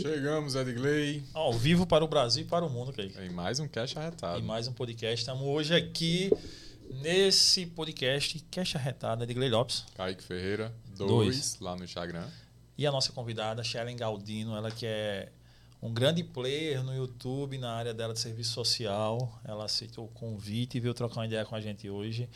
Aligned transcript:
Chegamos, 0.00 0.54
Edgley. 0.54 1.24
Ao 1.34 1.52
vivo 1.52 1.86
para 1.86 2.04
o 2.04 2.08
Brasil 2.08 2.44
e 2.44 2.46
para 2.46 2.64
o 2.64 2.70
mundo, 2.70 2.92
Kaique. 2.92 3.18
Em 3.20 3.30
mais 3.30 3.58
um 3.58 3.66
Cash 3.66 3.96
Arretado. 3.96 4.38
E 4.38 4.42
mais 4.42 4.68
um 4.68 4.72
podcast. 4.72 5.20
Estamos 5.20 5.42
hoje 5.44 5.74
aqui 5.74 6.30
nesse 7.02 7.66
podcast 7.66 8.38
Cash 8.50 8.76
Arretado, 8.76 9.24
Edgley 9.24 9.48
Lopes. 9.48 9.84
Kaique 9.96 10.22
Ferreira, 10.22 10.72
2, 10.96 11.08
Dois. 11.10 11.60
lá 11.60 11.74
no 11.74 11.84
Instagram. 11.84 12.26
E 12.76 12.86
a 12.86 12.92
nossa 12.92 13.12
convidada, 13.12 13.64
Shellen 13.64 13.96
Galdino, 13.96 14.56
ela 14.56 14.70
que 14.70 14.86
é 14.86 15.32
um 15.82 15.92
grande 15.92 16.22
player 16.22 16.82
no 16.84 16.94
YouTube 16.94 17.58
na 17.58 17.72
área 17.72 17.92
dela 17.92 18.12
de 18.12 18.20
serviço 18.20 18.52
social. 18.52 19.40
Ela 19.44 19.64
aceitou 19.64 20.04
o 20.04 20.08
convite 20.08 20.76
e 20.76 20.80
veio 20.80 20.94
trocar 20.94 21.20
uma 21.20 21.26
ideia 21.26 21.44
com 21.44 21.56
a 21.56 21.60
gente 21.60 21.90
hoje. 21.90 22.28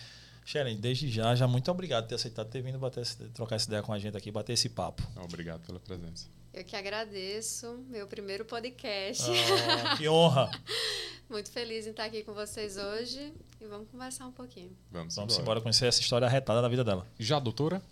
Shellen, 0.44 0.76
desde 0.76 1.08
já, 1.08 1.34
já 1.36 1.46
muito 1.46 1.70
obrigado 1.70 2.04
por 2.04 2.08
ter 2.08 2.14
aceitado 2.16 2.48
ter 2.48 2.60
vindo 2.60 2.78
bater, 2.78 3.06
trocar 3.32 3.54
essa 3.54 3.68
ideia 3.68 3.82
com 3.82 3.92
a 3.92 3.98
gente 3.98 4.16
aqui, 4.16 4.32
bater 4.32 4.54
esse 4.54 4.68
papo. 4.68 5.08
Obrigado 5.16 5.64
pela 5.64 5.78
presença. 5.78 6.26
Eu 6.52 6.64
que 6.64 6.76
agradeço, 6.76 7.78
meu 7.88 8.06
primeiro 8.06 8.44
podcast. 8.44 9.24
Ah, 9.84 9.96
que 9.96 10.08
honra! 10.08 10.50
Muito 11.28 11.50
feliz 11.50 11.86
em 11.86 11.90
estar 11.90 12.04
aqui 12.04 12.22
com 12.22 12.34
vocês 12.34 12.76
hoje 12.76 13.32
e 13.58 13.64
vamos 13.64 13.88
conversar 13.90 14.26
um 14.26 14.32
pouquinho. 14.32 14.76
Vamos, 14.90 15.14
Vamos 15.14 15.32
embora. 15.32 15.42
embora 15.42 15.60
conhecer 15.62 15.86
essa 15.86 16.00
história 16.00 16.26
arretada 16.26 16.60
da 16.60 16.68
vida 16.68 16.84
dela. 16.84 17.06
Já, 17.18 17.38
doutora? 17.38 17.82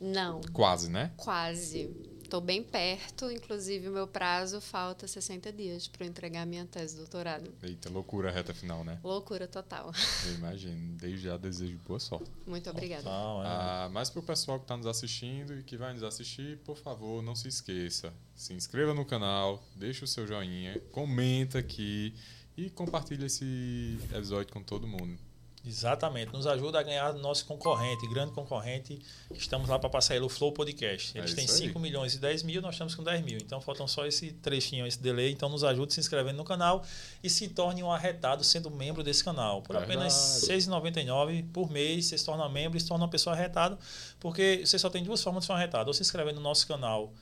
Não, 0.00 0.40
Quase, 0.52 0.88
né? 0.88 1.10
quase. 1.16 1.90
Estou 2.30 2.40
bem 2.40 2.62
perto, 2.62 3.28
inclusive 3.28 3.88
o 3.88 3.90
meu 3.90 4.06
prazo 4.06 4.60
falta 4.60 5.08
60 5.08 5.52
dias 5.52 5.88
para 5.88 6.06
eu 6.06 6.08
entregar 6.08 6.46
minha 6.46 6.64
tese 6.64 6.94
de 6.94 7.00
doutorado. 7.00 7.52
Eita, 7.60 7.90
loucura 7.90 8.28
a 8.28 8.32
reta 8.32 8.54
final, 8.54 8.84
né? 8.84 9.00
Loucura 9.02 9.48
total. 9.48 9.90
Eu 10.28 10.34
imagino. 10.36 10.96
Desde 10.96 11.24
já 11.24 11.36
desejo 11.36 11.76
boa 11.88 11.98
sorte. 11.98 12.30
Muito 12.46 12.70
obrigada. 12.70 13.02
Tal, 13.02 13.42
é. 13.42 13.46
Ah, 13.48 13.90
mas 13.92 14.10
pro 14.10 14.22
pessoal 14.22 14.60
que 14.60 14.64
está 14.64 14.76
nos 14.76 14.86
assistindo 14.86 15.58
e 15.58 15.64
que 15.64 15.76
vai 15.76 15.92
nos 15.92 16.04
assistir, 16.04 16.58
por 16.58 16.76
favor, 16.76 17.20
não 17.20 17.34
se 17.34 17.48
esqueça. 17.48 18.14
Se 18.36 18.54
inscreva 18.54 18.94
no 18.94 19.04
canal, 19.04 19.60
deixa 19.74 20.04
o 20.04 20.08
seu 20.08 20.24
joinha, 20.24 20.80
comenta 20.92 21.58
aqui 21.58 22.14
e 22.56 22.70
compartilha 22.70 23.26
esse 23.26 23.98
episódio 24.14 24.52
com 24.52 24.62
todo 24.62 24.86
mundo. 24.86 25.18
Exatamente, 25.64 26.32
nos 26.32 26.46
ajuda 26.46 26.80
a 26.80 26.82
ganhar 26.82 27.12
nosso 27.12 27.44
concorrente, 27.44 28.08
grande 28.08 28.32
concorrente. 28.32 28.98
Estamos 29.30 29.68
lá 29.68 29.78
para 29.78 29.90
passar 29.90 30.16
ele, 30.16 30.24
o 30.24 30.28
Flow 30.28 30.52
Podcast. 30.52 31.16
Eles 31.16 31.32
É 31.32 31.34
têm 31.34 31.44
isso 31.44 31.62
aí. 31.62 31.68
5 31.68 31.78
milhões 31.78 32.14
e 32.14 32.18
10 32.18 32.42
mil, 32.44 32.62
nós 32.62 32.74
estamos 32.74 32.94
com 32.94 33.02
10 33.02 33.22
mil. 33.22 33.36
Então 33.36 33.60
faltam 33.60 33.86
só 33.86 34.06
esse 34.06 34.32
trechinho, 34.32 34.86
esse 34.86 35.00
delay. 35.00 35.30
Então 35.30 35.50
nos 35.50 35.62
ajude 35.62 35.92
se 35.92 36.00
inscrevendo 36.00 36.38
no 36.38 36.44
canal 36.44 36.82
e 37.22 37.28
se 37.28 37.46
torne 37.48 37.82
um 37.82 37.92
arretado 37.92 38.42
sendo 38.42 38.70
membro 38.70 39.02
desse 39.02 39.22
canal. 39.22 39.60
Por 39.60 39.76
apenas 39.76 40.42
R$ 40.42 40.56
Verdade. 40.56 41.04
6,99 41.04 41.52
por 41.52 41.70
mês, 41.70 42.06
você 42.06 42.16
se 42.16 42.24
torna 42.24 42.48
membro 42.48 42.78
e 42.78 42.80
se 42.80 42.88
torna 42.88 43.04
uma 43.04 43.10
pessoa 43.10 43.36
arretada. 43.36 43.78
Porque 44.18 44.62
você 44.64 44.78
só 44.78 44.88
tem 44.88 45.04
duas 45.04 45.22
formas 45.22 45.42
de 45.42 45.46
ser 45.46 45.52
um 45.52 45.56
arretado: 45.56 45.88
ou 45.88 45.94
se 45.94 46.00
inscrevendo 46.00 46.36
no 46.36 46.42
nosso 46.42 46.66
canal 46.66 47.12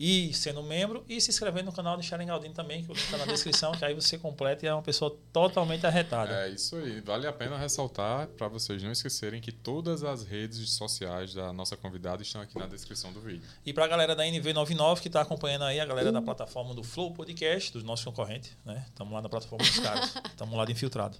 e 0.00 0.32
sendo 0.32 0.62
membro, 0.62 1.04
e 1.06 1.20
se 1.20 1.30
inscrevendo 1.30 1.66
no 1.66 1.72
canal 1.72 1.94
de 1.94 2.02
Sharon 2.02 2.24
Galdino 2.24 2.54
também, 2.54 2.82
que 2.82 2.90
está 2.90 3.18
na 3.18 3.26
descrição, 3.26 3.72
que 3.72 3.84
aí 3.84 3.92
você 3.92 4.16
completa 4.16 4.64
e 4.64 4.68
é 4.68 4.72
uma 4.72 4.80
pessoa 4.80 5.14
totalmente 5.30 5.86
arretada. 5.86 6.46
É 6.46 6.48
isso 6.48 6.74
aí. 6.76 7.02
Vale 7.02 7.26
a 7.26 7.32
pena 7.34 7.58
ressaltar 7.58 8.26
para 8.28 8.48
vocês 8.48 8.82
não 8.82 8.90
esquecerem 8.90 9.42
que 9.42 9.52
todas 9.52 10.02
as 10.02 10.24
redes 10.24 10.70
sociais 10.70 11.34
da 11.34 11.52
nossa 11.52 11.76
convidada 11.76 12.22
estão 12.22 12.40
aqui 12.40 12.58
na 12.58 12.66
descrição 12.66 13.12
do 13.12 13.20
vídeo. 13.20 13.42
E 13.66 13.74
para 13.74 13.84
a 13.84 13.88
galera 13.88 14.16
da 14.16 14.24
NV99 14.24 15.00
que 15.00 15.08
está 15.08 15.20
acompanhando 15.20 15.64
aí, 15.64 15.78
a 15.78 15.84
galera 15.84 16.10
da 16.10 16.22
plataforma 16.22 16.72
do 16.72 16.82
Flow 16.82 17.12
Podcast, 17.12 17.70
dos 17.70 17.84
nossos 17.84 18.02
concorrentes, 18.02 18.56
né? 18.64 18.86
Estamos 18.88 19.12
lá 19.12 19.20
na 19.20 19.28
plataforma 19.28 19.62
dos 19.62 19.78
caras. 19.80 20.16
Estamos 20.32 20.56
lá 20.56 20.64
de 20.64 20.72
infiltrado. 20.72 21.18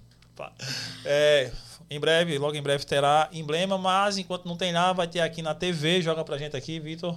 É, 1.05 1.51
em 1.87 1.99
breve, 1.99 2.35
logo 2.39 2.55
em 2.55 2.63
breve 2.63 2.83
terá 2.83 3.29
emblema, 3.31 3.77
mas 3.77 4.17
enquanto 4.17 4.47
não 4.47 4.57
tem 4.57 4.73
lá, 4.73 4.91
vai 4.91 5.07
ter 5.07 5.19
aqui 5.19 5.43
na 5.43 5.53
TV. 5.53 6.01
Joga 6.01 6.23
pra 6.23 6.35
gente 6.35 6.57
aqui, 6.57 6.79
Vitor. 6.79 7.15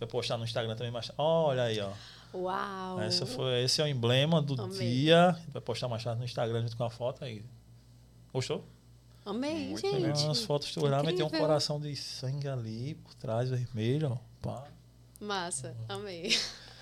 Vai 0.00 0.08
postar 0.08 0.36
no 0.36 0.44
Instagram 0.44 0.74
também 0.74 0.90
mais 0.90 1.06
tarde. 1.06 1.20
Olha 1.22 1.62
aí, 1.64 1.78
ó. 1.80 1.92
Uau! 2.34 3.00
Essa 3.00 3.26
foi, 3.26 3.62
esse 3.62 3.80
é 3.80 3.84
o 3.84 3.86
emblema 3.86 4.40
do 4.40 4.60
Amei. 4.60 4.78
dia. 4.78 5.36
Vai 5.52 5.60
postar 5.62 5.86
mais 5.88 6.02
tarde 6.02 6.18
no 6.18 6.24
Instagram 6.24 6.62
junto 6.62 6.76
com 6.76 6.84
a 6.84 6.90
foto 6.90 7.24
aí. 7.24 7.44
Gostou? 8.32 8.64
Amei, 9.24 9.68
Muito 9.68 9.80
gente. 9.82 10.00
legal. 10.00 10.24
Umas 10.24 10.42
fotos 10.42 10.72
tu 10.72 10.84
olhar, 10.84 11.02
vai 11.04 11.12
ter 11.12 11.22
um 11.22 11.28
coração 11.28 11.78
de 11.78 11.94
sangue 11.94 12.48
ali 12.48 12.94
por 12.94 13.14
trás, 13.14 13.50
vermelho, 13.50 14.12
ó. 14.12 14.18
Pá. 14.40 14.64
Massa, 15.20 15.76
amei. 15.88 16.28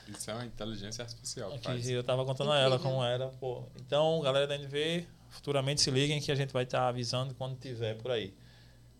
Isso 0.06 0.30
é 0.30 0.34
uma 0.34 0.44
inteligência 0.46 1.02
artificial. 1.02 1.50
que 1.50 1.56
Aqui 1.56 1.64
faz. 1.66 1.88
eu 1.90 2.04
tava 2.04 2.24
contando 2.24 2.52
a 2.52 2.58
ela 2.58 2.78
como 2.78 3.02
era, 3.02 3.26
pô. 3.28 3.64
Então, 3.76 4.20
galera 4.22 4.46
da 4.46 4.54
NV, 4.56 5.06
futuramente 5.28 5.80
se 5.80 5.90
liguem 5.90 6.20
que 6.20 6.30
a 6.30 6.34
gente 6.34 6.52
vai 6.52 6.62
estar 6.62 6.86
avisando 6.88 7.34
quando 7.34 7.58
tiver 7.58 7.94
por 7.96 8.12
aí. 8.12 8.32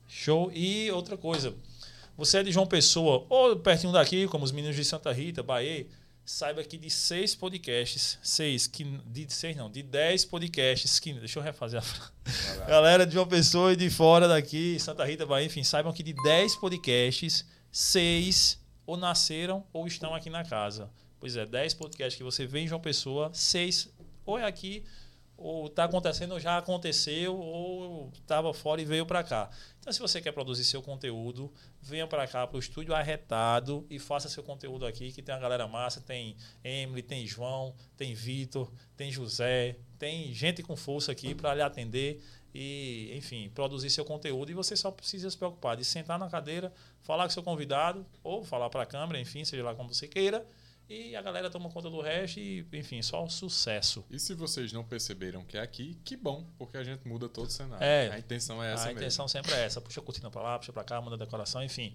Show. 0.09 0.51
E 0.53 0.91
outra 0.91 1.17
coisa, 1.17 1.55
você 2.19 2.39
é 2.39 2.43
de 2.43 2.51
João 2.51 2.67
Pessoa 2.67 3.25
ou 3.29 3.55
pertinho 3.57 3.93
daqui, 3.93 4.27
como 4.27 4.45
os 4.45 4.51
meninos 4.51 4.75
de 4.75 4.85
Santa 4.85 5.13
Rita, 5.13 5.41
Bahia, 5.41 5.87
saiba 6.27 6.65
que 6.65 6.77
de 6.77 6.91
seis 6.91 7.37
podcasts, 7.37 8.19
seis, 8.21 8.67
que 8.67 8.83
de 9.07 9.33
seis 9.33 9.57
não, 9.57 9.71
de 9.71 9.85
dez 9.85 10.25
podcasts, 10.25 10.99
que, 10.99 11.13
deixa 11.13 11.39
eu 11.39 11.43
refazer 11.45 11.79
a 11.79 11.83
frase. 11.83 12.11
Galera 12.67 13.07
de 13.07 13.15
João 13.15 13.29
Pessoa 13.29 13.73
e 13.73 13.77
de 13.77 13.89
fora 13.89 14.27
daqui, 14.27 14.81
Santa 14.81 15.05
Rita, 15.05 15.25
Bahia, 15.25 15.47
enfim, 15.47 15.63
saibam 15.63 15.93
que 15.93 16.03
de 16.03 16.13
10 16.13 16.57
podcasts, 16.57 17.47
6 17.71 18.61
ou 18.85 18.97
nasceram 18.97 19.65
ou 19.73 19.87
estão 19.87 20.13
aqui 20.13 20.29
na 20.29 20.45
casa. 20.45 20.91
Pois 21.21 21.37
é, 21.37 21.47
10 21.47 21.75
podcasts 21.75 22.17
que 22.17 22.25
você 22.25 22.45
vê 22.45 22.61
em 22.61 22.69
João 22.69 22.81
Pessoa, 22.81 23.31
6 23.33 23.91
ou 24.27 24.37
é 24.37 24.45
aqui, 24.45 24.85
ou 25.39 25.69
está 25.69 25.85
acontecendo, 25.85 26.33
ou 26.33 26.41
já 26.41 26.59
aconteceu, 26.59 27.39
ou 27.39 28.11
estava 28.13 28.53
fora 28.53 28.83
e 28.83 28.85
veio 28.85 29.07
para 29.07 29.23
cá. 29.23 29.49
Então, 29.79 29.93
se 29.93 30.01
você 30.01 30.21
quer 30.21 30.33
produzir 30.33 30.65
seu 30.65 30.83
conteúdo, 30.83 31.51
venha 31.81 32.09
para 32.09 32.27
cá, 32.27 32.45
para 32.45 32.57
o 32.57 32.59
Estúdio 32.59 32.93
Arretado 32.93 33.87
e 33.89 34.01
faça 34.01 34.29
seu 34.29 34.43
conteúdo 34.43 34.85
aqui, 34.85 35.13
que 35.13 35.23
tem 35.23 35.33
uma 35.33 35.41
galera 35.41 35.69
massa, 35.69 36.01
tem 36.01 36.37
Emily, 36.65 37.03
tem 37.03 37.25
João, 37.25 37.73
tem 37.97 38.15
Vitor, 38.15 38.69
tem 38.97 39.13
José, 39.13 39.77
tem 39.97 40.35
gente 40.35 40.61
com 40.61 40.77
força 40.77 41.13
aqui 41.13 41.37
para 41.37 41.55
lhe 41.55 41.63
atender 41.63 42.21
e, 42.53 43.13
enfim, 43.17 43.49
produzir 43.55 43.91
seu 43.91 44.05
conteúdo. 44.05 44.51
E 44.51 44.55
você 44.55 44.75
só 44.75 44.91
precisa 44.91 45.31
se 45.31 45.39
preocupar 45.39 45.77
de 45.77 45.85
sentar 45.85 46.19
na 46.19 46.29
cadeira, 46.29 46.73
falar 47.01 47.25
com 47.25 47.31
seu 47.31 47.45
convidado, 47.45 48.05
ou 48.25 48.45
falar 48.45 48.69
para 48.71 48.83
a 48.83 48.87
câmera, 48.87 49.21
enfim, 49.21 49.45
seja 49.45 49.63
lá 49.63 49.73
como 49.73 49.95
você 49.95 50.09
queira. 50.09 50.45
E 50.89 51.15
a 51.15 51.21
galera 51.21 51.51
toma 51.51 51.69
conta 51.69 51.91
do 51.91 52.01
resto 52.01 52.41
e, 52.41 52.67
enfim, 52.73 53.03
só 53.03 53.29
sucesso. 53.29 54.05
E 54.11 54.19
se 54.19 54.33
vocês 54.33 54.73
não 54.73 54.83
perceberam 54.83 55.45
que 55.45 55.59
é 55.59 55.61
aqui, 55.61 55.99
que 56.03 56.17
bom, 56.17 56.47
porque 56.57 56.79
a 56.79 56.85
gente 56.85 57.07
muda 57.07 57.29
todo 57.29 57.47
o 57.47 57.51
cenário. 57.51 57.85
É. 57.85 58.11
a 58.11 58.19
intenção 58.19 58.63
é 58.63 58.73
essa 58.73 58.85
a 58.85 58.87
mesmo. 58.87 59.01
intenção 59.01 59.29
sempre 59.29 59.53
é 59.53 59.65
essa. 59.65 59.81
Puxa 59.83 60.01
a 60.01 60.03
cortina 60.03 60.31
para 60.31 60.41
lá, 60.41 60.59
puxa 60.59 60.73
para 60.73 60.85
cá, 60.85 61.01
manda 61.01 61.19
decoração, 61.19 61.63
enfim. 61.63 61.95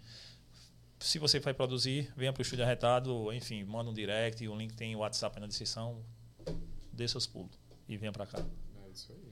Se 0.99 1.17
você 1.17 1.39
vai 1.39 1.53
produzir, 1.55 2.13
venha 2.15 2.31
para 2.31 2.41
o 2.41 2.43
Estúdio 2.43 2.63
Arretado, 2.63 3.33
enfim, 3.33 3.63
manda 3.63 3.89
um 3.89 3.93
direct, 3.93 4.47
o 4.47 4.55
link 4.55 4.73
tem 4.75 4.95
o 4.95 4.99
WhatsApp 4.99 5.35
aí 5.37 5.41
na 5.41 5.47
descrição, 5.47 6.01
dê 6.91 7.07
seus 7.07 7.25
pulos 7.25 7.51
e 7.89 7.97
venha 7.97 8.11
para 8.11 8.27
cá. 8.27 8.45
É 8.85 8.89
isso 8.91 9.11
aí. 9.11 9.31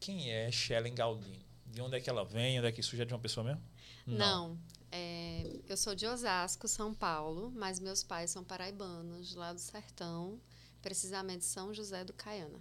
Quem 0.00 0.30
é 0.32 0.50
Shellen 0.50 0.94
Galdino? 0.94 1.44
De 1.64 1.80
onde 1.80 1.96
é 1.96 2.00
que 2.00 2.10
ela 2.10 2.24
vem? 2.24 2.58
Onde 2.58 2.68
é 2.68 2.72
que 2.72 2.82
surge 2.82 3.04
de 3.04 3.14
uma 3.14 3.20
pessoa 3.20 3.44
mesmo? 3.44 3.62
Não. 4.06 4.58
É, 4.96 5.60
eu 5.68 5.76
sou 5.76 5.92
de 5.92 6.06
Osasco, 6.06 6.68
São 6.68 6.94
Paulo, 6.94 7.52
mas 7.56 7.80
meus 7.80 8.04
pais 8.04 8.30
são 8.30 8.44
paraibanos, 8.44 9.34
lá 9.34 9.52
do 9.52 9.58
sertão, 9.58 10.40
precisamente 10.80 11.44
São 11.44 11.74
José 11.74 12.04
do 12.04 12.12
Caiana, 12.12 12.60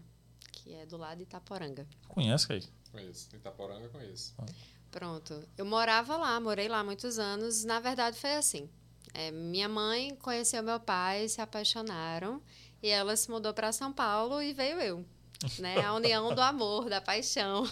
que 0.51 0.73
é 0.73 0.83
do 0.83 0.97
lado 0.97 1.17
de 1.17 1.23
Itaporanga. 1.25 1.87
Conhece, 2.07 2.47
Kaique? 2.47 2.69
Conheço. 2.91 3.29
Itaporanga 3.35 3.87
conheço. 3.89 4.33
Pronto. 4.89 5.47
Eu 5.55 5.63
morava 5.63 6.17
lá, 6.17 6.39
morei 6.39 6.67
lá 6.67 6.83
muitos 6.83 7.19
anos. 7.19 7.63
Na 7.63 7.79
verdade, 7.79 8.17
foi 8.17 8.33
assim. 8.33 8.67
É, 9.13 9.29
minha 9.29 9.69
mãe 9.69 10.15
conheceu 10.15 10.63
meu 10.63 10.79
pai, 10.79 11.29
se 11.29 11.39
apaixonaram 11.39 12.41
e 12.81 12.87
ela 12.89 13.15
se 13.15 13.29
mudou 13.29 13.53
para 13.53 13.71
São 13.71 13.93
Paulo 13.93 14.41
e 14.41 14.53
veio 14.53 14.81
eu. 14.81 15.05
Né? 15.59 15.79
A 15.81 15.93
união 15.93 16.33
do 16.33 16.41
amor, 16.41 16.89
da 16.89 17.01
paixão. 17.01 17.63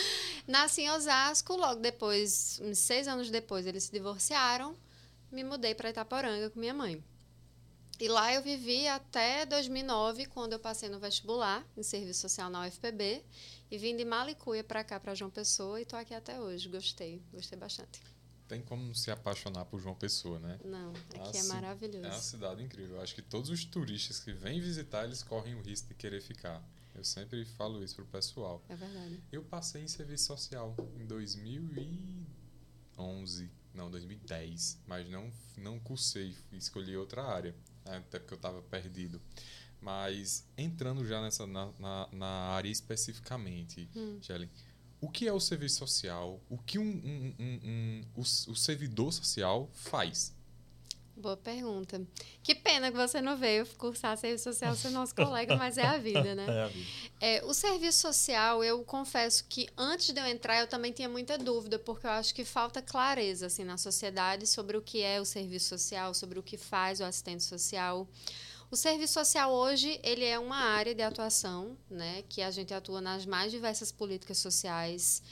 Nasci 0.46 0.82
em 0.82 0.90
Osasco, 0.90 1.54
logo 1.56 1.80
depois, 1.80 2.60
uns 2.62 2.78
seis 2.78 3.06
anos 3.06 3.30
depois, 3.30 3.66
eles 3.66 3.84
se 3.84 3.92
divorciaram. 3.92 4.76
Me 5.30 5.44
mudei 5.44 5.74
para 5.74 5.90
Itaporanga 5.90 6.50
com 6.50 6.58
minha 6.58 6.74
mãe. 6.74 7.02
E 8.00 8.08
lá 8.08 8.32
eu 8.32 8.42
vivi 8.42 8.88
até 8.88 9.44
2009, 9.44 10.26
quando 10.26 10.54
eu 10.54 10.58
passei 10.58 10.88
no 10.88 10.98
vestibular, 10.98 11.64
em 11.76 11.82
serviço 11.82 12.20
social 12.22 12.48
na 12.48 12.66
UFPB. 12.66 13.22
E 13.70 13.78
vim 13.78 13.94
de 13.96 14.04
Malicuia 14.04 14.64
para 14.64 14.82
cá, 14.82 14.98
para 14.98 15.14
João 15.14 15.30
Pessoa, 15.30 15.78
e 15.78 15.82
estou 15.82 15.98
aqui 15.98 16.14
até 16.14 16.40
hoje. 16.40 16.68
Gostei, 16.68 17.22
gostei 17.32 17.58
bastante. 17.58 18.00
Tem 18.48 18.60
como 18.62 18.92
se 18.96 19.12
apaixonar 19.12 19.66
por 19.66 19.78
João 19.80 19.94
Pessoa, 19.94 20.40
né? 20.40 20.58
Não, 20.64 20.90
aqui 20.90 21.20
Ah, 21.20 21.30
é 21.38 21.42
sim. 21.42 21.48
maravilhoso. 21.48 22.04
É 22.06 22.08
uma 22.10 22.18
cidade 22.18 22.62
incrível. 22.64 22.96
Eu 22.96 23.02
acho 23.02 23.14
que 23.14 23.22
todos 23.22 23.48
os 23.50 23.64
turistas 23.64 24.18
que 24.18 24.32
vêm 24.32 24.60
visitar, 24.60 25.04
eles 25.04 25.22
correm 25.22 25.54
o 25.54 25.60
risco 25.62 25.86
de 25.86 25.94
querer 25.94 26.20
ficar. 26.20 26.60
Eu 27.00 27.04
sempre 27.04 27.44
falo 27.46 27.82
isso 27.82 27.96
pro 27.96 28.04
pessoal. 28.04 28.62
É 28.68 28.76
verdade. 28.76 29.18
Eu 29.32 29.42
passei 29.42 29.82
em 29.82 29.88
serviço 29.88 30.26
social 30.26 30.76
em 30.98 31.06
2011, 31.06 33.50
não, 33.72 33.90
2010, 33.90 34.78
mas 34.86 35.08
não, 35.08 35.32
não 35.56 35.80
cursei, 35.80 36.36
escolhi 36.52 36.94
outra 36.98 37.24
área, 37.24 37.54
né, 37.86 37.96
até 37.96 38.18
porque 38.18 38.34
eu 38.34 38.36
estava 38.36 38.60
perdido. 38.60 39.18
Mas 39.80 40.46
entrando 40.58 41.06
já 41.06 41.22
nessa 41.22 41.46
na, 41.46 41.72
na, 41.78 42.06
na 42.12 42.26
área 42.26 42.68
especificamente, 42.68 43.88
Hum. 43.96 44.18
Shelley, 44.20 44.50
o 45.00 45.08
que 45.08 45.26
é 45.26 45.32
o 45.32 45.40
serviço 45.40 45.78
social? 45.78 46.38
O 46.50 46.58
que 46.58 46.78
um, 46.78 46.84
um, 46.84 47.34
um, 47.38 47.60
um 47.64 48.04
o, 48.14 48.20
o 48.20 48.54
servidor 48.54 49.10
social 49.10 49.70
faz? 49.72 50.36
Boa 51.20 51.36
pergunta. 51.36 52.00
Que 52.42 52.54
pena 52.54 52.90
que 52.90 52.96
você 52.96 53.20
não 53.20 53.36
veio 53.36 53.66
cursar 53.76 54.16
serviço 54.16 54.44
social 54.44 54.74
ser 54.74 54.88
nosso 54.88 55.14
colega, 55.14 55.54
mas 55.54 55.76
é 55.76 55.84
a 55.84 55.98
vida, 55.98 56.34
né? 56.34 56.46
É 56.50 56.62
a 56.62 56.66
vida. 56.68 56.86
É, 57.20 57.44
o 57.44 57.52
serviço 57.52 58.00
social, 58.00 58.64
eu 58.64 58.82
confesso 58.82 59.44
que 59.46 59.68
antes 59.76 60.14
de 60.14 60.18
eu 60.18 60.26
entrar 60.26 60.58
eu 60.60 60.66
também 60.66 60.92
tinha 60.92 61.10
muita 61.10 61.36
dúvida, 61.36 61.78
porque 61.78 62.06
eu 62.06 62.10
acho 62.10 62.34
que 62.34 62.42
falta 62.42 62.80
clareza 62.80 63.46
assim 63.46 63.64
na 63.64 63.76
sociedade 63.76 64.46
sobre 64.46 64.78
o 64.78 64.82
que 64.82 65.02
é 65.02 65.20
o 65.20 65.24
serviço 65.26 65.68
social, 65.68 66.14
sobre 66.14 66.38
o 66.38 66.42
que 66.42 66.56
faz 66.56 67.00
o 67.00 67.04
assistente 67.04 67.44
social. 67.44 68.08
O 68.70 68.76
serviço 68.76 69.14
social 69.14 69.52
hoje 69.52 70.00
ele 70.02 70.24
é 70.24 70.38
uma 70.38 70.56
área 70.56 70.94
de 70.94 71.02
atuação, 71.02 71.76
né, 71.90 72.24
que 72.30 72.40
a 72.40 72.50
gente 72.50 72.72
atua 72.72 73.02
nas 73.02 73.26
mais 73.26 73.52
diversas 73.52 73.92
políticas 73.92 74.38
sociais 74.38 75.22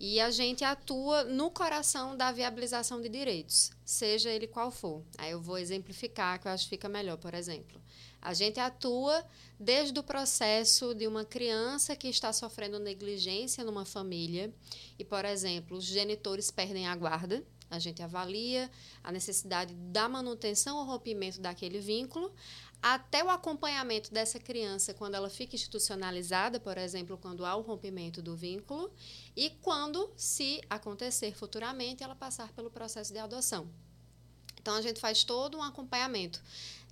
e 0.00 0.18
a 0.18 0.30
gente 0.30 0.64
atua 0.64 1.24
no 1.24 1.50
coração 1.50 2.16
da 2.16 2.32
viabilização 2.32 3.02
de 3.02 3.08
direitos, 3.10 3.70
seja 3.84 4.30
ele 4.30 4.46
qual 4.46 4.70
for. 4.70 5.04
Aí 5.18 5.32
eu 5.32 5.42
vou 5.42 5.58
exemplificar, 5.58 6.40
que 6.40 6.48
eu 6.48 6.52
acho 6.52 6.64
que 6.64 6.70
fica 6.70 6.88
melhor, 6.88 7.18
por 7.18 7.34
exemplo. 7.34 7.78
A 8.22 8.32
gente 8.32 8.58
atua 8.58 9.22
desde 9.58 10.00
o 10.00 10.02
processo 10.02 10.94
de 10.94 11.06
uma 11.06 11.22
criança 11.22 11.94
que 11.94 12.08
está 12.08 12.32
sofrendo 12.32 12.78
negligência 12.78 13.62
numa 13.62 13.84
família 13.84 14.50
e, 14.98 15.04
por 15.04 15.26
exemplo, 15.26 15.76
os 15.76 15.84
genitores 15.84 16.50
perdem 16.50 16.86
a 16.88 16.96
guarda. 16.96 17.44
A 17.70 17.78
gente 17.78 18.02
avalia 18.02 18.70
a 19.04 19.12
necessidade 19.12 19.74
da 19.74 20.08
manutenção 20.08 20.78
ou 20.78 20.84
rompimento 20.84 21.40
daquele 21.40 21.78
vínculo 21.78 22.34
até 22.82 23.22
o 23.22 23.28
acompanhamento 23.28 24.12
dessa 24.12 24.38
criança 24.38 24.94
quando 24.94 25.14
ela 25.14 25.28
fica 25.28 25.54
institucionalizada, 25.54 26.58
por 26.58 26.78
exemplo, 26.78 27.18
quando 27.18 27.44
há 27.44 27.54
o 27.54 27.60
rompimento 27.60 28.22
do 28.22 28.34
vínculo, 28.34 28.90
e 29.36 29.50
quando, 29.62 30.10
se 30.16 30.60
acontecer 30.68 31.34
futuramente, 31.34 32.02
ela 32.02 32.14
passar 32.14 32.52
pelo 32.52 32.70
processo 32.70 33.12
de 33.12 33.18
adoção. 33.18 33.68
Então, 34.60 34.74
a 34.74 34.82
gente 34.82 35.00
faz 35.00 35.24
todo 35.24 35.56
um 35.58 35.62
acompanhamento, 35.62 36.42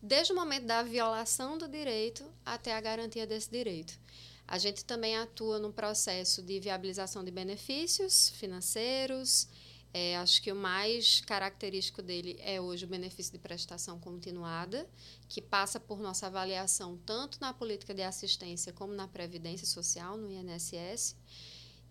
desde 0.02 0.32
o 0.32 0.36
momento 0.36 0.64
da 0.64 0.82
violação 0.82 1.58
do 1.58 1.68
direito 1.68 2.24
até 2.44 2.74
a 2.74 2.80
garantia 2.80 3.26
desse 3.26 3.50
direito. 3.50 3.98
A 4.46 4.56
gente 4.56 4.84
também 4.84 5.16
atua 5.16 5.58
no 5.58 5.70
processo 5.70 6.42
de 6.42 6.58
viabilização 6.58 7.22
de 7.22 7.30
benefícios 7.30 8.30
financeiros, 8.30 9.46
é, 9.92 10.16
acho 10.18 10.42
que 10.42 10.52
o 10.52 10.56
mais 10.56 11.20
característico 11.22 12.02
dele 12.02 12.38
é 12.40 12.60
hoje 12.60 12.84
o 12.84 12.88
benefício 12.88 13.32
de 13.32 13.38
prestação 13.38 13.98
continuada, 13.98 14.88
que 15.28 15.40
passa 15.40 15.80
por 15.80 15.98
nossa 16.00 16.26
avaliação 16.26 16.98
tanto 17.06 17.40
na 17.40 17.54
política 17.54 17.94
de 17.94 18.02
assistência 18.02 18.72
como 18.72 18.92
na 18.92 19.08
previdência 19.08 19.66
social, 19.66 20.16
no 20.16 20.30
INSS. 20.30 21.16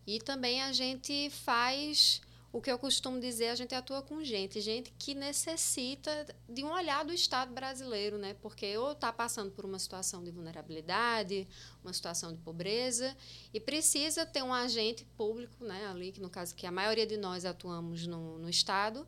E 0.05 0.19
também 0.19 0.61
a 0.61 0.71
gente 0.71 1.29
faz 1.31 2.21
o 2.51 2.61
que 2.61 2.71
eu 2.71 2.79
costumo 2.79 3.19
dizer, 3.19 3.49
a 3.49 3.55
gente 3.55 3.75
atua 3.75 4.01
com 4.01 4.23
gente, 4.23 4.61
gente 4.61 4.93
que 4.97 5.13
necessita 5.13 6.25
de 6.47 6.63
um 6.63 6.71
olhar 6.71 7.03
do 7.03 7.13
Estado 7.13 7.53
brasileiro, 7.53 8.17
né? 8.17 8.35
Porque 8.35 8.77
ou 8.77 8.93
está 8.93 9.11
passando 9.11 9.51
por 9.51 9.65
uma 9.65 9.77
situação 9.77 10.23
de 10.23 10.31
vulnerabilidade, 10.31 11.47
uma 11.83 11.91
situação 11.91 12.31
de 12.31 12.39
pobreza, 12.39 13.15
e 13.53 13.59
precisa 13.59 14.25
ter 14.25 14.43
um 14.43 14.53
agente 14.53 15.05
público, 15.17 15.63
né? 15.63 15.87
Ali, 15.87 16.11
que 16.11 16.21
no 16.21 16.29
caso 16.29 16.55
que 16.55 16.65
a 16.65 16.71
maioria 16.71 17.05
de 17.05 17.17
nós 17.17 17.43
atuamos 17.43 18.07
no, 18.07 18.39
no 18.39 18.49
Estado, 18.49 19.05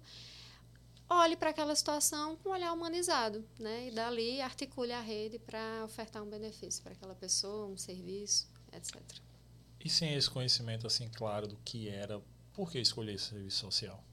olhe 1.10 1.36
para 1.36 1.50
aquela 1.50 1.76
situação 1.76 2.36
com 2.38 2.50
um 2.50 2.52
olhar 2.52 2.74
humanizado, 2.74 3.44
né? 3.58 3.88
E 3.88 3.92
dali 3.92 4.42
articule 4.42 4.92
a 4.92 5.02
rede 5.02 5.40
para 5.40 5.84
ofertar 5.86 6.22
um 6.22 6.30
benefício 6.30 6.84
para 6.84 6.92
aquela 6.92 7.16
pessoa, 7.16 7.68
um 7.68 7.78
serviço, 7.78 8.48
etc. 8.74 9.02
E 9.84 9.90
sem 9.90 10.14
esse 10.14 10.30
conhecimento 10.30 10.86
assim 10.86 11.08
claro 11.08 11.48
do 11.48 11.56
que 11.64 11.88
era 11.88 12.22
por 12.60 12.70
que 12.70 12.78
escolher 12.78 13.14
esse 13.14 13.30
serviço 13.30 13.60
social? 13.60 14.04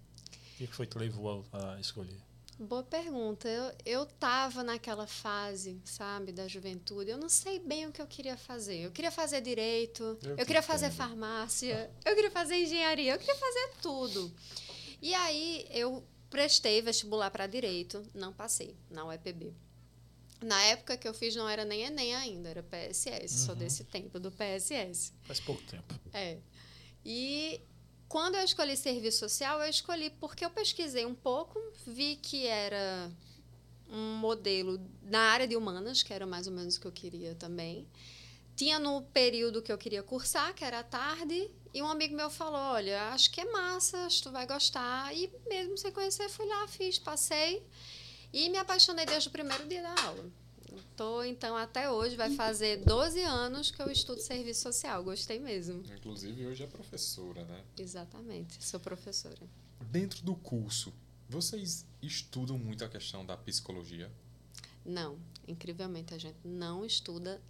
O 0.55 0.57
que 0.57 0.67
foi 0.69 0.87
que 0.87 0.97
levou 0.97 1.45
a, 1.53 1.81
escolher? 1.81 2.23
Boa 2.57 2.85
pergunta. 2.85 3.49
Eu, 3.49 3.75
eu 3.85 4.07
tava 4.07 4.63
naquela 4.63 5.05
fase, 5.05 5.83
sabe, 5.85 6.31
da 6.31 6.47
juventude. 6.47 7.11
Eu 7.11 7.19
não 7.19 7.29
sei 7.29 7.59
bem 7.59 7.89
o 7.89 7.93
que 7.93 8.01
eu 8.01 8.07
queria 8.07 8.37
fazer. 8.37 8.83
Eu 8.83 8.93
queria 8.93 9.11
fazer 9.11 9.41
direito, 9.41 10.17
eu, 10.23 10.37
eu 10.37 10.47
queria 10.47 10.63
fazer 10.63 10.93
farmácia, 10.93 11.91
eu 12.05 12.15
queria 12.15 12.31
fazer 12.31 12.55
engenharia, 12.63 13.15
eu 13.15 13.19
queria 13.19 13.35
fazer 13.35 13.71
tudo. 13.83 14.33
E 15.03 15.13
aí 15.13 15.67
eu 15.71 16.07
prestei 16.31 16.81
vestibular 16.81 17.33
para 17.33 17.49
direito, 17.49 18.01
não 18.15 18.33
passei 18.33 18.77
na 18.89 19.05
UEPB. 19.07 19.53
Na 20.41 20.63
época 20.67 20.97
que 20.97 21.09
eu 21.09 21.15
fiz 21.15 21.35
não 21.35 21.49
era 21.49 21.65
nem 21.65 21.83
ENEM 21.83 22.15
ainda, 22.15 22.49
era 22.49 22.63
PSS, 22.63 23.41
uhum. 23.41 23.47
sou 23.47 23.57
desse 23.57 23.83
tempo 23.83 24.21
do 24.21 24.31
PSS. 24.31 25.13
Faz 25.25 25.41
pouco 25.41 25.65
tempo. 25.65 25.93
É. 26.13 26.39
E 27.05 27.61
quando 28.09 28.37
eu 28.37 28.45
escolhi 28.45 28.77
serviço 28.77 29.19
social, 29.19 29.61
eu 29.63 29.69
escolhi 29.69 30.11
porque 30.11 30.45
eu 30.45 30.51
pesquisei 30.51 31.05
um 31.05 31.15
pouco, 31.15 31.61
vi 31.87 32.17
que 32.17 32.47
era 32.47 33.11
um 33.89 34.17
modelo 34.17 34.81
na 35.03 35.21
área 35.21 35.47
de 35.47 35.57
humanas, 35.57 36.03
que 36.03 36.13
era 36.13 36.27
mais 36.27 36.47
ou 36.47 36.53
menos 36.53 36.77
o 36.77 36.81
que 36.81 36.87
eu 36.87 36.93
queria 36.93 37.35
também. 37.35 37.87
Tinha 38.55 38.79
no 38.79 39.03
período 39.03 39.61
que 39.61 39.71
eu 39.71 39.79
queria 39.79 40.03
cursar, 40.03 40.55
que 40.55 40.65
era 40.65 40.83
tarde, 40.83 41.51
e 41.75 41.83
um 41.83 41.89
amigo 41.89 42.17
meu 42.17 42.31
falou: 42.31 42.75
Olha, 42.75 43.11
acho 43.11 43.31
que 43.31 43.41
é 43.41 43.45
massa, 43.45 43.99
acho 44.07 44.19
que 44.19 44.23
tu 44.23 44.33
vai 44.33 44.47
gostar. 44.47 45.15
E 45.15 45.31
mesmo 45.47 45.77
sem 45.77 45.93
conhecer, 45.93 46.29
fui 46.31 46.47
lá, 46.47 46.67
fiz, 46.67 46.99
passei 46.99 47.67
e 48.33 48.49
me 48.49 48.59
apaixonei 48.59 49.07
desde 49.07 49.29
o 49.29 49.33
primeiro 49.33 49.67
dia 49.67 49.83
da 49.83 49.95
aula. 50.03 50.31
Estou, 50.79 51.25
então, 51.25 51.57
até 51.57 51.91
hoje, 51.91 52.17
vai 52.17 52.35
fazer 52.35 52.79
12 52.85 53.21
anos 53.23 53.71
que 53.71 53.81
eu 53.81 53.91
estudo 53.91 54.21
serviço 54.21 54.63
social. 54.63 55.03
Gostei 55.03 55.39
mesmo. 55.39 55.83
Inclusive, 55.97 56.47
hoje 56.47 56.63
é 56.63 56.67
professora, 56.67 57.45
né? 57.45 57.65
Exatamente, 57.79 58.65
sou 58.65 58.81
professora. 58.81 59.41
Dentro 59.91 60.23
do 60.23 60.35
curso, 60.35 60.93
vocês 61.29 61.85
estudam 62.03 62.59
muito 62.59 62.85
a 62.85 62.89
questão 62.89 63.25
da 63.25 63.37
psicologia? 63.37 64.11
Não, 64.85 65.19
incrivelmente, 65.49 66.15
a 66.15 66.19
gente 66.19 66.39
não 66.45 66.85
estuda 66.85 67.41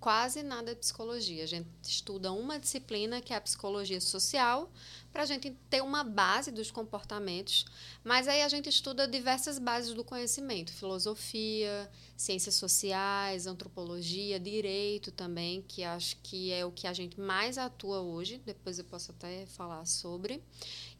quase 0.00 0.42
nada 0.42 0.74
de 0.74 0.80
psicologia. 0.80 1.44
A 1.44 1.46
gente 1.46 1.68
estuda 1.82 2.32
uma 2.32 2.58
disciplina 2.58 3.20
que 3.20 3.32
é 3.32 3.36
a 3.36 3.40
psicologia 3.40 4.00
social, 4.00 4.72
para 5.12 5.22
a 5.22 5.26
gente 5.26 5.50
ter 5.68 5.82
uma 5.82 6.04
base 6.04 6.50
dos 6.50 6.70
comportamentos, 6.70 7.64
mas 8.04 8.28
aí 8.28 8.42
a 8.42 8.48
gente 8.48 8.68
estuda 8.68 9.08
diversas 9.08 9.58
bases 9.58 9.92
do 9.94 10.04
conhecimento, 10.04 10.72
filosofia, 10.72 11.90
ciências 12.16 12.54
sociais, 12.54 13.46
antropologia, 13.46 14.38
direito 14.38 15.10
também, 15.10 15.62
que 15.66 15.82
acho 15.82 16.16
que 16.22 16.52
é 16.52 16.64
o 16.64 16.70
que 16.70 16.86
a 16.86 16.92
gente 16.92 17.18
mais 17.18 17.58
atua 17.58 18.00
hoje, 18.00 18.40
depois 18.44 18.78
eu 18.78 18.84
posso 18.84 19.10
até 19.10 19.46
falar 19.46 19.84
sobre. 19.86 20.42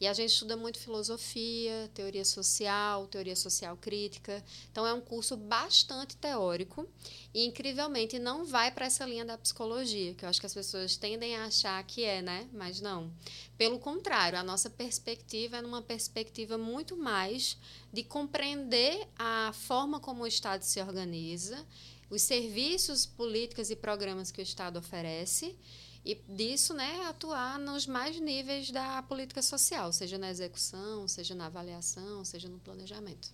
E 0.01 0.07
a 0.07 0.15
gente 0.15 0.31
estuda 0.31 0.57
muito 0.57 0.79
filosofia, 0.79 1.91
teoria 1.93 2.25
social, 2.25 3.07
teoria 3.07 3.37
social 3.37 3.77
crítica. 3.77 4.43
Então 4.73 4.87
é 4.87 4.95
um 4.95 5.01
curso 5.01 5.37
bastante 5.37 6.17
teórico 6.17 6.89
e 7.35 7.45
incrivelmente 7.45 8.19
não 8.19 8.47
vai 8.47 8.71
para 8.71 8.87
essa 8.87 9.05
linha 9.05 9.25
da 9.25 9.37
psicologia, 9.37 10.15
que 10.15 10.25
eu 10.25 10.29
acho 10.29 10.41
que 10.41 10.47
as 10.47 10.55
pessoas 10.55 10.97
tendem 10.97 11.37
a 11.37 11.45
achar 11.45 11.83
que 11.85 12.03
é, 12.03 12.23
né? 12.23 12.49
Mas 12.53 12.81
não. 12.81 13.13
Pelo 13.59 13.79
contrário, 13.79 14.00
a 14.09 14.43
nossa 14.43 14.71
perspectiva 14.71 15.59
é 15.59 15.63
numa 15.63 15.83
perspectiva 15.83 16.57
muito 16.57 16.97
mais 16.97 17.59
de 17.93 18.03
compreender 18.03 19.07
a 19.19 19.53
forma 19.53 20.01
como 20.01 20.23
o 20.23 20.27
Estado 20.27 20.63
se 20.63 20.81
organiza, 20.81 21.67
os 22.09 22.23
serviços, 22.23 23.07
políticas 23.07 23.71
e 23.71 23.77
programas 23.77 24.31
que 24.31 24.41
o 24.41 24.43
Estado 24.43 24.79
oferece 24.79 25.57
e 26.05 26.15
disso, 26.15 26.73
né, 26.73 27.05
atuar 27.07 27.59
nos 27.59 27.87
mais 27.87 28.19
níveis 28.19 28.71
da 28.71 29.03
política 29.03 29.43
social, 29.43 29.93
seja 29.93 30.17
na 30.17 30.31
execução, 30.31 31.07
seja 31.07 31.35
na 31.35 31.47
avaliação, 31.47 32.25
seja 32.25 32.49
no 32.49 32.59
planejamento. 32.59 33.33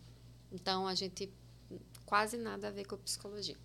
Então, 0.51 0.87
a 0.87 0.95
gente 0.95 1.33
quase 2.05 2.37
nada 2.37 2.69
a 2.69 2.71
ver 2.71 2.85
com 2.85 2.97
psicologia. 2.97 3.57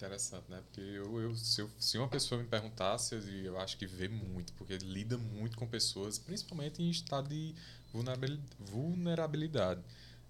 Interessante, 0.00 0.50
né? 0.50 0.62
Porque 0.64 0.80
eu, 0.80 1.20
eu, 1.20 1.36
se, 1.36 1.60
eu, 1.60 1.70
se 1.78 1.98
uma 1.98 2.08
pessoa 2.08 2.40
me 2.40 2.48
perguntasse, 2.48 3.14
eu, 3.44 3.58
acho 3.58 3.76
que 3.76 3.86
vê 3.86 4.08
muito, 4.08 4.52
porque 4.54 4.78
lida 4.78 5.18
muito 5.18 5.58
com 5.58 5.66
pessoas, 5.66 6.18
principalmente 6.18 6.82
em 6.82 6.88
estado 6.88 7.28
de 7.28 7.54
vulnerabilidade. 8.58 9.82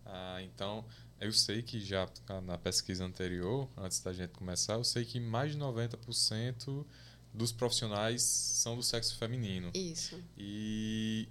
Ah, 0.04 0.42
então, 0.42 0.84
eu 1.20 1.32
sei 1.32 1.62
que 1.62 1.80
já 1.80 2.08
na 2.42 2.58
pesquisa 2.58 3.04
anterior, 3.04 3.68
antes 3.76 4.00
da 4.00 4.12
gente 4.12 4.30
começar, 4.30 4.74
eu 4.74 4.82
sei 4.82 5.04
que 5.04 5.20
mais 5.20 5.52
de 5.52 5.58
90% 5.58 6.84
dos 7.32 7.52
profissionais 7.52 8.22
são 8.22 8.74
do 8.74 8.82
sexo 8.82 9.16
feminino. 9.16 9.70
Isso. 9.72 10.20
E 10.36 11.28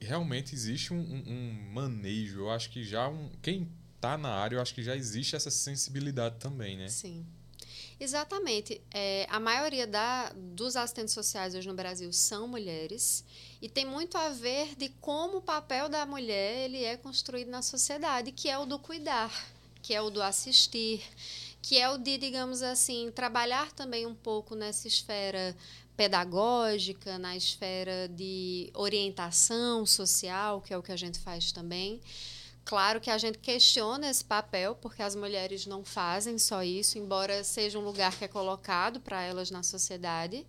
realmente 0.00 0.54
existe 0.54 0.94
um, 0.94 0.98
um, 0.98 1.24
um 1.26 1.72
manejo. 1.74 2.40
Eu 2.40 2.50
acho 2.50 2.70
que 2.70 2.82
já 2.82 3.06
um, 3.06 3.30
quem 3.42 3.70
está 3.96 4.16
na 4.16 4.30
área, 4.30 4.56
eu 4.56 4.62
acho 4.62 4.74
que 4.74 4.82
já 4.82 4.96
existe 4.96 5.36
essa 5.36 5.50
sensibilidade 5.50 6.38
também, 6.38 6.78
né? 6.78 6.88
Sim. 6.88 7.26
Exatamente. 7.98 8.80
É, 8.92 9.26
a 9.30 9.40
maioria 9.40 9.86
da, 9.86 10.30
dos 10.34 10.76
assistentes 10.76 11.14
sociais 11.14 11.54
hoje 11.54 11.66
no 11.66 11.74
Brasil 11.74 12.12
são 12.12 12.46
mulheres 12.46 13.24
e 13.60 13.68
tem 13.68 13.86
muito 13.86 14.18
a 14.18 14.28
ver 14.28 14.74
de 14.76 14.90
como 15.00 15.38
o 15.38 15.42
papel 15.42 15.88
da 15.88 16.04
mulher 16.04 16.66
ele 16.66 16.84
é 16.84 16.96
construído 16.96 17.48
na 17.48 17.62
sociedade, 17.62 18.32
que 18.32 18.50
é 18.50 18.58
o 18.58 18.66
do 18.66 18.78
cuidar, 18.78 19.32
que 19.80 19.94
é 19.94 20.02
o 20.02 20.10
do 20.10 20.22
assistir, 20.22 21.02
que 21.62 21.78
é 21.78 21.88
o 21.88 21.96
de, 21.96 22.18
digamos 22.18 22.62
assim, 22.62 23.10
trabalhar 23.14 23.72
também 23.72 24.04
um 24.04 24.14
pouco 24.14 24.54
nessa 24.54 24.86
esfera 24.86 25.56
pedagógica, 25.96 27.18
na 27.18 27.34
esfera 27.34 28.06
de 28.08 28.70
orientação 28.74 29.86
social, 29.86 30.60
que 30.60 30.74
é 30.74 30.76
o 30.76 30.82
que 30.82 30.92
a 30.92 30.96
gente 30.96 31.18
faz 31.18 31.50
também. 31.50 32.02
Claro 32.66 33.00
que 33.00 33.08
a 33.08 33.16
gente 33.16 33.38
questiona 33.38 34.10
esse 34.10 34.24
papel, 34.24 34.74
porque 34.74 35.00
as 35.00 35.14
mulheres 35.14 35.66
não 35.66 35.84
fazem 35.84 36.36
só 36.36 36.64
isso, 36.64 36.98
embora 36.98 37.44
seja 37.44 37.78
um 37.78 37.84
lugar 37.84 38.18
que 38.18 38.24
é 38.24 38.28
colocado 38.28 38.98
para 39.00 39.22
elas 39.22 39.52
na 39.52 39.62
sociedade. 39.62 40.44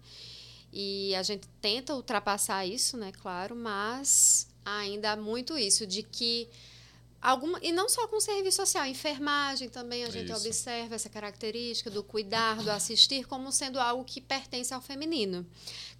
E 0.73 1.13
a 1.13 1.21
gente 1.21 1.47
tenta 1.61 1.93
ultrapassar 1.93 2.65
isso, 2.65 2.97
né, 2.97 3.11
claro, 3.11 3.55
mas 3.55 4.47
ainda 4.65 5.11
há 5.11 5.15
muito 5.15 5.55
isso 5.59 5.85
de 5.85 6.01
que 6.01 6.49
alguma 7.21 7.59
e 7.61 7.71
não 7.71 7.87
só 7.87 8.07
com 8.07 8.19
serviço 8.19 8.57
social, 8.57 8.85
enfermagem 8.87 9.69
também 9.69 10.03
a 10.03 10.09
gente 10.09 10.31
isso. 10.31 10.41
observa 10.47 10.95
essa 10.95 11.09
característica 11.09 11.91
do 11.91 12.03
cuidar, 12.03 12.63
do 12.63 12.71
assistir 12.71 13.27
como 13.27 13.51
sendo 13.51 13.79
algo 13.79 14.03
que 14.03 14.19
pertence 14.19 14.73
ao 14.73 14.81
feminino. 14.81 15.45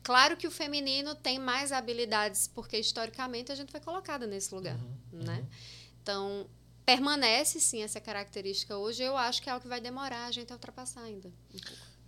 Claro 0.02 0.36
que 0.36 0.48
o 0.48 0.52
feminino 0.52 1.14
tem 1.14 1.38
mais 1.38 1.72
habilidades 1.72 2.48
porque 2.48 2.78
historicamente 2.78 3.52
a 3.52 3.56
gente 3.56 3.72
foi 3.72 3.80
colocada 3.80 4.26
nesse 4.26 4.54
lugar, 4.54 4.78
uhum, 4.78 5.24
né? 5.24 5.40
Uhum. 5.40 5.77
Então, 6.08 6.48
permanece 6.86 7.60
sim 7.60 7.82
essa 7.82 8.00
característica 8.00 8.78
hoje. 8.78 9.04
Eu 9.04 9.18
acho 9.18 9.42
que 9.42 9.50
é 9.50 9.52
algo 9.52 9.62
que 9.62 9.68
vai 9.68 9.82
demorar 9.82 10.26
a 10.26 10.32
gente 10.32 10.54
a 10.54 10.56
ultrapassar 10.56 11.02
ainda. 11.02 11.30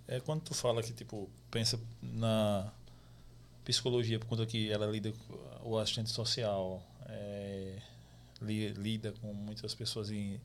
É 0.07 0.21
quando 0.21 0.41
tu 0.41 0.53
fala 0.53 0.81
que 0.81 0.93
tipo 0.93 1.29
pensa 1.51 1.77
na 2.01 2.71
psicologia 3.65 4.17
por 4.17 4.27
conta 4.27 4.45
que 4.45 4.71
ela 4.71 4.85
lida 4.85 5.11
com 5.11 5.71
o 5.71 5.77
assistente 5.77 6.09
social 6.11 6.81
é, 7.07 7.81
li, 8.41 8.69
lida 8.69 9.11
com 9.19 9.33
muitas 9.33 9.75
pessoas 9.75 10.09
em 10.09 10.39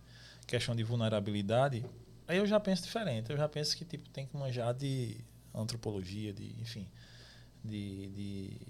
questão 0.47 0.75
de 0.75 0.83
vulnerabilidade 0.83 1.87
aí 2.29 2.37
eu 2.37 2.47
já 2.47 2.61
penso 2.61 2.83
diferente 2.83 3.31
eu 3.31 3.37
já 3.37 3.49
penso 3.49 3.75
que 3.77 3.85
tipo 3.85 4.07
tem 4.11 4.27
que 4.27 4.37
manjar 4.37 4.75
de 4.75 5.17
antropologia 5.55 6.35
de 6.35 6.55
enfim 6.61 6.87
de, 7.65 8.09
de 8.09 8.61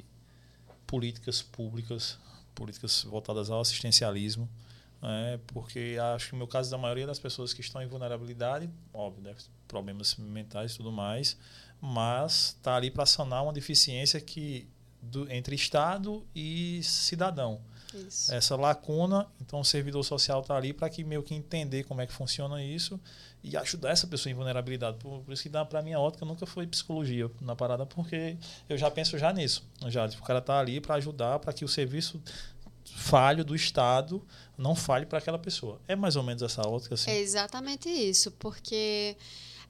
políticas 0.86 1.42
públicas 1.42 2.16
políticas 2.54 3.02
voltadas 3.02 3.50
ao 3.50 3.60
assistencialismo 3.60 4.48
é, 5.04 5.38
porque 5.49 5.96
acho 6.14 6.26
que 6.28 6.32
no 6.32 6.38
meu 6.38 6.49
caso 6.49 6.70
da 6.70 6.78
maioria 6.78 7.06
das 7.06 7.18
pessoas 7.18 7.52
que 7.52 7.61
estão 7.61 7.82
em 7.82 7.87
vulnerabilidade, 7.87 8.70
óbvio, 8.92 9.23
deve 9.23 9.37
ter 9.37 9.50
problemas 9.68 10.16
mentais 10.16 10.73
e 10.73 10.76
tudo 10.76 10.90
mais, 10.90 11.37
mas 11.80 12.54
está 12.56 12.76
ali 12.76 12.90
para 12.90 13.04
sanar 13.04 13.42
uma 13.42 13.52
deficiência 13.52 14.20
que 14.20 14.68
do, 15.02 15.30
entre 15.30 15.54
Estado 15.54 16.26
e 16.34 16.82
cidadão. 16.82 17.61
Isso. 17.92 18.34
Essa 18.34 18.56
lacuna, 18.56 19.28
então 19.40 19.61
o 19.61 19.64
servidor 19.64 20.02
social 20.02 20.40
está 20.40 20.56
ali 20.56 20.73
para 20.73 20.88
que 20.88 21.04
meio 21.04 21.23
que 21.23 21.34
entender 21.34 21.84
como 21.84 22.00
é 22.00 22.06
que 22.06 22.12
funciona 22.12 22.62
isso 22.62 23.00
e 23.42 23.56
ajudar 23.56 23.90
essa 23.90 24.06
pessoa 24.06 24.32
em 24.32 24.34
vulnerabilidade. 24.34 24.96
Por, 24.99 25.20
por 25.20 25.32
isso 25.32 25.42
que 25.42 25.49
dá 25.49 25.64
para 25.64 25.82
minha 25.82 26.00
ótica 26.00 26.25
nunca 26.25 26.44
foi 26.46 26.66
psicologia 26.66 27.30
na 27.40 27.54
parada, 27.54 27.87
porque 27.87 28.37
eu 28.68 28.76
já 28.76 28.90
penso 28.90 29.16
já 29.16 29.32
nisso. 29.32 29.64
Já, 29.88 30.08
tipo, 30.08 30.23
o 30.23 30.26
cara 30.26 30.40
está 30.40 30.58
ali 30.58 30.80
para 30.80 30.96
ajudar 30.96 31.38
para 31.38 31.52
que 31.52 31.64
o 31.64 31.68
serviço 31.68 32.20
falho 32.84 33.44
do 33.44 33.54
Estado 33.54 34.26
não 34.56 34.75
falhe 34.75 35.06
para 35.06 35.18
aquela 35.18 35.38
pessoa. 35.38 35.80
É 35.88 35.96
mais 35.96 36.16
ou 36.16 36.23
menos 36.23 36.42
essa 36.42 36.62
ótica 36.66 36.94
assim? 36.94 37.11
É 37.11 37.18
exatamente 37.18 37.88
isso, 37.88 38.30
porque 38.32 39.16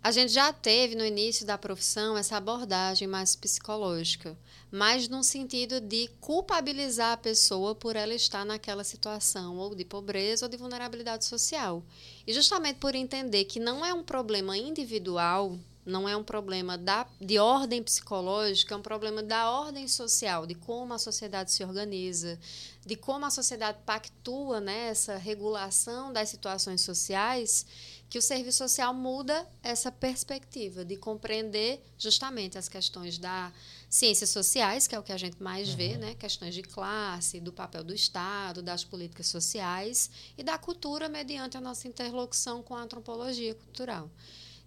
a 0.03 0.11
gente 0.11 0.33
já 0.33 0.53
teve 0.53 0.95
no 0.95 1.05
início 1.05 1.47
da 1.47 1.57
profissão 1.57 2.17
essa 2.17 2.37
abordagem 2.37 3.09
mais 3.09 3.35
psicológica, 3.35 4.37
mas 4.71 5.09
no 5.09 5.25
sentido 5.25 5.81
de 5.81 6.11
culpabilizar 6.21 7.13
a 7.13 7.17
pessoa 7.17 7.75
por 7.75 7.97
ela 7.97 8.13
estar 8.13 8.45
naquela 8.45 8.85
situação 8.85 9.57
ou 9.57 9.75
de 9.75 9.85
pobreza 9.85 10.45
ou 10.45 10.51
de 10.51 10.59
vulnerabilidade 10.59 11.25
social. 11.25 11.83
E 12.27 12.35
justamente 12.35 12.77
por 12.77 12.95
entender 12.95 13.45
que 13.47 13.59
não 13.59 13.83
é 13.83 13.95
um 13.95 14.03
problema 14.03 14.59
individual 14.59 15.59
não 15.85 16.09
é 16.09 16.17
um 16.17 16.25
problema 16.25 16.79
da, 16.79 17.07
de 17.21 17.39
ordem 17.39 17.83
psicológica, 17.83 18.75
é 18.75 18.77
um 18.77 18.83
problema 18.83 19.23
da 19.23 19.51
ordem 19.51 19.87
social, 19.87 20.47
de 20.47 20.55
como 20.55 20.95
a 20.95 20.99
sociedade 20.99 21.53
se 21.53 21.63
organiza, 21.63 22.39
de 22.85 22.97
como 22.97 23.27
a 23.27 23.31
sociedade 23.31 23.79
pactua 23.85 24.61
né, 24.61 24.89
essa 24.89 25.17
regulação 25.17 26.13
das 26.13 26.29
situações 26.29 26.81
sociais, 26.81 27.67
que 28.09 28.19
o 28.19 28.23
serviço 28.23 28.59
social 28.59 28.95
muda 28.95 29.47
essa 29.63 29.91
perspectiva 29.91 30.85
de 30.85 30.97
compreender 30.97 31.83
justamente 31.99 32.57
as 32.57 32.69
questões 32.69 33.19
da 33.19 33.53
ciências 33.95 34.31
sociais, 34.31 34.89
que 34.89 34.95
é 34.95 34.99
o 34.99 35.05
que 35.05 35.13
a 35.13 35.17
gente 35.17 35.41
mais 35.41 35.71
uhum. 35.71 35.77
vê, 35.77 35.97
né? 35.97 36.15
questões 36.17 36.53
de 36.53 36.63
classe, 36.63 37.39
do 37.39 37.53
papel 37.53 37.85
do 37.85 37.95
Estado, 37.95 38.61
das 38.61 38.83
políticas 38.83 39.29
sociais 39.29 40.11
e 40.37 40.43
da 40.43 40.59
cultura 40.59 41.09
mediante 41.09 41.57
a 41.57 41.61
nossa 41.61 41.87
interlocução 41.87 42.61
com 42.61 42.75
a 42.75 42.83
antropologia 42.83 43.55
cultural. 43.55 44.11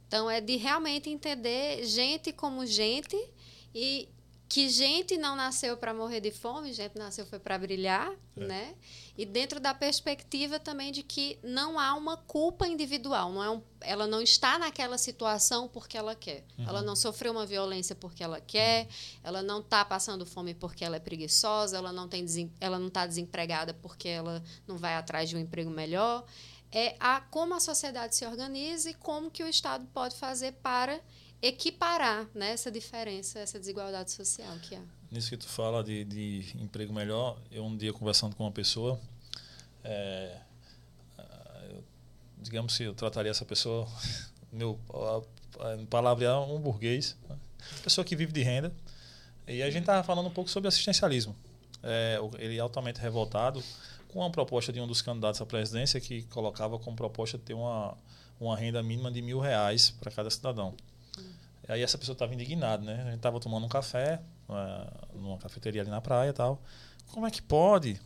Então, 0.08 0.30
é 0.30 0.40
de 0.40 0.56
realmente 0.56 1.10
entender 1.10 1.86
gente 1.86 2.32
como 2.32 2.66
gente 2.66 3.18
e 3.74 4.10
que 4.50 4.70
gente 4.70 5.18
não 5.18 5.36
nasceu 5.36 5.76
para 5.76 5.94
morrer 5.94 6.22
de 6.22 6.32
fome, 6.32 6.72
gente 6.72 6.98
nasceu 6.98 7.26
foi 7.26 7.38
para 7.38 7.58
brilhar, 7.58 8.10
é. 8.38 8.46
né? 8.46 8.76
E 9.18 9.26
dentro 9.26 9.60
da 9.60 9.74
perspectiva 9.74 10.58
também 10.58 10.92
de 10.92 11.04
que 11.04 11.38
não 11.44 11.78
há 11.78 11.94
uma 11.96 12.16
culpa 12.16 12.66
individual, 12.66 13.34
não 13.34 13.44
é 13.44 13.50
um, 13.50 13.62
ela 13.82 14.08
não 14.08 14.22
está 14.22 14.58
naquela 14.58 14.98
situação 14.98 15.68
porque 15.68 15.98
ela 15.98 16.16
quer. 16.16 16.46
Uhum. 16.58 16.66
Ela 16.68 16.82
não 16.82 16.96
sofreu 16.96 17.34
uma 17.34 17.46
violência 17.46 17.94
porque 17.94 18.24
ela 18.24 18.40
quer, 18.40 18.88
ela 19.22 19.42
não 19.42 19.60
está 19.60 19.84
passando 19.84 20.26
fome 20.26 20.54
porque 20.54 20.86
ela 20.86 20.96
é 20.96 21.00
preguiçosa, 21.00 21.76
ela 21.76 21.92
não 21.92 22.08
tem 22.08 22.26
ela 22.62 22.80
não 22.80 22.88
está 22.88 23.06
desempregada 23.06 23.74
porque 23.74 24.08
ela 24.08 24.42
não 24.66 24.78
vai 24.78 24.96
atrás 24.96 25.30
de 25.30 25.36
um 25.36 25.40
emprego 25.40 25.70
melhor 25.70 26.24
é 26.78 26.96
a 27.00 27.22
como 27.22 27.56
a 27.56 27.60
sociedade 27.60 28.16
se 28.16 28.24
organiza 28.24 28.92
e 28.92 28.94
como 28.94 29.32
que 29.32 29.44
o 29.44 29.48
Estado 29.48 29.84
pode 29.92 30.16
fazer 30.16 30.52
para 30.62 31.00
equiparar 31.42 32.28
né, 32.36 32.52
essa 32.52 32.70
diferença, 32.70 33.40
essa 33.40 33.60
desigualdade 33.60 34.12
social 34.12 34.56
que 34.60 34.76
há. 34.76 34.82
Nisso 35.10 35.30
que 35.30 35.38
tu 35.38 35.48
fala 35.48 35.84
de, 35.84 36.06
de 36.06 36.56
emprego 36.60 36.94
melhor, 36.94 37.42
eu 37.52 37.66
um 37.66 37.76
dia 37.76 37.92
conversando 37.92 38.36
com 38.36 38.44
uma 38.44 38.52
pessoa, 38.52 39.00
é, 39.84 40.38
eu, 41.72 41.84
digamos 42.38 42.78
que 42.78 42.84
eu 42.84 42.94
trataria 42.94 43.32
essa 43.32 43.46
pessoa, 43.46 43.88
meu 44.54 44.80
palavra 45.90 46.40
um 46.42 46.60
burguês, 46.60 47.18
né? 47.28 47.36
pessoa 47.84 48.06
que 48.06 48.16
vive 48.16 48.32
de 48.32 48.44
renda, 48.44 48.72
e 49.48 49.64
a 49.64 49.72
gente 49.72 49.82
estava 49.82 50.04
falando 50.04 50.28
um 50.28 50.34
pouco 50.34 50.50
sobre 50.52 50.68
assistencialismo. 50.68 51.36
É, 51.82 52.20
ele 52.38 52.58
é 52.58 52.60
altamente 52.60 53.00
revoltado 53.00 53.64
com 54.08 54.24
a 54.24 54.30
proposta 54.30 54.72
de 54.72 54.80
um 54.80 54.88
dos 54.88 55.02
candidatos 55.02 55.42
à 55.42 55.46
presidência 55.46 56.00
que 56.00 56.24
colocava 56.24 56.80
como 56.80 56.96
proposta 56.96 57.38
ter 57.38 57.54
uma, 57.54 57.98
uma 58.40 58.56
renda 58.56 58.82
mínima 58.82 59.12
de 59.12 59.22
mil 59.22 59.40
reais 59.40 59.92
para 59.92 60.12
cada 60.12 60.30
cidadão. 60.30 60.76
Aí 61.68 61.82
essa 61.82 61.98
pessoa 61.98 62.14
estava 62.14 62.34
indignada, 62.34 62.84
né? 62.84 63.02
A 63.02 63.06
gente 63.06 63.16
estava 63.16 63.40
tomando 63.40 63.66
um 63.66 63.70
café 63.70 64.22
uh, 64.48 65.18
numa 65.18 65.38
cafeteria 65.38 65.82
ali 65.82 65.90
na 65.90 66.00
praia 66.00 66.30
e 66.30 66.34
tal. 66.34 66.62
Como 67.12 67.28
é 67.28 67.32
que 67.32 67.42
pode 67.42 68.00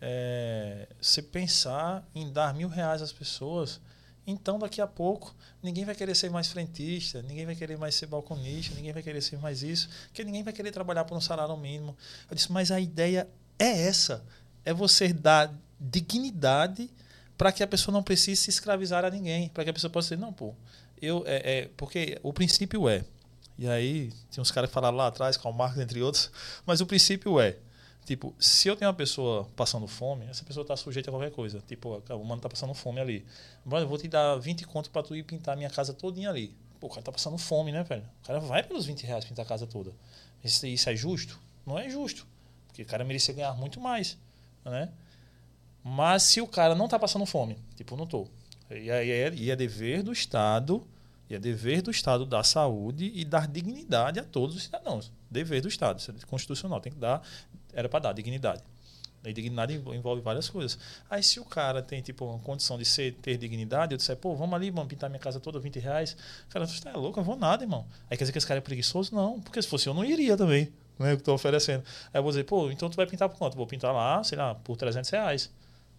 é, 0.00 0.88
se 1.00 1.22
pensar 1.22 2.06
em 2.14 2.32
dar 2.32 2.54
mil 2.54 2.68
reais 2.68 3.02
às 3.02 3.12
pessoas? 3.12 3.80
Então, 4.26 4.58
daqui 4.58 4.80
a 4.80 4.86
pouco, 4.86 5.34
ninguém 5.62 5.84
vai 5.84 5.94
querer 5.94 6.14
ser 6.14 6.30
mais 6.30 6.48
frentista, 6.48 7.20
ninguém 7.22 7.44
vai 7.44 7.54
querer 7.54 7.76
mais 7.76 7.94
ser 7.94 8.06
balconista, 8.06 8.74
ninguém 8.74 8.92
vai 8.92 9.02
querer 9.02 9.20
ser 9.20 9.38
mais 9.38 9.62
isso, 9.62 9.88
porque 10.06 10.24
ninguém 10.24 10.42
vai 10.42 10.52
querer 10.52 10.70
trabalhar 10.70 11.04
por 11.04 11.16
um 11.16 11.20
salário 11.20 11.56
mínimo. 11.56 11.96
Eu 12.30 12.34
disse, 12.34 12.50
mas 12.50 12.70
a 12.70 12.80
ideia 12.80 13.28
é 13.58 13.86
essa 13.86 14.24
é 14.64 14.72
você 14.72 15.12
dar 15.12 15.52
dignidade 15.78 16.90
para 17.36 17.52
que 17.52 17.62
a 17.62 17.66
pessoa 17.66 17.92
não 17.92 18.02
precise 18.02 18.42
se 18.42 18.50
escravizar 18.50 19.04
a 19.04 19.10
ninguém, 19.10 19.48
para 19.48 19.64
que 19.64 19.70
a 19.70 19.72
pessoa 19.72 19.90
possa 19.90 20.14
dizer, 20.14 20.20
não, 20.20 20.32
pô, 20.32 20.54
eu, 21.00 21.24
é, 21.26 21.58
é, 21.58 21.70
porque 21.76 22.18
o 22.22 22.32
princípio 22.32 22.88
é, 22.88 23.04
e 23.58 23.68
aí 23.68 24.12
tem 24.30 24.40
uns 24.40 24.50
caras 24.50 24.70
que 24.70 24.74
falaram 24.74 24.96
lá 24.96 25.08
atrás, 25.08 25.36
Karl 25.36 25.54
Marx, 25.54 25.78
entre 25.78 26.02
outros, 26.02 26.30
mas 26.64 26.80
o 26.80 26.86
princípio 26.86 27.40
é, 27.40 27.56
tipo, 28.04 28.34
se 28.38 28.68
eu 28.68 28.76
tenho 28.76 28.88
uma 28.88 28.96
pessoa 28.96 29.48
passando 29.56 29.86
fome, 29.86 30.26
essa 30.26 30.44
pessoa 30.44 30.62
está 30.62 30.76
sujeita 30.76 31.10
a 31.10 31.12
qualquer 31.12 31.30
coisa, 31.30 31.60
tipo, 31.66 31.96
o 32.08 32.24
mano 32.24 32.36
está 32.36 32.48
passando 32.48 32.74
fome 32.74 33.00
ali, 33.00 33.26
mas 33.64 33.82
eu 33.82 33.88
vou 33.88 33.98
te 33.98 34.08
dar 34.08 34.36
20 34.36 34.66
conto 34.66 34.90
para 34.90 35.02
tu 35.02 35.16
ir 35.16 35.24
pintar 35.24 35.56
minha 35.56 35.70
casa 35.70 35.92
todinha 35.92 36.30
ali. 36.30 36.56
Pô, 36.80 36.86
o 36.86 36.90
cara 36.90 37.00
está 37.00 37.12
passando 37.12 37.38
fome, 37.38 37.72
né, 37.72 37.82
velho? 37.82 38.04
O 38.22 38.26
cara 38.26 38.40
vai 38.40 38.62
pelos 38.62 38.84
20 38.84 39.04
reais 39.04 39.24
pintar 39.24 39.44
a 39.44 39.48
casa 39.48 39.66
toda. 39.66 39.92
Isso, 40.42 40.66
isso 40.66 40.90
é 40.90 40.96
justo? 40.96 41.40
Não 41.66 41.78
é 41.78 41.88
justo, 41.88 42.26
porque 42.66 42.82
o 42.82 42.86
cara 42.86 43.04
merecia 43.04 43.32
ganhar 43.32 43.54
muito 43.54 43.80
mais 43.80 44.18
né? 44.64 44.90
Mas 45.82 46.22
se 46.22 46.40
o 46.40 46.46
cara 46.46 46.74
não 46.74 46.86
está 46.86 46.98
passando 46.98 47.26
fome, 47.26 47.58
tipo, 47.76 47.96
não 47.96 48.04
estou. 48.04 48.28
E 48.70 48.90
aí 48.90 49.10
é, 49.10 49.34
e 49.34 49.50
é 49.50 49.56
dever 49.56 50.02
do 50.02 50.12
Estado, 50.12 50.86
e 51.28 51.34
é 51.34 51.38
dever 51.38 51.82
do 51.82 51.90
Estado 51.90 52.24
dar 52.24 52.42
saúde 52.42 53.12
e 53.14 53.24
dar 53.24 53.46
dignidade 53.46 54.18
a 54.18 54.24
todos 54.24 54.56
os 54.56 54.62
cidadãos. 54.62 55.12
Dever 55.30 55.60
do 55.60 55.68
Estado, 55.68 55.98
isso 55.98 56.10
é 56.10 56.14
constitucional, 56.26 56.80
tem 56.80 56.92
que 56.92 56.98
dar, 56.98 57.22
era 57.72 57.88
para 57.88 58.00
dar 58.00 58.12
dignidade. 58.12 58.62
E 59.24 59.32
dignidade 59.32 59.74
envolve 59.74 60.20
várias 60.20 60.50
coisas. 60.50 60.78
Aí 61.08 61.22
se 61.22 61.40
o 61.40 61.44
cara 61.44 61.82
tem 61.82 62.02
tipo 62.02 62.26
uma 62.26 62.38
condição 62.38 62.76
de 62.76 62.84
ser, 62.84 63.14
ter 63.14 63.38
dignidade, 63.38 63.94
eu 63.94 63.96
disser, 63.96 64.16
pô, 64.16 64.34
vamos 64.34 64.54
ali, 64.54 64.70
vamos 64.70 64.88
pintar 64.88 65.08
minha 65.08 65.20
casa 65.20 65.40
toda 65.40 65.58
20 65.58 65.78
reais. 65.78 66.14
O 66.46 66.52
cara, 66.52 66.66
você 66.66 66.80
tá 66.82 66.92
louco, 66.92 67.18
eu 67.18 67.24
vou 67.24 67.36
nada, 67.36 67.64
irmão. 67.64 67.86
Aí 68.10 68.18
quer 68.18 68.24
dizer 68.24 68.32
que 68.32 68.38
esse 68.38 68.46
cara 68.46 68.58
é 68.58 68.60
preguiçoso? 68.60 69.14
Não, 69.14 69.40
porque 69.40 69.60
se 69.62 69.68
fosse 69.68 69.88
eu 69.88 69.94
não 69.94 70.04
iria 70.04 70.36
também 70.36 70.70
né, 70.98 71.14
que 71.14 71.22
estou 71.22 71.34
oferecendo. 71.34 71.84
Aí 72.12 72.18
eu 72.18 72.22
vou 72.22 72.30
dizer, 72.30 72.44
pô, 72.44 72.70
então 72.70 72.88
tu 72.88 72.96
vai 72.96 73.06
pintar 73.06 73.28
por 73.28 73.38
quanto? 73.38 73.56
Vou 73.56 73.66
pintar 73.66 73.92
lá, 73.92 74.22
sei 74.24 74.38
lá, 74.38 74.54
por 74.54 74.76
300 74.76 75.10
reais. 75.10 75.50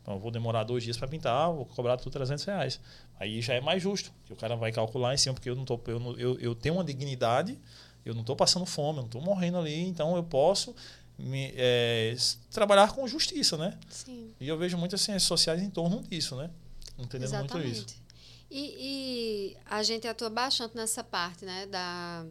Então 0.02 0.14
eu 0.14 0.20
vou 0.20 0.32
demorar 0.32 0.64
dois 0.64 0.84
dias 0.84 0.98
para 0.98 1.08
pintar, 1.08 1.52
vou 1.52 1.66
cobrar 1.66 1.98
por 1.98 2.12
300 2.12 2.44
reais. 2.46 2.80
Aí 3.20 3.42
já 3.42 3.56
é 3.56 3.62
mais 3.62 3.82
justo, 3.82 4.12
que 4.26 4.34
o 4.34 4.36
cara 4.36 4.56
vai 4.56 4.72
calcular 4.72 5.14
em 5.14 5.18
cima, 5.18 5.34
porque 5.34 5.50
eu 5.50 5.56
não 5.56 5.66
tô, 5.66 5.80
eu, 5.88 6.20
eu, 6.20 6.40
eu 6.40 6.56
tenho 6.56 6.76
uma 6.76 6.84
dignidade 6.84 7.58
Eu 8.06 8.14
não 8.14 8.22
estou 8.22 8.36
passando 8.36 8.66
fome, 8.66 9.00
eu 9.00 9.02
não 9.02 9.06
estou 9.08 9.22
morrendo 9.22 9.58
ali, 9.58 9.80
então 9.88 10.16
eu 10.16 10.24
posso 10.24 10.76
me, 11.18 11.52
é, 11.56 12.16
trabalhar 12.52 12.92
com 12.94 13.08
justiça, 13.08 13.58
né? 13.58 13.78
Sim. 13.90 14.32
E 14.40 14.48
eu 14.48 14.58
vejo 14.58 14.78
muitas 14.78 15.02
ciências 15.02 15.24
sociais 15.24 15.62
em 15.62 15.70
torno 15.70 16.04
disso, 16.04 16.36
né? 16.36 16.52
Entendendo 17.00 17.32
muito 17.40 17.58
isso. 17.60 17.82
Exatamente. 17.82 18.06
E, 18.52 18.76
e 18.78 19.58
a 19.66 19.82
gente 19.82 20.08
atua 20.08 20.30
bastante 20.30 20.76
nessa 20.76 21.04
parte, 21.04 21.46
né, 21.46 21.66
da, 21.66 22.26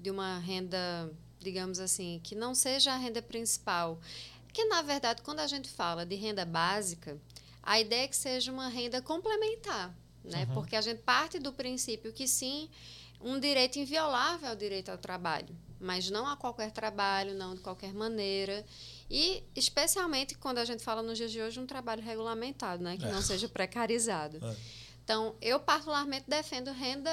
de 0.00 0.10
uma 0.10 0.38
renda, 0.38 1.10
digamos 1.48 1.78
assim, 1.80 2.20
que 2.22 2.34
não 2.34 2.54
seja 2.54 2.92
a 2.92 2.96
renda 2.96 3.22
principal. 3.22 3.98
Que, 4.52 4.64
na 4.66 4.82
verdade, 4.82 5.22
quando 5.22 5.40
a 5.40 5.46
gente 5.46 5.68
fala 5.68 6.04
de 6.04 6.14
renda 6.14 6.44
básica, 6.44 7.16
a 7.62 7.80
ideia 7.80 8.04
é 8.04 8.08
que 8.08 8.16
seja 8.16 8.52
uma 8.52 8.68
renda 8.68 9.00
complementar, 9.00 9.94
né? 10.24 10.44
Uhum. 10.48 10.54
Porque 10.54 10.76
a 10.76 10.80
gente 10.80 11.00
parte 11.02 11.38
do 11.38 11.52
princípio 11.52 12.12
que, 12.12 12.26
sim, 12.28 12.68
um 13.20 13.38
direito 13.40 13.78
inviolável 13.78 14.48
é 14.48 14.52
o 14.52 14.56
direito 14.56 14.90
ao 14.90 14.98
trabalho, 14.98 15.54
mas 15.80 16.10
não 16.10 16.26
a 16.26 16.36
qualquer 16.36 16.70
trabalho, 16.70 17.34
não 17.34 17.54
de 17.54 17.60
qualquer 17.60 17.92
maneira. 17.94 18.64
E, 19.10 19.42
especialmente, 19.56 20.34
quando 20.34 20.58
a 20.58 20.64
gente 20.64 20.82
fala 20.82 21.02
nos 21.02 21.16
dias 21.18 21.32
de 21.32 21.40
hoje, 21.40 21.58
um 21.60 21.66
trabalho 21.66 22.02
regulamentado, 22.02 22.82
né? 22.82 22.96
Que 22.96 23.06
É. 23.06 23.12
não 23.12 23.22
seja 23.22 23.48
precarizado. 23.48 24.38
É. 24.44 24.56
Então, 25.04 25.34
eu 25.40 25.58
particularmente 25.58 26.24
defendo 26.28 26.70
renda 26.72 27.10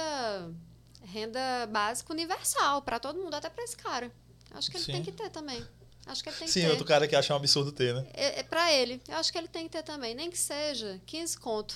renda 1.08 1.68
básica 1.68 2.12
universal 2.12 2.82
para 2.82 3.00
todo 3.00 3.20
mundo, 3.22 3.36
até 3.36 3.48
para 3.48 3.64
esse 3.64 3.78
cara. 3.78 4.12
Acho 4.56 4.72
que 4.72 4.78
ele 4.78 4.84
Sim. 4.86 4.92
tem 4.94 5.04
que 5.04 5.12
ter 5.12 5.30
também. 5.30 5.66
Acho 6.06 6.24
que 6.24 6.30
ele 6.30 6.38
tem 6.38 6.48
que 6.48 6.54
Sim, 6.54 6.62
ter. 6.62 6.70
outro 6.70 6.86
cara 6.86 7.08
que 7.08 7.16
acha 7.16 7.34
um 7.34 7.38
absurdo 7.38 7.72
ter, 7.72 7.94
né? 7.94 8.08
É, 8.14 8.40
é 8.40 8.44
para 8.44 8.72
ele. 8.72 9.02
Eu 9.08 9.16
acho 9.18 9.32
que 9.32 9.38
ele 9.38 9.48
tem 9.48 9.66
que 9.66 9.72
ter 9.72 9.84
também. 9.84 10.16
Nem 10.16 10.30
que 10.30 10.38
seja 10.38 11.02
15 11.06 11.38
conto. 11.40 11.76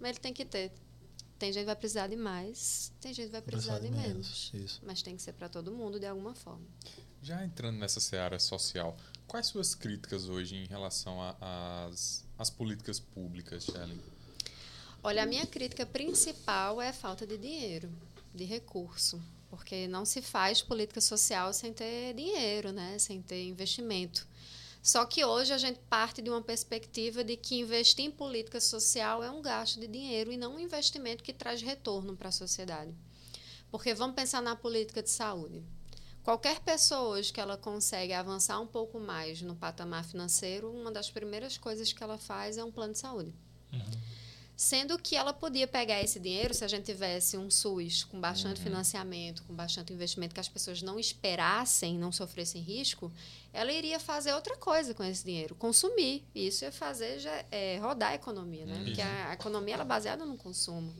Mas 0.00 0.10
ele 0.10 0.18
tem 0.18 0.32
que 0.32 0.44
ter. 0.44 0.72
Tem 1.38 1.52
gente 1.52 1.62
que 1.62 1.66
vai 1.66 1.76
precisar 1.76 2.06
de 2.06 2.16
mais, 2.16 2.90
tem 2.98 3.12
gente 3.12 3.26
que 3.26 3.32
vai 3.32 3.42
precisar 3.42 3.78
de 3.78 3.90
menos. 3.90 4.50
Isso. 4.54 4.80
Mas 4.82 5.02
tem 5.02 5.14
que 5.14 5.22
ser 5.22 5.34
para 5.34 5.50
todo 5.50 5.70
mundo 5.70 6.00
de 6.00 6.06
alguma 6.06 6.34
forma. 6.34 6.66
Já 7.22 7.44
entrando 7.44 7.76
nessa 7.76 8.00
seara 8.00 8.38
social, 8.38 8.96
quais 9.26 9.46
suas 9.48 9.74
críticas 9.74 10.30
hoje 10.30 10.56
em 10.56 10.66
relação 10.66 11.18
às 12.38 12.50
políticas 12.50 12.98
públicas, 12.98 13.64
Shelley? 13.64 14.00
Olha, 15.02 15.24
a 15.24 15.26
minha 15.26 15.46
crítica 15.46 15.84
principal 15.84 16.80
é 16.80 16.88
a 16.88 16.92
falta 16.92 17.26
de 17.26 17.36
dinheiro, 17.36 17.92
de 18.34 18.44
recurso, 18.44 19.22
porque 19.56 19.88
não 19.88 20.04
se 20.04 20.20
faz 20.20 20.62
política 20.62 21.00
social 21.00 21.52
sem 21.52 21.72
ter 21.72 22.14
dinheiro, 22.14 22.72
né? 22.72 22.98
sem 22.98 23.22
ter 23.22 23.44
investimento. 23.44 24.28
Só 24.82 25.04
que 25.04 25.24
hoje 25.24 25.52
a 25.52 25.58
gente 25.58 25.80
parte 25.88 26.22
de 26.22 26.30
uma 26.30 26.40
perspectiva 26.40 27.24
de 27.24 27.36
que 27.36 27.58
investir 27.58 28.04
em 28.04 28.10
política 28.10 28.60
social 28.60 29.24
é 29.24 29.30
um 29.30 29.42
gasto 29.42 29.80
de 29.80 29.88
dinheiro 29.88 30.30
e 30.30 30.36
não 30.36 30.54
um 30.54 30.60
investimento 30.60 31.24
que 31.24 31.32
traz 31.32 31.60
retorno 31.60 32.16
para 32.16 32.28
a 32.28 32.32
sociedade. 32.32 32.94
Porque 33.68 33.92
vamos 33.94 34.14
pensar 34.14 34.40
na 34.40 34.54
política 34.54 35.02
de 35.02 35.10
saúde. 35.10 35.60
Qualquer 36.22 36.60
pessoa 36.60 37.16
hoje 37.16 37.32
que 37.32 37.40
ela 37.40 37.56
consegue 37.56 38.12
avançar 38.12 38.60
um 38.60 38.66
pouco 38.66 39.00
mais 39.00 39.42
no 39.42 39.56
patamar 39.56 40.04
financeiro, 40.04 40.70
uma 40.70 40.92
das 40.92 41.10
primeiras 41.10 41.56
coisas 41.56 41.92
que 41.92 42.02
ela 42.02 42.18
faz 42.18 42.58
é 42.58 42.62
um 42.62 42.70
plano 42.70 42.92
de 42.92 42.98
saúde. 42.98 43.32
Sendo 44.56 44.98
que 44.98 45.14
ela 45.14 45.34
podia 45.34 45.66
pegar 45.66 46.02
esse 46.02 46.18
dinheiro, 46.18 46.54
se 46.54 46.64
a 46.64 46.68
gente 46.68 46.86
tivesse 46.86 47.36
um 47.36 47.50
SUS 47.50 48.04
com 48.04 48.18
bastante 48.18 48.58
financiamento, 48.58 49.42
com 49.42 49.54
bastante 49.54 49.92
investimento, 49.92 50.32
que 50.32 50.40
as 50.40 50.48
pessoas 50.48 50.80
não 50.80 50.98
esperassem, 50.98 51.98
não 51.98 52.10
sofressem 52.10 52.62
risco, 52.62 53.12
ela 53.52 53.70
iria 53.70 54.00
fazer 54.00 54.32
outra 54.32 54.56
coisa 54.56 54.94
com 54.94 55.04
esse 55.04 55.22
dinheiro, 55.22 55.54
consumir. 55.54 56.24
E 56.34 56.46
isso 56.46 56.64
ia 56.64 56.72
fazer 56.72 57.18
já, 57.18 57.44
é, 57.50 57.76
rodar 57.76 58.12
a 58.12 58.14
economia, 58.14 58.64
né? 58.64 58.82
Porque 58.82 59.02
a, 59.02 59.28
a 59.28 59.34
economia 59.34 59.74
ela 59.74 59.82
é 59.82 59.86
baseada 59.86 60.24
no 60.24 60.38
consumo. 60.38 60.90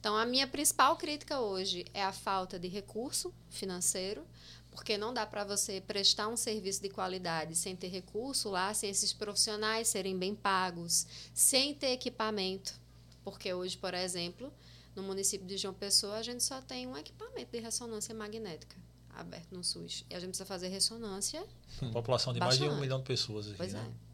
Então, 0.00 0.16
a 0.16 0.26
minha 0.26 0.48
principal 0.48 0.96
crítica 0.96 1.38
hoje 1.38 1.84
é 1.94 2.02
a 2.02 2.12
falta 2.12 2.58
de 2.58 2.66
recurso 2.66 3.32
financeiro, 3.48 4.26
porque 4.72 4.98
não 4.98 5.14
dá 5.14 5.24
para 5.24 5.44
você 5.44 5.80
prestar 5.80 6.26
um 6.26 6.36
serviço 6.36 6.82
de 6.82 6.88
qualidade 6.88 7.54
sem 7.54 7.76
ter 7.76 7.88
recurso 7.88 8.50
lá, 8.50 8.74
sem 8.74 8.90
esses 8.90 9.12
profissionais 9.12 9.86
serem 9.86 10.18
bem 10.18 10.34
pagos, 10.34 11.06
sem 11.32 11.74
ter 11.74 11.92
equipamento. 11.92 12.87
Porque 13.30 13.52
hoje, 13.52 13.76
por 13.76 13.94
exemplo, 13.94 14.52
no 14.94 15.02
município 15.02 15.46
de 15.46 15.56
João 15.56 15.74
Pessoa, 15.74 16.16
a 16.16 16.22
gente 16.22 16.42
só 16.42 16.60
tem 16.62 16.86
um 16.86 16.96
equipamento 16.96 17.50
de 17.52 17.58
ressonância 17.60 18.14
magnética 18.14 18.76
aberto 19.14 19.52
no 19.52 19.64
SUS. 19.64 20.04
E 20.08 20.14
a 20.14 20.20
gente 20.20 20.28
precisa 20.30 20.46
fazer 20.46 20.68
ressonância. 20.68 21.44
População 21.92 22.32
de 22.32 22.38
mais 22.38 22.54
de 22.56 22.62
um 22.62 22.66
Bastante. 22.66 22.80
milhão 22.82 22.98
de 22.98 23.04
pessoas 23.04 23.46
aqui, 23.48 23.56
Pois 23.56 23.72
né? 23.72 23.84
é. 24.04 24.08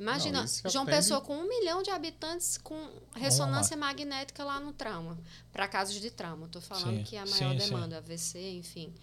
Imagina, 0.00 0.42
Não, 0.62 0.70
João 0.70 0.86
Pessoa 0.86 1.20
com 1.20 1.36
um 1.36 1.48
milhão 1.48 1.82
de 1.82 1.90
habitantes 1.90 2.56
com 2.56 2.78
ressonância 3.16 3.76
magnética 3.76 4.44
lá 4.44 4.60
no 4.60 4.72
trauma, 4.72 5.18
para 5.52 5.66
casos 5.66 6.00
de 6.00 6.08
trauma. 6.08 6.46
Estou 6.46 6.62
falando 6.62 6.98
Sim, 6.98 7.02
que 7.02 7.16
é 7.16 7.18
a 7.18 7.26
maior 7.26 7.52
sim, 7.54 7.58
sim. 7.60 7.66
demanda, 7.70 7.98
AVC, 7.98 8.50
enfim. 8.52 8.94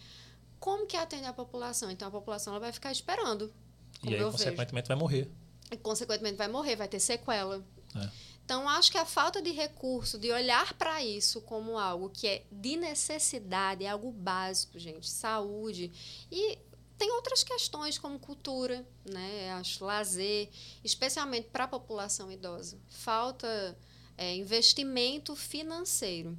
Como 0.58 0.88
que 0.88 0.95
atende 0.95 1.25
a 1.25 1.34
população? 1.34 1.91
Então 1.91 2.08
a 2.08 2.12
população 2.12 2.53
ela 2.53 2.62
vai 2.62 2.71
ficar 2.71 2.93
esperando. 2.93 3.51
Como 3.99 4.12
E 4.13 4.15
aí, 4.15 4.21
eu 4.21 4.31
vejo. 4.31 4.41
consequentemente, 4.43 4.88
vai 4.88 4.95
morrer. 4.95 5.29
E, 5.69 5.75
consequentemente, 5.75 6.38
vai 6.38 6.47
morrer, 6.47 6.77
vai 6.77 6.88
ter 6.88 7.01
sequela. 7.01 7.62
É. 7.93 8.10
Então, 8.45 8.69
acho 8.69 8.91
que 8.91 8.97
a 8.99 9.05
falta 9.05 9.41
de 9.41 9.49
recurso, 9.49 10.19
de 10.19 10.31
olhar 10.31 10.75
para 10.75 11.03
isso 11.03 11.41
como 11.41 11.79
algo 11.79 12.12
que 12.12 12.27
é 12.27 12.45
de 12.51 12.77
necessidade, 12.77 13.84
é 13.84 13.89
algo 13.89 14.12
básico, 14.12 14.77
gente, 14.77 15.10
saúde. 15.10 15.91
E 16.31 16.60
tem 16.95 17.12
outras 17.13 17.43
questões 17.43 17.97
como 17.97 18.19
cultura, 18.19 18.88
né? 19.03 19.51
Acho 19.53 19.84
lazer, 19.84 20.49
especialmente 20.84 21.49
para 21.49 21.63
a 21.63 21.67
população 21.67 22.31
idosa. 22.31 22.77
Falta 22.88 23.75
é, 24.15 24.36
investimento 24.36 25.36
financeiro. 25.36 26.38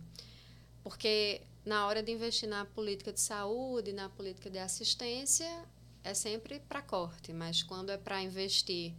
Porque 0.84 1.42
na 1.64 1.88
hora 1.88 2.04
de 2.04 2.12
investir 2.12 2.48
na 2.48 2.64
política 2.64 3.12
de 3.12 3.20
saúde, 3.20 3.92
na 3.92 4.08
política 4.08 4.48
de 4.48 4.58
assistência, 4.60 5.66
é 6.04 6.14
sempre 6.14 6.60
para 6.60 6.80
corte, 6.80 7.32
mas 7.32 7.64
quando 7.64 7.90
é 7.90 7.96
para 7.96 8.22
investir 8.22 8.94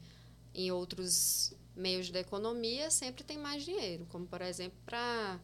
em 0.54 0.70
outros 0.74 1.54
meios 1.78 2.10
da 2.10 2.20
economia, 2.20 2.90
sempre 2.90 3.24
tem 3.24 3.38
mais 3.38 3.64
dinheiro, 3.64 4.06
como 4.10 4.26
por 4.26 4.42
exemplo 4.42 4.78
para 4.86 5.40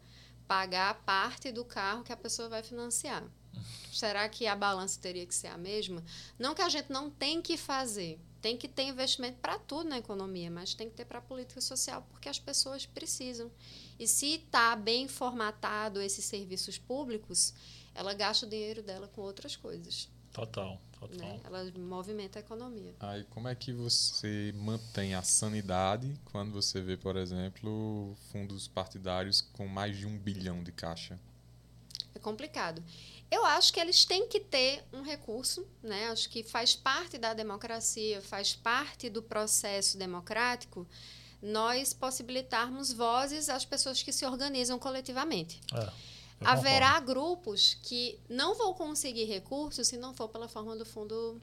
pagar 0.48 1.02
parte 1.06 1.52
do 1.52 1.64
carro 1.64 2.04
que 2.04 2.12
a 2.12 2.18
pessoa 2.18 2.50
vai 2.50 2.64
financiar. 2.64 3.24
Será 3.94 4.28
que 4.28 4.48
a 4.48 4.56
balança 4.56 5.00
teria 5.00 5.26
que 5.26 5.36
ser 5.36 5.48
a 5.48 5.58
mesma? 5.58 6.04
Não 6.38 6.54
que 6.54 6.62
a 6.62 6.70
gente 6.70 6.92
não 6.92 7.10
tem 7.10 7.42
que 7.42 7.56
fazer, 7.56 8.20
tem 8.42 8.58
que 8.58 8.68
ter 8.68 8.84
investimento 8.84 9.38
para 9.40 9.58
tudo 9.58 9.90
na 9.90 10.00
economia, 10.00 10.52
mas 10.52 10.74
tem 10.74 10.90
que 10.90 10.96
ter 10.96 11.06
para 11.06 11.20
a 11.20 11.22
política 11.22 11.62
social 11.62 12.06
porque 12.10 12.28
as 12.28 12.40
pessoas 12.40 12.86
precisam. 12.86 13.50
E 13.98 14.08
se 14.08 14.36
está 14.36 14.76
bem 14.76 15.08
formatado 15.08 16.02
esses 16.02 16.26
serviços 16.26 16.78
públicos, 16.78 17.54
ela 17.96 18.14
gasta 18.14 18.46
o 18.46 18.50
dinheiro 18.50 18.82
dela 18.82 19.08
com 19.08 19.22
outras 19.22 19.56
coisas. 19.56 20.10
Total, 20.34 20.82
total. 21.00 21.30
Né? 21.30 21.40
Ela 21.44 21.72
movimenta 21.78 22.40
a 22.40 22.42
economia. 22.42 22.94
Aí, 23.00 23.24
como 23.26 23.48
é 23.48 23.54
que 23.54 23.72
você 23.72 24.52
mantém 24.56 25.14
a 25.14 25.22
sanidade 25.22 26.20
quando 26.26 26.52
você 26.52 26.82
vê, 26.82 26.98
por 26.98 27.16
exemplo, 27.16 28.18
fundos 28.32 28.68
partidários 28.68 29.42
com 29.42 29.68
mais 29.68 29.96
de 29.96 30.08
um 30.08 30.18
bilhão 30.18 30.64
de 30.64 30.72
caixa? 30.72 31.20
É 32.16 32.20
complicado. 32.20 32.84
Eu 33.30 33.46
acho 33.46 33.72
que 33.72 33.80
eles 33.80 34.06
têm 34.06 34.28
que 34.28 34.40
ter 34.40 34.84
um 34.92 35.04
recurso, 35.04 35.66
né? 35.82 36.10
Acho 36.10 36.28
que 36.30 36.44
faz 36.44 36.76
parte 36.76 37.18
da 37.18 37.34
democracia, 37.34 38.22
faz 38.22 38.56
parte 38.56 39.10
do 39.10 39.22
processo 39.22 39.98
democrático 39.98 40.88
nós 41.44 41.92
possibilitarmos 41.92 42.94
vozes 42.94 43.50
às 43.50 43.66
pessoas 43.66 44.02
que 44.02 44.14
se 44.14 44.26
organizam 44.26 44.80
coletivamente. 44.80 45.60
É, 45.74 45.92
Haverá 46.46 47.00
grupos 47.00 47.76
que 47.84 48.20
não 48.30 48.56
vão 48.56 48.74
conseguir 48.74 49.26
recursos 49.26 49.88
se 49.88 49.98
não 49.98 50.14
for 50.14 50.28
pela 50.30 50.48
forma 50.48 50.76
do 50.76 50.86
fundo 50.86 51.42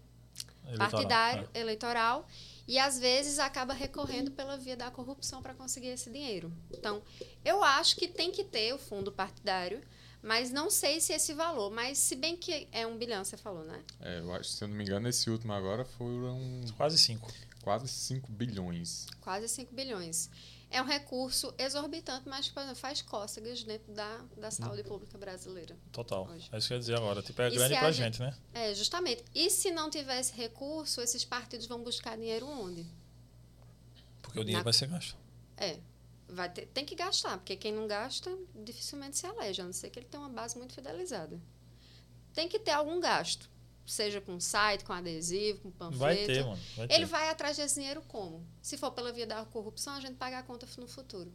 concordo. 0.62 0.78
partidário, 0.78 1.48
É. 1.54 1.60
eleitoral, 1.60 2.26
e 2.68 2.78
às 2.78 2.98
vezes 2.98 3.38
acaba 3.38 3.72
recorrendo 3.74 4.30
pela 4.30 4.56
via 4.56 4.76
da 4.76 4.90
corrupção 4.90 5.42
para 5.42 5.54
conseguir 5.54 5.88
esse 5.88 6.08
dinheiro. 6.10 6.52
Então, 6.72 7.02
eu 7.44 7.62
acho 7.64 7.96
que 7.96 8.06
tem 8.06 8.30
que 8.30 8.44
ter 8.44 8.72
o 8.72 8.78
fundo 8.78 9.10
partidário, 9.10 9.80
mas 10.22 10.50
não 10.52 10.70
sei 10.70 11.00
se 11.00 11.12
esse 11.12 11.32
valor, 11.34 11.70
mas 11.70 11.98
se 11.98 12.14
bem 12.14 12.36
que 12.36 12.68
é 12.70 12.86
um 12.86 12.96
bilhão, 12.96 13.24
você 13.24 13.36
falou, 13.36 13.64
né? 13.64 13.82
É, 14.00 14.20
eu 14.20 14.32
acho, 14.34 14.50
se 14.50 14.62
eu 14.62 14.68
não 14.68 14.76
me 14.76 14.84
engano, 14.84 15.08
esse 15.08 15.28
último 15.30 15.52
agora 15.52 15.84
foram 15.84 16.38
Quase 16.76 16.96
cinco. 16.98 17.32
quase 17.62 17.88
5 17.88 18.30
bilhões. 18.32 19.06
Quase 19.20 19.48
5 19.48 19.74
bilhões. 19.74 20.30
É 20.70 20.80
um 20.80 20.84
recurso 20.84 21.52
exorbitante, 21.58 22.28
mas 22.28 22.46
exemplo, 22.46 22.76
faz 22.76 23.02
cócegas 23.02 23.64
dentro 23.64 23.92
da, 23.92 24.18
da 24.36 24.50
saúde 24.52 24.84
pública 24.84 25.18
brasileira. 25.18 25.76
Total. 25.90 26.28
Hoje. 26.28 26.48
É 26.52 26.58
isso 26.58 26.68
que 26.68 26.74
eu 26.74 26.76
ia 26.76 26.80
dizer 26.80 26.96
agora. 26.96 27.22
Tipo, 27.22 27.42
é 27.42 27.48
E 27.48 27.54
grande 27.56 27.74
pra 27.76 27.88
a 27.88 27.92
gente, 27.92 28.20
né? 28.20 28.36
É, 28.54 28.72
justamente. 28.72 29.24
E 29.34 29.50
se 29.50 29.72
não 29.72 29.90
tiver 29.90 30.20
esse 30.20 30.32
recurso, 30.32 31.00
esses 31.00 31.24
partidos 31.24 31.66
vão 31.66 31.82
buscar 31.82 32.16
dinheiro 32.16 32.46
onde? 32.46 32.86
Porque 34.22 34.38
o 34.38 34.44
dinheiro 34.44 34.60
Na- 34.60 34.64
vai 34.64 34.72
ser 34.72 34.86
gasto. 34.86 35.16
É. 35.56 35.78
Vai 36.28 36.48
ter, 36.48 36.66
tem 36.66 36.84
que 36.84 36.94
gastar, 36.94 37.36
porque 37.38 37.56
quem 37.56 37.72
não 37.72 37.88
gasta 37.88 38.30
dificilmente 38.54 39.18
se 39.18 39.26
aleja, 39.26 39.64
a 39.64 39.66
não 39.66 39.72
ser 39.72 39.90
que 39.90 39.98
ele 39.98 40.06
tenha 40.06 40.22
uma 40.22 40.28
base 40.28 40.56
muito 40.56 40.72
fidelizada. 40.72 41.40
Tem 42.32 42.48
que 42.48 42.60
ter 42.60 42.70
algum 42.70 43.00
gasto. 43.00 43.50
Seja 43.90 44.20
com 44.20 44.38
site, 44.38 44.84
com 44.84 44.92
adesivo, 44.92 45.62
com 45.62 45.70
panfleto. 45.72 45.98
Vai 45.98 46.16
ter, 46.24 46.44
mano. 46.44 46.58
Vai 46.76 46.86
ter. 46.86 46.94
Ele 46.94 47.04
vai 47.06 47.28
atrás 47.28 47.56
desse 47.56 47.74
dinheiro 47.74 48.00
como? 48.06 48.46
Se 48.62 48.76
for 48.76 48.92
pela 48.92 49.12
via 49.12 49.26
da 49.26 49.44
corrupção, 49.44 49.94
a 49.94 50.00
gente 50.00 50.14
paga 50.14 50.38
a 50.38 50.42
conta 50.44 50.64
no 50.78 50.86
futuro. 50.86 51.32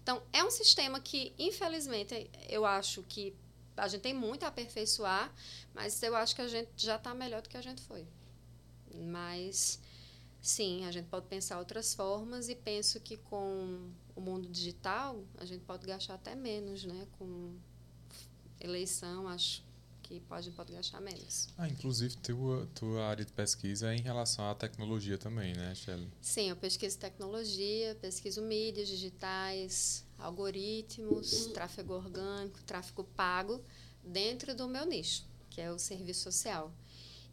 Então, 0.00 0.22
é 0.32 0.44
um 0.44 0.50
sistema 0.50 1.00
que, 1.00 1.34
infelizmente, 1.36 2.30
eu 2.48 2.64
acho 2.64 3.02
que 3.02 3.34
a 3.76 3.88
gente 3.88 4.02
tem 4.02 4.14
muito 4.14 4.44
a 4.44 4.46
aperfeiçoar, 4.46 5.34
mas 5.74 6.00
eu 6.00 6.14
acho 6.14 6.36
que 6.36 6.40
a 6.40 6.46
gente 6.46 6.70
já 6.76 6.94
está 6.94 7.12
melhor 7.12 7.42
do 7.42 7.48
que 7.48 7.56
a 7.56 7.62
gente 7.62 7.82
foi. 7.82 8.06
Mas 8.94 9.80
sim, 10.40 10.86
a 10.86 10.92
gente 10.92 11.08
pode 11.08 11.26
pensar 11.26 11.58
outras 11.58 11.94
formas 11.94 12.48
e 12.48 12.54
penso 12.54 13.00
que 13.00 13.16
com 13.16 13.90
o 14.14 14.20
mundo 14.20 14.48
digital 14.48 15.24
a 15.36 15.44
gente 15.44 15.64
pode 15.64 15.84
gastar 15.84 16.14
até 16.14 16.36
menos, 16.36 16.84
né? 16.84 17.08
Com 17.18 17.56
eleição, 18.60 19.26
acho 19.26 19.66
que 20.08 20.20
pode, 20.20 20.50
pode 20.52 20.72
gastar 20.72 21.02
menos. 21.02 21.48
Ah, 21.58 21.68
inclusive, 21.68 22.16
tua, 22.16 22.66
tua 22.74 23.04
área 23.04 23.24
de 23.24 23.32
pesquisa 23.32 23.92
é 23.92 23.96
em 23.96 24.00
relação 24.00 24.48
à 24.48 24.54
tecnologia 24.54 25.18
também, 25.18 25.54
né, 25.54 25.74
Shelly? 25.74 26.10
Sim, 26.22 26.48
eu 26.48 26.56
pesquiso 26.56 26.98
tecnologia, 26.98 27.94
pesquiso 28.00 28.40
mídias 28.40 28.88
digitais, 28.88 30.06
algoritmos, 30.18 31.48
tráfego 31.48 31.92
orgânico, 31.92 32.62
tráfego 32.62 33.04
pago, 33.04 33.62
dentro 34.02 34.54
do 34.54 34.66
meu 34.66 34.86
nicho, 34.86 35.26
que 35.50 35.60
é 35.60 35.70
o 35.70 35.78
serviço 35.78 36.22
social. 36.22 36.72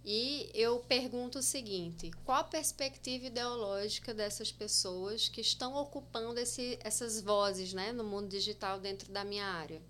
E 0.04 0.52
eu 0.54 0.80
pergunto 0.80 1.40
o 1.40 1.44
seguinte: 1.44 2.12
qual 2.26 2.42
a 2.42 2.44
perspectiva 2.44 3.28
ideológica 3.28 4.14
dessas 4.14 4.52
pessoas 4.52 5.30
que 5.30 5.40
estão 5.40 5.74
ocupando 5.76 6.40
esse, 6.40 6.78
essas 6.84 7.22
vozes 7.22 7.74
né, 7.74 7.94
no 7.94 8.04
mundo 8.04 8.28
digital 8.28 8.80
dentro 8.80 9.12
da 9.12 9.24
minha 9.24 9.46
área? 9.46 9.82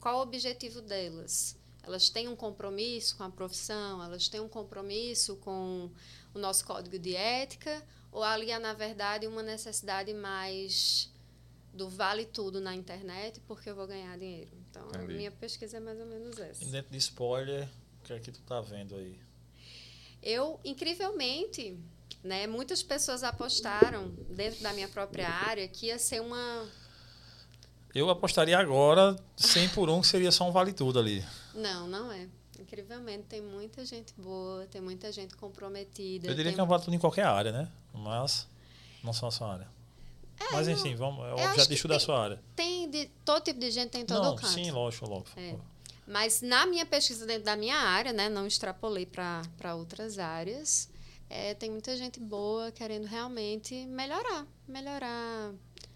Qual 0.00 0.18
o 0.18 0.22
objetivo 0.22 0.82
delas? 0.82 1.56
Elas 1.86 2.08
têm 2.08 2.28
um 2.28 2.36
compromisso 2.36 3.16
com 3.16 3.24
a 3.24 3.30
profissão? 3.30 4.02
Elas 4.02 4.28
têm 4.28 4.40
um 4.40 4.48
compromisso 4.48 5.36
com 5.36 5.90
o 6.32 6.38
nosso 6.38 6.64
código 6.64 6.98
de 6.98 7.14
ética? 7.14 7.82
Ou 8.10 8.22
ali 8.22 8.50
há, 8.52 8.58
na 8.58 8.72
verdade, 8.72 9.26
uma 9.26 9.42
necessidade 9.42 10.12
mais 10.14 11.12
do 11.72 11.88
vale 11.88 12.24
tudo 12.24 12.60
na 12.60 12.74
internet 12.74 13.40
porque 13.40 13.68
eu 13.68 13.74
vou 13.74 13.86
ganhar 13.86 14.16
dinheiro? 14.18 14.50
Então, 14.70 14.86
Entendi. 14.88 15.12
a 15.12 15.16
minha 15.16 15.30
pesquisa 15.30 15.76
é 15.76 15.80
mais 15.80 15.98
ou 15.98 16.06
menos 16.06 16.38
essa. 16.38 16.64
E 16.64 16.68
dentro 16.68 16.90
de 16.90 16.98
spoiler, 16.98 17.68
o 18.00 18.04
que 18.04 18.12
é 18.12 18.20
que 18.20 18.32
tu 18.32 18.40
tá 18.42 18.60
vendo 18.60 18.94
aí? 18.94 19.18
Eu, 20.22 20.58
incrivelmente, 20.64 21.78
né, 22.22 22.46
muitas 22.46 22.82
pessoas 22.82 23.22
apostaram 23.22 24.08
dentro 24.30 24.62
da 24.62 24.72
minha 24.72 24.88
própria 24.88 25.28
área 25.28 25.68
que 25.68 25.86
ia 25.86 25.98
ser 25.98 26.20
uma. 26.20 26.68
Eu 27.94 28.10
apostaria 28.10 28.58
agora 28.58 29.16
100 29.36 29.68
por 29.68 29.88
1 29.88 30.00
que 30.00 30.06
seria 30.08 30.32
só 30.32 30.48
um 30.48 30.52
vale 30.52 30.72
tudo 30.72 30.98
ali. 30.98 31.24
Não, 31.54 31.86
não 31.86 32.10
é. 32.10 32.26
Incrivelmente, 32.58 33.24
tem 33.28 33.40
muita 33.40 33.84
gente 33.84 34.12
boa, 34.18 34.66
tem 34.66 34.80
muita 34.80 35.12
gente 35.12 35.36
comprometida. 35.36 36.26
Eu 36.26 36.34
diria 36.34 36.52
que 36.52 36.58
é 36.58 36.62
um 36.62 36.66
vale 36.66 36.82
tudo 36.82 36.94
em 36.94 36.98
qualquer 36.98 37.24
área, 37.26 37.52
né? 37.52 37.68
Mas 37.92 38.48
não 39.02 39.12
só 39.12 39.26
na 39.26 39.30
sua 39.30 39.52
área. 39.52 39.68
Mas 40.50 40.66
não- 40.66 40.74
enfim, 40.74 40.96
vamos, 40.96 41.24
é 41.24 41.34
o 41.34 41.50
objetivo 41.50 41.88
da 41.88 42.00
sua 42.00 42.20
área. 42.20 42.42
Tem 42.56 42.90
de 42.90 43.06
todo 43.24 43.42
tipo 43.42 43.60
de 43.60 43.70
gente 43.70 43.90
tem 43.90 44.02
em 44.02 44.06
todo 44.06 44.24
não, 44.24 44.36
canto. 44.36 44.52
sim, 44.52 44.70
lógico, 44.70 45.08
lógico. 45.08 45.38
É. 45.38 45.56
Mas 46.06 46.42
na 46.42 46.66
minha 46.66 46.84
pesquisa 46.84 47.24
dentro 47.24 47.44
da 47.44 47.56
minha 47.56 47.76
área, 47.76 48.12
né, 48.12 48.28
não 48.28 48.46
extrapolei 48.46 49.06
para 49.06 49.74
outras 49.74 50.18
áreas, 50.18 50.88
é, 51.30 51.54
tem 51.54 51.70
muita 51.70 51.96
gente 51.96 52.20
boa 52.20 52.70
querendo 52.72 53.06
realmente 53.06 53.86
melhorar, 53.86 54.46
melhorar 54.68 55.52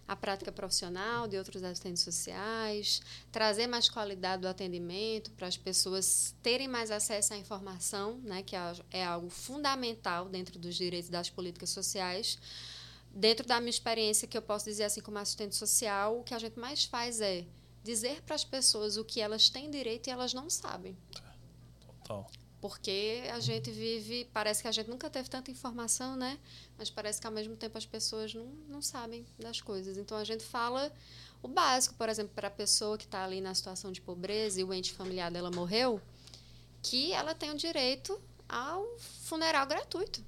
a 0.08 0.16
prática 0.16 0.50
profissional 0.50 1.28
de 1.28 1.36
outros 1.36 1.62
assistentes 1.62 2.02
sociais, 2.02 3.02
trazer 3.30 3.66
mais 3.66 3.90
qualidade 3.90 4.40
do 4.40 4.48
atendimento 4.48 5.30
para 5.32 5.46
as 5.46 5.58
pessoas 5.58 6.34
terem 6.42 6.66
mais 6.66 6.90
acesso 6.90 7.34
à 7.34 7.36
informação, 7.36 8.16
né, 8.24 8.42
que 8.42 8.56
é- 8.56 8.72
é 8.90 9.04
algo 9.04 9.28
fundamental 9.28 10.26
dentro 10.26 10.58
dos 10.58 10.74
direitos 10.74 11.10
das 11.10 11.28
políticas 11.28 11.68
sociais. 11.68 12.38
Dentro 13.12 13.46
da 13.46 13.60
minha 13.60 13.70
experiência, 13.70 14.26
que 14.26 14.36
eu 14.36 14.42
posso 14.42 14.64
dizer 14.64 14.84
assim 14.84 15.02
como 15.02 15.18
assistente 15.18 15.54
social, 15.54 16.18
o 16.18 16.24
que 16.24 16.32
a 16.32 16.38
gente 16.38 16.58
mais 16.58 16.84
faz 16.84 17.20
é 17.20 17.44
dizer 17.84 18.22
para 18.22 18.34
as 18.34 18.44
pessoas 18.44 18.96
o 18.96 19.04
que 19.04 19.20
elas 19.20 19.50
têm 19.50 19.70
direito 19.70 20.06
e 20.06 20.10
elas 20.10 20.32
não 20.32 20.48
sabem. 20.48 20.96
Total. 21.80 22.30
Porque 22.60 23.22
a 23.32 23.38
gente 23.38 23.70
vive, 23.70 24.28
parece 24.32 24.62
que 24.62 24.68
a 24.68 24.72
gente 24.72 24.90
nunca 24.90 25.08
teve 25.08 25.28
tanta 25.28 25.50
informação, 25.50 26.16
né? 26.16 26.38
Mas 26.76 26.90
parece 26.90 27.20
que 27.20 27.26
ao 27.26 27.32
mesmo 27.32 27.56
tempo 27.56 27.78
as 27.78 27.86
pessoas 27.86 28.34
não, 28.34 28.46
não 28.68 28.82
sabem 28.82 29.24
das 29.38 29.60
coisas. 29.60 29.96
Então 29.96 30.16
a 30.16 30.24
gente 30.24 30.44
fala 30.44 30.92
o 31.42 31.46
básico, 31.46 31.94
por 31.94 32.08
exemplo, 32.08 32.32
para 32.34 32.48
a 32.48 32.50
pessoa 32.50 32.98
que 32.98 33.04
está 33.04 33.24
ali 33.24 33.40
na 33.40 33.54
situação 33.54 33.92
de 33.92 34.00
pobreza 34.00 34.60
e 34.60 34.64
o 34.64 34.74
ente 34.74 34.92
familiar 34.92 35.30
dela 35.30 35.50
morreu, 35.50 36.00
que 36.82 37.12
ela 37.12 37.34
tem 37.34 37.50
o 37.50 37.56
direito 37.56 38.20
ao 38.48 38.84
funeral 38.98 39.66
gratuito. 39.66 40.24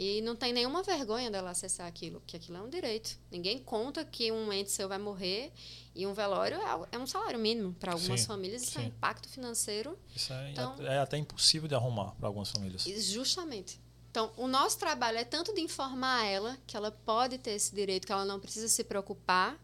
E 0.00 0.20
não 0.20 0.36
tem 0.36 0.52
nenhuma 0.52 0.80
vergonha 0.80 1.28
dela 1.28 1.50
acessar 1.50 1.88
aquilo, 1.88 2.20
porque 2.20 2.36
aquilo 2.36 2.56
é 2.56 2.62
um 2.62 2.68
direito. 2.70 3.18
Ninguém 3.32 3.58
conta 3.58 4.04
que 4.04 4.30
um 4.30 4.52
ente 4.52 4.70
seu 4.70 4.88
vai 4.88 4.96
morrer 4.96 5.52
e 5.92 6.06
um 6.06 6.14
velório 6.14 6.56
é 6.56 6.88
é 6.92 6.98
um 7.00 7.06
salário 7.06 7.36
mínimo. 7.36 7.74
Para 7.74 7.94
algumas 7.94 8.20
Sim, 8.20 8.26
famílias, 8.28 8.62
isso 8.62 8.78
é 8.78 8.82
um 8.82 8.84
sim. 8.84 8.90
impacto 8.90 9.28
financeiro 9.28 9.98
Isso 10.14 10.32
é, 10.32 10.52
Então- 10.52 10.76
é 10.86 10.98
até 11.00 11.16
impossível 11.16 11.66
de 11.68 11.74
arrumar 11.74 12.12
para 12.12 12.28
algumas 12.28 12.48
famílias. 12.48 12.84
Justamente. 12.84 13.80
Então, 14.08 14.32
o 14.36 14.46
nosso 14.46 14.78
trabalho 14.78 15.18
é 15.18 15.24
tanto 15.24 15.52
de 15.52 15.60
informar 15.60 16.24
ela 16.24 16.56
que 16.64 16.76
ela 16.76 16.92
pode 16.92 17.36
ter 17.38 17.50
esse 17.50 17.74
direito, 17.74 18.06
que 18.06 18.12
ela 18.12 18.24
não 18.24 18.38
precisa 18.38 18.68
se 18.68 18.84
preocupar, 18.84 19.58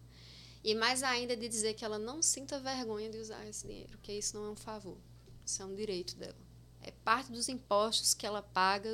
e 0.65 0.75
mais 0.75 1.05
ainda 1.05 1.37
de 1.37 1.49
dizer 1.49 1.75
que 1.75 1.85
ela 1.85 1.99
não 1.99 2.21
sinta 2.21 2.59
vergonha 2.59 3.09
de 3.09 3.19
usar 3.19 3.47
esse 3.47 3.65
dinheiro, 3.69 3.91
porque 3.91 4.13
isso 4.13 4.37
não 4.37 4.47
é 4.47 4.51
um 4.51 4.57
favor, 4.57 4.99
isso 5.47 5.63
é 5.63 5.65
um 5.65 5.75
direito 5.77 6.17
dela. 6.17 6.37
É 6.83 6.91
parte 6.91 7.31
dos 7.31 7.49
impostos 7.49 8.15
que 8.15 8.27
ela 8.27 8.43
paga 8.43 8.91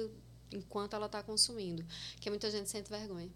enquanto 0.52 0.94
ela 0.94 1.06
está 1.06 1.22
consumindo, 1.22 1.84
que 2.20 2.28
muita 2.30 2.50
gente 2.50 2.68
sente 2.68 2.90
vergonha. 2.90 3.30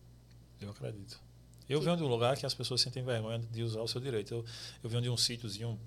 Eu 0.61 0.70
acredito. 0.70 1.20
Eu 1.68 1.79
Sim. 1.79 1.85
venho 1.87 1.96
de 1.96 2.03
um 2.03 2.09
lugar 2.09 2.37
que 2.37 2.44
as 2.44 2.55
pessoas 2.55 2.81
sentem 2.81 3.03
vergonha 3.03 3.38
de 3.38 3.62
usar 3.62 3.81
o 3.81 3.88
seu 3.88 4.00
direito. 4.00 4.35
Eu, 4.35 4.44
eu 4.83 4.90
venho 4.90 5.03
de 5.03 5.11
um 5.11 5.16
sítiozinho 5.16 5.79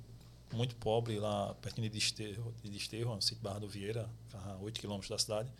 muito 0.53 0.75
pobre 0.75 1.19
lá 1.19 1.53
pertinho 1.55 1.89
de 1.89 1.99
Desterro, 1.99 2.53
de 2.63 2.69
Desterro 2.69 3.15
no 3.15 3.21
sítio 3.21 3.43
Barra 3.43 3.59
do 3.59 3.67
Vieira, 3.67 4.09
a 4.33 4.57
8 4.57 4.79
quilômetros 4.79 5.09
da 5.09 5.17
cidade. 5.17 5.51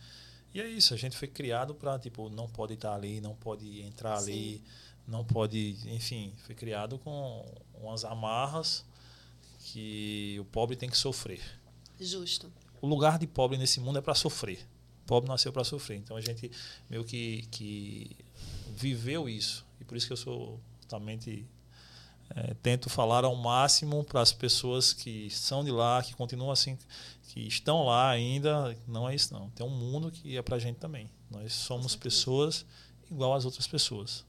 E 0.54 0.62
é 0.62 0.68
isso, 0.68 0.94
a 0.94 0.98
gente 0.98 1.16
foi 1.16 1.28
criado 1.28 1.76
para, 1.76 2.00
tipo, 2.00 2.30
não 2.30 2.48
pode 2.48 2.74
estar 2.74 2.96
ali, 2.96 3.20
não 3.20 3.36
pode 3.36 3.82
entrar 3.82 4.18
ali, 4.18 4.64
não 5.08 5.24
pode, 5.24 5.78
enfim, 5.86 6.34
foi 6.46 6.56
criado 6.56 6.98
com 7.00 7.46
umas 7.76 8.04
amarras 8.04 8.86
que 9.60 10.38
o 10.40 10.46
pobre 10.46 10.76
tem 10.76 10.90
que 10.90 10.98
sofrer. 10.98 11.42
Justo. 12.00 12.52
O 12.82 12.88
lugar 12.88 13.20
de 13.20 13.28
pobre 13.28 13.58
nesse 13.58 13.80
mundo 13.80 14.00
é 14.00 14.02
para 14.02 14.16
sofrer. 14.16 14.66
Pobre 15.08 15.28
nasceu 15.30 15.52
para 15.52 15.64
sofrer. 15.64 15.98
Então 15.98 16.16
a 16.18 16.22
gente 16.22 16.52
meio 16.90 17.04
que, 17.04 17.48
que 17.50 18.16
viveu 18.76 19.28
isso. 19.28 19.66
E 19.82 19.84
por 19.86 19.98
isso 19.98 20.06
que 20.06 20.14
eu 20.14 20.18
sou 20.18 20.60
totalmente. 20.82 21.46
eh, 22.36 22.54
tento 22.62 22.90
falar 22.90 23.24
ao 23.24 23.36
máximo 23.36 24.04
para 24.04 24.22
as 24.22 24.34
pessoas 24.34 24.92
que 24.94 25.30
são 25.30 25.64
de 25.64 25.72
lá, 25.72 26.04
que 26.04 26.14
continuam 26.14 26.52
assim, 26.52 26.78
que 27.30 27.40
estão 27.48 27.86
lá 27.86 28.10
ainda. 28.10 28.78
Não 28.88 29.08
é 29.10 29.16
isso, 29.16 29.34
não. 29.34 29.50
Tem 29.52 29.66
um 29.66 29.70
mundo 29.70 30.12
que 30.12 30.38
é 30.38 30.42
para 30.42 30.58
a 30.58 30.60
gente 30.60 30.78
também. 30.78 31.10
Nós 31.32 31.54
somos 31.54 31.96
pessoas 31.96 32.66
igual 33.10 33.34
às 33.34 33.46
outras 33.46 33.66
pessoas. 33.66 34.26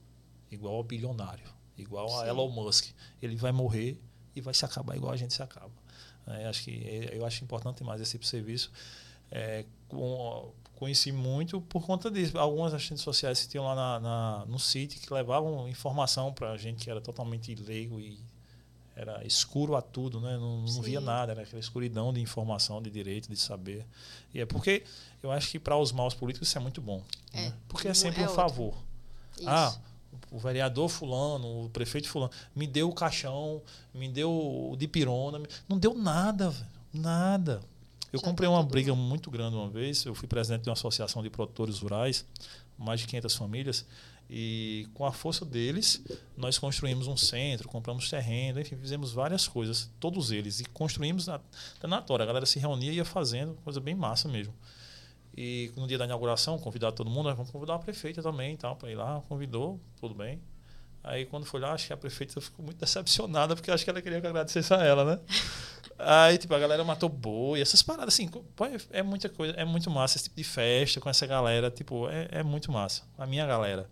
Igual 0.51 0.75
ao 0.75 0.83
bilionário. 0.83 1.47
Igual 1.77 2.07
a 2.19 2.23
Sim. 2.23 2.29
Elon 2.29 2.49
Musk. 2.49 2.87
Ele 3.21 3.35
vai 3.35 3.51
morrer 3.51 4.01
e 4.35 4.41
vai 4.41 4.53
se 4.53 4.63
acabar 4.65 4.95
igual 4.95 5.11
a 5.11 5.17
gente 5.17 5.33
se 5.33 5.43
acaba. 5.43 5.71
É, 6.27 6.45
acho 6.47 6.63
que 6.63 6.71
é- 6.71 7.17
eu 7.17 7.25
acho 7.25 7.43
importante 7.43 7.83
mais 7.83 7.99
esse 8.01 8.11
tipo 8.11 8.23
de 8.23 8.29
serviço. 8.29 8.71
É, 9.31 9.65
com- 9.87 10.51
conheci 10.79 11.11
muito 11.11 11.59
por 11.61 11.85
conta 11.85 12.09
disso. 12.09 12.37
Algumas 12.37 12.73
assistentes 12.73 13.03
sociais 13.03 13.41
que 13.41 13.47
tinham 13.49 13.65
lá 13.65 13.75
na, 13.75 13.99
na- 13.99 14.45
no 14.47 14.57
sítio 14.57 14.99
que 14.99 15.13
levavam 15.13 15.67
informação 15.67 16.33
para 16.33 16.51
a 16.51 16.57
gente 16.57 16.83
que 16.85 16.89
era 16.89 17.01
totalmente 17.01 17.53
leigo 17.55 17.99
e 17.99 18.17
era 18.95 19.25
escuro 19.25 19.75
a 19.77 19.81
tudo, 19.81 20.19
né? 20.19 20.37
não, 20.37 20.61
não 20.61 20.81
via 20.81 20.99
nada, 20.99 21.31
era 21.31 21.43
aquela 21.43 21.59
escuridão 21.59 22.11
de 22.11 22.19
informação, 22.19 22.81
de 22.81 22.89
direito, 22.89 23.29
de 23.29 23.37
saber. 23.37 23.85
E 24.33 24.41
é 24.41 24.45
porque 24.45 24.83
eu 25.23 25.31
acho 25.31 25.49
que 25.51 25.59
para 25.59 25.77
os 25.77 25.91
maus 25.91 26.13
políticos 26.13 26.47
isso 26.49 26.57
é 26.57 26.61
muito 26.61 26.81
bom. 26.81 27.01
É. 27.33 27.45
né? 27.45 27.53
Porque 27.69 27.87
é 27.87 27.93
sempre 27.93 28.21
é 28.21 28.25
um 28.25 28.33
favor. 28.35 28.73
Isso. 29.37 29.47
Ah, 29.47 29.77
o 30.31 30.37
vereador 30.37 30.89
fulano, 30.89 31.65
o 31.65 31.69
prefeito 31.69 32.09
fulano, 32.09 32.31
me 32.55 32.67
deu 32.67 32.89
o 32.89 32.93
caixão, 32.93 33.61
me 33.93 34.09
deu 34.09 34.29
o 34.31 34.75
de 34.77 34.87
pirona. 34.87 35.41
Não 35.67 35.77
deu 35.77 35.93
nada, 35.93 36.49
velho. 36.49 36.67
Nada. 36.93 37.61
Eu 38.11 38.19
Já 38.19 38.25
comprei 38.25 38.49
uma 38.49 38.63
briga 38.63 38.93
muito 38.95 39.29
grande 39.29 39.55
uma 39.55 39.69
vez. 39.69 40.05
Eu 40.05 40.15
fui 40.15 40.27
presidente 40.27 40.63
de 40.63 40.69
uma 40.69 40.73
associação 40.73 41.21
de 41.21 41.29
produtores 41.29 41.79
rurais, 41.79 42.25
mais 42.77 42.99
de 43.01 43.07
500 43.07 43.35
famílias. 43.35 43.85
E 44.29 44.87
com 44.93 45.05
a 45.05 45.11
força 45.11 45.43
deles, 45.43 46.03
nós 46.37 46.57
construímos 46.59 47.07
um 47.07 47.17
centro, 47.17 47.67
compramos 47.67 48.09
terreno, 48.09 48.59
enfim, 48.59 48.75
fizemos 48.77 49.11
várias 49.11 49.47
coisas, 49.47 49.89
todos 49.99 50.31
eles. 50.31 50.59
E 50.59 50.65
construímos 50.65 51.27
na, 51.27 51.39
na 51.83 52.01
tora. 52.01 52.23
A 52.23 52.27
galera 52.27 52.45
se 52.45 52.59
reunia 52.59 52.91
e 52.91 52.95
ia 52.95 53.05
fazendo, 53.05 53.55
coisa 53.63 53.79
bem 53.79 53.95
massa 53.95 54.27
mesmo. 54.27 54.53
E 55.35 55.71
no 55.75 55.87
dia 55.87 55.97
da 55.97 56.05
inauguração, 56.05 56.59
convidar 56.59 56.91
todo 56.91 57.09
mundo, 57.09 57.29
"Ah, 57.29 57.33
vamos 57.33 57.51
convidar 57.51 57.75
a 57.75 57.79
prefeita 57.79 58.21
também, 58.21 58.55
tal, 58.57 58.75
para 58.75 58.91
ir 58.91 58.95
lá, 58.95 59.21
convidou, 59.27 59.79
tudo 59.99 60.13
bem. 60.13 60.39
Aí 61.03 61.25
quando 61.25 61.45
foi 61.45 61.59
lá, 61.59 61.73
acho 61.73 61.87
que 61.87 61.93
a 61.93 61.97
prefeita 61.97 62.41
ficou 62.41 62.63
muito 62.65 62.77
decepcionada, 62.77 63.55
porque 63.55 63.71
acho 63.71 63.83
que 63.83 63.89
ela 63.89 64.01
queria 64.01 64.19
que 64.19 64.25
eu 64.27 64.29
agradecesse 64.31 64.73
a 64.73 64.83
ela, 64.83 65.05
né? 65.05 65.19
Aí, 65.99 66.37
tipo, 66.37 66.53
a 66.53 66.59
galera 66.59 66.81
matou 66.83 67.09
boi, 67.09 67.61
essas 67.61 67.81
paradas, 67.83 68.13
assim, 68.13 68.29
é, 68.91 68.99
é 68.99 69.03
muita 69.03 69.27
coisa, 69.27 69.53
é 69.57 69.65
muito 69.65 69.91
massa 69.91 70.15
esse 70.15 70.23
tipo 70.25 70.37
de 70.37 70.45
festa 70.45 71.01
com 71.01 71.09
essa 71.09 71.27
galera, 71.27 71.69
tipo, 71.69 72.07
é, 72.07 72.27
é 72.31 72.43
muito 72.43 72.71
massa, 72.71 73.03
a 73.17 73.25
minha 73.25 73.45
galera. 73.45 73.89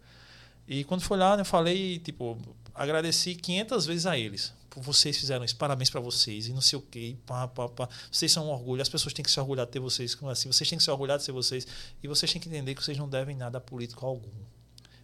E 0.66 0.86
quando 0.86 1.02
foi 1.02 1.18
lá, 1.18 1.36
né, 1.36 1.42
eu 1.42 1.46
falei, 1.46 2.00
tipo, 2.00 2.38
agradeci 2.74 3.36
500 3.36 3.86
vezes 3.86 4.06
a 4.06 4.18
eles, 4.18 4.54
vocês 4.78 5.18
fizeram 5.18 5.44
isso, 5.44 5.58
parabéns 5.58 5.90
para 5.90 6.00
vocês, 6.00 6.48
e 6.48 6.54
não 6.54 6.62
sei 6.62 6.80
o 6.80 6.82
quê, 6.82 7.18
pá, 7.26 7.48
pá, 7.48 7.68
pá. 7.68 7.90
Vocês 8.10 8.32
são 8.32 8.48
um 8.48 8.52
orgulho, 8.52 8.82
as 8.82 8.88
pessoas 8.88 9.14
têm 9.14 9.24
que 9.24 9.32
se 9.32 9.40
orgulhar 9.40 9.66
de 9.66 9.72
ter 9.74 9.80
vocês, 9.80 10.16
como 10.16 10.32
assim, 10.32 10.50
vocês 10.50 10.70
têm 10.70 10.78
que 10.78 10.84
se 10.84 10.92
orgulhar 10.92 11.18
de 11.18 11.26
ser 11.26 11.34
vocês, 11.34 11.68
e 12.02 12.08
vocês 12.08 12.32
têm 12.32 12.42
que 12.42 12.48
entender 12.48 12.74
que 12.74 12.84
vocês 12.84 12.98
não 12.98 13.10
devem 13.10 13.36
nada 13.36 13.58
a 13.58 13.62
político 13.62 14.06
algum. 14.06 14.32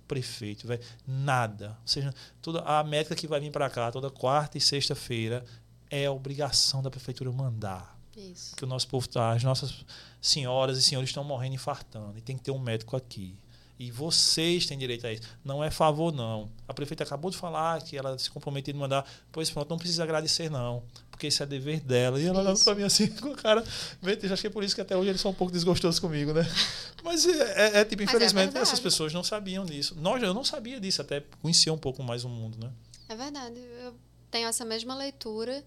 Prefeito, 0.08 0.68
véio, 0.68 0.82
nada. 1.08 1.78
Ou 1.82 1.88
seja, 1.88 2.14
toda 2.42 2.60
a 2.62 2.84
métrica 2.84 3.16
que 3.16 3.26
vai 3.26 3.40
vir 3.40 3.52
para 3.52 3.70
cá 3.70 3.92
toda 3.92 4.10
quarta 4.10 4.58
e 4.58 4.62
sexta-feira 4.62 5.44
é 5.94 6.10
obrigação 6.10 6.82
da 6.82 6.90
prefeitura 6.90 7.32
mandar. 7.32 7.96
Isso. 8.18 8.56
Que 8.56 8.64
o 8.64 8.68
nosso 8.68 8.88
povo 8.88 9.08
tá, 9.08 9.32
as 9.32 9.44
nossas 9.44 9.86
senhoras 10.20 10.78
e 10.78 10.82
senhores 10.82 11.10
estão 11.10 11.24
morrendo 11.24 11.54
infartando, 11.54 12.18
e 12.18 12.22
tem 12.22 12.36
que 12.36 12.42
ter 12.44 12.52
um 12.52 12.58
médico 12.58 12.98
aqui. 12.98 13.36
E 13.78 13.92
vocês 13.92 14.66
têm 14.66 14.78
direito 14.78 15.06
a 15.06 15.12
isso. 15.12 15.24
Não 15.44 15.64
é 15.64 15.70
favor, 15.70 16.12
não. 16.14 16.50
A 16.68 16.74
prefeita 16.74 17.04
acabou 17.04 17.30
de 17.30 17.38
falar 17.38 17.82
que 17.82 17.98
ela 17.98 18.18
se 18.18 18.30
comprometeu 18.30 18.74
em 18.74 18.78
mandar. 18.78 19.06
Pois 19.32 19.50
pronto, 19.50 19.70
não 19.70 19.78
precisa 19.78 20.04
agradecer, 20.04 20.50
não. 20.50 20.84
Porque 21.10 21.28
esse 21.28 21.42
é 21.42 21.46
dever 21.46 21.80
dela. 21.82 22.20
E 22.20 22.26
ela 22.26 22.40
olhando 22.40 22.64
para 22.64 22.76
mim 22.76 22.84
assim, 22.84 23.08
com 23.20 23.30
o 23.30 23.36
cara. 23.36 23.62
Acho 23.62 24.42
que 24.42 24.48
é 24.48 24.50
por 24.50 24.64
isso 24.64 24.76
que 24.76 24.82
até 24.82 24.96
hoje 24.96 25.10
eles 25.10 25.22
são 25.22 25.32
um 25.32 25.34
pouco 25.34 25.52
desgostosos 25.52 26.00
comigo, 26.00 26.34
né? 26.34 26.48
Mas 27.04 27.26
é, 27.26 27.78
é, 27.78 27.80
é 27.80 27.86
tipo, 27.86 28.04
é 28.04 28.06
infelizmente, 28.06 28.56
é 28.56 28.62
essas 28.62 28.80
pessoas 28.80 29.12
não 29.12 29.24
sabiam 29.24 29.66
disso. 29.66 29.96
Nós, 30.00 30.22
eu 30.22 30.34
não 30.34 30.46
sabia 30.46 30.80
disso, 30.80 31.02
até 31.02 31.24
conhecia 31.42 31.74
um 31.74 31.78
pouco 31.78 32.02
mais 32.04 32.24
o 32.24 32.30
mundo, 32.30 32.58
né? 32.60 32.72
É 33.10 33.16
verdade. 33.16 33.60
Eu 33.84 33.96
tenho 34.34 34.48
essa 34.48 34.66
mesma 34.66 34.96
leitura. 34.96 35.64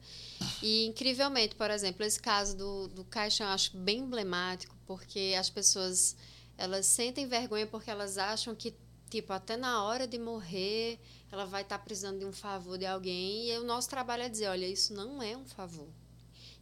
E, 0.61 0.87
incrivelmente, 0.87 1.55
por 1.55 1.71
exemplo, 1.71 2.05
esse 2.05 2.21
caso 2.21 2.57
do, 2.57 2.89
do 2.89 3.05
caixão 3.05 3.47
eu 3.47 3.53
acho 3.53 3.77
bem 3.77 4.01
emblemático, 4.01 4.75
porque 4.85 5.37
as 5.39 5.49
pessoas 5.49 6.17
elas 6.59 6.87
sentem 6.87 7.29
vergonha 7.29 7.67
porque 7.67 7.91
elas 7.91 8.19
acham 8.19 8.55
que, 8.57 8.75
tipo, 9.09 9.33
até 9.33 9.57
na 9.57 9.85
hora 9.85 10.07
de 10.07 10.19
morrer, 10.19 10.99
ela 11.31 11.45
vai 11.45 11.63
estar 11.63 11.79
tá 11.79 11.85
precisando 11.85 12.19
de 12.19 12.25
um 12.25 12.33
favor 12.33 12.77
de 12.77 12.87
alguém. 12.87 13.49
E 13.49 13.59
o 13.59 13.65
nosso 13.65 13.89
trabalho 13.89 14.25
é 14.25 14.29
dizer: 14.29 14.49
olha, 14.49 14.67
isso 14.67 14.93
não 14.93 15.23
é 15.23 15.37
um 15.37 15.45
favor. 15.45 15.89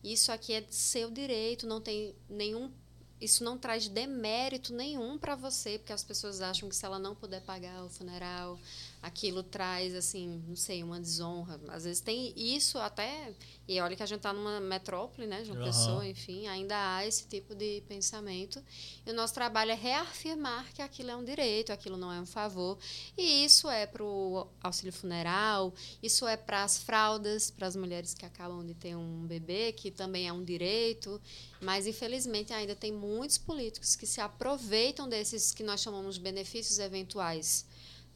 Isso 0.02 0.30
aqui 0.30 0.52
é 0.52 0.62
seu 0.68 1.10
direito, 1.10 1.66
não 1.66 1.80
tem 1.80 2.14
nenhum. 2.28 2.70
Isso 3.18 3.42
não 3.42 3.56
traz 3.56 3.88
demérito 3.88 4.74
nenhum 4.74 5.16
para 5.16 5.34
você, 5.34 5.78
porque 5.78 5.92
as 5.92 6.04
pessoas 6.04 6.42
acham 6.42 6.68
que 6.68 6.76
se 6.76 6.84
ela 6.84 6.98
não 6.98 7.14
puder 7.14 7.40
pagar 7.40 7.82
o 7.82 7.88
funeral, 7.88 8.58
aquilo 9.04 9.42
traz, 9.42 9.94
assim, 9.94 10.42
não 10.48 10.56
sei, 10.56 10.82
uma 10.82 10.98
desonra. 10.98 11.60
Às 11.68 11.84
vezes 11.84 12.00
tem 12.00 12.32
isso 12.36 12.78
até. 12.78 13.34
E 13.68 13.78
olha 13.78 13.94
que 13.94 14.02
a 14.02 14.06
gente 14.06 14.16
está 14.16 14.32
numa 14.32 14.60
metrópole, 14.60 15.26
né, 15.26 15.44
João 15.44 15.58
uhum. 15.58 15.64
Pessoa, 15.66 16.06
enfim, 16.06 16.46
ainda 16.46 16.74
há 16.74 17.06
esse 17.06 17.26
tipo 17.28 17.54
de 17.54 17.82
pensamento. 17.86 18.64
E 19.06 19.10
o 19.10 19.14
nosso 19.14 19.34
trabalho 19.34 19.72
é 19.72 19.74
reafirmar 19.74 20.72
que 20.72 20.80
aquilo 20.80 21.10
é 21.10 21.16
um 21.16 21.22
direito, 21.22 21.70
aquilo 21.70 21.98
não 21.98 22.10
é 22.10 22.18
um 22.18 22.24
favor. 22.24 22.78
E 23.16 23.44
isso 23.44 23.68
é 23.68 23.86
para 23.86 24.02
o 24.02 24.46
auxílio 24.62 24.92
funeral, 24.92 25.74
isso 26.02 26.26
é 26.26 26.36
para 26.36 26.64
as 26.64 26.78
fraldas, 26.78 27.50
para 27.50 27.66
as 27.66 27.76
mulheres 27.76 28.14
que 28.14 28.24
acabam 28.24 28.64
de 28.64 28.72
ter 28.72 28.96
um 28.96 29.26
bebê, 29.26 29.72
que 29.72 29.90
também 29.90 30.26
é 30.26 30.32
um 30.32 30.42
direito. 30.42 31.20
Mas, 31.60 31.86
infelizmente, 31.86 32.54
ainda 32.54 32.74
tem 32.74 32.90
muitos 32.90 33.36
políticos 33.36 33.96
que 33.96 34.06
se 34.06 34.22
aproveitam 34.22 35.06
desses 35.06 35.52
que 35.52 35.62
nós 35.62 35.82
chamamos 35.82 36.14
de 36.14 36.22
benefícios 36.22 36.78
eventuais 36.78 37.66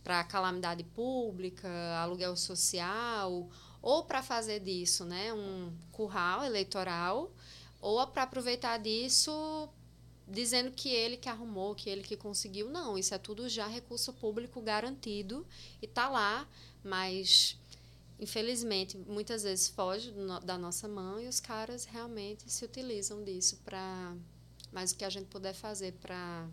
para 0.03 0.25
calamidade 0.25 0.85
pública, 0.85 1.69
aluguel 1.99 2.37
social, 2.37 3.49
ou 3.83 4.05
para 4.05 4.23
fazer 4.23 4.61
disso 4.61 5.05
né, 5.05 5.33
um 5.33 5.73
curral 5.93 6.45
eleitoral, 6.45 7.31
ou 7.81 8.07
para 8.07 8.25
aproveitar 8.25 8.79
disso 8.79 9.69
dizendo 10.31 10.71
que 10.71 10.89
ele 10.91 11.17
que 11.17 11.29
arrumou, 11.29 11.75
que 11.75 11.89
ele 11.89 12.03
que 12.03 12.17
conseguiu. 12.17 12.69
Não, 12.69 12.99
isso 12.99 13.15
é 13.15 13.19
tudo 13.19 13.49
já 13.49 13.67
recurso 13.67 14.13
público 14.13 14.61
garantido 14.61 15.47
e 15.81 15.87
está 15.87 16.09
lá, 16.09 16.47
mas 16.85 17.59
infelizmente 18.19 18.97
muitas 18.99 19.45
vezes 19.45 19.69
foge 19.69 20.13
da 20.45 20.59
nossa 20.59 20.89
mão 20.89 21.21
e 21.21 21.29
os 21.29 21.41
caras 21.41 21.85
realmente 21.85 22.51
se 22.51 22.65
utilizam 22.65 23.25
disso 23.25 23.59
para. 23.65 24.15
Mas 24.71 24.93
o 24.93 24.97
que 24.97 25.05
a 25.05 25.11
gente 25.11 25.27
puder 25.27 25.55
fazer 25.55 25.93
para 25.95 26.47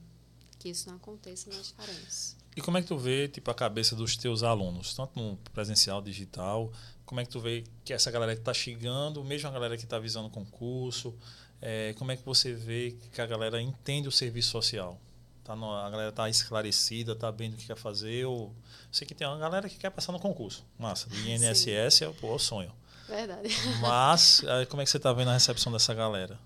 que 0.58 0.70
isso 0.70 0.88
não 0.88 0.96
aconteça, 0.96 1.50
nós 1.50 1.72
faremos. 1.72 2.35
E 2.56 2.62
como 2.62 2.78
é 2.78 2.82
que 2.82 2.88
tu 2.88 2.98
vê 2.98 3.28
tipo, 3.28 3.52
a 3.52 3.54
cabeça 3.54 3.96
dos 3.96 4.16
teus 4.16 4.42
alunos, 4.42 4.94
tanto 4.94 5.20
no 5.20 5.38
presencial, 5.54 6.02
digital, 6.02 6.72
como 7.06 7.20
é 7.20 7.26
que 7.26 7.30
tu 7.30 7.40
vê 7.40 7.64
que 7.84 7.94
essa 7.94 8.10
galera 8.10 8.34
que 8.34 8.42
está 8.42 8.54
chegando, 8.54 9.24
mesmo 9.24 9.50
a 9.50 9.52
galera 9.52 9.78
que 9.78 9.84
está 9.84 10.00
visando 10.00 10.30
concurso, 10.30 11.14
é, 11.62 11.94
como 11.98 12.12
é 12.12 12.16
que 12.16 12.26
você 12.26 12.54
vê 12.54 12.96
que 13.12 13.22
a 13.22 13.26
galera 13.26 13.62
entende 13.62 14.08
o 14.08 14.12
serviço 14.12 14.52
social? 14.52 15.00
Tá 15.44 15.56
no, 15.56 15.72
a 15.72 15.90
galera 15.90 16.10
está 16.10 16.30
esclarecida, 16.30 17.12
está 17.12 17.32
bem 17.32 17.52
do 17.52 17.58
que 17.58 17.68
quer 17.68 17.78
fazer? 17.78 18.26
Ou... 18.26 18.54
Sei 18.92 19.06
que 19.06 19.14
tem 19.14 19.28
uma 19.28 19.38
galera 19.38 19.70
que 19.70 19.78
quer 19.78 19.92
passar 19.92 20.12
no 20.12 20.20
concurso. 20.20 20.66
Massa, 20.80 21.08
do 21.08 21.16
INSS 21.16 22.02
é, 22.02 22.10
pô, 22.10 22.32
é 22.32 22.36
o 22.36 22.40
sonho. 22.40 22.74
Verdade. 23.08 23.50
Mas 23.80 24.42
como 24.70 24.82
é 24.82 24.86
que 24.86 24.90
você 24.90 24.98
está 24.98 25.14
vendo 25.14 25.30
a 25.30 25.34
recepção 25.34 25.72
dessa 25.72 25.94
galera? 25.94 26.40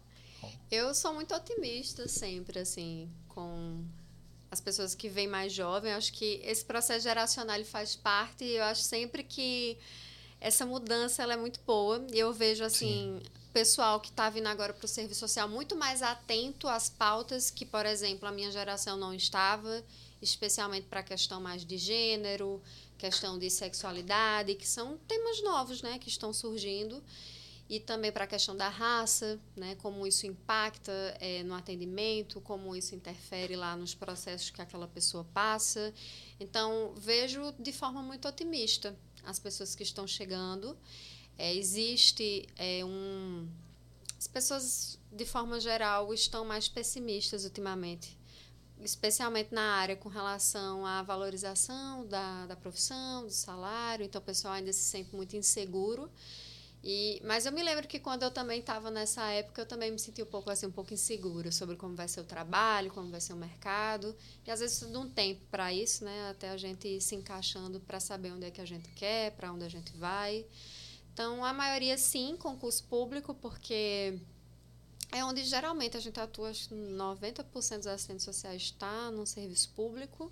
Eu 0.70 0.94
sou 0.94 1.14
muito 1.14 1.34
otimista 1.34 2.08
sempre, 2.08 2.60
assim, 2.60 3.10
com 3.30 3.86
as 4.52 4.60
pessoas 4.60 4.96
que 4.96 5.08
vêm 5.08 5.28
mais 5.28 5.54
jovens. 5.54 5.94
Acho 5.94 6.14
que 6.14 6.42
esse 6.44 6.64
processo 6.64 7.04
geracional 7.04 7.56
ele 7.56 7.66
faz 7.66 7.96
parte 7.96 8.44
e 8.44 8.56
eu 8.56 8.64
acho 8.64 8.82
sempre 8.82 9.24
que 9.24 9.78
essa 10.42 10.66
mudança 10.66 11.22
ela 11.22 11.34
é 11.34 11.38
muito 11.38 11.60
boa. 11.66 12.06
E 12.12 12.20
eu 12.20 12.34
vejo 12.34 12.64
assim, 12.64 13.20
Sim. 13.22 13.30
pessoal 13.54 14.00
que 14.00 14.10
está 14.10 14.30
vindo 14.30 14.48
agora 14.48 14.74
para 14.74 14.86
o 14.86 14.88
serviço 14.88 15.20
social 15.20 15.48
muito 15.48 15.76
mais 15.76 16.02
atento 16.02 16.68
às 16.68 16.90
pautas 16.90 17.50
que, 17.50 17.66
por 17.66 17.86
exemplo, 17.86 18.28
a 18.28 18.32
minha 18.32 18.52
geração 18.52 18.98
não 18.98 19.14
estava, 19.14 19.84
especialmente 20.22 20.88
para 20.88 21.02
a 21.02 21.04
questão 21.04 21.40
mais 21.40 21.64
de 21.66 21.78
gênero, 21.78 22.62
questão 22.98 23.38
de 23.38 23.50
sexualidade, 23.50 24.56
que 24.56 24.68
são 24.68 24.98
temas 25.08 25.42
novos, 25.42 25.82
né, 25.82 25.98
que 26.00 26.10
estão 26.10 26.34
surgindo 26.34 27.02
e 27.70 27.80
também 27.80 28.12
para 28.12 28.24
a 28.24 28.28
questão 28.28 28.58
da 28.58 28.68
raça, 28.68 29.40
né, 29.56 29.76
como 29.76 30.08
isso 30.08 30.26
impacta 30.26 30.92
é, 31.20 31.44
no 31.44 31.54
atendimento, 31.54 32.42
como 32.42 32.76
isso 32.76 32.96
interfere 32.96 33.56
lá 33.56 33.78
nos 33.78 33.94
processos 33.94 34.50
que 34.50 34.60
aquela 34.60 34.88
pessoa 34.88 35.24
passa. 35.26 35.94
Então, 36.40 36.96
vejo 36.98 37.54
de 37.60 37.72
forma 37.72 38.02
muito 38.02 38.28
otimista 38.28 38.98
as 39.24 39.38
pessoas 39.38 39.76
que 39.76 39.84
estão 39.84 40.08
chegando. 40.08 40.76
É, 41.38 41.54
existe 41.54 42.50
é, 42.56 42.84
um. 42.84 43.48
As 44.18 44.28
pessoas, 44.28 45.00
de 45.12 45.26
forma 45.26 45.60
geral, 45.60 46.12
estão 46.12 46.44
mais 46.44 46.68
pessimistas 46.68 47.46
ultimamente, 47.46 48.18
especialmente 48.82 49.54
na 49.54 49.76
área 49.76 49.96
com 49.96 50.10
relação 50.10 50.86
à 50.86 51.04
valorização 51.04 52.06
da, 52.08 52.48
da 52.48 52.56
profissão, 52.56 53.28
do 53.28 53.32
salário. 53.32 54.04
Então, 54.04 54.20
o 54.20 54.26
pessoal 54.26 54.56
ainda 54.56 54.74
se 54.74 54.82
sente 54.82 55.16
muito 55.16 55.38
inseguro. 55.38 56.12
E, 56.82 57.22
mas 57.26 57.46
eu 57.46 57.52
me 57.52 57.62
lembro 57.62 57.88
que 57.88 58.00
quando 58.00 58.24
eu 58.24 58.32
também 58.32 58.62
estava 58.62 58.90
nessa 58.90 59.30
época, 59.32 59.62
eu 59.62 59.66
também 59.66 59.92
me 59.92 60.00
senti 60.00 60.24
um 60.24 60.26
pouco 60.26 60.50
assim, 60.50 60.66
um 60.66 60.72
pouco 60.72 60.94
insegura 60.94 61.52
sobre 61.52 61.76
como 61.76 61.94
vai 61.96 62.08
ser 62.08 62.22
o 62.22 62.24
trabalho, 62.24 62.90
como 62.92 63.10
vai 63.10 63.20
ser 63.20 63.34
o 63.34 63.36
mercado. 63.36 64.16
E 64.48 64.52
às 64.52 64.62
vezes 64.62 64.80
de 64.80 64.98
um 64.98 65.10
tempo 65.10 65.42
para 65.52 65.74
isso, 65.74 66.06
né? 66.06 66.30
Até 66.30 66.50
a 66.50 66.58
gente 66.58 66.88
ir 66.88 67.02
se 67.02 67.16
encaixando 67.16 67.82
para 67.82 68.00
saber 68.00 68.32
onde 68.32 68.46
é 68.46 68.52
que 68.52 68.62
a 68.62 68.66
gente 68.66 68.90
quer, 68.92 69.32
para 69.32 69.52
onde 69.52 69.66
a 69.66 69.70
gente 69.70 69.92
vai. 69.98 70.46
Então, 71.14 71.44
a 71.44 71.52
maioria 71.52 71.98
sim, 71.98 72.38
concurso 72.38 72.86
público, 72.86 73.34
porque 73.34 74.18
é 75.12 75.26
onde 75.26 75.44
geralmente 75.44 75.98
a 75.98 76.00
gente 76.00 76.18
atua, 76.18 76.50
acho 76.50 76.70
que 76.70 76.76
90% 76.76 77.78
dos 77.78 77.88
assistentes 77.88 78.24
sociais 78.24 78.62
está 78.62 79.12
no 79.12 79.26
serviço 79.26 79.70
público 79.76 80.32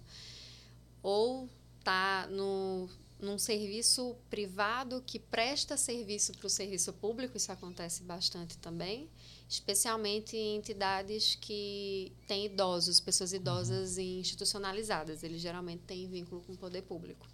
ou 1.03 1.49
está 1.79 2.27
no 2.27 2.88
num 3.19 3.38
serviço 3.38 4.15
privado 4.30 5.03
que 5.06 5.17
presta 5.19 5.75
serviço 5.75 6.34
para 6.34 6.47
o 6.47 6.49
serviço 6.49 6.93
público, 6.93 7.36
isso 7.36 7.51
acontece 7.51 8.03
bastante 8.03 8.58
também, 8.58 9.10
especialmente 9.49 10.38
em 10.38 10.58
entidades 10.58 11.36
que 11.36 12.12
têm 12.27 12.45
idosos, 12.45 12.99
pessoas 12.99 13.34
idosas 13.34 13.97
uhum. 13.97 14.03
institucionalizadas. 14.03 15.23
Eles 15.23 15.41
geralmente 15.41 15.82
têm 15.84 16.08
vínculo 16.08 16.41
com 16.41 16.53
o 16.53 16.58
poder 16.58 16.84
público. 16.84 17.25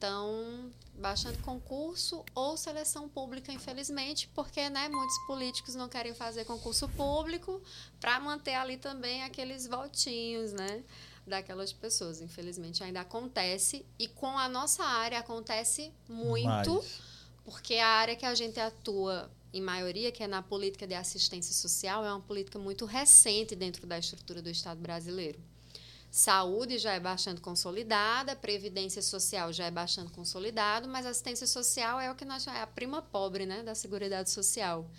Então, 0.00 0.72
bastante 0.94 1.38
concurso 1.40 2.24
ou 2.34 2.56
seleção 2.56 3.06
pública, 3.06 3.52
infelizmente, 3.52 4.30
porque 4.34 4.70
né, 4.70 4.88
muitos 4.88 5.18
políticos 5.26 5.74
não 5.74 5.90
querem 5.90 6.14
fazer 6.14 6.46
concurso 6.46 6.88
público 6.88 7.60
para 8.00 8.18
manter 8.18 8.54
ali 8.54 8.78
também 8.78 9.22
aqueles 9.22 9.66
votinhos, 9.66 10.54
né? 10.54 10.82
Daquelas 11.26 11.72
pessoas. 11.72 12.20
Infelizmente 12.20 12.82
ainda 12.82 13.00
acontece 13.00 13.84
e 13.98 14.08
com 14.08 14.38
a 14.38 14.48
nossa 14.48 14.84
área 14.84 15.18
acontece 15.18 15.92
muito, 16.08 16.74
Mais. 16.74 17.00
porque 17.44 17.76
a 17.76 17.86
área 17.86 18.16
que 18.16 18.26
a 18.26 18.34
gente 18.34 18.58
atua 18.58 19.30
em 19.52 19.60
maioria, 19.60 20.12
que 20.12 20.22
é 20.22 20.26
na 20.26 20.42
política 20.42 20.86
de 20.86 20.94
assistência 20.94 21.54
social, 21.54 22.04
é 22.04 22.10
uma 22.10 22.20
política 22.20 22.58
muito 22.58 22.84
recente 22.84 23.56
dentro 23.56 23.86
da 23.86 23.98
estrutura 23.98 24.40
do 24.40 24.48
Estado 24.48 24.80
brasileiro. 24.80 25.40
Saúde 26.10 26.78
já 26.78 26.92
é 26.92 27.00
bastante 27.00 27.40
consolidada, 27.40 28.34
previdência 28.34 29.00
social 29.00 29.52
já 29.52 29.66
é 29.66 29.70
bastante 29.70 30.10
consolidado, 30.10 30.88
mas 30.88 31.06
assistência 31.06 31.46
social 31.46 32.00
é 32.00 32.10
o 32.10 32.16
que 32.16 32.24
nós 32.24 32.46
é 32.48 32.60
a 32.60 32.66
prima 32.66 33.00
pobre, 33.00 33.46
né, 33.46 33.62
da 33.62 33.76
Seguridade 33.76 34.28
Social. 34.28 34.90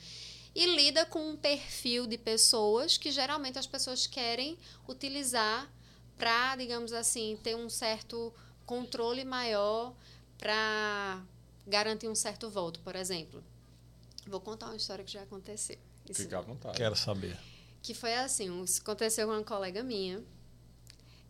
E 0.55 0.65
lida 0.65 1.05
com 1.05 1.31
um 1.31 1.35
perfil 1.35 2.07
de 2.07 2.17
pessoas 2.17 2.97
que 2.97 3.11
geralmente 3.11 3.59
as 3.59 3.67
pessoas 3.67 4.07
querem 4.07 4.57
utilizar 4.87 5.69
para, 6.21 6.55
digamos 6.55 6.93
assim, 6.93 7.35
ter 7.41 7.55
um 7.55 7.67
certo 7.67 8.31
controle 8.63 9.25
maior 9.25 9.91
para 10.37 11.19
garantir 11.65 12.07
um 12.07 12.13
certo 12.13 12.47
voto, 12.47 12.79
por 12.81 12.95
exemplo. 12.95 13.43
Vou 14.27 14.39
contar 14.39 14.67
uma 14.67 14.75
história 14.75 15.03
que 15.03 15.11
já 15.11 15.23
aconteceu. 15.23 15.79
Isso, 16.07 16.21
Fica 16.21 16.37
à 16.37 16.41
vontade. 16.41 16.77
Quero 16.77 16.95
saber. 16.95 17.35
Que 17.81 17.95
foi 17.95 18.13
assim, 18.13 18.63
isso 18.63 18.81
aconteceu 18.81 19.27
com 19.27 19.33
uma 19.33 19.43
colega 19.43 19.81
minha. 19.81 20.23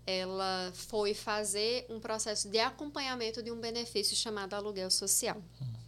Ela 0.05 0.73
foi 0.73 1.13
fazer 1.13 1.85
um 1.87 2.01
processo 2.01 2.49
de 2.49 2.59
acompanhamento 2.59 3.41
de 3.41 3.49
um 3.49 3.61
benefício 3.61 4.13
chamado 4.13 4.55
aluguel 4.55 4.91
social. 4.91 5.41
Hum. 5.61 5.81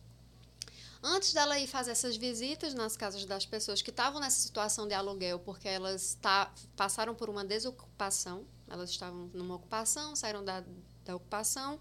Antes 1.06 1.34
dela 1.34 1.60
ir 1.60 1.68
fazer 1.68 1.92
essas 1.92 2.16
visitas 2.16 2.74
nas 2.74 2.96
casas 2.96 3.26
das 3.26 3.46
pessoas 3.46 3.82
que 3.82 3.90
estavam 3.90 4.22
nessa 4.22 4.40
situação 4.40 4.88
de 4.88 4.94
aluguel, 4.94 5.38
porque 5.40 5.68
elas 5.68 6.18
tá, 6.22 6.50
passaram 6.78 7.14
por 7.14 7.30
uma 7.30 7.44
desocupação, 7.44 8.46
elas 8.74 8.90
estavam 8.90 9.30
numa 9.34 9.56
ocupação, 9.56 10.16
saíram 10.16 10.44
da, 10.44 10.64
da 11.06 11.16
ocupação 11.16 11.80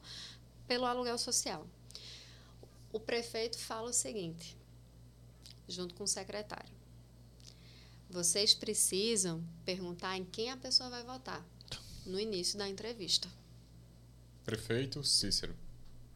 pelo 0.69 0.85
aluguel 0.85 1.17
social. 1.17 1.67
O 2.93 3.01
prefeito 3.01 3.59
fala 3.59 3.89
o 3.89 3.93
seguinte, 3.93 4.57
junto 5.67 5.95
com 5.95 6.05
o 6.05 6.07
secretário: 6.07 6.75
vocês 8.11 8.53
precisam 8.53 9.43
perguntar 9.65 10.19
em 10.19 10.25
quem 10.25 10.51
a 10.51 10.57
pessoa 10.57 10.91
vai 10.91 11.03
votar 11.03 11.43
no 12.05 12.21
início 12.21 12.59
da 12.59 12.69
entrevista. 12.69 13.29
Prefeito 14.45 15.03
Cícero. 15.03 15.57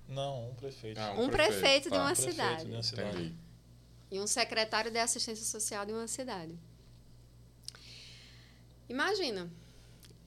Não, 0.06 0.50
um 0.50 0.54
prefeito. 0.54 0.98
Ah, 0.98 1.14
um, 1.14 1.24
um, 1.24 1.28
prefeito, 1.30 1.58
prefeito 1.58 1.90
de, 1.90 1.96
uma 1.96 2.06
prefeito 2.12 2.30
cidade. 2.32 2.64
de 2.66 2.70
uma 2.70 2.82
cidade. 2.82 3.34
E 4.10 4.20
um 4.20 4.26
secretário 4.26 4.90
de 4.90 4.98
assistência 4.98 5.44
social 5.44 5.86
de 5.86 5.92
uma 5.92 6.06
cidade. 6.06 6.54
Imagina, 8.88 9.50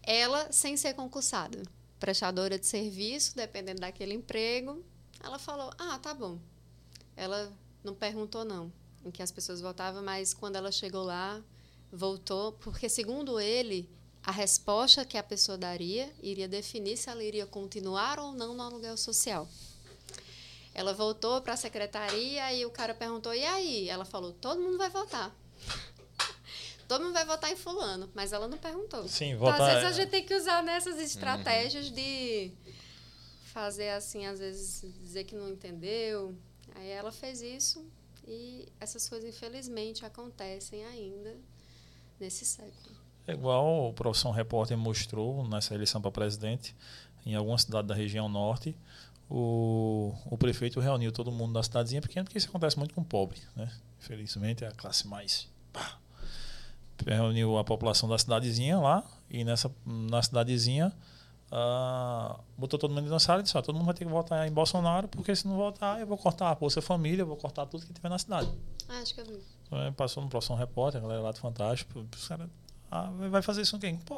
ela 0.09 0.51
sem 0.51 0.75
ser 0.75 0.95
concursada, 0.95 1.61
prestadora 1.99 2.57
de 2.57 2.65
serviço, 2.65 3.35
dependendo 3.35 3.81
daquele 3.81 4.15
emprego, 4.15 4.83
ela 5.23 5.37
falou: 5.37 5.71
"Ah, 5.77 5.99
tá 5.99 6.15
bom". 6.15 6.39
Ela 7.15 7.53
não 7.83 7.93
perguntou 7.93 8.43
não 8.43 8.71
em 9.05 9.11
que 9.11 9.21
as 9.21 9.31
pessoas 9.31 9.61
votavam, 9.61 10.03
mas 10.03 10.33
quando 10.33 10.55
ela 10.55 10.71
chegou 10.71 11.03
lá, 11.03 11.39
voltou, 11.91 12.53
porque 12.53 12.89
segundo 12.89 13.39
ele, 13.39 13.87
a 14.23 14.31
resposta 14.31 15.05
que 15.05 15.17
a 15.17 15.23
pessoa 15.23 15.59
daria 15.59 16.11
iria 16.23 16.47
definir 16.47 16.97
se 16.97 17.07
ela 17.07 17.23
iria 17.23 17.45
continuar 17.45 18.19
ou 18.19 18.33
não 18.33 18.55
no 18.55 18.63
aluguel 18.63 18.97
social. 18.97 19.47
Ela 20.73 20.91
voltou 20.91 21.39
para 21.41 21.53
a 21.53 21.57
secretaria 21.57 22.51
e 22.53 22.65
o 22.65 22.71
cara 22.71 22.95
perguntou: 22.95 23.33
e 23.33 23.45
aí? 23.45 23.87
Ela 23.87 24.05
falou: 24.05 24.33
todo 24.33 24.59
mundo 24.59 24.77
vai 24.77 24.89
votar. 24.89 25.31
Todo 26.89 27.03
mundo 27.03 27.13
vai 27.13 27.23
votar 27.23 27.51
em 27.51 27.55
Fulano, 27.55 28.09
mas 28.15 28.33
ela 28.33 28.47
não 28.47 28.57
perguntou. 28.57 29.07
Sim, 29.07 29.35
votar. 29.35 29.55
Então, 29.55 29.67
às 29.67 29.73
vezes 29.73 29.85
a 29.85 30.01
gente 30.01 30.09
tem 30.09 30.25
que 30.25 30.33
usar 30.33 30.63
nessas 30.63 30.99
estratégias 30.99 31.87
uhum. 31.87 31.93
de 31.93 32.51
fazer 33.53 33.89
assim, 33.89 34.25
às 34.25 34.39
vezes 34.39 34.83
dizer 34.99 35.23
que 35.23 35.35
não 35.35 35.47
entendeu. 35.47 36.35
Aí 36.75 36.89
ela 36.89 37.11
fez 37.11 37.41
isso 37.41 37.85
e 38.27 38.67
essas 38.79 39.07
coisas, 39.07 39.29
infelizmente, 39.29 40.03
acontecem 40.03 40.83
ainda 40.85 41.37
nesse 42.19 42.43
século. 42.43 42.95
É 43.27 43.33
igual 43.33 43.89
o 43.89 43.93
professor 43.93 44.31
repórter 44.31 44.75
mostrou 44.75 45.47
nessa 45.47 45.75
eleição 45.75 46.01
para 46.01 46.09
presidente, 46.09 46.75
em 47.23 47.35
alguma 47.35 47.57
cidade 47.59 47.87
da 47.87 47.93
região 47.93 48.27
norte, 48.27 48.75
o, 49.29 50.15
o 50.25 50.37
prefeito 50.39 50.79
reuniu 50.79 51.11
todo 51.11 51.31
mundo 51.31 51.53
da 51.53 51.61
cidadezinha 51.61 52.01
pequena, 52.01 52.23
porque 52.23 52.39
isso 52.39 52.49
acontece 52.49 52.79
muito 52.79 52.95
com 52.95 53.01
o 53.01 53.05
pobre, 53.05 53.39
né? 53.55 53.71
Infelizmente 53.99 54.63
é 54.63 54.67
a 54.67 54.71
classe 54.71 55.07
mais. 55.07 55.47
Pá. 55.71 55.99
Reuniu 57.05 57.57
a 57.57 57.63
população 57.63 58.07
da 58.09 58.17
cidadezinha 58.17 58.77
lá, 58.77 59.03
e 59.29 59.43
nessa 59.43 59.71
na 59.85 60.21
cidadezinha 60.21 60.93
uh, 61.51 62.39
botou 62.57 62.79
todo 62.79 62.93
mundo 62.93 63.09
na 63.09 63.19
sala 63.19 63.39
e 63.39 63.43
disse: 63.43 63.57
ó, 63.57 63.61
todo 63.61 63.75
mundo 63.75 63.85
vai 63.85 63.93
ter 63.93 64.05
que 64.05 64.11
votar 64.11 64.47
em 64.47 64.51
Bolsonaro, 64.51 65.07
porque 65.07 65.35
se 65.35 65.47
não 65.47 65.55
votar, 65.55 65.99
eu 65.99 66.07
vou 66.07 66.17
cortar 66.17 66.49
a 66.51 66.55
Bolsa 66.55 66.81
Família, 66.81 67.21
eu 67.21 67.27
vou 67.27 67.37
cortar 67.37 67.65
tudo 67.65 67.85
que 67.85 67.93
tiver 67.93 68.09
na 68.09 68.19
cidade. 68.19 68.49
Ah, 68.87 68.99
acho 68.99 69.13
que 69.13 69.21
eu 69.21 69.25
vi. 69.25 69.39
Então, 69.67 69.93
passou 69.93 70.23
no 70.23 70.29
próximo 70.29 70.55
repórter, 70.55 70.99
a 70.99 71.01
galera 71.01 71.21
lá 71.21 71.31
do 71.31 71.39
Fantástico, 71.39 72.05
os 72.15 72.27
caras. 72.27 72.47
Ah, 72.91 73.11
vai 73.29 73.41
fazer 73.41 73.61
isso 73.61 73.73
com 73.73 73.79
quem? 73.79 73.97
Pô, 73.97 74.15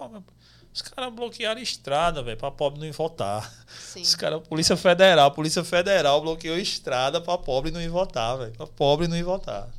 os 0.74 0.82
caras 0.82 1.14
bloquearam 1.14 1.60
a 1.60 1.64
estrada, 1.64 2.24
velho, 2.24 2.38
pra 2.38 2.50
pobre 2.50 2.80
não 2.80 2.88
ir 2.88 2.94
votar. 2.94 3.52
Sim. 3.68 4.02
Os 4.02 4.16
caras, 4.16 4.48
Polícia 4.48 4.78
Federal, 4.78 5.30
Polícia 5.32 5.64
Federal 5.64 6.22
bloqueou 6.22 6.56
a 6.56 6.60
estrada 6.60 7.20
pra 7.20 7.38
pobre 7.38 7.72
não 7.72 7.82
ir 7.82 7.90
votar, 7.90 8.38
velho. 8.38 8.54
Pra 8.54 8.66
pobre 8.66 9.10
não 9.10 9.18
ir 9.18 9.24
votar. 9.24 9.70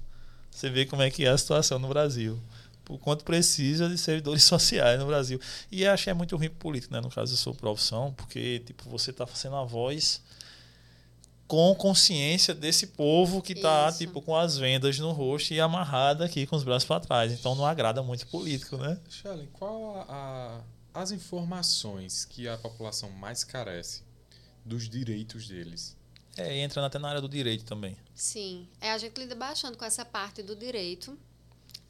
Você 0.51 0.69
vê 0.69 0.85
como 0.85 1.01
é 1.01 1.11
que 1.11 1.25
é 1.25 1.31
a 1.31 1.39
situação 1.39 1.79
no 1.79 1.89
Brasil. 1.89 2.39
Por 2.85 2.99
quanto 2.99 3.25
precisa 3.25 3.89
de 3.89 3.97
servidores 3.97 4.45
sociais 4.45 4.99
no 4.99 5.07
Brasil. 5.07 5.41
E 5.71 5.87
acho 5.87 6.05
que 6.05 6.11
é 6.11 6.15
muito 6.15 6.37
ruim 6.37 6.49
pro 6.49 6.59
político, 6.59 6.93
né? 6.93 7.01
No 7.01 7.11
caso 7.11 7.33
da 7.33 7.39
sua 7.39 7.55
profissão, 7.55 8.13
porque, 8.15 8.61
tipo, 8.61 8.89
você 8.89 9.13
tá 9.13 9.27
fazendo 9.27 9.57
a 9.57 9.65
voz 9.65 10.23
com 11.47 11.75
consciência 11.75 12.55
desse 12.55 12.87
povo 12.89 13.43
que 13.43 13.55
tá, 13.55 13.89
Isso. 13.89 13.99
tipo, 13.99 14.23
com 14.23 14.35
as 14.35 14.57
vendas 14.57 14.99
no 14.99 15.13
rosto 15.13 15.53
e 15.53 15.61
amarrada 15.61 16.25
aqui 16.25 16.47
com 16.47 16.57
os 16.57 16.65
braços 16.65 16.87
para 16.87 17.01
trás. 17.01 17.33
Então 17.33 17.55
não 17.55 17.67
agrada 17.67 18.03
muito 18.03 18.27
político, 18.29 18.79
né? 18.79 18.99
Shelley, 19.11 19.49
qual 19.53 20.07
a 20.09 20.63
as 20.95 21.11
informações 21.11 22.25
que 22.25 22.47
a 22.47 22.59
população 22.59 23.11
mais 23.11 23.45
carece 23.45 24.03
dos 24.65 24.89
direitos 24.89 25.49
deles. 25.49 25.97
É, 26.37 26.59
entra 26.59 26.85
até 26.85 26.99
na 26.99 27.09
área 27.09 27.21
do 27.21 27.29
direito 27.29 27.65
também. 27.65 27.97
Sim, 28.15 28.69
é 28.81 28.91
a 28.93 28.99
gente 28.99 29.19
lida 29.19 29.35
bastante 29.35 29.77
com 29.77 29.85
essa 29.85 30.05
parte 30.05 30.43
do 30.43 30.57
direito. 30.57 31.19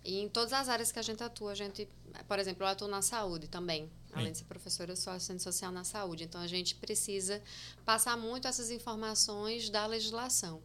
E 0.04 0.18
em 0.18 0.28
todas 0.28 0.52
as 0.52 0.68
áreas 0.68 0.90
que 0.90 0.98
a 0.98 1.02
gente 1.02 1.22
atua, 1.22 1.52
a 1.52 1.54
gente, 1.54 1.88
por 2.26 2.38
exemplo, 2.38 2.64
eu 2.64 2.68
atuo 2.68 2.88
na 2.88 3.02
saúde 3.02 3.46
também. 3.46 3.88
Além 4.12 4.26
Sim. 4.26 4.32
de 4.32 4.38
ser 4.38 4.44
professora, 4.44 4.92
eu 4.92 4.96
sou 4.96 5.12
assistente 5.12 5.42
social 5.42 5.70
na 5.70 5.84
saúde. 5.84 6.24
Então 6.24 6.40
a 6.40 6.46
gente 6.46 6.74
precisa 6.74 7.42
passar 7.84 8.16
muito 8.16 8.48
essas 8.48 8.70
informações 8.70 9.70
da 9.70 9.86
legislação. 9.86 10.60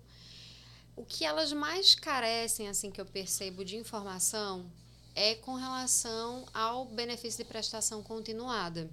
O 0.95 1.05
que 1.05 1.23
elas 1.23 1.53
mais 1.53 1.93
carecem, 1.93 2.67
assim, 2.67 2.89
que 2.89 2.99
eu 2.99 3.05
percebo 3.05 3.63
de 3.63 3.77
informação, 3.77 4.65
é 5.13 5.35
com 5.35 5.53
relação 5.55 6.45
ao 6.53 6.85
benefício 6.85 7.43
de 7.43 7.49
prestação 7.49 8.01
continuada, 8.01 8.89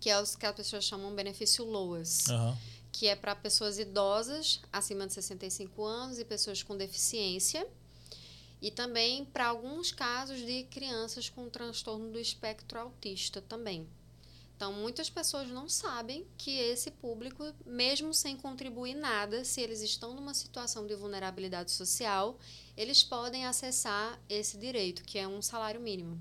que 0.00 0.10
é 0.10 0.20
os 0.20 0.34
que 0.36 0.44
as 0.44 0.54
pessoas 0.54 0.84
chamam 0.84 1.14
benefício 1.14 1.64
LOAS, 1.64 2.26
uhum. 2.28 2.56
que 2.92 3.06
é 3.06 3.16
para 3.16 3.34
pessoas 3.34 3.78
idosas 3.78 4.60
acima 4.72 5.06
de 5.06 5.12
65 5.12 5.84
anos 5.84 6.18
e 6.18 6.24
pessoas 6.24 6.62
com 6.62 6.76
deficiência, 6.76 7.66
e 8.64 8.70
também 8.70 9.26
para 9.26 9.48
alguns 9.48 9.92
casos 9.92 10.38
de 10.38 10.62
crianças 10.70 11.28
com 11.28 11.50
transtorno 11.50 12.10
do 12.10 12.18
espectro 12.18 12.80
autista 12.80 13.42
também. 13.42 13.86
Então, 14.56 14.72
muitas 14.72 15.10
pessoas 15.10 15.48
não 15.50 15.68
sabem 15.68 16.26
que 16.38 16.50
esse 16.50 16.90
público, 16.90 17.44
mesmo 17.66 18.14
sem 18.14 18.38
contribuir 18.38 18.94
nada, 18.94 19.44
se 19.44 19.60
eles 19.60 19.82
estão 19.82 20.14
numa 20.14 20.32
situação 20.32 20.86
de 20.86 20.94
vulnerabilidade 20.94 21.72
social, 21.72 22.38
eles 22.74 23.04
podem 23.04 23.44
acessar 23.44 24.18
esse 24.30 24.56
direito, 24.56 25.04
que 25.04 25.18
é 25.18 25.28
um 25.28 25.42
salário 25.42 25.82
mínimo. 25.82 26.18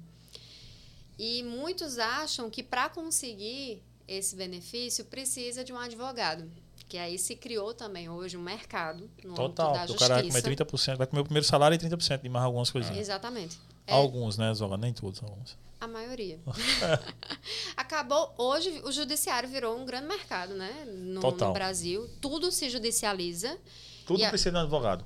E 1.17 1.43
muitos 1.43 1.97
acham 1.97 2.49
que 2.49 2.61
para 2.61 2.89
conseguir 2.89 3.81
esse 4.05 4.35
benefício 4.35 5.05
precisa 5.05 5.63
de 5.63 5.71
um 5.71 5.79
advogado. 5.79 6.51
Que 6.93 6.99
aí 6.99 7.17
se 7.17 7.35
criou 7.35 7.73
também 7.73 8.07
hoje 8.07 8.37
um 8.37 8.41
mercado 8.43 9.09
no 9.23 9.33
Total, 9.33 9.73
da 9.73 9.91
o 9.91 9.97
cara 9.97 10.13
vai 10.13 10.27
comer 10.27 10.43
30%, 10.43 10.95
vai 10.95 11.07
comer 11.07 11.21
o 11.21 11.23
primeiro 11.23 11.43
salário 11.43 11.73
e 11.73 11.79
30% 11.79 12.21
de 12.21 12.29
mais 12.29 12.45
algumas 12.45 12.69
coisinhas. 12.69 12.99
É. 12.99 13.01
Exatamente. 13.01 13.59
É. 13.87 13.93
Alguns, 13.93 14.37
né, 14.37 14.53
Zoga? 14.53 14.77
Nem 14.77 14.93
todos, 14.93 15.23
alguns. 15.23 15.57
A 15.81 15.87
maioria. 15.87 16.39
Acabou. 17.75 18.31
Hoje 18.37 18.79
o 18.85 18.91
judiciário 18.91 19.49
virou 19.49 19.75
um 19.75 19.87
grande 19.87 20.05
mercado, 20.05 20.53
né? 20.53 20.85
No, 20.85 21.19
Total. 21.19 21.47
no 21.47 21.53
Brasil. 21.55 22.07
Tudo 22.21 22.51
se 22.51 22.69
judicializa. 22.69 23.57
Tudo 24.05 24.19
precisa 24.29 24.51
de 24.51 24.57
um 24.57 24.61
advogado. 24.61 25.03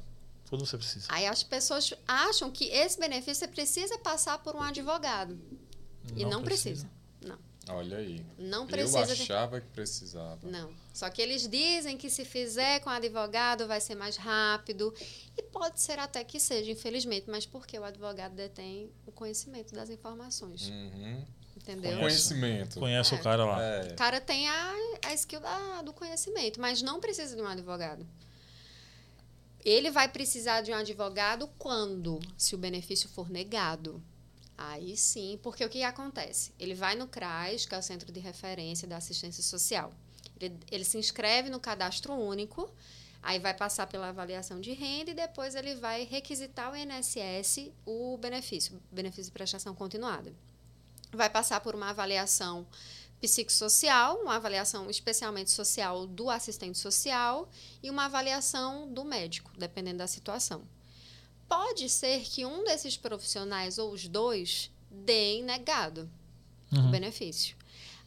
Tudo 0.50 0.66
você 0.66 0.78
precisa. 0.78 1.08
Aí 1.08 1.26
as 1.26 1.42
pessoas 1.42 1.94
acham 2.06 2.52
que 2.52 2.66
esse 2.66 3.00
benefício 3.00 3.48
precisa 3.48 3.98
passar 4.00 4.40
por 4.40 4.58
um 4.58 4.62
advogado. 4.62 5.40
Não 6.12 6.18
e 6.18 6.26
não 6.26 6.44
precisa. 6.44 6.86
precisa. 6.86 6.97
Não. 7.68 7.76
Olha 7.76 7.98
aí. 7.98 8.26
Não 8.38 8.68
precisa. 8.68 9.00
Eu 9.00 9.04
achava 9.04 9.62
que 9.62 9.68
precisava. 9.68 10.40
Não. 10.44 10.72
Só 10.94 11.10
que 11.10 11.22
eles 11.22 11.48
dizem 11.48 11.98
que 11.98 12.10
se 12.10 12.26
fizer 12.26 12.80
com 12.80 12.90
advogado 12.90 13.68
vai 13.68 13.80
ser 13.80 13.96
mais 13.96 14.18
rápido. 14.18 14.94
E 15.38 15.44
pode 15.44 15.80
ser 15.82 16.00
até 16.00 16.24
que 16.24 16.40
seja, 16.40 16.72
infelizmente, 16.72 17.30
mas 17.30 17.46
porque 17.46 17.78
o 17.78 17.84
advogado 17.84 18.34
detém 18.34 18.92
o 19.06 19.12
conhecimento 19.12 19.74
das 19.74 19.90
informações. 19.90 20.70
Uhum. 20.70 21.26
Entendeu? 21.56 22.00
Conhecimento. 22.00 22.80
Conhece 22.80 23.14
é. 23.14 23.18
o 23.18 23.24
cara 23.24 23.46
lá. 23.46 23.62
É. 23.62 23.92
O 23.92 23.96
cara 23.96 24.22
tem 24.22 24.48
a, 24.48 24.74
a 25.06 25.14
skill 25.14 25.40
da, 25.40 25.82
do 25.82 25.92
conhecimento, 25.92 26.62
mas 26.62 26.82
não 26.82 27.00
precisa 27.00 27.36
de 27.36 27.42
um 27.42 27.48
advogado. 27.48 28.06
Ele 29.66 29.92
vai 29.92 30.08
precisar 30.08 30.62
de 30.62 30.72
um 30.72 30.76
advogado 30.76 31.50
quando? 31.58 32.20
Se 32.38 32.56
o 32.56 32.58
benefício 32.58 33.10
for 33.10 33.30
negado. 33.30 34.02
Aí 34.58 34.98
sim, 34.98 35.40
porque 35.44 35.64
o 35.64 35.70
que 35.70 35.84
acontece? 35.84 36.52
Ele 36.60 36.74
vai 36.74 36.96
no 36.96 37.08
CRAS, 37.08 37.66
que 37.66 37.76
é 37.76 37.78
o 37.78 37.82
Centro 37.82 38.12
de 38.12 38.20
Referência 38.20 38.88
da 38.88 38.98
Assistência 38.98 39.44
Social. 39.44 39.94
Ele, 40.40 40.58
ele 40.72 40.84
se 40.84 40.98
inscreve 40.98 41.50
no 41.50 41.60
cadastro 41.60 42.14
único, 42.14 42.70
aí 43.22 43.38
vai 43.38 43.54
passar 43.54 43.86
pela 43.86 44.10
avaliação 44.10 44.60
de 44.60 44.74
renda 44.74 45.12
e 45.12 45.14
depois 45.14 45.54
ele 45.54 45.76
vai 45.76 46.06
requisitar 46.06 46.72
o 46.72 46.76
INSS 46.76 47.72
o 47.86 48.18
benefício, 48.18 48.82
benefício 48.92 49.26
de 49.26 49.32
prestação 49.32 49.76
continuada. 49.76 50.34
Vai 51.12 51.30
passar 51.30 51.62
por 51.62 51.76
uma 51.76 51.92
avaliação 51.92 52.68
psicossocial, 53.22 54.18
uma 54.18 54.36
avaliação 54.36 54.90
especialmente 54.90 55.52
social 55.52 56.08
do 56.08 56.30
assistente 56.30 56.78
social 56.78 57.50
e 57.82 57.90
uma 57.90 58.06
avaliação 58.06 58.92
do 58.92 59.04
médico, 59.04 59.52
dependendo 59.58 60.00
da 60.00 60.08
situação. 60.08 60.68
Pode 61.48 61.90
ser 61.90 62.22
que 62.24 62.46
um 62.46 62.64
desses 62.64 62.98
profissionais 62.98 63.78
ou 63.78 63.92
os 63.92 64.08
dois 64.08 64.72
deem 64.90 65.44
negado 65.44 66.10
Uhum. 66.72 66.88
o 66.88 66.92
benefício. 66.92 67.56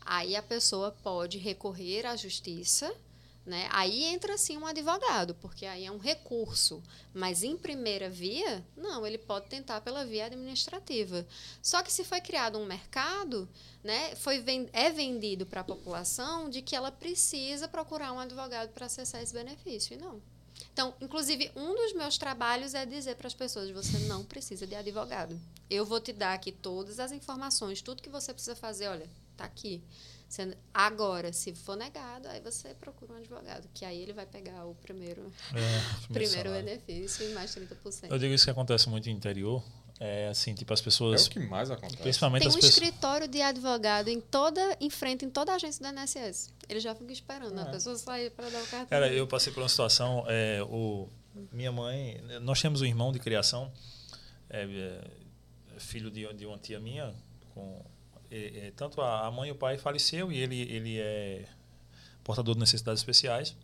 Aí 0.05 0.37
a 0.37 0.43
pessoa 0.43 0.91
pode 1.03 1.39
recorrer 1.39 2.05
à 2.07 2.17
justiça, 2.17 2.95
né? 3.45 3.69
Aí 3.71 4.05
entra 4.05 4.37
sim 4.37 4.57
um 4.57 4.67
advogado, 4.67 5.35
porque 5.37 5.65
aí 5.65 5.87
é 5.87 5.91
um 5.91 5.99
recurso. 5.99 6.83
Mas 7.13 7.43
em 7.43 7.57
primeira 7.57 8.11
via, 8.11 8.65
não, 8.77 9.07
ele 9.07 9.19
pode 9.19 9.47
tentar 9.47 9.81
pela 9.81 10.05
via 10.05 10.27
administrativa. 10.27 11.27
Só 11.63 11.83
que 11.83 11.93
se 11.93 12.05
foi 12.05 12.21
criado 12.21 12.59
um 12.59 12.67
mercado, 12.67 13.49
né, 13.83 14.15
foi 14.17 14.45
é 14.73 14.91
vendido 14.91 15.47
para 15.47 15.63
a 15.63 15.65
população 15.65 16.51
de 16.51 16.61
que 16.61 16.77
ela 16.77 16.93
precisa 16.93 17.67
procurar 17.67 18.13
um 18.13 18.21
advogado 18.21 18.71
para 18.71 18.87
acessar 18.87 19.23
esse 19.23 19.33
benefício. 19.33 19.95
E 19.95 19.97
não. 19.97 20.21
Então, 20.73 20.95
inclusive, 21.01 21.51
um 21.57 21.75
dos 21.75 21.93
meus 21.95 22.17
trabalhos 22.19 22.75
é 22.75 22.85
dizer 22.87 23.17
para 23.17 23.27
as 23.27 23.35
pessoas: 23.35 23.71
você 23.71 23.99
não 24.07 24.25
precisa 24.25 24.67
de 24.67 24.75
advogado. 24.75 25.39
Eu 25.69 25.85
vou 25.85 26.01
te 26.01 26.13
dar 26.13 26.35
aqui 26.35 26.51
todas 26.53 26.99
as 26.99 27.13
informações, 27.13 27.81
tudo 27.83 28.03
que 28.03 28.09
você 28.09 28.33
precisa 28.33 28.57
fazer, 28.57 28.89
olha, 28.89 29.09
tá 29.37 29.45
aqui. 29.45 29.83
Agora, 30.73 31.33
se 31.33 31.53
for 31.55 31.77
negado, 31.77 32.29
aí 32.29 32.41
você 32.41 32.73
procura 32.75 33.13
um 33.15 33.17
advogado, 33.17 33.69
que 33.75 33.85
aí 33.85 34.01
ele 34.01 34.13
vai 34.13 34.25
pegar 34.27 34.65
o 34.65 34.77
primeiro, 34.77 35.23
É, 35.53 36.07
primeiro 36.13 36.51
salário. 36.51 36.65
benefício 36.65 37.29
e 37.29 37.33
mais 37.35 37.53
30%. 37.55 38.09
Eu 38.09 38.19
digo 38.19 38.33
isso 38.33 38.45
que 38.45 38.51
acontece 38.51 38.89
muito 38.89 39.07
no 39.07 39.13
interior. 39.17 39.61
É 40.03 40.29
assim, 40.29 40.55
tipo, 40.55 40.73
as 40.73 40.81
É 40.81 40.83
pessoas. 40.85 41.27
o 41.27 41.31
que 41.31 41.39
mais 41.41 41.71
acontece. 41.71 41.99
principalmente 41.99 42.41
Tem 42.41 42.49
as 42.49 42.55
um 42.55 42.59
pessoas. 42.59 42.73
escritório 42.75 43.29
de 43.29 43.43
advogado 43.43 44.09
em 44.09 44.19
toda, 44.19 44.75
em 44.81 44.89
frente 44.89 45.27
em 45.27 45.31
toda 45.31 45.53
a 45.53 45.57
agência 45.57 45.85
do 45.93 46.01
INSS. 46.01 46.51
Ele 46.67 46.81
já 46.81 46.95
fica 46.95 47.13
esperando 47.13 47.59
É. 47.59 47.63
a 47.63 47.67
pessoa 47.67 47.95
sair 47.99 48.31
para 48.31 48.49
dar 48.49 48.63
o 48.63 48.67
cartão. 48.67 48.87
Cara, 48.87 49.13
eu 49.13 49.27
passei 49.27 49.53
por 49.53 49.63
uma 49.63 49.69
situação. 49.69 50.25
É, 50.27 50.63
o, 50.63 51.07
minha 51.53 51.71
mãe. 51.71 52.19
Nós 52.41 52.63
temos 52.63 52.81
um 52.81 52.87
irmão 52.87 53.13
de 53.13 53.19
criação, 53.19 53.71
é, 54.49 54.63
é, 54.65 55.79
filho 55.79 56.11
de, 56.11 56.33
de 56.33 56.47
uma 56.47 56.57
tia 56.57 56.81
minha. 56.81 57.13
Com, 57.53 57.85
é, 58.31 58.69
é, 58.69 58.73
tanto 58.75 59.03
a, 59.03 59.27
a 59.27 59.31
mãe 59.31 59.51
e 59.51 59.53
o 59.53 59.57
pai 59.57 59.77
faleceu 59.77 60.33
e 60.33 60.39
ele, 60.39 60.63
ele 60.63 60.99
é 60.99 61.45
portador 62.25 62.55
de 62.55 62.61
necessidades 62.61 63.01
especiais. 63.03 63.55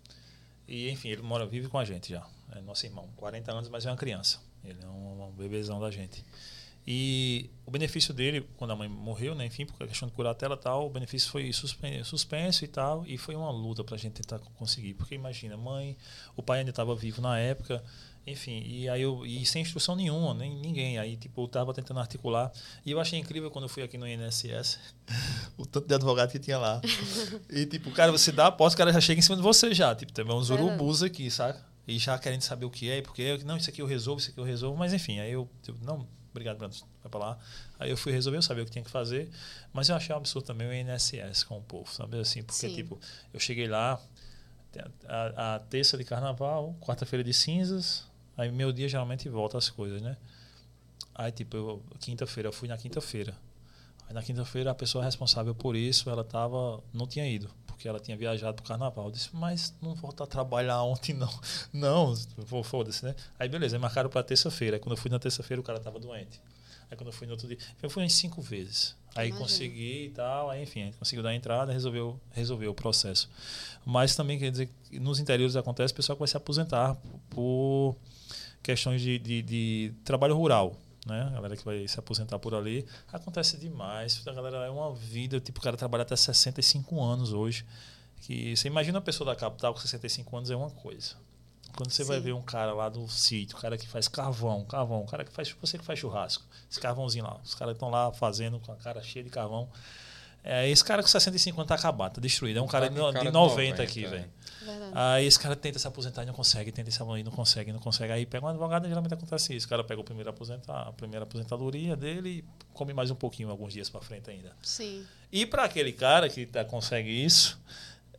E, 0.68 0.90
enfim, 0.90 1.08
ele 1.08 1.22
mora, 1.22 1.46
vive 1.46 1.68
com 1.68 1.78
a 1.78 1.84
gente 1.86 2.10
já. 2.10 2.26
É 2.52 2.60
nosso 2.60 2.84
irmão. 2.84 3.08
40 3.16 3.52
anos, 3.52 3.68
mas 3.70 3.86
é 3.86 3.90
uma 3.90 3.96
criança. 3.96 4.38
Ele 4.68 4.82
é 4.82 4.86
um, 4.88 5.28
um 5.28 5.32
bebezão 5.32 5.80
da 5.80 5.90
gente. 5.90 6.24
E 6.88 7.50
o 7.66 7.70
benefício 7.70 8.14
dele, 8.14 8.48
quando 8.56 8.70
a 8.70 8.76
mãe 8.76 8.88
morreu, 8.88 9.34
né, 9.34 9.44
enfim, 9.44 9.66
por 9.66 9.76
questão 9.88 10.06
de 10.06 10.14
curatela 10.14 10.54
e 10.54 10.58
tal, 10.58 10.86
o 10.86 10.90
benefício 10.90 11.28
foi 11.30 11.52
suspen- 11.52 12.04
suspenso 12.04 12.64
e 12.64 12.68
tal, 12.68 13.04
e 13.08 13.18
foi 13.18 13.34
uma 13.34 13.50
luta 13.50 13.82
pra 13.82 13.96
gente 13.96 14.12
tentar 14.12 14.38
conseguir. 14.54 14.94
Porque 14.94 15.14
imagina, 15.16 15.56
mãe, 15.56 15.96
o 16.36 16.42
pai 16.44 16.60
ainda 16.60 16.70
estava 16.70 16.94
vivo 16.94 17.20
na 17.20 17.36
época, 17.40 17.82
enfim, 18.24 18.62
e 18.64 18.88
aí 18.88 19.02
eu, 19.02 19.26
e 19.26 19.44
sem 19.44 19.62
instrução 19.62 19.96
nenhuma, 19.96 20.32
nem 20.32 20.54
ninguém. 20.54 20.96
Aí, 20.96 21.16
tipo, 21.16 21.42
eu 21.42 21.48
tava 21.48 21.74
tentando 21.74 21.98
articular. 21.98 22.52
E 22.84 22.92
eu 22.92 23.00
achei 23.00 23.18
incrível 23.18 23.50
quando 23.50 23.64
eu 23.64 23.68
fui 23.68 23.82
aqui 23.82 23.98
no 23.98 24.06
INSS, 24.06 24.78
o 25.58 25.66
tanto 25.66 25.88
de 25.88 25.94
advogado 25.94 26.30
que 26.30 26.38
tinha 26.38 26.58
lá. 26.58 26.80
e, 27.50 27.66
tipo, 27.66 27.90
cara, 27.90 28.12
você 28.12 28.30
dá 28.30 28.46
a 28.46 28.52
posse, 28.52 28.76
o 28.76 28.78
cara 28.78 28.92
já 28.92 29.00
chega 29.00 29.18
em 29.18 29.22
cima 29.22 29.34
de 29.36 29.42
você 29.42 29.74
já. 29.74 29.92
Tipo, 29.92 30.12
tem 30.12 30.24
uns 30.24 30.50
urubus 30.50 31.02
aqui, 31.02 31.28
saca? 31.32 31.64
E 31.86 31.98
já 31.98 32.18
querendo 32.18 32.42
saber 32.42 32.66
o 32.66 32.70
que 32.70 32.90
é, 32.90 33.00
porque, 33.00 33.38
não, 33.44 33.56
isso 33.56 33.70
aqui 33.70 33.80
eu 33.80 33.86
resolvo, 33.86 34.20
isso 34.20 34.30
aqui 34.30 34.40
eu 34.40 34.44
resolvo. 34.44 34.76
Mas, 34.76 34.92
enfim, 34.92 35.20
aí 35.20 35.32
eu, 35.32 35.48
não, 35.82 36.06
obrigado, 36.30 36.58
Bruno, 36.58 36.74
vai 37.02 37.10
pra 37.10 37.20
lá. 37.20 37.38
Aí 37.78 37.90
eu 37.90 37.96
fui 37.96 38.12
resolver, 38.12 38.38
eu 38.38 38.42
sabia 38.42 38.62
o 38.62 38.66
que 38.66 38.72
tinha 38.72 38.84
que 38.84 38.90
fazer. 38.90 39.30
Mas 39.72 39.88
eu 39.88 39.94
achei 39.94 40.14
um 40.14 40.18
absurdo 40.18 40.44
também 40.46 40.66
o 40.68 40.72
INSS 40.72 41.44
com 41.44 41.58
o 41.58 41.62
povo, 41.62 41.92
sabe? 41.92 42.18
Assim, 42.18 42.42
porque, 42.42 42.68
Sim. 42.68 42.74
tipo, 42.74 42.98
eu 43.32 43.38
cheguei 43.38 43.68
lá, 43.68 44.00
a, 45.08 45.54
a, 45.54 45.58
terça 45.60 45.96
de 45.96 46.04
carnaval, 46.04 46.76
quarta-feira 46.80 47.22
de 47.22 47.32
cinzas, 47.32 48.04
aí 48.36 48.50
meu 48.50 48.72
dia 48.72 48.88
geralmente 48.88 49.28
volta 49.28 49.56
as 49.56 49.70
coisas, 49.70 50.02
né? 50.02 50.16
Aí, 51.14 51.32
tipo, 51.32 51.82
quinta-feira, 52.00 52.48
eu 52.48 52.52
fui 52.52 52.68
na 52.68 52.76
quinta-feira. 52.76 53.34
Aí 54.08 54.14
na 54.14 54.22
quinta-feira 54.22 54.70
a 54.70 54.74
pessoa 54.74 55.04
responsável 55.04 55.54
por 55.54 55.74
isso, 55.74 56.10
ela 56.10 56.24
tava, 56.24 56.82
não 56.92 57.06
tinha 57.06 57.26
ido, 57.28 57.50
porque 57.76 57.86
ela 57.88 58.00
tinha 58.00 58.16
viajado 58.16 58.54
pro 58.56 58.64
carnaval. 58.64 59.04
Eu 59.06 59.10
disse, 59.12 59.28
mas 59.32 59.74
não 59.82 59.94
voltar 59.94 60.24
a 60.24 60.26
trabalhar 60.26 60.82
ontem, 60.82 61.12
não. 61.12 61.28
Não, 61.72 62.14
foda-se, 62.64 63.04
né? 63.04 63.14
Aí 63.38 63.48
beleza, 63.48 63.78
marcaram 63.78 64.08
pra 64.08 64.22
terça-feira. 64.22 64.76
Aí 64.76 64.80
quando 64.80 64.92
eu 64.92 64.96
fui 64.96 65.10
na 65.10 65.18
terça-feira, 65.18 65.60
o 65.60 65.64
cara 65.64 65.78
tava 65.78 65.98
doente. 66.00 66.40
Aí 66.90 66.96
quando 66.96 67.08
eu 67.08 67.12
fui 67.12 67.26
no 67.26 67.32
outro 67.34 67.46
dia, 67.48 67.58
eu 67.82 67.90
fui 67.90 68.02
em 68.04 68.08
cinco 68.08 68.40
vezes. 68.40 68.96
Aí 69.14 69.28
Imagino. 69.28 69.46
consegui 69.48 70.06
e 70.06 70.10
tal, 70.10 70.50
aí 70.50 70.62
enfim, 70.62 70.92
conseguiu 70.98 71.22
dar 71.22 71.30
a 71.30 71.34
entrada, 71.34 71.72
resolveu, 71.72 72.20
resolveu 72.32 72.70
o 72.70 72.74
processo. 72.74 73.28
Mas 73.84 74.14
também 74.14 74.38
quer 74.38 74.50
dizer 74.50 74.68
que 74.90 74.98
nos 75.00 75.18
interiores 75.18 75.56
acontece 75.56 75.92
o 75.92 75.96
pessoal 75.96 76.16
que 76.16 76.20
vai 76.20 76.28
se 76.28 76.36
aposentar 76.36 76.94
por- 76.94 77.20
por 77.30 77.96
questões 78.62 79.00
de, 79.02 79.18
de, 79.18 79.42
de 79.42 79.92
trabalho 80.04 80.36
rural. 80.36 80.76
Né? 81.06 81.22
A 81.22 81.30
galera 81.30 81.56
que 81.56 81.64
vai 81.64 81.86
se 81.86 81.98
aposentar 81.98 82.38
por 82.40 82.52
ali. 82.52 82.84
Acontece 83.12 83.56
demais. 83.56 84.20
A 84.26 84.32
galera 84.32 84.66
é 84.66 84.70
uma 84.70 84.92
vida, 84.92 85.38
tipo, 85.38 85.60
o 85.60 85.62
cara 85.62 85.76
trabalha 85.76 86.02
até 86.02 86.16
65 86.16 87.00
anos 87.00 87.32
hoje. 87.32 87.64
Que 88.20 88.56
você 88.56 88.66
imagina 88.66 88.98
uma 88.98 89.04
pessoa 89.04 89.30
da 89.32 89.36
capital 89.36 89.72
com 89.72 89.78
65 89.78 90.36
anos 90.36 90.50
é 90.50 90.56
uma 90.56 90.70
coisa. 90.70 91.14
Quando 91.76 91.90
você 91.90 92.02
vai 92.02 92.16
Sim. 92.16 92.24
ver 92.24 92.32
um 92.32 92.42
cara 92.42 92.72
lá 92.72 92.88
do 92.88 93.06
sítio, 93.08 93.56
o 93.56 93.60
cara 93.60 93.76
que 93.76 93.86
faz 93.86 94.08
carvão, 94.08 94.64
carvão, 94.64 95.02
o 95.02 95.06
cara 95.06 95.24
que 95.24 95.30
faz, 95.30 95.54
você 95.60 95.78
que 95.78 95.84
faz 95.84 95.98
churrasco, 95.98 96.42
esse 96.70 96.80
carvãozinho 96.80 97.24
lá, 97.24 97.38
os 97.44 97.54
caras 97.54 97.74
estão 97.74 97.90
lá 97.90 98.10
fazendo 98.12 98.58
com 98.58 98.72
a 98.72 98.76
cara 98.76 99.02
cheia 99.02 99.22
de 99.22 99.30
carvão. 99.30 99.68
É, 100.48 100.68
esse 100.68 100.84
cara 100.84 101.02
com 101.02 101.08
65 101.08 101.60
anos 101.60 101.68
tá 101.68 101.74
acabado, 101.74 102.14
tá 102.14 102.20
destruído. 102.20 102.58
É 102.58 102.62
um 102.62 102.68
cara, 102.68 102.86
Tá 102.86 102.94
de, 102.94 103.00
cara 103.00 103.12
de 103.18 103.26
de 103.26 103.32
90 103.32 103.32
90, 103.32 103.82
aqui, 103.82 104.04
é. 104.04 104.08
velho. 104.08 104.30
Verdade. 104.62 104.92
Aí 104.94 105.26
esse 105.26 105.38
cara 105.38 105.56
tenta 105.56 105.78
se 105.78 105.86
aposentar 105.86 106.22
e 106.22 106.26
não 106.26 106.34
consegue, 106.34 106.70
tenta 106.72 106.90
se 106.90 107.02
aposentar 107.02 107.20
e 107.20 107.24
não 107.24 107.32
consegue, 107.32 107.72
não 107.72 107.80
consegue. 107.80 108.12
Aí 108.12 108.24
pega 108.24 108.46
um 108.46 108.48
advogado 108.48 108.84
e 108.84 108.88
geralmente 108.88 109.14
acontece 109.14 109.54
isso. 109.54 109.66
O 109.66 109.68
cara 109.68 109.82
pega 109.82 110.00
o 110.00 110.04
primeiro 110.04 110.30
aposentar, 110.30 110.82
a 110.88 110.92
primeira 110.92 111.24
aposentadoria 111.24 111.96
dele 111.96 112.28
e 112.28 112.44
come 112.72 112.92
mais 112.94 113.10
um 113.10 113.14
pouquinho 113.16 113.50
alguns 113.50 113.72
dias 113.72 113.90
pra 113.90 114.00
frente 114.00 114.30
ainda. 114.30 114.52
Sim. 114.62 115.04
E 115.32 115.44
para 115.44 115.64
aquele 115.64 115.92
cara 115.92 116.28
que 116.28 116.46
tá, 116.46 116.64
consegue 116.64 117.10
isso, 117.10 117.60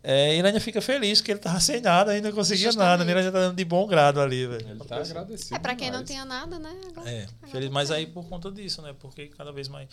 é, 0.09 0.35
ele 0.37 0.47
ainda 0.47 0.59
fica 0.61 0.79
feliz 0.81 1.19
que 1.19 1.29
ele 1.31 1.39
tava 1.39 1.59
sem 1.59 1.81
nada, 1.81 2.11
ainda 2.13 2.29
não 2.29 2.35
conseguia 2.35 2.67
Justamente. 2.67 2.89
nada, 2.89 3.03
né? 3.03 3.11
ele 3.11 3.19
ainda 3.19 3.31
tá 3.33 3.39
dando 3.39 3.57
de 3.57 3.65
bom 3.65 3.85
grado 3.85 4.21
ali, 4.21 4.47
velho. 4.47 4.69
Ele 4.69 4.79
tá 4.85 4.97
agradecido. 5.01 5.55
É 5.55 5.59
para 5.59 5.75
quem 5.75 5.87
não 5.91 6.03
demais. 6.03 6.09
tinha 6.09 6.23
nada, 6.25 6.57
né? 6.57 6.73
Agora, 6.89 7.09
É, 7.09 7.23
agora 7.23 7.51
feliz, 7.51 7.69
mas 7.69 7.91
aí 7.91 8.07
por 8.07 8.25
conta 8.29 8.49
disso, 8.49 8.81
né? 8.81 8.95
Porque 8.97 9.27
cada 9.27 9.51
vez 9.51 9.67
mais 9.67 9.89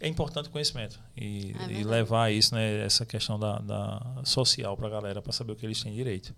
é 0.00 0.08
importante 0.08 0.48
o 0.48 0.50
conhecimento 0.50 0.98
e, 1.14 1.54
É 1.68 1.72
e 1.72 1.84
levar 1.84 2.32
isso, 2.32 2.54
né? 2.54 2.84
Essa 2.84 3.04
questão 3.04 3.38
da, 3.38 3.58
da 3.58 4.22
social 4.24 4.74
para 4.74 4.86
a 4.86 4.90
galera 4.90 5.20
para 5.20 5.32
saber 5.32 5.52
o 5.52 5.56
que 5.56 5.66
eles 5.66 5.82
têm 5.82 5.92
direito. 5.92 6.34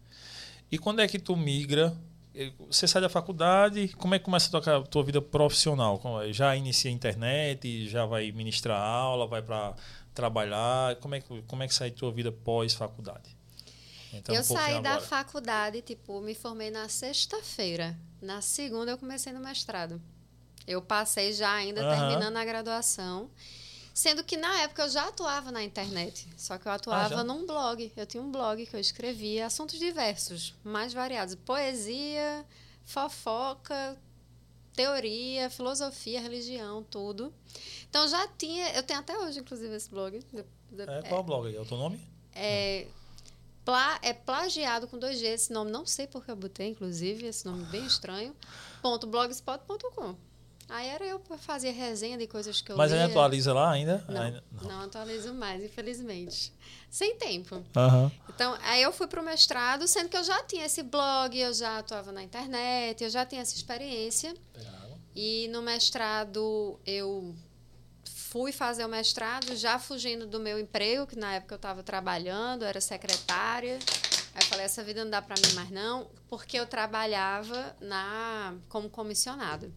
E 0.72 0.76
quando 0.76 1.00
é 1.00 1.06
que 1.06 1.18
tu 1.18 1.36
migra? 1.36 1.92
eh, 2.34 2.50
Você 2.68 2.86
sai 2.88 3.02
da 3.02 3.08
faculdade, 3.08 3.88
como 3.98 4.14
é 4.14 4.18
que 4.18 4.24
começa 4.24 4.56
a 4.56 4.60
tua, 4.60 4.82
tua 4.82 5.02
vida 5.04 5.20
profissional? 5.20 6.00
É? 6.24 6.32
Já 6.32 6.56
inicia 6.56 6.90
a 6.90 6.94
internet, 6.94 7.88
já 7.88 8.06
vai 8.06 8.30
ministrar 8.32 8.80
aula, 8.80 9.26
vai 9.26 9.42
para 9.42 9.74
trabalhar? 10.14 10.96
Como 10.96 11.14
é 11.14 11.20
que 11.20 11.42
como 11.42 11.62
é 11.62 11.68
que 11.68 11.74
sai 11.74 11.90
tua 11.90 12.12
vida 12.12 12.30
pós 12.32 12.74
faculdade? 12.74 13.36
Então, 14.12 14.34
eu 14.34 14.40
um 14.40 14.44
saí 14.44 14.80
da 14.82 14.90
agora. 14.94 15.06
faculdade, 15.06 15.82
tipo, 15.82 16.20
me 16.20 16.34
formei 16.34 16.70
na 16.70 16.88
sexta-feira. 16.88 17.96
Na 18.20 18.40
segunda 18.40 18.90
eu 18.90 18.98
comecei 18.98 19.32
no 19.32 19.40
mestrado. 19.40 20.00
Eu 20.66 20.82
passei 20.82 21.32
já 21.32 21.52
ainda 21.52 21.80
Aham. 21.82 22.08
terminando 22.08 22.36
a 22.36 22.44
graduação. 22.44 23.30
Sendo 23.94 24.22
que 24.24 24.36
na 24.36 24.62
época 24.62 24.82
eu 24.82 24.88
já 24.88 25.08
atuava 25.08 25.50
na 25.52 25.62
internet. 25.62 26.26
Só 26.36 26.58
que 26.58 26.66
eu 26.66 26.72
atuava 26.72 27.20
Ah, 27.20 27.24
num 27.24 27.46
blog. 27.46 27.92
Eu 27.96 28.06
tinha 28.06 28.22
um 28.22 28.30
blog 28.30 28.64
que 28.66 28.74
eu 28.74 28.80
escrevia 28.80 29.46
assuntos 29.46 29.78
diversos, 29.78 30.54
mais 30.64 30.92
variados. 30.92 31.34
Poesia, 31.34 32.44
fofoca, 32.84 33.96
teoria, 34.74 35.50
filosofia, 35.50 36.20
religião, 36.20 36.82
tudo. 36.82 37.32
Então 37.90 38.06
já 38.08 38.26
tinha. 38.38 38.72
Eu 38.72 38.82
tenho 38.82 39.00
até 39.00 39.18
hoje, 39.18 39.40
inclusive, 39.40 39.74
esse 39.74 39.90
blog. 39.90 40.18
De- 40.32 40.82
É, 40.82 41.02
qual 41.08 41.20
é 41.20 41.24
blog 41.24 41.46
aí? 41.48 41.56
É 41.56 41.60
o 41.60 41.66
teu 41.66 41.76
nome? 41.76 42.00
é, 42.32 42.86
pla- 43.64 43.98
é 44.02 44.12
plagiado 44.14 44.86
com 44.86 44.96
dois 44.98 45.18
G. 45.18 45.26
Esse 45.26 45.52
nome 45.52 45.70
não 45.70 45.84
sei 45.84 46.06
porque 46.06 46.30
eu 46.30 46.36
botei, 46.36 46.68
inclusive, 46.68 47.26
esse 47.26 47.44
nome 47.44 47.64
bem 47.66 47.84
estranho. 47.84 48.34
Ponto 48.80 49.06
blogspot.com. 49.08 50.14
Aí 50.68 50.86
era 50.86 51.04
eu 51.04 51.20
fazia 51.38 51.72
resenha 51.72 52.16
de 52.16 52.28
coisas 52.28 52.60
que 52.62 52.70
eu 52.70 52.76
Mas 52.76 52.92
aí 52.92 52.98
lia. 52.98 53.08
atualiza 53.08 53.52
lá 53.52 53.72
ainda? 53.72 54.04
Não, 54.08 54.22
Ainda- 54.22 54.44
não 54.62 54.80
atualizo 54.82 55.34
mais, 55.34 55.64
infelizmente. 55.64 56.52
Sem 56.88 57.16
tempo. 57.16 57.60
Aham. 57.74 58.12
Então, 58.28 58.56
aí 58.62 58.80
eu 58.80 58.92
fui 58.92 59.08
para 59.08 59.20
o 59.20 59.24
mestrado, 59.24 59.88
sendo 59.88 60.08
que 60.08 60.16
eu 60.16 60.22
já 60.22 60.40
tinha 60.44 60.64
esse 60.66 60.84
blog, 60.84 61.36
eu 61.36 61.52
já 61.52 61.78
atuava 61.78 62.12
na 62.12 62.22
internet, 62.22 63.02
eu 63.02 63.10
já 63.10 63.26
tinha 63.26 63.42
essa 63.42 63.56
experiência. 63.56 64.32
E 65.12 65.48
no 65.48 65.60
mestrado 65.60 66.78
eu 66.86 67.34
fui 68.30 68.52
fazer 68.52 68.84
o 68.84 68.88
mestrado 68.88 69.56
já 69.56 69.76
fugindo 69.76 70.24
do 70.24 70.38
meu 70.38 70.56
emprego, 70.56 71.04
que 71.04 71.18
na 71.18 71.34
época 71.34 71.54
eu 71.54 71.56
estava 71.56 71.82
trabalhando, 71.82 72.64
era 72.64 72.80
secretária. 72.80 73.76
Aí 74.32 74.42
eu 74.42 74.46
falei, 74.46 74.64
essa 74.64 74.84
vida 74.84 75.02
não 75.02 75.10
dá 75.10 75.20
para 75.20 75.34
mim 75.34 75.52
mais 75.54 75.70
não, 75.70 76.08
porque 76.28 76.56
eu 76.56 76.64
trabalhava 76.64 77.76
na 77.80 78.54
como 78.68 78.88
comissionada. 78.88 79.68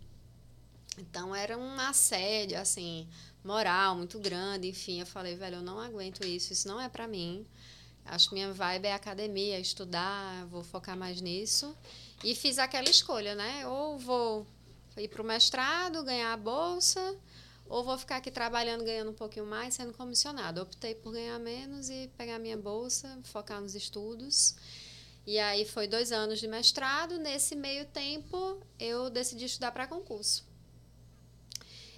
Então 0.99 1.35
era 1.35 1.57
um 1.57 1.79
assédio, 1.79 2.59
assim, 2.59 3.07
moral 3.43 3.95
muito 3.95 4.19
grande, 4.19 4.67
enfim. 4.69 4.99
Eu 4.99 5.07
falei, 5.07 5.35
velho, 5.35 5.55
eu 5.55 5.63
não 5.63 5.79
aguento 5.79 6.23
isso, 6.23 6.53
isso 6.53 6.67
não 6.67 6.79
é 6.79 6.87
para 6.87 7.07
mim. 7.07 7.47
Acho 8.05 8.29
que 8.29 8.35
minha 8.35 8.53
vibe 8.53 8.85
é 8.85 8.93
academia, 8.93 9.59
estudar, 9.59 10.45
vou 10.45 10.63
focar 10.63 10.95
mais 10.95 11.19
nisso. 11.19 11.75
E 12.23 12.35
fiz 12.35 12.59
aquela 12.59 12.87
escolha, 12.87 13.33
né? 13.33 13.65
Ou 13.65 13.97
vou 13.97 14.45
ir 14.95 15.07
para 15.07 15.23
o 15.23 15.25
mestrado, 15.25 16.03
ganhar 16.03 16.33
a 16.33 16.37
bolsa, 16.37 17.17
ou 17.67 17.83
vou 17.83 17.97
ficar 17.97 18.17
aqui 18.17 18.29
trabalhando, 18.29 18.83
ganhando 18.83 19.11
um 19.11 19.15
pouquinho 19.15 19.45
mais, 19.45 19.73
sendo 19.73 19.93
comissionado. 19.93 20.61
Optei 20.61 20.95
por 20.95 21.13
ganhar 21.13 21.39
menos 21.39 21.89
e 21.89 22.09
pegar 22.17 22.39
minha 22.39 22.57
bolsa, 22.57 23.19
focar 23.23 23.61
nos 23.61 23.75
estudos. 23.75 24.55
E 25.25 25.39
aí 25.39 25.65
foi 25.65 25.87
dois 25.87 26.11
anos 26.11 26.39
de 26.39 26.47
mestrado. 26.47 27.17
Nesse 27.17 27.55
meio 27.55 27.85
tempo, 27.85 28.61
eu 28.79 29.09
decidi 29.09 29.45
estudar 29.45 29.71
para 29.71 29.87
concurso. 29.87 30.45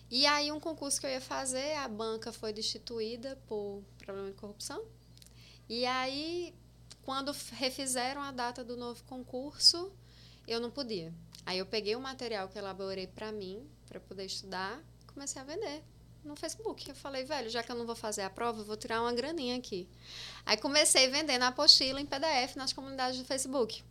E 0.09 0.26
aí, 0.28 0.51
um 0.51 0.59
concurso 0.59 0.99
que 0.99 1.07
eu 1.07 1.11
ia 1.11 1.22
fazer, 1.22 1.76
a 1.78 1.88
banca 1.88 2.32
foi 2.32 2.53
destituída 2.53 3.36
por 3.47 3.84
problema 3.97 4.30
de 4.30 4.38
corrupção. 4.38 4.86
E 5.68 5.84
aí, 5.86 6.53
quando 7.01 7.36
refizeram 7.53 8.22
a 8.22 8.32
data 8.32 8.63
do 8.63 8.78
novo 8.78 9.03
concurso, 9.05 9.91
eu 10.47 10.59
não 10.59 10.70
podia. 10.70 11.11
Aí 11.43 11.57
eu 11.57 11.66
peguei 11.66 11.95
o 11.95 11.99
material 11.99 12.47
que 12.47 12.57
elaborei 12.57 13.07
para 13.07 13.32
mim, 13.32 13.68
para 13.88 13.99
poder 13.99 14.26
estudar, 14.26 14.84
comecei 15.16 15.41
a 15.41 15.45
vender 15.45 15.82
no 16.24 16.36
Facebook. 16.36 16.89
Eu 16.89 16.95
falei, 16.95 17.24
velho, 17.24 17.49
já 17.49 17.63
que 17.63 17.72
eu 17.72 17.76
não 17.76 17.86
vou 17.86 17.95
fazer 17.95 18.22
a 18.24 18.30
prova, 18.30 18.59
eu 18.61 18.66
vou 18.66 18.76
tirar 18.76 19.01
uma 19.01 19.13
graninha 19.13 19.57
aqui. 19.57 19.88
Aí 20.45 20.57
comecei 20.57 21.07
vendendo 21.07 21.43
a 21.43 21.47
apostila 21.47 21.99
em 22.01 22.05
PDF 22.05 22.55
nas 22.57 22.74
comunidades 22.74 23.18
do 23.18 23.26
Facebook. 23.26 23.82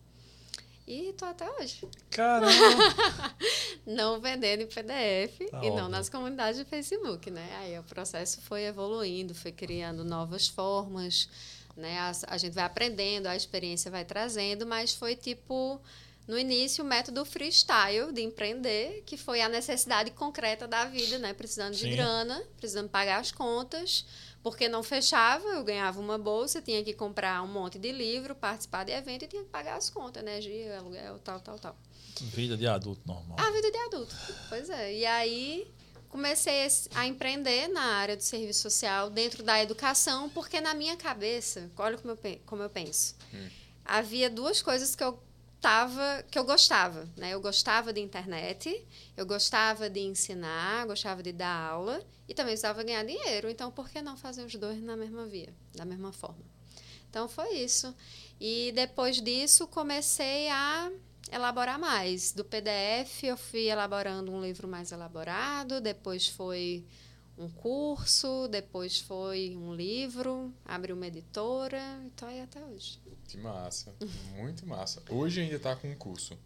E 0.87 1.15
tô 1.15 1.25
até 1.25 1.51
hoje. 1.51 1.89
Caramba! 2.11 2.53
não 3.87 4.21
vendendo 4.21 4.61
em 4.61 4.67
PDF 4.67 5.51
Tá 5.51 5.65
e 5.65 5.71
não 5.71 5.77
óbvio. 5.77 5.89
nas 5.89 6.11
comunidades 6.11 6.61
do 6.61 6.67
Facebook, 6.67 7.31
né? 7.31 7.57
Aí 7.61 7.79
o 7.79 7.83
processo 7.85 8.43
foi 8.43 8.65
evoluindo, 8.65 9.35
foi 9.35 9.51
criando 9.51 10.05
novas 10.05 10.47
formas, 10.47 11.27
né? 11.75 11.99
A, 12.01 12.13
a 12.29 12.37
gente 12.37 12.53
vai 12.53 12.65
aprendendo, 12.65 13.29
a 13.29 13.35
experiência 13.35 13.91
vai 13.91 14.05
trazendo, 14.05 14.67
mas 14.67 14.93
foi 14.93 15.17
tipo 15.17 15.81
no 16.27 16.39
início 16.39 16.83
o 16.83 16.87
método 16.87 17.25
freestyle 17.25 18.13
de 18.13 18.23
empreender, 18.23 19.03
que 19.05 19.17
foi 19.17 19.41
a 19.43 19.49
necessidade 19.49 20.11
concreta 20.11 20.67
da 20.67 20.87
vida, 20.87 21.19
né? 21.19 21.35
Precisando 21.35 21.75
Sim. 21.75 21.89
de 21.89 21.97
grana, 21.97 22.43
precisando 22.57 22.89
pagar 22.89 23.21
as 23.21 23.31
contas, 23.31 24.07
porque 24.43 24.69
não 24.69 24.83
fechava, 24.83 25.47
eu 25.49 25.65
ganhava 25.65 26.01
uma 26.01 26.19
bolsa, 26.19 26.63
tinha 26.63 26.83
que 26.83 26.95
comprar 26.95 27.43
um 27.43 27.47
monte 27.47 27.79
de 27.79 27.93
livro, 27.93 28.35
participar 28.35 28.85
de 28.85 28.93
evento 28.93 29.25
e 29.25 29.29
tinha 29.29 29.43
que 29.43 29.51
pagar 29.51 29.77
as 29.77 29.91
contas, 29.91 30.23
energia, 30.23 30.79
aluguel, 30.79 31.19
tal, 31.19 31.41
tal, 31.41 31.59
tal. 31.59 31.77
Vida 32.21 32.57
de 32.57 32.67
adulto 32.67 33.03
normal. 33.07 33.39
A 33.39 33.51
vida 33.51 33.71
de 33.71 33.79
adulto. 33.79 34.15
Pois 34.49 34.71
é. 34.71 34.95
E 34.95 35.07
aí 35.07 35.67
comecei 36.09 36.69
a 36.95 37.07
empreender 37.07 37.69
na 37.69 37.83
área 37.83 38.17
do 38.17 38.23
serviço 38.23 38.63
social 38.63 39.11
dentro 39.11 39.43
da 39.43 39.61
educação, 39.61 40.31
porque 40.31 40.61
na 40.61 40.73
minha 40.73 40.97
cabeça, 40.97 41.71
olha 41.77 41.99
como 41.99 42.13
eu, 42.13 42.41
como 42.47 42.63
eu 42.63 42.71
penso. 42.71 43.17
Havia 43.85 44.31
duas 44.31 44.63
coisas 44.63 44.95
que 44.95 45.03
eu 45.03 45.19
tava, 45.65 46.23
que 46.31 46.39
eu 46.39 46.45
gostava, 46.45 47.09
né? 47.17 47.31
Eu 47.31 47.41
gostava 47.41 47.91
de 47.91 47.99
internet, 47.99 48.87
eu 49.17 49.25
gostava 49.25 49.89
de 49.89 50.01
ensinar, 50.01 50.87
gostava 50.87 51.23
de 51.23 51.33
dar 51.33 51.71
aula 51.71 52.05
e 52.29 52.35
também 52.35 52.53
precisava 52.53 52.83
ganhar 52.83 53.03
dinheiro. 53.03 53.49
Então, 53.49 53.71
por 53.71 53.89
que 53.89 54.03
não 54.03 54.15
fazer 54.15 54.45
os 54.45 54.55
dois 54.57 54.83
na 54.83 54.95
mesma 54.95 55.25
via, 55.25 55.55
da 55.75 55.87
mesma 55.87 56.13
forma? 56.13 56.45
Então 57.09 57.27
foi 57.27 57.55
isso. 57.55 57.97
E 58.39 58.73
depois 58.73 59.23
disso 59.23 59.67
comecei 59.67 60.51
a 60.51 60.93
elaborar 61.33 61.79
mais. 61.79 62.31
Do 62.31 62.45
PDF 62.45 63.25
eu 63.25 63.37
fui 63.39 63.71
elaborando 63.71 64.31
um 64.31 64.43
livro 64.43 64.69
mais 64.69 64.93
elaborado, 64.93 65.81
depois 65.81 66.29
foi 66.29 66.85
um 67.37 67.49
curso, 67.49 68.47
depois 68.49 69.01
foi 69.01 69.57
um 69.57 69.75
livro, 69.75 70.53
abri 70.65 70.93
uma 70.93 71.07
editora, 71.07 71.81
e 72.07 72.11
tô 72.11 72.27
aí 72.27 72.41
até 72.41 72.65
hoje. 72.65 73.01
Que 73.29 73.37
massa. 73.37 73.95
Muito 74.37 74.67
massa. 74.67 75.03
Hoje 75.11 75.41
ainda 75.41 75.59
tá 75.59 75.75
com 75.75 75.91
um 75.91 75.97
curso. 75.97 76.37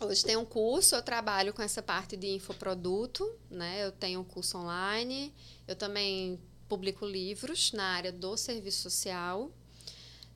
Hoje 0.00 0.24
tem 0.24 0.36
um 0.36 0.44
curso, 0.44 0.94
eu 0.94 1.02
trabalho 1.02 1.54
com 1.54 1.62
essa 1.62 1.82
parte 1.82 2.16
de 2.16 2.28
infoproduto, 2.28 3.30
né? 3.50 3.84
Eu 3.84 3.92
tenho 3.92 4.20
um 4.20 4.24
curso 4.24 4.58
online, 4.58 5.32
eu 5.66 5.74
também 5.74 6.38
publico 6.68 7.06
livros 7.06 7.72
na 7.72 7.84
área 7.84 8.12
do 8.12 8.36
serviço 8.36 8.82
social. 8.82 9.50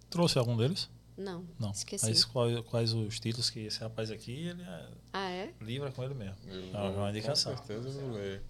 Trouxe 0.09 0.39
algum 0.39 0.57
deles? 0.57 0.89
Não, 1.17 1.47
Não. 1.59 1.71
esqueci. 1.73 2.07
Mas 2.07 2.25
quais, 2.25 2.61
quais 2.61 2.93
os 2.95 3.21
títulos 3.21 3.51
que 3.51 3.61
esse 3.61 3.79
rapaz 3.81 4.11
aqui, 4.11 4.33
ele 4.49 4.63
é 4.63 4.89
Ah, 5.13 5.31
é? 5.31 5.55
livre 5.61 5.89
é 5.89 5.93
com 5.93 6.03
ele 6.03 6.15
mesmo. 6.15 6.37
Eu 6.49 6.75
É 6.79 6.89
uma 6.91 7.11
indicação. 7.11 7.55
Com 7.55 7.67
certeza 7.67 7.89
eu 7.89 7.93
vou 8.07 8.11
ler. 8.13 8.43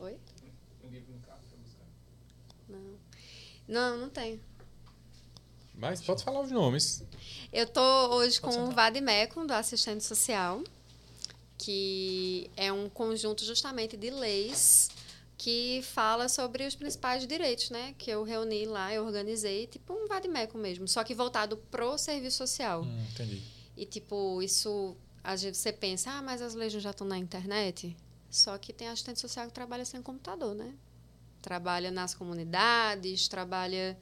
Oi? 0.00 0.16
Não. 2.68 2.98
Não, 3.66 3.96
não 3.98 4.08
tenho. 4.10 4.40
Mas 5.74 6.00
pode 6.00 6.24
falar 6.24 6.40
os 6.40 6.50
nomes. 6.50 7.04
Eu 7.52 7.66
tô 7.66 7.80
hoje 8.14 8.40
com 8.40 8.48
Pode 8.48 8.58
o 8.58 8.66
sentar. 8.66 8.74
Vademecum, 8.74 9.46
do 9.46 9.52
assistente 9.52 10.04
social, 10.04 10.62
que 11.56 12.50
é 12.56 12.72
um 12.72 12.88
conjunto 12.88 13.44
justamente 13.44 13.96
de 13.96 14.10
leis 14.10 14.90
que 15.36 15.80
fala 15.82 16.28
sobre 16.28 16.66
os 16.66 16.74
principais 16.74 17.24
direitos, 17.26 17.70
né? 17.70 17.94
Que 17.96 18.10
eu 18.10 18.24
reuni 18.24 18.66
lá, 18.66 18.92
eu 18.92 19.04
organizei, 19.06 19.68
tipo 19.68 19.92
um 19.92 20.08
Vademecum 20.08 20.58
mesmo, 20.58 20.88
só 20.88 21.04
que 21.04 21.14
voltado 21.14 21.56
pro 21.70 21.96
serviço 21.96 22.38
social. 22.38 22.82
Hum, 22.82 23.06
entendi. 23.12 23.40
E, 23.76 23.86
tipo, 23.86 24.42
isso. 24.42 24.96
Às 25.22 25.42
vezes 25.42 25.58
você 25.58 25.72
pensa, 25.72 26.10
ah, 26.10 26.22
mas 26.22 26.42
as 26.42 26.54
leis 26.54 26.72
já 26.72 26.90
estão 26.90 27.06
na 27.06 27.18
internet. 27.18 27.96
Só 28.30 28.56
que 28.58 28.72
tem 28.72 28.88
assistente 28.88 29.20
social 29.20 29.46
que 29.46 29.52
trabalha 29.52 29.84
sem 29.84 30.02
computador, 30.02 30.54
né? 30.54 30.74
Trabalha 31.40 31.90
nas 31.90 32.14
comunidades, 32.14 33.28
trabalha. 33.28 33.98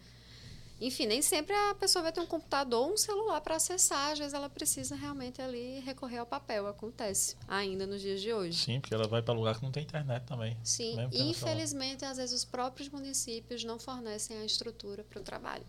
Enfim, 0.81 1.07
nem 1.07 1.23
sempre 1.23 1.55
a 1.55 1.75
pessoa 1.75 2.03
vai 2.03 2.13
ter 2.13 2.21
um 2.21 2.27
computador 2.27 2.87
ou 2.87 2.95
um 2.95 2.97
celular 2.97 3.41
para 3.41 3.57
acessar. 3.57 4.13
Às 4.13 4.19
vezes 4.19 4.35
ela 4.35 4.51
precisa 4.51 4.95
realmente 4.95 5.41
ali 5.41 5.81
recorrer 5.81 6.19
ao 6.19 6.27
papel. 6.27 6.67
Acontece 6.67 7.37
ainda 7.49 7.87
nos 7.87 8.03
dias 8.03 8.21
de 8.21 8.33
hoje. 8.33 8.65
Sim, 8.65 8.81
porque 8.81 8.95
ela 8.95 9.07
vai 9.07 9.23
para 9.23 9.33
lugar 9.33 9.57
que 9.57 9.63
não 9.63 9.73
tem 9.73 9.85
internet 9.85 10.25
também. 10.25 10.57
Sim, 10.63 10.97
infelizmente, 11.13 12.05
às 12.05 12.19
vezes 12.19 12.35
os 12.35 12.45
próprios 12.45 12.89
municípios 12.89 13.65
não 13.65 13.79
fornecem 13.79 14.37
a 14.37 14.45
estrutura 14.45 15.03
para 15.05 15.21
o 15.21 15.23
trabalho. 15.23 15.65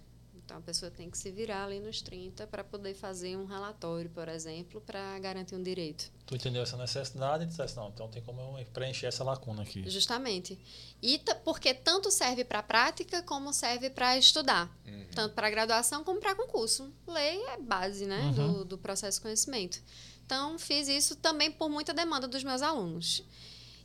Então 0.48 0.60
a 0.60 0.62
pessoa 0.62 0.89
tem 0.89 1.10
que 1.10 1.18
se 1.18 1.30
virar 1.30 1.66
ali 1.66 1.82
nos 1.82 2.02
30 2.02 2.48
para 2.48 2.64
poder 2.64 2.93
fazer 2.93 3.36
um 3.36 3.43
relatório, 3.43 4.10
por 4.10 4.30
exemplo, 4.30 4.80
para 4.80 5.20
garantir 5.20 5.56
um 5.56 5.62
direito. 5.62 6.10
Tu 6.26 6.36
entendeu 6.36 6.64
essa 6.64 6.78
necessidade 6.78 7.43
e 7.43 7.48
disseste, 7.48 7.76
não, 7.76 7.89
então 7.89 8.08
tem 8.08 8.22
como 8.22 8.58
eu 8.58 8.66
preencher 8.68 9.08
essa 9.08 9.26
lacuna 9.26 9.64
aqui. 9.64 9.84
Justamente. 9.89 10.58
E 11.04 11.22
porque 11.43 11.74
tanto 11.74 12.10
serve 12.10 12.45
para 12.45 12.64
prática 12.64 13.22
como 13.24 13.52
serve 13.52 13.89
para 13.89 14.18
estudar. 14.18 14.74
Uhum. 14.88 15.08
Tanto 15.14 15.36
para 15.36 15.50
graduação 15.50 16.02
como 16.06 16.22
para 16.22 16.34
concurso. 16.34 16.93
Lei 17.06 17.41
é 17.48 17.58
base 17.58 18.06
né, 18.06 18.22
Uhum. 18.22 18.32
do, 18.54 18.66
do 18.66 18.78
processo 18.78 19.18
de 19.18 19.24
conhecimento. 19.24 19.82
Então, 20.26 20.58
fiz 20.58 20.88
isso 20.88 21.18
também 21.18 21.52
por 21.52 21.68
muita 21.68 21.93
demanda 21.93 22.26
dos 22.26 22.41
meus 22.45 22.62
alunos. 22.62 23.22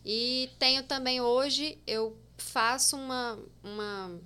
E 0.04 0.48
tenho 0.60 0.84
também 0.84 1.20
hoje, 1.20 1.76
eu 1.88 2.16
faço 2.38 2.96
uma, 2.96 3.36
uma 3.64 4.20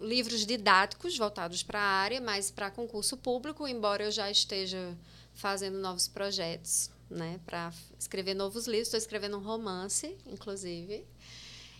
livros 0.00 0.44
didáticos 0.46 1.16
voltados 1.16 1.62
para 1.62 1.80
a 1.80 1.82
área, 1.82 2.20
mas 2.20 2.50
para 2.50 2.70
concurso 2.70 3.16
público, 3.16 3.66
embora 3.66 4.04
eu 4.04 4.10
já 4.10 4.30
esteja 4.30 4.96
fazendo 5.34 5.78
novos 5.78 6.08
projetos, 6.08 6.90
né, 7.10 7.38
para 7.46 7.72
escrever 7.98 8.34
novos 8.34 8.66
livros. 8.66 8.88
Estou 8.88 8.98
escrevendo 8.98 9.36
um 9.38 9.42
romance, 9.42 10.16
inclusive. 10.26 11.04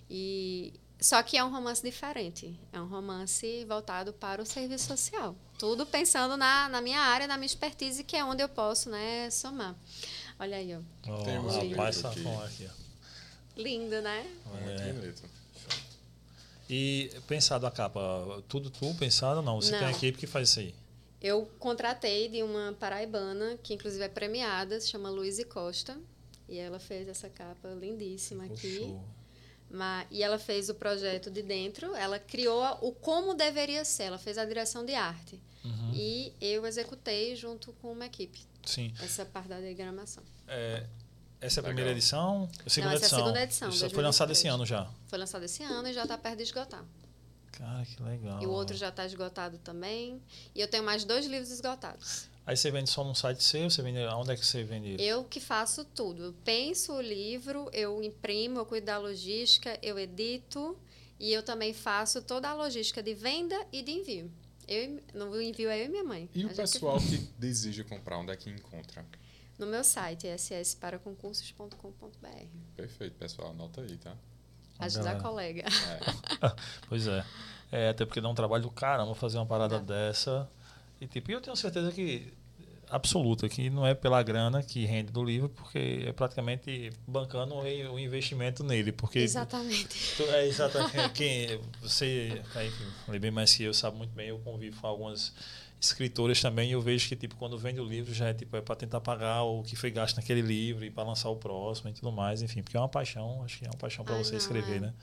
E 0.09 0.73
só 1.01 1.23
que 1.23 1.37
é 1.37 1.45
um 1.45 1.51
romance 1.51 1.83
diferente. 1.83 2.59
É 2.73 2.81
um 2.81 2.87
romance 2.87 3.65
voltado 3.67 4.13
para 4.13 4.41
o 4.43 4.47
serviço 4.47 4.87
social. 4.87 5.35
Tudo 5.59 5.85
pensando 5.87 6.37
na, 6.37 6.69
na 6.69 6.81
minha 6.81 7.01
área, 7.01 7.27
na 7.27 7.37
minha 7.37 7.47
expertise, 7.47 8.05
que 8.05 8.17
é 8.17 8.25
onde 8.25 8.43
eu 8.43 8.49
posso, 8.49 8.89
né, 8.91 9.29
somar. 9.31 9.75
Olha 10.39 10.57
aí, 10.59 10.75
ó. 10.75 10.81
Oh, 11.11 11.25
Temos 11.25 11.55
um 11.57 11.71
rapaz 11.71 12.05
aqui. 12.05 12.19
safão 12.23 12.43
aqui. 12.45 12.69
ó. 12.71 12.87
Lindo, 13.61 14.01
né? 14.03 14.27
Muito 14.47 14.83
É. 14.83 14.93
bonito. 14.93 15.23
E 16.69 17.11
pensado 17.29 17.67
a 17.67 17.71
capa, 17.71 18.43
tudo 18.49 18.71
tu 18.71 18.95
pensado 18.95 19.39
ou 19.39 19.43
não? 19.43 19.61
Você 19.61 19.71
tem 19.71 19.81
Não. 19.81 19.89
uma 19.89 19.97
equipe 19.97 20.19
que 20.19 20.27
faz 20.27 20.51
isso 20.51 20.61
aí. 20.61 20.75
Eu 21.23 21.49
contratei 21.59 22.29
de 22.29 22.43
uma 22.43 22.73
paraibana, 22.79 23.57
que 23.63 23.75
inclusive 23.75 24.03
é 24.05 24.09
premiada, 24.09 24.81
se 24.81 24.89
chama 24.89 25.09
Luíse 25.11 25.45
Costa. 25.45 25.97
E 26.49 26.59
ela 26.59 26.79
fez 26.79 27.09
essa 27.09 27.29
capa 27.29 27.69
lindíssima 27.71 28.45
aqui. 28.45 28.77
show. 28.79 29.05
Ma- 29.69 30.07
e 30.13 30.23
ela 30.23 30.39
fez 30.39 30.69
o 30.69 30.75
projeto 30.77 31.29
de 31.29 31.43
dentro, 31.43 31.93
ela 31.97 32.21
criou 32.21 32.63
a- 32.63 32.79
o 32.81 32.93
como 32.93 33.35
deveria 33.35 33.85
ser, 33.85 34.05
ela 34.05 34.19
fez 34.19 34.39
a 34.39 34.45
direção 34.45 34.85
de 34.85 34.95
arte. 34.95 35.41
Uhum. 35.65 35.91
E 35.93 36.33
eu 36.41 36.65
executei 36.65 37.35
junto 37.35 37.73
com 37.83 37.91
uma 37.91 38.07
equipe 38.07 38.39
Sim. 38.65 38.95
essa 39.03 39.25
parte 39.25 39.49
da 39.49 39.59
diagramação. 39.59 40.23
É, 40.47 40.87
essa 41.41 41.61
é 41.61 41.61
a 41.61 41.63
Legal. 41.63 41.65
primeira 41.75 41.91
edição? 41.93 42.49
A 42.65 42.71
segunda 42.71 42.95
essa 42.95 43.05
é 43.05 43.05
a 43.05 43.07
edição. 43.07 43.19
segunda 43.19 43.43
edição, 43.43 43.69
Isso 43.69 43.91
foi 43.91 44.03
lançado 44.03 44.33
esse 44.33 44.45
2023. 44.45 44.55
ano 44.55 44.67
já. 44.67 45.09
Foi 45.09 45.19
lançado 45.19 45.45
esse 45.45 45.63
ano 45.63 45.89
e 45.89 45.93
já 45.93 46.03
está 46.03 46.17
perto 46.19 46.37
de 46.39 46.43
esgotar. 46.45 46.85
Cara, 47.53 47.85
que 47.87 48.03
legal. 48.03 48.43
E 48.43 48.47
o 48.47 48.51
outro 48.51 48.77
já 48.77 48.89
está 48.89 49.07
esgotado 49.07 49.59
também. 49.59 50.21
E 50.55 50.61
eu 50.61 50.69
tenho 50.69 50.83
mais 50.85 51.05
dois 51.05 51.25
livros 51.27 51.51
esgotados. 51.51 52.29
Aí 52.47 52.57
você 52.57 52.71
vende 52.71 52.91
só 52.91 53.03
num 53.03 53.15
site 53.15 53.43
seu? 53.43 53.69
Você 53.69 53.83
vende, 53.83 53.99
onde 53.99 54.31
é 54.33 54.37
que 54.37 54.47
você 54.47 54.63
vende 54.63 54.91
ele? 54.91 55.03
Eu 55.03 55.25
que 55.25 55.41
faço 55.41 55.85
tudo. 55.85 56.23
Eu 56.27 56.33
penso 56.45 56.93
o 56.93 57.01
livro, 57.01 57.69
eu 57.73 58.03
imprimo, 58.03 58.59
eu 58.59 58.67
cuido 58.67 58.87
da 58.87 58.99
logística, 58.99 59.77
eu 59.83 59.99
edito 59.99 60.79
e 61.19 61.33
eu 61.33 61.43
também 61.43 61.73
faço 61.73 62.23
toda 62.23 62.49
a 62.49 62.55
logística 62.55 63.03
de 63.03 63.15
venda 63.15 63.57
e 63.73 63.83
de 63.83 63.91
envio. 63.91 64.31
Eu, 64.69 65.01
no 65.15 65.41
envio 65.41 65.69
é 65.71 65.81
eu 65.81 65.87
e 65.87 65.89
minha 65.89 66.05
mãe. 66.05 66.29
E 66.35 66.45
A 66.45 66.47
o 66.47 66.55
pessoal 66.55 66.99
que 66.99 67.19
deseja 67.39 67.83
comprar, 67.85 68.19
onde 68.19 68.33
é 68.33 68.37
que 68.37 68.51
encontra? 68.51 69.05
No 69.59 69.67
meu 69.67 69.83
site, 69.83 70.27
sssparaconcursos.com.br. 70.39 72.47
Perfeito, 72.77 73.15
pessoal. 73.17 73.51
Anota 73.51 73.81
aí, 73.81 73.97
tá? 73.97 74.15
Ajudar 74.79 75.17
a 75.17 75.21
colega. 75.21 75.63
É. 75.63 76.47
Pois 76.89 77.07
é. 77.07 77.25
é. 77.73 77.89
Até 77.89 78.05
porque 78.05 78.21
dá 78.21 78.29
um 78.29 78.35
trabalho 78.35 78.63
do 78.63 78.71
caramba 78.71 79.15
fazer 79.15 79.39
uma 79.39 79.47
parada 79.47 79.81
Dá. 79.81 80.09
dessa. 80.09 80.49
E 81.01 81.07
tipo, 81.07 81.31
eu 81.33 81.41
tenho 81.41 81.57
certeza 81.57 81.91
que 81.93 82.33
absoluta 82.89 83.49
que 83.49 83.69
não 83.69 83.85
é 83.87 83.95
pela 83.95 84.23
grana 84.23 84.63
que 84.63 84.85
rende 84.85 85.11
do 85.11 85.25
livro, 85.25 85.49
porque 85.49 86.05
é 86.07 86.13
praticamente 86.13 86.93
bancando 87.07 87.55
o 87.57 87.99
investimento 87.99 88.63
nele, 88.63 88.93
porque 88.93 89.19
Exatamente. 89.19 89.89
tu- 90.17 90.23
é 90.31 90.47
exatamente 90.47 91.09
quem 91.11 91.61
você 91.83 92.41
aí, 92.55 92.71
que 92.71 93.19
bem 93.19 93.31
mais 93.33 93.53
que 93.55 93.65
eu 93.65 93.75
sabe 93.75 93.97
muito 93.97 94.13
bem, 94.15 94.29
eu 94.29 94.39
convivo 94.39 94.81
com 94.81 94.87
algumas 94.87 95.33
escritoras 95.81 96.41
também 96.41 96.73
eu 96.73 96.81
vejo 96.81 97.09
que 97.09 97.17
tipo 97.17 97.37
quando 97.37 97.59
vende 97.59 97.81
o 97.81 97.85
livro 97.85 98.13
já 98.13 98.29
é 98.29 98.35
tipo 98.35 98.57
é 98.57 98.61
para 98.61 98.75
tentar 98.75 99.01
pagar 99.01 99.43
o 99.43 99.63
que 99.63 99.77
foi 99.77 99.91
gasto 99.91 100.17
naquele 100.17 100.41
livro 100.41 100.85
e 100.85 100.91
para 100.91 101.05
lançar 101.05 101.29
o 101.29 101.37
próximo 101.37 101.91
e 101.91 101.93
tudo 101.93 102.11
mais, 102.11 102.43
enfim, 102.43 102.63
porque 102.63 102.77
é 102.77 102.81
uma 102.81 102.89
paixão, 102.89 103.43
acho 103.45 103.59
que 103.59 103.65
é 103.65 103.69
uma 103.69 103.77
paixão 103.77 104.05
para 104.05 104.15
Ai, 104.17 104.25
você 104.25 104.33
não, 104.33 104.39
escrever, 104.39 104.77
é. 104.77 104.81
né? 104.81 104.95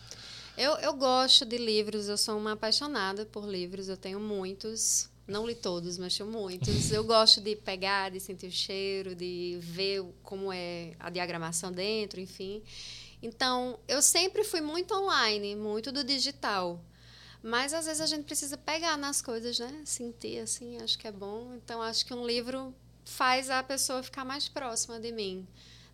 Eu, 0.55 0.74
eu 0.78 0.93
gosto 0.93 1.45
de 1.45 1.57
livros, 1.57 2.07
eu 2.07 2.17
sou 2.17 2.38
uma 2.38 2.51
apaixonada 2.51 3.26
por 3.26 3.47
livros, 3.47 3.89
eu 3.89 3.97
tenho 3.97 4.19
muitos. 4.19 5.09
Não 5.26 5.47
li 5.47 5.55
todos, 5.55 5.97
mas 5.97 6.15
tenho 6.15 6.30
muitos. 6.30 6.91
Eu 6.91 7.03
gosto 7.03 7.41
de 7.41 7.55
pegar, 7.55 8.11
de 8.11 8.19
sentir 8.19 8.47
o 8.47 8.51
cheiro, 8.51 9.15
de 9.15 9.57
ver 9.61 10.03
como 10.21 10.51
é 10.53 10.93
a 10.99 11.09
diagramação 11.09 11.71
dentro, 11.71 12.19
enfim. 12.19 12.61
Então, 13.21 13.80
eu 13.88 14.01
sempre 14.01 14.43
fui 14.43 14.61
muito 14.61 14.93
online, 14.93 15.55
muito 15.55 15.91
do 15.91 16.03
digital. 16.03 16.80
Mas 17.43 17.73
às 17.73 17.85
vezes 17.85 17.99
a 17.99 18.05
gente 18.05 18.23
precisa 18.23 18.57
pegar 18.57 18.97
nas 18.97 19.21
coisas, 19.21 19.59
né? 19.59 19.81
Sentir 19.83 20.39
assim, 20.39 20.77
acho 20.77 20.97
que 20.97 21.07
é 21.07 21.11
bom. 21.11 21.53
Então, 21.55 21.81
acho 21.81 22.05
que 22.05 22.13
um 22.13 22.25
livro 22.25 22.73
faz 23.03 23.49
a 23.49 23.61
pessoa 23.61 24.01
ficar 24.01 24.23
mais 24.23 24.47
próxima 24.47 24.97
de 24.97 25.11
mim. 25.11 25.45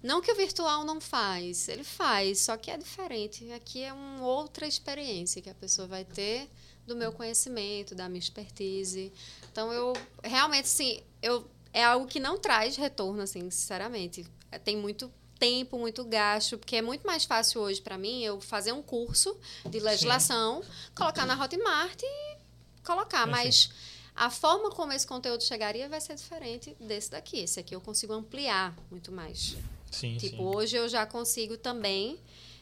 Não 0.02 0.22
que 0.22 0.32
o 0.32 0.36
virtual 0.36 0.86
não 0.86 1.02
faz, 1.02 1.68
ele 1.68 1.84
faz, 1.84 2.42
só 2.42 2.56
que 2.56 2.72
é 2.72 2.78
diferente. 2.78 3.52
Aqui 3.52 3.84
é 3.84 3.92
uma 3.92 4.26
outra 4.26 4.68
experiência 4.68 5.42
que 5.42 5.50
a 5.50 5.56
pessoa 5.56 5.88
vai 5.88 6.06
ter 6.06 6.48
do 6.86 6.96
meu 6.96 7.12
conhecimento, 7.12 7.94
da 7.96 8.08
minha 8.08 8.20
expertise. 8.20 9.12
Então 9.52 9.74
eu 9.74 9.94
realmente 10.24 10.66
assim, 10.66 11.04
eu 11.22 11.50
é 11.74 11.84
algo 11.84 12.08
que 12.08 12.20
não 12.20 12.38
traz 12.38 12.78
retorno 12.78 13.22
assim, 13.22 13.50
sinceramente. 13.50 14.26
Tem 14.64 14.78
muito 14.78 15.12
tempo, 15.40 15.80
muito 15.80 16.04
gasto, 16.04 16.58
porque 16.58 16.76
é 16.76 16.82
muito 16.82 17.08
mais 17.08 17.26
fácil 17.26 17.62
hoje 17.62 17.82
para 17.82 17.98
mim 17.98 18.22
eu 18.24 18.40
fazer 18.42 18.72
um 18.74 18.82
curso 18.84 19.36
de 19.70 19.80
legislação, 19.80 20.62
colocar 20.94 21.26
na 21.26 21.42
Hotmart 21.42 22.02
e 22.04 22.38
colocar, 22.84 23.26
Sim, 23.26 23.32
mas 23.32 23.70
a 24.16 24.30
forma 24.30 24.70
como 24.72 24.92
esse 24.92 25.08
conteúdo 25.08 25.44
chegaria 25.44 25.88
vai 25.88 26.02
ser 26.02 26.16
diferente 26.16 26.76
desse 26.80 27.10
daqui. 27.12 27.40
Esse 27.40 27.60
aqui 27.60 27.74
eu 27.74 27.82
consigo 27.82 28.12
ampliar 28.14 28.76
muito 28.92 29.12
mais. 29.12 29.56
Sim, 29.90 30.18
Tipo, 30.18 30.38
sim. 30.38 30.44
hoje 30.44 30.76
eu 30.76 30.88
já 30.90 31.06
consigo 31.06 31.58
também 31.58 32.20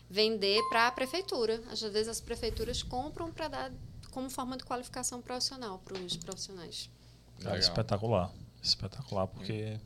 vender 0.09 0.61
para 0.69 0.87
a 0.87 0.91
prefeitura. 0.91 1.61
Às 1.71 1.81
vezes 1.81 2.07
as 2.07 2.21
prefeituras 2.21 2.83
compram 2.83 3.31
para 3.31 3.47
dar 3.47 3.71
como 4.11 4.29
forma 4.29 4.55
de 4.55 4.63
qualificação 4.63 5.21
profissional 5.21 5.79
para 5.83 5.97
os 5.97 6.15
profissionais. 6.15 6.89
Cara, 7.39 7.55
Legal. 7.55 7.59
espetacular. 7.69 8.31
Espetacular, 8.67 9.27
porque 9.27 9.79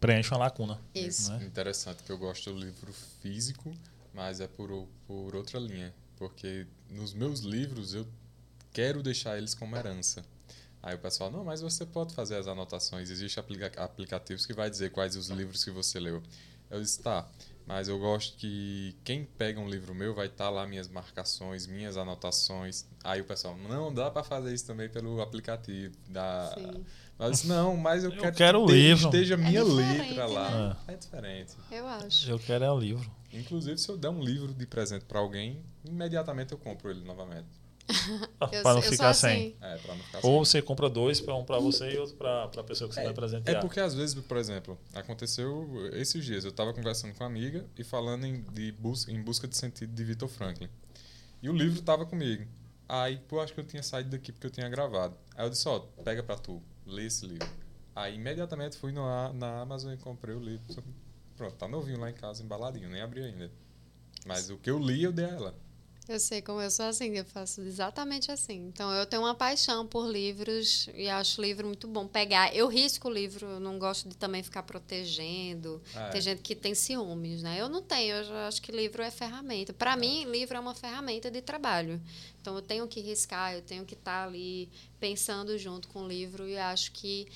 preenche 0.00 0.30
uma 0.30 0.38
lacuna. 0.38 0.80
Isso. 0.94 1.32
Né? 1.32 1.44
Interessante 1.44 2.02
que 2.02 2.10
eu 2.10 2.18
gosto 2.18 2.52
do 2.52 2.58
livro 2.58 2.92
físico, 3.20 3.74
mas 4.12 4.40
é 4.40 4.46
por, 4.46 4.88
por 5.06 5.34
outra 5.34 5.58
linha. 5.58 5.94
Porque 6.16 6.66
nos 6.90 7.12
meus 7.12 7.40
livros 7.40 7.94
eu 7.94 8.06
quero 8.72 9.02
deixar 9.02 9.38
eles 9.38 9.54
como 9.54 9.76
herança. 9.76 10.24
Aí 10.82 10.94
o 10.94 10.98
pessoal, 10.98 11.30
não, 11.30 11.44
mas 11.44 11.60
você 11.60 11.84
pode 11.84 12.14
fazer 12.14 12.36
as 12.36 12.46
anotações. 12.46 13.10
Existem 13.10 13.40
aplica 13.42 13.82
aplicativos 13.82 14.46
que 14.46 14.52
vai 14.52 14.70
dizer 14.70 14.90
quais 14.90 15.16
os 15.16 15.28
livros 15.28 15.64
que 15.64 15.70
você 15.70 15.98
leu. 15.98 16.22
Eu 16.70 16.80
disse, 16.80 17.00
tá, 17.02 17.28
mas 17.66 17.88
eu 17.88 17.98
gosto 17.98 18.36
que 18.36 18.96
quem 19.04 19.24
pega 19.24 19.60
um 19.60 19.68
livro 19.68 19.94
meu 19.94 20.14
vai 20.14 20.26
estar 20.26 20.48
lá 20.48 20.66
minhas 20.66 20.88
marcações, 20.88 21.66
minhas 21.66 21.96
anotações. 21.96 22.86
Aí 23.04 23.20
o 23.20 23.24
pessoal, 23.24 23.56
não, 23.56 23.92
dá 23.92 24.10
para 24.10 24.22
fazer 24.22 24.54
isso 24.54 24.66
também 24.66 24.88
pelo 24.88 25.20
aplicativo. 25.20 25.94
Da... 26.08 26.54
Sim. 26.54 26.84
Mas 27.18 27.26
eu 27.26 27.30
disse, 27.32 27.46
não, 27.48 27.76
mas 27.76 28.04
eu, 28.04 28.10
Eu 28.12 28.16
quero, 28.20 28.36
quero 28.36 28.62
o 28.62 28.66
que 28.66 28.72
livro. 28.72 29.04
esteja 29.06 29.36
minha 29.36 29.64
diferente, 29.64 30.08
letra 30.10 30.26
lá. 30.26 30.50
né? 30.50 30.76
É 30.88 30.96
diferente. 30.96 31.54
Eu 31.70 31.86
acho. 31.86 32.30
Eu 32.30 32.38
quero 32.38 32.64
é 32.64 32.70
o 32.70 32.78
livro. 32.78 33.10
Inclusive, 33.32 33.76
se 33.76 33.88
eu 33.88 33.96
der 33.96 34.08
um 34.08 34.22
livro 34.22 34.54
de 34.54 34.66
presente 34.66 35.04
para 35.04 35.18
alguém, 35.18 35.62
imediatamente 35.84 36.52
eu 36.52 36.58
compro 36.58 36.90
ele 36.90 37.00
novamente. 37.04 37.46
Para 38.62 38.74
não 38.74 38.82
ficar 38.82 39.14
sem. 39.14 39.30
assim. 39.38 39.56
É, 39.62 39.76
para 39.78 39.94
não 39.94 40.02
ficar 40.04 40.18
Ou 40.22 40.44
sem. 40.44 40.60
você 40.60 40.62
compra 40.62 40.88
dois, 40.90 41.20
para 41.20 41.34
um 41.34 41.42
para 41.44 41.58
você 41.58 41.90
e 41.90 41.96
outro 41.98 42.16
para 42.16 42.44
a 42.44 42.62
pessoa 42.62 42.86
que 42.88 42.94
você 42.94 43.02
vai 43.02 43.10
É 43.10 43.14
presentear. 43.14 43.60
porque 43.62 43.80
às 43.80 43.94
vezes, 43.94 44.14
por 44.14 44.36
exemplo, 44.36 44.78
aconteceu 44.94 45.66
esses 45.94 46.22
dias, 46.24 46.44
eu 46.44 46.50
estava 46.50 46.72
conversando 46.74 47.14
com 47.14 47.24
uma 47.24 47.30
amiga 47.30 47.64
e 47.78 47.82
falando 47.82 48.24
em, 48.26 48.42
de 48.52 48.72
bus 48.72 49.08
em 49.08 49.20
busca 49.22 49.48
de 49.48 49.56
sentido 49.56 49.92
de 49.94 50.04
Victor 50.04 50.28
Franklin. 50.28 50.68
E 51.42 51.48
o 51.48 51.52
livro 51.52 51.80
estava 51.80 52.04
comigo. 52.04 52.46
Aí, 52.88 53.18
pô, 53.26 53.40
acho 53.40 53.54
que 53.54 53.60
eu 53.60 53.64
tinha 53.64 53.82
saído 53.82 54.10
daqui 54.10 54.32
porque 54.32 54.46
eu 54.46 54.50
tinha 54.50 54.68
gravado. 54.68 55.16
Aí 55.34 55.46
eu 55.46 55.50
disse, 55.50 55.66
ó, 55.68 55.78
pega 56.04 56.22
pra 56.22 56.36
tu, 56.36 56.62
lê 56.88 57.06
esse 57.06 57.26
livro. 57.26 57.48
Aí 57.94 58.14
imediatamente 58.14 58.76
fui 58.76 58.92
no, 58.92 59.02
na 59.32 59.60
Amazon 59.60 59.92
e 59.92 59.96
comprei 59.96 60.34
o 60.34 60.40
livro. 60.40 60.82
Pronto, 61.36 61.54
tá 61.56 61.68
novinho 61.68 62.00
lá 62.00 62.10
em 62.10 62.14
casa, 62.14 62.42
embaladinho, 62.42 62.88
nem 62.88 63.00
abri 63.00 63.22
ainda. 63.22 63.50
Mas 64.26 64.50
o 64.50 64.56
que 64.58 64.70
eu 64.70 64.78
li, 64.78 65.02
eu 65.02 65.12
dei 65.12 65.24
a 65.24 65.28
ela. 65.28 65.54
Eu 66.08 66.18
sei 66.18 66.40
como 66.40 66.58
eu 66.62 66.70
sou 66.70 66.86
assim, 66.86 67.18
eu 67.18 67.24
faço 67.26 67.60
exatamente 67.60 68.32
assim. 68.32 68.66
Então 68.68 68.90
eu 68.92 69.04
tenho 69.04 69.20
uma 69.22 69.34
paixão 69.34 69.86
por 69.86 70.10
livros 70.10 70.88
e 70.94 71.06
acho 71.06 71.40
livro 71.42 71.66
muito 71.66 71.86
bom. 71.86 72.06
Pegar, 72.08 72.54
eu 72.54 72.66
risco 72.66 73.08
o 73.08 73.12
livro, 73.12 73.46
eu 73.46 73.60
não 73.60 73.78
gosto 73.78 74.08
de 74.08 74.16
também 74.16 74.42
ficar 74.42 74.62
protegendo. 74.62 75.82
Ah, 75.94 76.08
Tem 76.08 76.18
é. 76.18 76.22
gente 76.22 76.40
que 76.40 76.54
tem 76.54 76.74
ciúmes, 76.74 77.42
né? 77.42 77.60
Eu 77.60 77.68
não 77.68 77.82
tenho, 77.82 78.16
eu 78.16 78.36
acho 78.38 78.62
que 78.62 78.72
livro 78.72 79.02
é 79.02 79.10
ferramenta. 79.10 79.74
Para 79.74 79.96
mim, 79.96 80.24
livro 80.24 80.56
é 80.56 80.60
uma 80.60 80.74
ferramenta 80.74 81.30
de 81.30 81.42
trabalho. 81.42 82.00
Então 82.40 82.56
eu 82.56 82.62
tenho 82.62 82.88
que 82.88 83.00
riscar, 83.00 83.52
eu 83.52 83.60
tenho 83.60 83.84
que 83.84 83.94
estar 83.94 84.26
ali 84.26 84.70
pensando 84.98 85.58
junto 85.58 85.88
com 85.88 86.04
o 86.04 86.08
livro 86.08 86.48
e 86.48 86.56
acho 86.56 86.90
que 86.92 87.28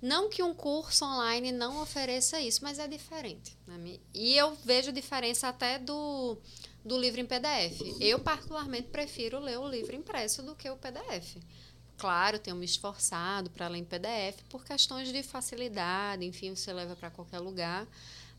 não 0.00 0.28
que 0.28 0.42
um 0.42 0.54
curso 0.54 1.04
online 1.04 1.50
não 1.50 1.82
ofereça 1.82 2.40
isso, 2.40 2.60
mas 2.62 2.78
é 2.78 2.86
diferente. 2.86 3.56
né? 3.66 3.98
E 4.12 4.36
eu 4.36 4.54
vejo 4.64 4.92
diferença 4.92 5.48
até 5.48 5.78
do, 5.78 6.36
do 6.84 6.98
livro 6.98 7.20
em 7.20 7.26
PDF. 7.26 7.80
Eu, 8.00 8.18
particularmente, 8.18 8.88
prefiro 8.88 9.38
ler 9.40 9.58
o 9.58 9.66
livro 9.68 9.94
impresso 9.96 10.42
do 10.42 10.54
que 10.54 10.68
o 10.68 10.76
PDF. 10.76 11.36
Claro, 11.96 12.38
tenho 12.38 12.56
me 12.56 12.64
esforçado 12.66 13.48
para 13.50 13.68
ler 13.68 13.78
em 13.78 13.84
PDF 13.84 14.42
por 14.50 14.64
questões 14.64 15.12
de 15.12 15.22
facilidade, 15.22 16.24
enfim, 16.24 16.54
você 16.54 16.72
leva 16.72 16.94
para 16.96 17.10
qualquer 17.10 17.38
lugar. 17.38 17.86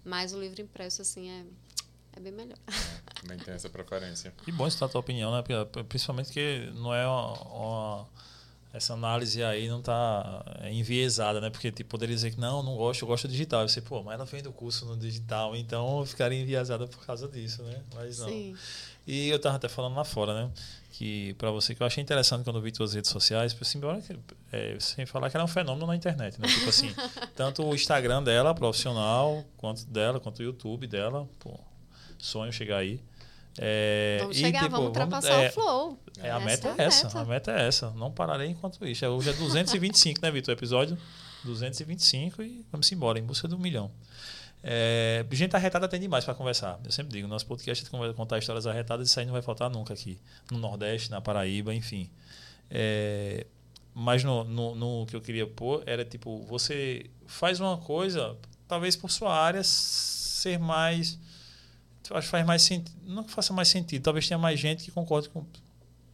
Mas 0.03 0.33
o 0.33 0.39
livro 0.39 0.61
impresso, 0.61 1.01
assim, 1.01 1.29
é, 1.29 1.45
é 2.17 2.19
bem 2.19 2.31
melhor. 2.33 2.57
Também 3.21 3.37
tem 3.39 3.53
essa 3.53 3.69
preferência. 3.69 4.31
Que 4.43 4.51
bom 4.51 4.67
escutar 4.67 4.85
a 4.85 4.89
tua 4.89 4.99
opinião, 4.99 5.31
né? 5.31 5.41
Porque- 5.41 5.83
Principalmente 5.85 6.31
que 6.31 6.69
não 6.75 6.93
é 6.93 7.07
uma, 7.07 7.31
uma- 7.43 8.09
essa 8.75 8.93
análise 8.93 9.41
aí 9.41 9.69
não 9.69 9.81
tá 9.81 10.43
enviesada, 10.69 11.39
né? 11.39 11.49
Porque 11.49 11.71
tipo, 11.71 11.89
poderia 11.89 12.13
dizer 12.13 12.31
que 12.31 12.39
não, 12.39 12.61
não 12.61 12.75
gosto, 12.75 13.03
eu 13.03 13.07
gosto 13.07 13.25
digital. 13.25 13.61
Aí 13.61 13.69
você, 13.69 13.81
pô, 13.81 14.03
mas 14.03 14.15
ela 14.15 14.25
vem 14.25 14.43
do 14.43 14.51
curso 14.51 14.85
no 14.85 14.97
digital, 14.97 15.55
então 15.55 15.99
eu 15.99 16.05
ficaria 16.05 16.39
enviesada 16.39 16.85
por 16.85 17.05
causa 17.05 17.25
disso, 17.29 17.63
né? 17.63 17.81
Mas 17.95 18.19
não. 18.19 18.27
Sim. 18.27 18.53
E 19.07 19.29
eu 19.29 19.39
tava 19.39 19.55
até 19.55 19.69
falando 19.69 19.95
lá 19.95 20.03
fora, 20.03 20.33
né? 20.33 20.51
Que 20.91 21.33
para 21.35 21.51
você 21.51 21.73
que 21.73 21.81
eu 21.81 21.87
achei 21.87 22.03
interessante 22.03 22.43
quando 22.43 22.57
eu 22.57 22.61
vi 22.61 22.75
suas 22.75 22.93
redes 22.93 23.09
sociais, 23.09 23.53
tipo 23.53 23.63
assim, 23.63 23.77
embora 23.77 24.01
é, 24.51 24.77
sem 24.79 25.05
falar 25.05 25.29
que 25.29 25.37
ela 25.37 25.43
é 25.43 25.45
um 25.45 25.49
fenômeno 25.49 25.87
na 25.87 25.95
internet, 25.95 26.39
né? 26.41 26.47
Tipo 26.47 26.67
assim, 26.67 26.93
tanto 27.33 27.63
o 27.63 27.73
Instagram 27.73 28.23
dela, 28.23 28.53
profissional, 28.53 29.45
quanto 29.55 29.85
dela, 29.85 30.19
quanto 30.19 30.39
o 30.39 30.43
YouTube 30.43 30.85
dela, 30.85 31.29
pô, 31.39 31.57
sonho 32.17 32.51
chegar 32.51 32.77
aí. 32.77 32.99
É, 33.57 34.17
Vamos 34.19 34.37
e, 34.37 34.39
chegar, 34.41 34.59
tipo, 34.59 34.71
vamos 34.71 34.87
ultrapassar 34.87 35.43
é, 35.43 35.49
o 35.49 35.51
flow. 35.53 35.99
é, 36.19 36.29
a 36.29 36.39
meta 36.39 36.75
é 36.77 36.83
é 36.83 36.85
essa, 36.85 37.07
meta. 37.07 37.19
a 37.19 37.25
meta 37.25 37.51
é 37.51 37.67
essa. 37.67 37.89
Não 37.91 38.11
pararei 38.11 38.49
enquanto 38.49 38.85
isso. 38.85 39.05
Hoje 39.05 39.29
é 39.29 39.33
225, 39.33 40.21
né, 40.21 40.31
Vitor? 40.31 40.53
Episódio 40.53 40.97
225 41.45 42.41
e 42.41 42.65
vamos 42.71 42.91
embora, 42.91 43.19
em 43.19 43.23
busca 43.23 43.47
do 43.47 43.57
milhão. 43.57 43.91
É, 44.67 45.23
gente 45.31 45.55
arretada 45.55 45.87
tem 45.87 45.99
demais 45.99 46.25
para 46.25 46.33
conversar. 46.33 46.79
Eu 46.83 46.91
sempre 46.91 47.13
digo, 47.13 47.27
nosso 47.27 47.45
podcast 47.45 47.85
é 47.85 48.13
contar 48.13 48.39
histórias 48.39 48.65
arretadas, 48.65 49.07
isso 49.07 49.19
aí 49.19 49.25
não 49.25 49.33
vai 49.33 49.41
faltar 49.41 49.69
nunca 49.69 49.93
aqui. 49.93 50.19
No 50.51 50.57
Nordeste, 50.57 51.11
na 51.11 51.21
Paraíba, 51.21 51.73
enfim. 51.73 52.09
É, 52.69 53.45
mas 53.93 54.23
no, 54.23 54.43
no, 54.43 54.75
no 54.75 55.05
que 55.05 55.15
eu 55.15 55.21
queria 55.21 55.45
pôr 55.45 55.83
era 55.85 56.03
tipo, 56.03 56.43
você 56.45 57.05
faz 57.27 57.59
uma 57.59 57.77
coisa, 57.77 58.35
talvez 58.67 58.95
por 58.95 59.11
sua 59.11 59.33
área 59.33 59.61
ser 59.63 60.57
mais. 60.57 61.19
Acho 62.11 62.27
que 62.27 62.31
faz 62.31 62.45
mais 62.45 62.61
sentido. 62.61 62.91
Não 63.05 63.23
que 63.23 63.31
faça 63.31 63.53
mais 63.53 63.67
sentido, 63.67 64.03
talvez 64.03 64.27
tenha 64.27 64.37
mais 64.37 64.59
gente 64.59 64.83
que 64.83 64.91
concorde 64.91 65.29
com. 65.29 65.45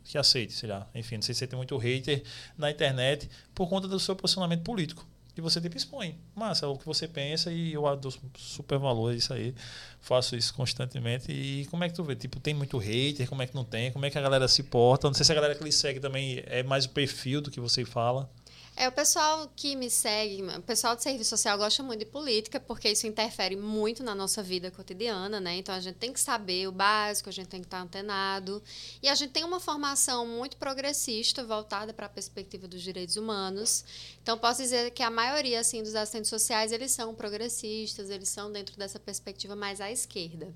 que 0.04 0.18
aceite, 0.18 0.54
sei 0.54 0.70
lá. 0.70 0.88
Enfim, 0.96 1.16
não 1.16 1.22
sei 1.22 1.36
se 1.36 1.46
tem 1.48 1.58
muito 1.58 1.78
hater 1.78 2.24
na 2.58 2.70
internet 2.72 3.30
por 3.54 3.68
conta 3.68 3.88
do 3.88 4.00
seu 4.00 4.16
posicionamento 4.16 4.64
político. 4.64 5.08
E 5.36 5.39
você 5.39 5.62
tipo 5.62 5.78
expõe. 5.78 6.20
Massa, 6.36 6.66
é 6.66 6.70
o 6.70 6.78
que 6.78 6.86
você 6.86 7.08
pensa 7.08 7.52
e 7.52 7.74
eu 7.74 7.84
dou 7.96 8.14
super 8.38 8.78
valor 8.78 9.12
a 9.12 9.16
isso 9.16 9.34
aí. 9.34 9.56
Faço 10.02 10.36
isso 10.36 10.54
constantemente. 10.54 11.32
E 11.32 11.66
como 11.68 11.84
é 11.84 11.89
que 11.89 11.96
tu 11.96 12.04
vê? 12.04 12.16
Tipo, 12.16 12.39
tem 12.39 12.54
muito 12.54 12.78
hater? 12.78 13.28
Como 13.30 13.42
é 13.42 13.48
que 13.48 13.56
não 13.56 13.64
tem? 13.64 13.92
Como 13.92 14.06
é 14.06 14.10
que 14.10 14.18
a 14.18 14.22
galera 14.22 14.48
se 14.48 14.64
porta? 14.64 15.08
Não 15.08 15.14
sei 15.14 15.26
se 15.26 15.32
a 15.32 15.36
galera 15.36 15.56
que 15.56 15.64
lhe 15.64 15.72
segue 15.72 16.00
também 16.00 16.44
é 16.46 16.64
mais 16.64 16.86
o 16.86 16.89
perfil 16.89 17.42
do 17.42 17.50
que 17.50 17.62
você 17.62 17.86
fala. 17.86 18.30
É, 18.74 18.88
o 18.88 18.92
pessoal 18.92 19.52
que 19.54 19.76
me 19.76 19.90
segue, 19.90 20.42
o 20.44 20.62
pessoal 20.62 20.96
de 20.96 21.04
serviço 21.04 21.30
social 21.32 21.58
gosta 21.58 21.84
muito 21.84 22.00
de 22.00 22.06
política, 22.06 22.58
porque 22.60 22.90
isso 22.90 23.06
interfere 23.06 23.56
muito 23.56 24.02
na 24.02 24.16
nossa 24.16 24.42
vida 24.42 24.72
cotidiana, 24.72 25.42
né? 25.42 25.58
Então 25.58 25.76
a 25.76 25.80
gente 25.80 25.96
tem 25.96 26.14
que 26.14 26.20
saber 26.20 26.68
o 26.68 26.72
básico, 26.72 27.28
a 27.28 27.34
gente 27.34 27.48
tem 27.48 27.60
que 27.60 27.68
estar 27.68 27.82
antenado. 27.82 28.64
E 29.04 29.10
a 29.10 29.16
gente 29.16 29.32
tem 29.32 29.44
uma 29.44 29.60
formação 29.60 30.26
muito 30.26 30.56
progressista, 30.56 31.44
voltada 31.44 31.94
para 31.94 32.06
a 32.06 32.10
perspectiva 32.10 32.66
dos 32.66 32.82
direitos 32.82 33.18
humanos. 33.18 33.84
Então 34.24 34.38
posso 34.38 34.62
dizer 34.62 34.92
que 34.92 35.04
a 35.04 35.12
maioria 35.12 35.60
assim 35.60 35.84
dos 35.84 35.94
assistentes 35.94 36.30
sociais, 36.30 36.72
eles 36.72 36.92
são 36.92 37.14
progressistas, 37.14 38.10
eles 38.10 38.30
são 38.30 38.52
dentro 38.52 38.78
dessa 38.78 39.00
perspectiva 39.00 39.56
mais 39.56 39.82
à 39.82 39.92
esquerda. 39.92 40.56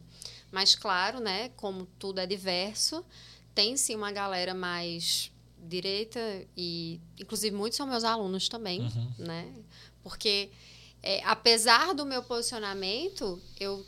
Mas 0.52 0.74
claro, 0.74 1.20
né, 1.20 1.50
como 1.58 1.86
tudo 2.00 2.20
é 2.20 2.26
diverso, 2.26 3.06
tem 3.54 3.76
sim 3.76 3.94
uma 3.94 4.12
galera 4.12 4.54
mais 4.54 5.32
direita 5.66 6.20
e 6.56 7.00
inclusive 7.20 7.56
muitos 7.56 7.78
são 7.78 7.88
meus 7.88 8.04
alunos 8.04 8.48
também, 8.48 8.82
uhum. 8.82 9.12
né? 9.18 9.54
Porque 10.04 10.50
é, 11.02 11.22
apesar 11.24 11.94
do 11.94 12.06
meu 12.06 12.24
posicionamento, 12.24 13.42
eu 13.60 13.86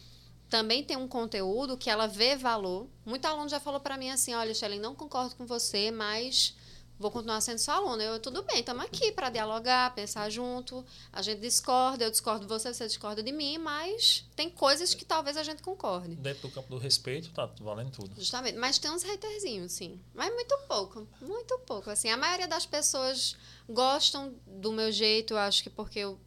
também 0.49 0.83
tenho 0.83 0.99
um 0.99 1.07
conteúdo 1.07 1.77
que 1.77 1.89
ela 1.89 2.07
vê 2.07 2.35
valor. 2.35 2.87
Muito 3.05 3.25
aluno 3.25 3.49
já 3.49 3.59
falou 3.59 3.79
para 3.79 3.97
mim 3.97 4.09
assim, 4.09 4.33
olha, 4.33 4.53
Shelly, 4.53 4.79
não 4.79 4.95
concordo 4.95 5.35
com 5.35 5.45
você, 5.45 5.91
mas 5.91 6.55
vou 6.99 7.11
continuar 7.11 7.41
sendo 7.41 7.59
sua 7.59 7.75
aluna. 7.75 8.03
Eu, 8.03 8.19
tudo 8.19 8.43
bem, 8.43 8.59
estamos 8.59 8.83
aqui 8.83 9.11
para 9.11 9.29
dialogar, 9.29 9.93
pensar 9.93 10.29
junto. 10.29 10.83
A 11.11 11.21
gente 11.21 11.39
discorda, 11.39 12.03
eu 12.03 12.11
discordo 12.11 12.41
de 12.41 12.47
você, 12.47 12.73
você 12.73 12.87
discorda 12.87 13.21
de 13.21 13.31
mim, 13.31 13.57
mas 13.57 14.25
tem 14.35 14.49
coisas 14.49 14.93
que 14.93 15.05
talvez 15.05 15.37
a 15.37 15.43
gente 15.43 15.61
concorde. 15.61 16.15
Dentro 16.15 16.47
do 16.47 16.53
campo 16.53 16.69
do 16.69 16.77
respeito, 16.77 17.29
tá 17.31 17.49
valendo 17.59 17.91
tudo. 17.91 18.11
Justamente, 18.17 18.57
mas 18.57 18.77
tem 18.77 18.91
uns 18.91 19.03
haterzinhos, 19.03 19.71
sim. 19.71 19.99
Mas 20.13 20.33
muito 20.33 20.57
pouco, 20.67 21.07
muito 21.21 21.59
pouco. 21.59 21.89
Assim, 21.89 22.09
a 22.09 22.17
maioria 22.17 22.47
das 22.47 22.65
pessoas 22.65 23.35
gostam 23.69 24.33
do 24.45 24.71
meu 24.71 24.91
jeito, 24.91 25.33
eu 25.33 25.37
acho 25.37 25.63
que 25.63 25.69
porque 25.69 25.99
eu 25.99 26.19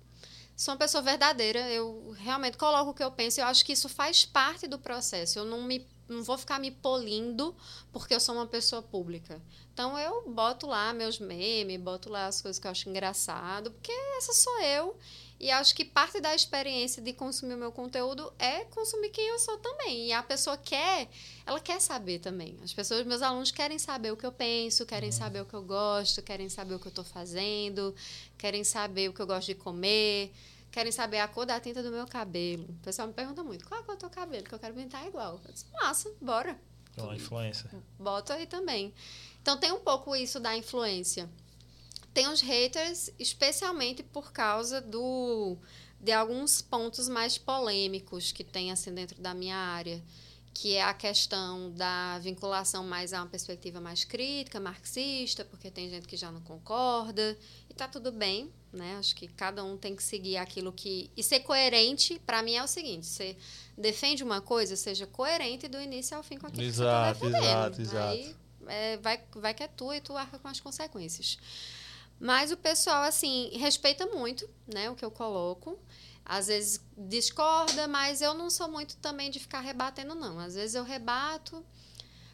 sou 0.57 0.75
uma 0.75 0.79
pessoa 0.79 1.03
verdadeira, 1.03 1.61
eu 1.71 2.15
realmente 2.19 2.59
coloco 2.59 2.91
o 2.91 2.95
que 2.95 3.03
eu 3.03 3.11
penso, 3.11 3.41
eu 3.41 3.47
acho 3.47 3.65
que 3.65 3.73
isso 3.73 3.89
faz 3.89 4.27
parte 4.27 4.67
do 4.67 4.79
processo. 4.79 5.39
Eu 5.39 5.45
não 5.45 5.63
me 5.63 5.87
não 6.11 6.23
vou 6.23 6.37
ficar 6.37 6.59
me 6.59 6.71
polindo 6.71 7.55
porque 7.93 8.15
eu 8.15 8.21
sou 8.21 8.35
uma 8.35 8.47
pessoa 8.47 8.83
pública. 8.83 9.41
Então 9.73 9.99
eu 9.99 10.29
boto 10.29 10.67
lá 10.67 10.93
meus 10.93 11.19
memes, 11.19 11.81
boto 11.81 12.11
lá 12.11 12.27
as 12.27 12.43
coisas 12.43 12.59
que 12.59 12.67
eu 12.67 12.71
acho 12.71 12.89
engraçado, 12.89 13.71
porque 13.71 13.93
essa 14.19 14.33
sou 14.33 14.61
eu. 14.61 14.97
E 15.39 15.51
acho 15.51 15.75
que 15.75 15.87
parte 15.87 16.21
da 16.21 16.35
experiência 16.35 17.01
de 17.01 17.15
consumir 17.15 17.55
o 17.55 17.57
meu 17.57 17.73
conteúdo 17.73 18.31
é 18.39 18.65
consumir 18.67 19.09
quem 19.09 19.27
eu 19.27 19.39
sou 19.39 19.57
também. 19.57 20.09
E 20.09 20.13
a 20.13 20.23
pessoa 20.23 20.55
quer, 20.59 21.09
ela 21.47 21.59
quer 21.59 21.81
saber 21.81 22.19
também. 22.19 22.59
As 22.63 22.75
pessoas, 22.75 23.07
meus 23.07 23.23
alunos 23.23 23.51
querem 23.51 23.79
saber 23.79 24.13
o 24.13 24.19
que 24.19 24.27
eu 24.27 24.33
penso, 24.33 24.85
querem 24.85 25.09
uhum. 25.09 25.17
saber 25.17 25.41
o 25.41 25.47
que 25.47 25.55
eu 25.55 25.63
gosto, 25.63 26.21
querem 26.21 26.51
saber 26.51 26.75
o 26.75 26.79
que 26.79 26.89
eu 26.89 26.91
estou 26.91 27.05
fazendo, 27.07 27.95
querem 28.37 28.63
saber 28.65 29.09
o 29.09 29.15
que 29.15 29.23
eu 29.23 29.27
gosto 29.27 29.47
de 29.47 29.55
comer, 29.55 30.31
querem 30.71 30.93
saber 30.93 31.19
a 31.19 31.29
cor 31.29 31.47
da 31.47 31.59
tinta 31.61 31.83
do 31.83 31.91
meu 31.91 32.07
cabelo. 32.07 32.65
O 32.65 32.83
pessoal 32.83 33.09
me 33.09 33.15
pergunta 33.15 33.43
muito, 33.43 33.67
qual 33.67 33.81
é 33.81 33.83
a 33.83 33.87
cor 33.87 33.97
do 33.97 34.01
teu 34.01 34.11
cabelo? 34.11 34.45
Que 34.45 34.55
eu 34.55 34.59
quero 34.59 34.75
pintar 34.75 35.07
igual. 35.07 35.41
Eu 35.45 35.53
disse, 35.53 35.67
massa, 35.73 36.13
bora. 36.21 36.59
Uma 36.97 37.17
influência. 37.17 37.71
Boto 37.99 38.33
aí 38.33 38.47
também. 38.47 38.93
Então 39.41 39.57
tem 39.57 39.73
um 39.73 39.81
pouco 39.81 40.15
isso 40.15 40.39
da 40.39 40.57
influência. 40.57 41.29
Tem 42.13 42.29
os 42.29 42.41
haters, 42.41 43.11
especialmente 43.19 44.03
por 44.03 44.33
causa 44.33 44.81
do 44.81 45.57
de 46.01 46.13
alguns 46.13 46.63
pontos 46.63 47.09
mais 47.09 47.37
polêmicos 47.37 48.33
que 48.33 48.43
tem 48.43 48.73
assim 48.73 48.93
dentro 48.93 49.21
da 49.21 49.35
minha 49.35 49.57
área, 49.57 50.03
que 50.55 50.75
é 50.75 50.83
a 50.83 50.95
questão 50.95 51.71
da 51.73 52.19
vinculação 52.21 52.85
mais 52.85 53.13
a 53.13 53.21
uma 53.21 53.29
perspectiva 53.29 53.81
mais 53.81 54.03
crítica, 54.03 54.59
marxista, 54.59 55.45
porque 55.45 55.71
tem 55.71 55.91
gente 55.91 56.09
que 56.09 56.17
já 56.17 56.33
não 56.33 56.41
concorda, 56.41 57.39
e 57.69 57.75
tá 57.75 57.87
tudo 57.87 58.11
bem, 58.11 58.51
né? 58.73 58.97
Acho 58.99 59.15
que 59.15 59.29
cada 59.29 59.65
um 59.65 59.77
tem 59.77 59.95
que 59.97 60.03
seguir 60.03 60.37
aquilo 60.37 60.73
que 60.73 61.11
e 61.17 61.23
ser 61.23 61.41
coerente, 61.41 62.21
para 62.25 62.43
mim 62.43 62.55
é 62.55 62.63
o 62.63 62.67
seguinte, 62.67 63.07
você 63.07 63.37
defende 63.77 64.23
uma 64.23 64.41
coisa, 64.41 64.77
seja 64.77 65.07
coerente 65.07 65.69
do 65.69 65.81
início 65.81 66.17
ao 66.17 66.23
fim 66.23 66.39
com 66.39 66.47
aquilo 66.47 66.63
exato, 66.63 67.19
que 67.19 67.27
você 67.27 67.33
tá 67.33 67.39
defendendo. 67.39 67.81
Exato, 67.81 67.83
exato. 67.83 68.09
Aí 68.09 68.37
é, 68.67 68.97
vai, 68.99 69.21
vai 69.35 69.55
que 69.55 69.63
é 69.63 69.69
tua 69.69 69.97
e 69.97 70.01
tu 70.01 70.17
arca 70.17 70.39
com 70.39 70.49
as 70.49 70.61
consequências. 70.61 71.39
Mas 72.19 72.53
o 72.53 72.57
pessoal, 72.57 73.03
assim, 73.03 73.51
respeita 73.57 74.07
muito 74.07 74.49
né, 74.73 74.91
o 74.91 74.95
que 74.95 75.05
eu 75.05 75.11
coloco. 75.11 75.79
Às 76.25 76.47
vezes 76.47 76.81
discorda, 76.97 77.89
mas 77.89 78.21
eu 78.21 78.35
não 78.35 78.51
sou 78.51 78.71
muito 78.71 78.97
também 78.99 79.31
de 79.31 79.41
ficar 79.41 79.61
rebatendo, 79.61 80.15
não. 80.15 80.39
Às 80.39 80.55
vezes 80.55 80.75
eu 80.75 80.85
rebato. 80.85 81.65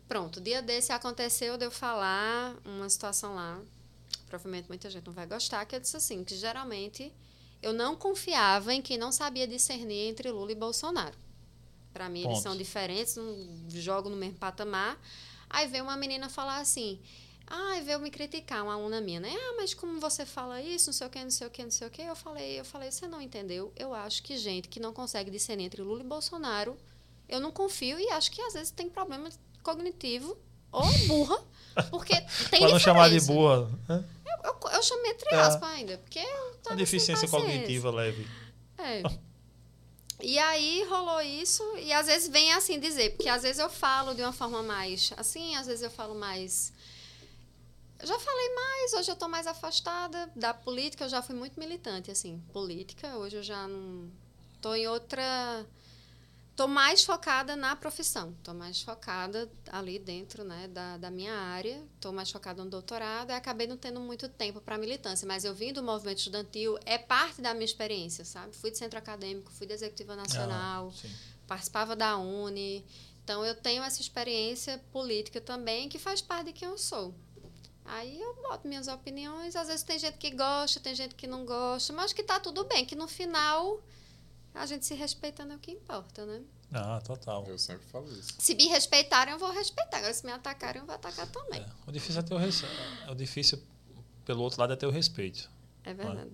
Pronto, 0.09 0.41
dia 0.41 0.61
desse 0.61 0.93
aconteceu 0.93 1.57
de 1.57 1.65
eu 1.65 1.71
falar 1.71 2.57
uma 2.65 2.89
situação 2.89 3.35
lá. 3.35 3.61
Provavelmente 4.29 4.69
muita 4.69 4.89
gente 4.91 5.07
não 5.07 5.13
vai 5.13 5.27
gostar, 5.27 5.65
que 5.65 5.75
eu 5.75 5.81
disse 5.81 5.97
assim, 5.97 6.25
que 6.25 6.37
geralmente 6.37 7.13
eu 7.63 7.73
não 7.73 7.97
confiava 7.97 8.73
em 8.73 8.83
quem 8.83 8.99
não 8.99 9.11
sabia 9.11 9.47
discernir 9.47 10.09
entre 10.09 10.31
Lula 10.31 10.53
e 10.53 10.55
Bolsonaro. 10.55 11.17
Para 11.93 12.09
mim, 12.09 12.23
Ponto. 12.23 12.33
eles 12.33 12.43
são 12.43 12.57
diferentes, 12.57 13.17
não 13.17 13.37
jogam 13.71 14.11
no 14.11 14.17
mesmo 14.17 14.39
patamar. 14.39 15.01
Aí 15.49 15.67
veio 15.67 15.85
uma 15.85 15.97
menina 15.97 16.29
falar 16.29 16.59
assim. 16.59 17.01
Ah, 17.47 17.81
veio 17.85 18.01
me 18.01 18.11
criticar, 18.11 18.65
uma 18.65 18.75
aluna 18.75 19.01
minha, 19.01 19.21
né? 19.21 19.33
Ah, 19.33 19.55
mas 19.57 19.73
como 19.73 20.01
você 20.01 20.27
fala 20.27 20.61
isso, 20.61 20.87
não 20.87 20.93
sei 20.93 21.07
o 21.07 21.11
que, 21.11 21.23
não 21.23 21.31
sei 21.31 21.47
o 21.47 21.51
que, 21.51 21.63
não 21.63 21.71
sei 21.71 21.87
o 21.87 21.91
que. 21.91 22.03
Eu 22.03 22.17
falei, 22.17 22.59
eu 22.59 22.65
falei, 22.65 22.91
você 22.91 23.07
não 23.07 23.21
entendeu? 23.21 23.73
Eu 23.77 23.95
acho 23.95 24.23
que 24.23 24.37
gente 24.37 24.69
que 24.69 24.81
não 24.81 24.93
consegue 24.93 25.31
discernir 25.31 25.65
entre 25.65 25.81
Lula 25.81 26.01
e 26.01 26.07
Bolsonaro, 26.07 26.77
eu 27.29 27.41
não 27.41 27.53
confio 27.53 27.99
e 28.01 28.11
acho 28.11 28.33
que 28.33 28.43
às 28.43 28.55
vezes 28.55 28.71
tem 28.73 28.91
problema 28.91 29.29
cognitivo 29.63 30.37
ou 30.73 30.87
burra, 31.07 31.43
porque 31.91 32.15
tem 32.51 32.61
Para 32.61 32.71
não 32.71 32.79
chamar 32.79 33.11
de 33.11 33.21
burra. 33.21 33.69
Né? 33.89 34.05
Eu, 34.27 34.51
eu, 34.51 34.71
eu 34.71 34.83
chamei 34.83 35.11
entre 35.13 35.35
é. 35.35 35.41
aspas 35.41 35.69
ainda, 35.71 35.99
porque 35.99 36.25
Uma 36.67 36.77
deficiência 36.77 37.29
cognitiva 37.29 37.91
leve. 37.91 38.27
É. 38.79 39.03
E 40.21 40.39
aí 40.39 40.83
rolou 40.85 41.21
isso, 41.21 41.63
e 41.77 41.93
às 41.93 42.07
vezes 42.07 42.29
vem 42.29 42.53
assim 42.55 42.81
dizer, 42.81 43.11
porque 43.11 43.29
às 43.29 43.43
vezes 43.43 43.59
eu 43.59 43.69
falo 43.69 44.15
de 44.15 44.23
uma 44.23 44.33
forma 44.33 44.63
mais 44.63 45.13
assim, 45.17 45.55
às 45.57 45.67
vezes 45.67 45.83
eu 45.83 45.91
falo 45.91 46.15
mais. 46.15 46.73
Eu 47.99 48.07
já 48.07 48.19
falei 48.19 48.55
mais, 48.55 48.93
hoje 48.95 49.11
eu 49.11 49.15
estou 49.15 49.29
mais 49.29 49.47
afastada 49.47 50.31
da 50.35 50.53
política, 50.55 51.05
eu 51.05 51.09
já 51.09 51.23
fui 51.23 51.35
muito 51.35 51.59
militante, 51.59 52.11
assim, 52.11 52.43
política, 52.53 53.17
hoje 53.17 53.37
eu 53.37 53.43
já 53.43 53.69
não. 53.69 54.11
estou 54.55 54.75
em 54.75 54.87
outra 54.87 55.67
Estou 56.57 56.69
mais 56.69 57.05
focada 57.05 57.55
na 57.55 57.77
profissão, 57.77 58.35
estou 58.39 58.55
mais 58.55 58.81
focada 58.81 59.47
ali 59.71 59.99
dentro 59.99 60.43
né, 60.43 60.67
da, 60.69 60.97
da 60.97 61.11
minha 61.11 61.35
área, 61.35 61.85
estou 61.97 62.15
mais 62.15 62.31
focada 62.31 62.65
no 62.65 62.71
doutorado. 62.71 63.29
E 63.29 63.35
acabei 63.35 63.67
não 63.67 63.77
tendo 63.77 64.01
muito 64.01 64.27
tempo 64.27 64.59
para 64.63 64.79
militância, 64.79 65.29
mas 65.29 65.45
eu 65.45 65.55
vim 65.55 65.71
do 65.71 65.83
movimento 65.83 66.17
estudantil, 66.17 66.79
é 66.87 66.97
parte 66.97 67.43
da 67.43 67.53
minha 67.53 67.67
experiência, 67.67 68.25
sabe? 68.25 68.57
Fui 68.57 68.71
de 68.71 68.79
centro 68.79 68.99
acadêmico, 68.99 69.53
fui 69.53 69.67
da 69.67 69.75
Executiva 69.75 70.17
Nacional, 70.17 70.95
ah, 71.05 71.09
participava 71.47 71.95
da 71.95 72.17
Uni, 72.17 72.83
então 73.23 73.45
eu 73.45 73.55
tenho 73.55 73.83
essa 73.83 74.01
experiência 74.01 74.83
política 74.91 75.43
também 75.43 75.91
que 75.91 75.99
faz 75.99 76.23
parte 76.23 76.47
de 76.47 76.53
quem 76.55 76.69
eu 76.69 76.79
sou. 76.79 77.15
Aí 77.85 78.19
eu 78.19 78.35
boto 78.37 78.67
minhas 78.67 78.89
opiniões, 78.89 79.55
às 79.57 79.69
vezes 79.69 79.83
tem 79.83 79.99
gente 79.99 80.17
que 80.17 80.31
gosta, 80.31 80.81
tem 80.81 80.95
gente 80.95 81.15
que 81.15 81.27
não 81.27 81.45
gosta, 81.45 81.93
mas 81.93 82.15
que 82.15 82.23
está 82.23 82.41
tudo 82.41 82.65
bem, 82.65 82.87
que 82.87 82.95
no 82.95 83.07
final 83.07 83.83
a 84.57 84.67
gente 84.67 84.87
se 84.87 84.95
respeitando 84.95 85.53
é 85.53 85.57
o 85.57 85.59
que 85.59 85.71
importa, 85.71 86.25
né? 86.25 86.43
Ah, 86.73 87.01
total. 87.05 87.45
Eu 87.47 87.59
sempre 87.59 87.87
falo 87.87 88.07
isso. 88.13 88.35
Se 88.39 88.55
me 88.55 88.67
respeitarem, 88.67 89.33
eu 89.33 89.39
vou 89.39 89.51
respeitar. 89.51 89.99
Agora, 89.99 90.13
se 90.13 90.25
me 90.25 90.33
atacarem, 90.33 90.81
eu 90.81 90.87
vou 90.87 90.95
atacar 90.95 91.27
também. 91.31 91.61
É, 91.61 91.67
o 91.87 91.93
difícil 91.93 92.21
é 92.21 92.25
ter 92.25 92.35
o 92.35 92.39
respeito. 92.39 93.11
O 93.11 93.15
difícil, 93.15 93.63
pelo 94.25 94.43
outro 94.43 94.61
lado, 94.61 94.73
é 94.73 94.77
ter 94.77 94.87
o 94.87 94.91
respeito. 94.91 95.49
É 95.85 95.95
verdade. 95.95 96.31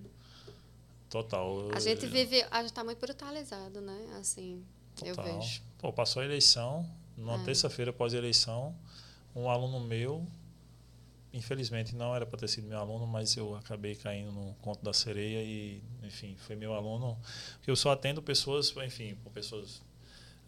Total. 1.09 1.69
A 1.71 1.79
gente 1.79 2.07
vive. 2.07 2.43
A 2.49 2.61
gente 2.61 2.71
está 2.71 2.83
muito 2.83 2.99
brutalizado, 2.99 3.79
né? 3.81 4.17
Assim, 4.19 4.65
total. 4.95 5.27
eu 5.27 5.39
vejo. 5.39 5.61
Pô, 5.77 5.93
passou 5.93 6.21
a 6.21 6.25
eleição, 6.25 6.89
numa 7.15 7.35
é. 7.35 7.43
terça-feira 7.45 7.93
pós-eleição, 7.93 8.75
um 9.35 9.49
aluno 9.49 9.79
meu 9.79 10.25
infelizmente 11.33 11.95
não 11.95 12.15
era 12.15 12.25
para 12.25 12.39
ter 12.39 12.47
sido 12.47 12.67
meu 12.67 12.77
aluno, 12.77 13.07
mas 13.07 13.35
eu 13.35 13.55
acabei 13.55 13.95
caindo 13.95 14.31
no 14.31 14.53
conto 14.61 14.83
da 14.83 14.93
sereia 14.93 15.41
e, 15.43 15.81
enfim, 16.03 16.35
foi 16.37 16.55
meu 16.55 16.73
aluno. 16.73 17.17
Eu 17.65 17.75
só 17.75 17.91
atendo 17.91 18.21
pessoas, 18.21 18.73
enfim, 18.77 19.17
com 19.23 19.31
pessoas 19.31 19.81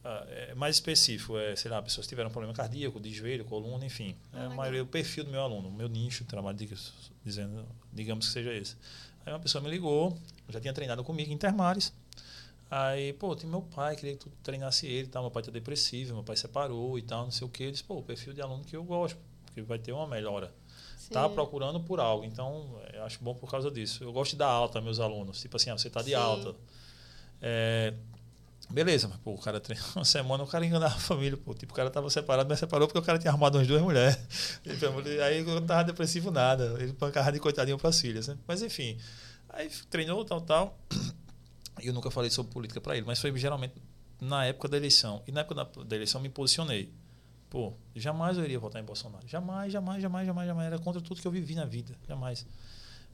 ah, 0.03 0.23
é 0.29 0.53
mais 0.53 0.75
específico, 0.75 1.35
é, 1.37 1.55
sei 1.55 1.71
lá, 1.71 1.81
pessoas 1.81 2.05
que 2.05 2.09
tiveram 2.09 2.29
problema 2.29 2.53
cardíaco, 2.53 2.99
de 2.99 3.11
joelho, 3.11 3.43
coluna, 3.45 3.83
enfim. 3.83 4.15
É 4.31 4.45
a 4.45 4.49
maioria 4.49 4.83
o 4.83 4.85
perfil 4.85 5.23
do 5.23 5.31
meu 5.31 5.41
aluno, 5.41 5.69
o 5.69 5.73
meu 5.73 5.89
nicho 5.89 6.23
de 6.23 6.29
trabalho, 6.29 6.57
dizendo, 7.23 7.65
digamos 7.91 8.27
que 8.27 8.33
seja 8.33 8.53
esse. 8.53 8.77
Aí 9.25 9.33
uma 9.33 9.39
pessoa 9.39 9.63
me 9.63 9.69
ligou, 9.69 10.15
já 10.49 10.61
tinha 10.61 10.73
treinado 10.73 11.03
comigo 11.03 11.33
em 11.33 11.37
Termares. 11.37 11.91
Aí, 12.69 13.13
pô, 13.13 13.35
tem 13.35 13.49
meu 13.49 13.61
pai, 13.61 13.95
queria 13.95 14.13
que 14.13 14.19
tu 14.19 14.31
treinasse 14.43 14.85
ele, 14.85 15.07
tal, 15.07 15.23
meu 15.23 15.31
pai 15.31 15.41
tá 15.41 15.51
depressivo, 15.51 16.13
meu 16.13 16.23
pai 16.23 16.35
separou 16.35 16.97
e 16.99 17.01
tal, 17.01 17.23
não 17.23 17.31
sei 17.31 17.47
o 17.47 17.49
que. 17.49 17.63
Eu 17.63 17.71
disse, 17.71 17.83
pô, 17.83 17.97
o 17.97 18.03
perfil 18.03 18.33
de 18.33 18.41
aluno 18.41 18.63
que 18.63 18.75
eu 18.75 18.83
gosto 18.83 19.17
porque 19.55 19.61
vai 19.61 19.79
ter 19.79 19.93
uma 19.93 20.05
melhora. 20.05 20.53
Tá 21.09 21.27
Sim. 21.27 21.33
procurando 21.35 21.79
por 21.79 21.99
algo, 21.99 22.23
então 22.25 22.79
eu 22.93 23.03
acho 23.03 23.23
bom 23.23 23.35
por 23.35 23.49
causa 23.49 23.69
disso. 23.69 24.03
Eu 24.03 24.11
gosto 24.11 24.31
de 24.31 24.37
dar 24.37 24.47
alta 24.47 24.81
meus 24.81 24.99
alunos, 24.99 25.39
tipo 25.41 25.55
assim, 25.57 25.69
ah, 25.69 25.77
você 25.77 25.89
tá 25.89 26.01
de 26.01 26.09
Sim. 26.09 26.15
alta. 26.15 26.55
É, 27.41 27.93
beleza, 28.69 29.07
mas 29.07 29.17
pô, 29.19 29.33
o 29.33 29.37
cara 29.37 29.59
treinou 29.59 29.85
uma 29.95 30.05
semana, 30.05 30.43
o 30.43 30.47
cara 30.47 30.65
enganava 30.65 30.95
a 30.95 30.99
família, 30.99 31.37
pô. 31.37 31.53
Tipo, 31.53 31.73
o 31.73 31.75
cara 31.75 31.89
tava 31.91 32.09
separado, 32.09 32.49
mas 32.49 32.59
separou 32.59 32.87
porque 32.87 32.97
o 32.99 33.01
cara 33.03 33.19
tinha 33.19 33.29
arrumado 33.31 33.57
umas 33.57 33.67
duas 33.67 33.81
mulheres. 33.81 34.17
Ele- 34.65 35.21
Aí 35.21 35.39
eu 35.39 35.45
não 35.45 35.65
tava 35.65 35.83
depressivo 35.83 36.31
nada, 36.31 36.75
ele 36.79 36.93
pancava 36.93 37.31
de 37.31 37.39
coitadinho 37.39 37.77
pras 37.77 37.99
filhas, 38.01 38.27
né? 38.27 38.37
Mas 38.47 38.61
enfim, 38.61 38.97
aí 39.49 39.69
treinou, 39.89 40.23
tal, 40.25 40.41
tal. 40.41 40.77
E 41.83 41.87
eu 41.87 41.93
nunca 41.93 42.09
falei 42.09 42.29
sobre 42.31 42.53
política 42.53 42.79
para 42.79 42.95
ele, 42.95 43.05
mas 43.05 43.19
foi 43.19 43.37
geralmente 43.37 43.73
na 44.21 44.45
época 44.45 44.69
da 44.69 44.77
eleição. 44.77 45.21
E 45.27 45.31
na 45.33 45.41
época 45.41 45.55
da, 45.55 45.83
da 45.83 45.93
eleição 45.97 46.19
eu 46.19 46.23
me 46.23 46.29
posicionei. 46.29 46.89
Pô, 47.55 47.71
jamais 47.95 48.37
eu 48.37 48.43
iria 48.43 48.59
votar 48.59 48.81
em 48.81 48.85
Bolsonaro. 48.85 49.25
Jamais, 49.25 49.71
jamais, 49.71 50.01
jamais, 50.01 50.27
jamais, 50.27 50.45
jamais. 50.45 50.67
Era 50.67 50.77
contra 50.77 50.99
tudo 50.99 51.21
que 51.21 51.25
eu 51.25 51.31
vivi 51.31 51.55
na 51.55 51.63
vida. 51.63 51.95
Jamais. 52.05 52.45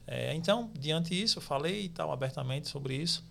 É, 0.04 0.34
então, 0.34 0.68
diante 0.76 1.10
disso, 1.10 1.38
eu 1.38 1.42
falei 1.42 1.84
e 1.84 1.88
tal 1.88 2.10
abertamente 2.10 2.66
sobre 2.66 2.96
isso. 2.96 3.24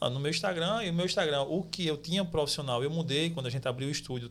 Ah, 0.00 0.08
No 0.08 0.20
meu 0.20 0.30
Instagram, 0.30 0.84
e 0.84 0.90
o 0.90 0.94
meu 0.94 1.06
Instagram, 1.06 1.42
o 1.42 1.64
que 1.64 1.84
eu 1.84 1.96
tinha 1.96 2.24
profissional, 2.24 2.84
eu 2.84 2.88
mudei 2.88 3.30
quando 3.30 3.46
a 3.46 3.50
gente 3.50 3.66
abriu 3.66 3.88
o 3.88 3.90
estúdio. 3.90 4.30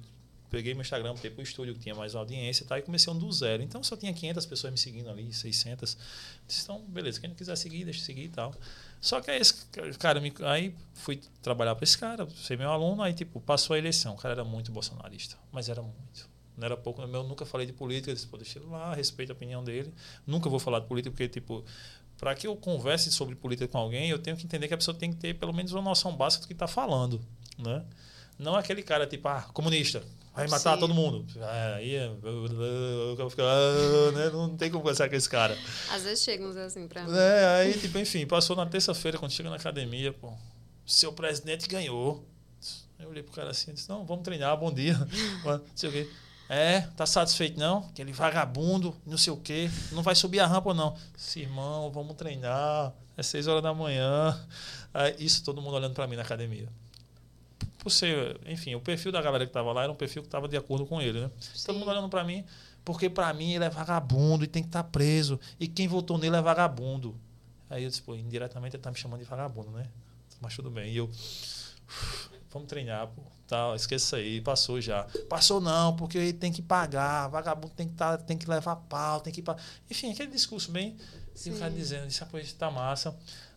Peguei 0.49 0.73
meu 0.73 0.83
Instagram, 0.83 1.13
botei 1.13 1.29
pro 1.29 1.43
estúdio 1.43 1.73
que 1.73 1.81
tinha 1.81 1.93
mais 1.93 2.15
audiência 2.15 2.63
e 2.63 2.67
tal, 2.67 2.77
e 2.77 2.81
comecei 2.83 3.11
um 3.11 3.17
do 3.17 3.29
zero. 3.29 3.61
Então 3.61 3.83
só 3.83 3.97
tinha 3.97 4.13
500 4.13 4.45
pessoas 4.45 4.71
me 4.71 4.79
seguindo 4.79 5.09
ali, 5.09 5.33
600. 5.33 5.97
Disse, 6.47 6.63
então, 6.63 6.79
beleza, 6.87 7.19
quem 7.19 7.27
não 7.27 7.35
quiser 7.35 7.57
seguir, 7.57 7.83
deixa 7.83 8.01
seguir 8.01 8.23
e 8.23 8.29
tal. 8.29 8.55
Só 9.03 9.19
que 9.19 9.29
aí, 9.29 9.41
esse 9.41 9.67
cara, 9.99 10.21
me, 10.21 10.33
aí 10.43 10.73
fui 10.93 11.19
trabalhar 11.41 11.75
para 11.75 11.83
esse 11.83 11.97
cara, 11.97 12.25
ser 12.29 12.57
meu 12.57 12.71
aluno, 12.71 13.03
aí 13.03 13.13
tipo, 13.13 13.41
passou 13.41 13.73
a 13.73 13.77
eleição. 13.77 14.13
O 14.13 14.17
cara 14.17 14.33
era 14.33 14.45
muito 14.45 14.71
bolsonarista, 14.71 15.37
mas 15.51 15.67
era 15.67 15.81
muito. 15.81 16.29
Não 16.55 16.65
era 16.65 16.77
pouco, 16.77 17.01
eu 17.01 17.23
nunca 17.25 17.45
falei 17.45 17.67
de 17.67 17.73
política, 17.73 18.11
eu 18.11 18.15
disse, 18.15 18.27
pô, 18.27 18.37
deixa 18.37 18.59
ele 18.59 18.67
lá, 18.67 18.95
respeito 18.95 19.31
a 19.31 19.33
opinião 19.33 19.61
dele. 19.61 19.93
Nunca 20.25 20.49
vou 20.49 20.57
falar 20.57 20.79
de 20.79 20.87
política, 20.87 21.11
porque, 21.11 21.27
tipo, 21.27 21.65
para 22.17 22.33
que 22.33 22.47
eu 22.47 22.55
converse 22.55 23.11
sobre 23.11 23.35
política 23.35 23.67
com 23.67 23.77
alguém, 23.77 24.09
eu 24.09 24.19
tenho 24.19 24.37
que 24.37 24.45
entender 24.45 24.69
que 24.69 24.73
a 24.73 24.77
pessoa 24.77 24.95
tem 24.95 25.11
que 25.11 25.17
ter 25.17 25.33
pelo 25.33 25.51
menos 25.51 25.73
uma 25.73 25.81
noção 25.81 26.15
básica 26.15 26.45
do 26.45 26.47
que 26.47 26.53
está 26.53 26.67
falando, 26.67 27.19
né? 27.57 27.83
Não 28.39 28.55
aquele 28.55 28.81
cara 28.81 29.05
tipo, 29.05 29.27
ah, 29.27 29.41
comunista, 29.53 30.01
vai 30.33 30.47
matar 30.47 30.73
Sim. 30.73 30.79
todo 30.79 30.93
mundo. 30.93 31.25
Ah, 31.41 31.75
Aí, 31.75 31.95
é- 31.95 32.07
eu 32.07 33.29
fico, 33.29 33.41
né? 34.13 34.29
não 34.31 34.55
tem 34.57 34.69
como 34.71 34.81
conversar 34.81 35.09
com 35.09 35.15
esse 35.15 35.29
cara. 35.29 35.57
Às 35.91 36.03
vezes 36.03 36.23
chegam 36.23 36.49
uns 36.49 36.57
assim 36.57 36.87
pra 36.87 37.03
mim. 37.03 37.15
É, 37.15 37.45
aí, 37.59 37.73
tipo, 37.79 37.97
enfim, 37.97 38.25
passou 38.25 38.55
na 38.55 38.65
terça-feira, 38.65 39.17
quando 39.17 39.31
chega 39.31 39.49
na 39.49 39.55
academia, 39.57 40.11
pô, 40.11 40.33
seu 40.85 41.13
presidente 41.13 41.67
ganhou. 41.67 42.27
Eu 42.99 43.09
olhei 43.09 43.21
pro 43.23 43.33
cara 43.33 43.51
assim 43.51 43.71
e 43.71 43.73
disse, 43.73 43.89
não, 43.89 44.05
vamos 44.05 44.23
treinar, 44.23 44.55
bom 44.57 44.71
dia. 44.71 44.93
Não 45.43 45.61
sei 45.75 45.89
o 45.89 45.91
quê. 45.91 46.09
É, 46.49 46.81
tá 46.95 47.05
satisfeito 47.05 47.57
não? 47.57 47.79
Aquele 47.89 48.11
vagabundo, 48.11 48.95
não 49.05 49.17
sei 49.17 49.31
o 49.33 49.37
quê, 49.37 49.71
não 49.93 50.03
vai 50.03 50.13
subir 50.13 50.39
a 50.41 50.45
rampa 50.45 50.73
não. 50.73 50.95
Disse, 51.15 51.39
irmão, 51.39 51.89
vamos 51.89 52.15
treinar, 52.15 52.93
é 53.17 53.23
seis 53.23 53.47
horas 53.47 53.63
da 53.63 53.73
manhã. 53.73 54.39
Aí, 54.93 55.15
isso 55.19 55.43
todo 55.43 55.61
mundo 55.61 55.75
olhando 55.75 55.93
pra 55.95 56.05
mim 56.05 56.15
na 56.17 56.21
academia. 56.21 56.67
Por 57.83 57.89
ser, 57.89 58.39
enfim, 58.47 58.73
o 58.75 58.79
perfil 58.79 59.11
da 59.11 59.21
galera 59.21 59.45
que 59.45 59.51
tava 59.51 59.73
lá 59.73 59.83
era 59.83 59.91
um 59.91 59.95
perfil 59.95 60.23
que 60.23 60.29
tava 60.29 60.47
de 60.47 60.55
acordo 60.55 60.85
com 60.85 61.01
ele, 61.01 61.19
né? 61.19 61.29
Todo 61.29 61.73
Sim. 61.73 61.79
mundo 61.79 61.91
olhando 61.91 62.07
pra 62.07 62.23
mim, 62.23 62.45
porque 62.85 63.09
pra 63.09 63.33
mim 63.33 63.53
ele 63.53 63.65
é 63.65 63.69
vagabundo 63.69 64.45
e 64.45 64.47
tem 64.47 64.63
que 64.63 64.69
estar 64.69 64.85
preso. 64.85 65.37
E 65.59 65.67
quem 65.67 65.85
votou 65.85 66.17
nele 66.17 66.37
é 66.37 66.41
vagabundo. 66.41 67.19
Aí 67.69 67.83
eu 67.83 67.89
disse, 67.89 68.01
pô, 68.01 68.15
indiretamente 68.15 68.77
ele 68.77 68.83
tá 68.83 68.89
me 68.89 68.97
chamando 68.97 69.19
de 69.19 69.25
vagabundo, 69.25 69.69
né? 69.71 69.89
Mas 70.39 70.55
tudo 70.55 70.69
bem. 70.69 70.93
E 70.93 70.97
eu, 70.97 71.09
vamos 72.49 72.69
treinar, 72.69 73.07
pô. 73.07 73.21
Tal, 73.47 73.75
esqueça 73.75 74.15
aí, 74.15 74.39
passou 74.39 74.79
já. 74.79 75.03
Passou 75.27 75.59
não, 75.59 75.95
porque 75.95 76.17
ele 76.17 76.33
tem 76.33 76.51
que 76.51 76.61
pagar, 76.61 77.27
vagabundo 77.27 77.73
tem 77.75 77.87
que, 77.87 77.93
tá, 77.93 78.17
tem 78.17 78.37
que 78.37 78.49
levar 78.49 78.77
pau, 78.77 79.19
tem 79.19 79.33
que. 79.33 79.43
Enfim, 79.91 80.11
aquele 80.11 80.31
discurso 80.31 80.71
bem. 80.71 80.95
E 81.45 81.49
o 81.49 81.57
cara 81.57 81.71
Sim. 81.71 81.77
dizendo, 81.77 82.07
isso 82.07 82.55
tá 82.57 82.71
massa. 82.71 83.13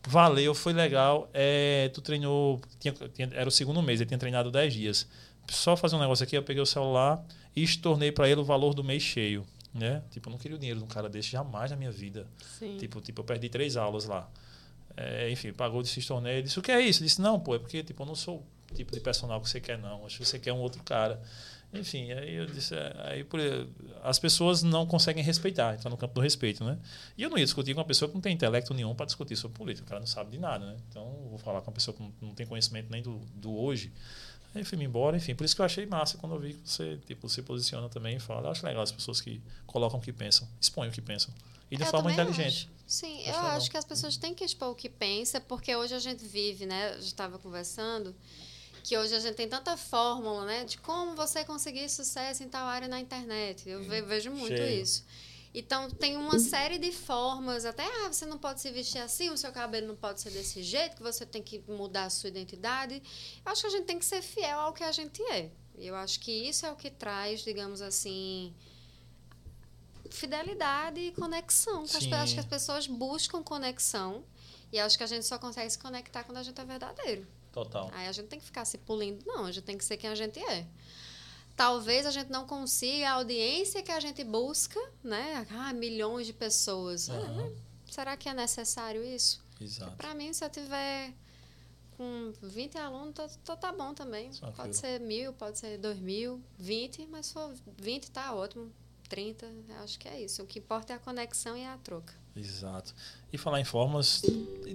Valeu, 0.06 0.54
foi 0.54 0.72
legal. 0.72 1.28
É, 1.34 1.90
tu 1.92 2.00
treinou. 2.00 2.60
Tinha, 2.78 2.92
tinha- 2.92 3.28
era 3.32 3.48
o 3.48 3.52
segundo 3.52 3.82
mês, 3.82 4.00
ele 4.00 4.08
tinha 4.08 4.18
treinado 4.18 4.50
10 4.50 4.72
dias. 4.72 5.06
Só 5.50 5.76
fazer 5.76 5.96
um 5.96 6.00
negócio 6.00 6.22
aqui, 6.24 6.36
eu 6.36 6.42
peguei 6.42 6.62
o 6.62 6.66
celular 6.66 7.24
e 7.54 7.62
estornei 7.62 8.10
para 8.12 8.28
ele 8.28 8.40
o 8.40 8.44
valor 8.44 8.72
do 8.74 8.82
mês 8.84 9.02
cheio. 9.02 9.46
Né? 9.74 10.02
Tipo, 10.10 10.28
eu 10.28 10.32
não 10.32 10.38
queria 10.38 10.56
o 10.56 10.58
dinheiro 10.58 10.78
de 10.80 10.84
um 10.84 10.88
cara 10.88 11.08
desse 11.08 11.30
jamais 11.30 11.70
na 11.70 11.76
minha 11.76 11.90
vida. 11.90 12.26
Sim. 12.58 12.76
Tipo, 12.78 13.00
tipo, 13.00 13.20
eu 13.20 13.24
perdi 13.24 13.48
três 13.48 13.76
aulas 13.76 14.06
lá. 14.06 14.28
É, 14.96 15.30
enfim, 15.30 15.52
pagou 15.52 15.82
desse 15.82 16.00
torneio. 16.06 16.42
Disse, 16.42 16.58
o 16.58 16.62
que 16.62 16.72
é 16.72 16.80
isso? 16.80 17.02
Disse, 17.02 17.20
não, 17.20 17.38
pô, 17.38 17.54
é 17.54 17.58
porque 17.58 17.82
tipo, 17.82 18.02
eu 18.02 18.06
não 18.06 18.14
sou 18.14 18.42
o 18.70 18.74
tipo 18.74 18.90
de 18.92 19.00
personal 19.00 19.38
que 19.40 19.48
você 19.50 19.60
quer, 19.60 19.76
não. 19.78 20.06
Acho 20.06 20.18
que 20.18 20.24
você 20.24 20.38
quer 20.38 20.52
um 20.52 20.58
outro 20.60 20.82
cara. 20.82 21.20
Enfim, 21.80 22.12
aí 22.12 22.34
eu 22.34 22.46
disse, 22.46 22.74
é, 22.74 22.94
aí 23.04 23.24
por, 23.24 23.38
as 24.02 24.18
pessoas 24.18 24.62
não 24.62 24.86
conseguem 24.86 25.22
respeitar, 25.22 25.74
entrar 25.74 25.90
no 25.90 25.96
campo 25.96 26.14
do 26.14 26.20
respeito, 26.20 26.64
né? 26.64 26.78
E 27.16 27.22
eu 27.22 27.30
não 27.30 27.38
ia 27.38 27.44
discutir 27.44 27.74
com 27.74 27.80
uma 27.80 27.86
pessoa 27.86 28.08
que 28.08 28.14
não 28.14 28.20
tem 28.20 28.32
intelecto 28.34 28.72
nenhum 28.74 28.94
para 28.94 29.06
discutir 29.06 29.36
sobre 29.36 29.56
política, 29.58 29.84
o 29.86 29.88
cara 29.88 30.00
não 30.00 30.06
sabe 30.06 30.30
de 30.30 30.38
nada, 30.38 30.66
né? 30.66 30.76
Então, 30.88 31.04
vou 31.28 31.38
falar 31.38 31.60
com 31.60 31.70
uma 31.70 31.74
pessoa 31.74 31.96
que 31.96 32.02
não, 32.02 32.12
não 32.20 32.34
tem 32.34 32.46
conhecimento 32.46 32.90
nem 32.90 33.02
do, 33.02 33.18
do 33.34 33.56
hoje. 33.56 33.92
Aí 34.54 34.64
fui-me 34.64 34.84
embora, 34.86 35.16
enfim, 35.16 35.34
por 35.34 35.44
isso 35.44 35.54
que 35.54 35.60
eu 35.60 35.66
achei 35.66 35.84
massa 35.84 36.16
quando 36.16 36.34
eu 36.34 36.40
vi 36.40 36.54
que 36.54 36.68
você 36.68 36.96
tipo, 37.06 37.28
se 37.28 37.42
posiciona 37.42 37.88
também 37.90 38.16
e 38.16 38.20
fala. 38.20 38.46
Eu 38.46 38.50
acho 38.52 38.64
legal 38.64 38.82
as 38.82 38.90
pessoas 38.92 39.20
que 39.20 39.42
colocam 39.66 39.98
o 39.98 40.02
que 40.02 40.12
pensam, 40.12 40.48
expõem 40.60 40.88
o 40.88 40.92
que 40.92 41.02
pensam. 41.02 41.32
E 41.70 41.76
de 41.76 41.82
Eu 41.82 41.86
forma 41.88 42.10
inteligente. 42.12 42.68
acho. 42.70 42.76
Sim, 42.86 43.18
Acho 43.22 43.28
eu 43.30 43.34
legal. 43.36 43.56
acho 43.56 43.70
que 43.70 43.76
as 43.76 43.84
pessoas 43.84 44.16
têm 44.16 44.32
que 44.32 44.44
expor 44.44 44.70
o 44.70 44.74
que 44.74 44.88
pensa, 44.88 45.40
porque 45.40 45.74
hoje 45.74 45.92
a 45.92 45.98
gente 45.98 46.24
vive, 46.24 46.64
né? 46.64 46.90
Eu 46.94 47.00
já 47.02 47.06
estava 47.08 47.36
conversando, 47.38 48.14
que 48.86 48.96
hoje 48.96 49.12
a 49.16 49.18
gente 49.18 49.34
tem 49.34 49.48
tanta 49.48 49.76
fórmula, 49.76 50.44
né? 50.44 50.64
De 50.64 50.78
como 50.78 51.16
você 51.16 51.44
conseguir 51.44 51.88
sucesso 51.88 52.44
em 52.44 52.48
tal 52.48 52.64
área 52.66 52.86
na 52.86 53.00
internet. 53.00 53.68
Eu 53.68 53.82
ve- 53.82 54.02
vejo 54.02 54.30
muito 54.30 54.56
Cheio. 54.56 54.80
isso. 54.82 55.04
Então, 55.52 55.90
tem 55.90 56.16
uma 56.16 56.38
série 56.38 56.78
de 56.78 56.92
formas, 56.92 57.64
até, 57.64 57.82
ah, 57.84 58.12
você 58.12 58.24
não 58.26 58.38
pode 58.38 58.60
se 58.60 58.70
vestir 58.70 58.98
assim, 59.00 59.28
o 59.30 59.36
seu 59.36 59.50
cabelo 59.50 59.88
não 59.88 59.96
pode 59.96 60.20
ser 60.20 60.30
desse 60.30 60.62
jeito, 60.62 60.94
que 60.96 61.02
você 61.02 61.26
tem 61.26 61.42
que 61.42 61.64
mudar 61.66 62.04
a 62.04 62.10
sua 62.10 62.28
identidade. 62.28 63.02
Eu 63.44 63.50
acho 63.50 63.62
que 63.62 63.66
a 63.66 63.70
gente 63.70 63.86
tem 63.86 63.98
que 63.98 64.04
ser 64.04 64.22
fiel 64.22 64.60
ao 64.60 64.72
que 64.72 64.84
a 64.84 64.92
gente 64.92 65.20
é. 65.32 65.50
Eu 65.78 65.96
acho 65.96 66.20
que 66.20 66.30
isso 66.30 66.64
é 66.64 66.70
o 66.70 66.76
que 66.76 66.88
traz, 66.90 67.40
digamos 67.42 67.82
assim, 67.82 68.54
fidelidade 70.10 71.00
e 71.00 71.10
conexão. 71.12 71.86
Sim. 71.86 72.12
acho 72.14 72.34
que 72.34 72.40
as 72.40 72.46
pessoas 72.46 72.86
buscam 72.86 73.42
conexão. 73.42 74.22
E 74.72 74.78
acho 74.78 74.96
que 74.96 75.04
a 75.04 75.06
gente 75.06 75.24
só 75.26 75.38
consegue 75.38 75.70
se 75.70 75.78
conectar 75.78 76.22
quando 76.24 76.38
a 76.38 76.42
gente 76.42 76.60
é 76.60 76.64
verdadeiro. 76.64 77.26
Total. 77.56 77.88
Aí 77.94 78.06
a 78.06 78.12
gente 78.12 78.26
tem 78.26 78.38
que 78.38 78.44
ficar 78.44 78.66
se 78.66 78.76
pulindo. 78.76 79.24
Não, 79.24 79.46
a 79.46 79.50
gente 79.50 79.64
tem 79.64 79.78
que 79.78 79.84
ser 79.84 79.96
quem 79.96 80.10
a 80.10 80.14
gente 80.14 80.38
é. 80.38 80.66
Talvez 81.56 82.04
a 82.04 82.10
gente 82.10 82.30
não 82.30 82.46
consiga 82.46 83.08
a 83.08 83.12
audiência 83.12 83.82
que 83.82 83.90
a 83.90 83.98
gente 83.98 84.22
busca, 84.22 84.78
né? 85.02 85.46
Ah, 85.50 85.72
milhões 85.72 86.26
de 86.26 86.34
pessoas. 86.34 87.08
Ah, 87.08 87.14
Aham. 87.14 87.52
será 87.90 88.14
que 88.14 88.28
é 88.28 88.34
necessário 88.34 89.02
isso? 89.02 89.42
Exato. 89.58 89.96
Para 89.96 90.12
mim, 90.12 90.34
se 90.34 90.44
eu 90.44 90.50
tiver 90.50 91.14
com 91.96 92.30
20 92.42 92.76
alunos, 92.76 93.14
tá, 93.14 93.26
tá, 93.42 93.56
tá 93.56 93.72
bom 93.72 93.94
também. 93.94 94.30
Pode 94.54 94.76
ser 94.76 95.00
mil, 95.00 95.32
pode 95.32 95.58
ser 95.58 95.78
dois 95.78 95.98
mil, 95.98 96.42
20, 96.58 97.06
mas 97.06 97.24
se 97.24 97.32
for 97.32 97.54
20 97.78 98.10
tá 98.10 98.34
ótimo. 98.34 98.70
30, 99.08 99.46
eu 99.46 99.76
acho 99.82 99.98
que 99.98 100.08
é 100.08 100.20
isso. 100.20 100.42
O 100.42 100.46
que 100.46 100.58
importa 100.58 100.92
é 100.92 100.96
a 100.96 100.98
conexão 100.98 101.56
e 101.56 101.64
a 101.64 101.78
troca. 101.78 102.12
Exato. 102.36 102.94
E 103.32 103.38
falar 103.38 103.60
em 103.60 103.64
formas, 103.64 104.22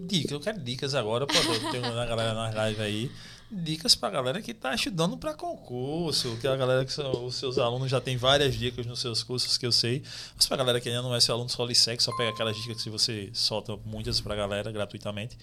dicas, 0.07 0.32
eu 0.32 0.39
quero 0.39 0.59
dicas 0.59 0.95
agora, 0.95 1.28
pô, 1.28 1.34
tem 1.72 1.80
uma 1.80 2.05
galera 2.05 2.34
na 2.34 2.49
live 2.49 2.82
aí, 2.82 3.12
dicas 3.51 3.93
pra 3.95 4.09
galera 4.09 4.41
que 4.41 4.53
tá 4.53 4.74
estudando 4.74 5.18
para 5.18 5.34
concurso, 5.34 6.38
que 6.38 6.47
a 6.47 6.55
galera 6.55 6.84
que 6.86 6.91
são, 6.91 7.26
os 7.26 7.36
seus 7.36 7.57
alunos 7.57 7.91
já 7.91 8.01
tem 8.01 8.18
várias 8.18 8.55
dicas 8.55 8.86
nos 8.86 8.99
seus 8.99 9.24
cursos 9.24 9.57
que 9.57 9.66
eu 9.66 9.72
sei, 9.72 10.01
mas 10.36 10.47
pra 10.47 10.57
galera 10.57 10.82
que 10.82 10.89
ainda 10.89 11.01
não 11.01 11.14
é 11.14 11.20
seu 11.20 11.36
aluno 11.36 11.49
só 11.49 11.68
segue, 11.74 12.01
só 12.01 12.16
pega 12.16 12.32
aquelas 12.32 12.55
dicas 12.57 12.82
que 12.82 12.89
você 12.89 13.30
solta 13.34 13.78
muitas 13.86 14.20
pra 14.20 14.36
galera 14.36 14.72
gratuitamente. 14.72 15.38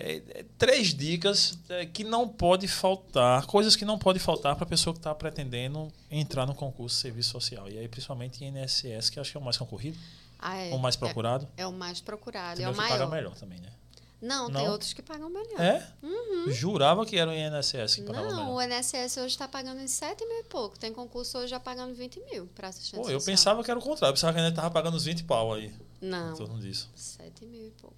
É, 0.00 0.22
é, 0.28 0.44
três 0.56 0.94
dicas 0.94 1.58
é, 1.68 1.84
que 1.84 2.04
não 2.04 2.28
pode 2.28 2.68
faltar, 2.68 3.44
coisas 3.46 3.74
que 3.74 3.84
não 3.84 3.98
pode 3.98 4.20
faltar 4.20 4.54
para 4.54 4.62
a 4.62 4.68
pessoa 4.68 4.94
que 4.94 5.00
está 5.00 5.12
pretendendo 5.12 5.92
entrar 6.08 6.46
no 6.46 6.54
concurso 6.54 6.94
de 6.94 7.02
serviço 7.02 7.30
social. 7.30 7.68
E 7.68 7.76
aí, 7.76 7.88
principalmente 7.88 8.44
em 8.44 8.56
INSS, 8.56 9.10
que 9.10 9.18
acho 9.18 9.32
que 9.32 9.36
é 9.36 9.40
o 9.40 9.42
mais 9.42 9.56
concorrido, 9.56 9.98
Ah, 10.38 10.56
é, 10.56 10.72
o 10.74 10.78
mais 10.78 10.96
procurado. 10.96 11.48
É, 11.56 11.62
é 11.62 11.66
o 11.66 11.72
mais 11.72 12.00
procurado. 12.00 12.56
Tem 12.56 12.64
É 12.64 12.68
o 12.68 12.72
que 12.72 12.78
paga 12.78 12.94
maior. 12.94 13.10
melhor 13.10 13.34
também, 13.34 13.58
né? 13.60 13.72
Não, 14.20 14.50
tem 14.50 14.64
Não? 14.64 14.72
outros 14.72 14.92
que 14.92 15.00
pagam 15.00 15.30
melhor. 15.30 15.60
É? 15.60 15.86
Jurava 16.48 17.06
que 17.06 17.16
era 17.16 17.30
o 17.30 17.32
INSS 17.34 17.94
que 17.96 18.02
pagava 18.02 18.26
Não, 18.28 18.36
melhor. 18.54 18.56
o 18.56 18.62
INSS 18.62 19.16
hoje 19.18 19.26
está 19.28 19.46
pagando 19.46 19.80
em 19.80 19.86
7 19.86 20.26
mil 20.26 20.40
e 20.40 20.44
pouco. 20.44 20.76
Tem 20.78 20.92
concurso 20.92 21.38
hoje 21.38 21.48
já 21.48 21.60
pagando 21.60 21.94
20 21.94 22.20
mil 22.32 22.46
para 22.48 22.66
assistente 22.68 22.96
Pô, 23.00 23.08
eu 23.10 23.20
social. 23.20 23.32
pensava 23.36 23.62
que 23.62 23.70
era 23.70 23.78
o 23.78 23.82
contrário. 23.82 24.10
Eu 24.10 24.14
pensava 24.14 24.32
que 24.32 24.40
a 24.40 24.46
gente 24.46 24.56
tava 24.56 24.70
pagando 24.72 24.96
uns 24.96 25.04
20 25.04 25.22
pau 25.22 25.54
aí. 25.54 25.72
Não, 26.00 26.32
Em 26.32 26.36
torno 26.36 26.58
disso. 26.58 26.90
7 26.96 27.44
mil 27.46 27.68
e 27.68 27.70
pouco. 27.70 27.96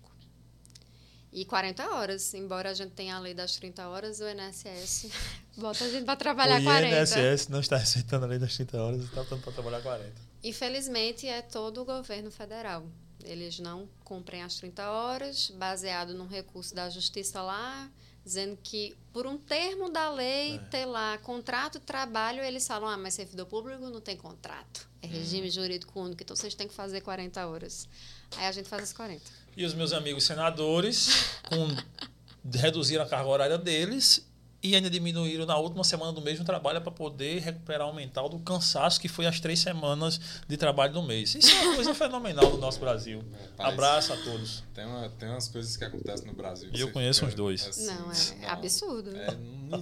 E 1.33 1.45
40 1.47 1.89
horas. 1.95 2.35
Embora 2.35 2.71
a 2.71 2.75
gente 2.75 2.91
tenha 2.91 3.17
a 3.17 3.19
lei 3.19 3.33
das 3.33 3.57
30 3.57 3.89
horas, 3.89 4.21
o 4.21 4.25
INSS 4.29 5.07
bota 5.57 5.85
a 5.85 5.89
gente 5.89 6.05
para 6.05 6.17
trabalhar 6.17 6.61
o 6.61 6.65
40. 6.65 7.01
INSS 7.03 7.49
não 7.49 7.61
está 7.61 7.77
aceitando 7.77 8.27
a 8.27 8.29
lei 8.29 8.39
das 8.39 8.55
30 8.57 8.83
horas 8.83 9.01
e 9.01 9.05
está 9.05 9.23
botando 9.23 9.41
para 9.43 9.53
trabalhar 9.53 9.81
40. 9.81 10.30
Infelizmente, 10.43 11.27
é 11.27 11.43
todo 11.43 11.83
o 11.83 11.85
governo 11.85 12.31
federal. 12.31 12.87
Eles 13.23 13.59
não 13.59 13.89
cumprem 14.05 14.43
as 14.43 14.55
30 14.57 14.91
horas, 14.91 15.51
baseado 15.51 16.15
num 16.15 16.27
recurso 16.27 16.75
da 16.75 16.89
justiça 16.89 17.43
lá, 17.43 17.91
dizendo 18.25 18.59
que 18.63 18.97
por 19.13 19.27
um 19.27 19.37
termo 19.37 19.91
da 19.91 20.11
lei 20.11 20.55
É. 20.55 20.59
ter 20.59 20.87
lá 20.87 21.19
contrato 21.19 21.79
de 21.79 21.85
trabalho, 21.85 22.43
eles 22.43 22.67
falam, 22.67 22.89
ah, 22.89 22.97
mas 22.97 23.15
servidor 23.15 23.47
público 23.47 23.91
não 23.91 24.01
tem 24.01 24.17
contrato. 24.17 24.89
É 25.03 25.07
regime 25.07 25.51
jurídico 25.51 26.01
único, 26.01 26.23
então 26.23 26.35
vocês 26.37 26.55
têm 26.55 26.69
que 26.69 26.75
fazer 26.75 27.01
40 27.03 27.47
horas. 27.47 27.89
Aí 28.37 28.47
a 28.47 28.53
gente 28.53 28.69
faz 28.69 28.85
as 28.85 28.93
40. 28.93 29.23
E 29.57 29.65
os 29.65 29.75
meus 29.75 29.93
amigos 29.93 30.25
senadores 30.25 31.09
com, 31.49 31.69
reduziram 32.59 33.05
a 33.05 33.09
carga 33.09 33.29
horária 33.29 33.59
deles 33.59 34.27
e 34.63 34.75
ainda 34.75 34.91
diminuíram 34.91 35.47
na 35.47 35.57
última 35.57 35.83
semana 35.83 36.13
do 36.13 36.21
mês 36.21 36.39
o 36.39 36.45
trabalho 36.45 36.81
para 36.83 36.93
poder 36.93 37.41
recuperar 37.41 37.89
o 37.89 37.95
mental 37.95 38.29
do 38.29 38.39
cansaço 38.41 39.01
que 39.01 39.09
foi 39.09 39.27
as 39.27 39.41
três 39.41 39.59
semanas 39.61 40.21
de 40.47 40.57
trabalho 40.57 40.93
do 40.93 41.03
mês. 41.03 41.35
Isso 41.35 41.51
é 41.57 41.61
uma 41.63 41.75
coisa 41.77 41.95
fenomenal 41.95 42.51
no 42.51 42.59
nosso 42.59 42.79
Brasil. 42.79 43.25
Rapaz, 43.53 43.73
Abraço 43.73 44.13
a 44.13 44.17
todos. 44.19 44.63
Tem, 44.75 44.85
uma, 44.85 45.09
tem 45.11 45.29
umas 45.29 45.49
coisas 45.49 45.77
que 45.77 45.85
acontecem 45.85 46.27
no 46.27 46.35
Brasil. 46.35 46.71
E 46.73 46.81
eu 46.81 46.93
conheço 46.93 47.21
fica 47.21 47.33
uns 47.33 47.35
dois. 47.35 47.67
assim, 47.67 47.87
Não, 47.87 48.13
é 48.47 48.51
absurdo. 48.51 49.17
É, 49.17 49.35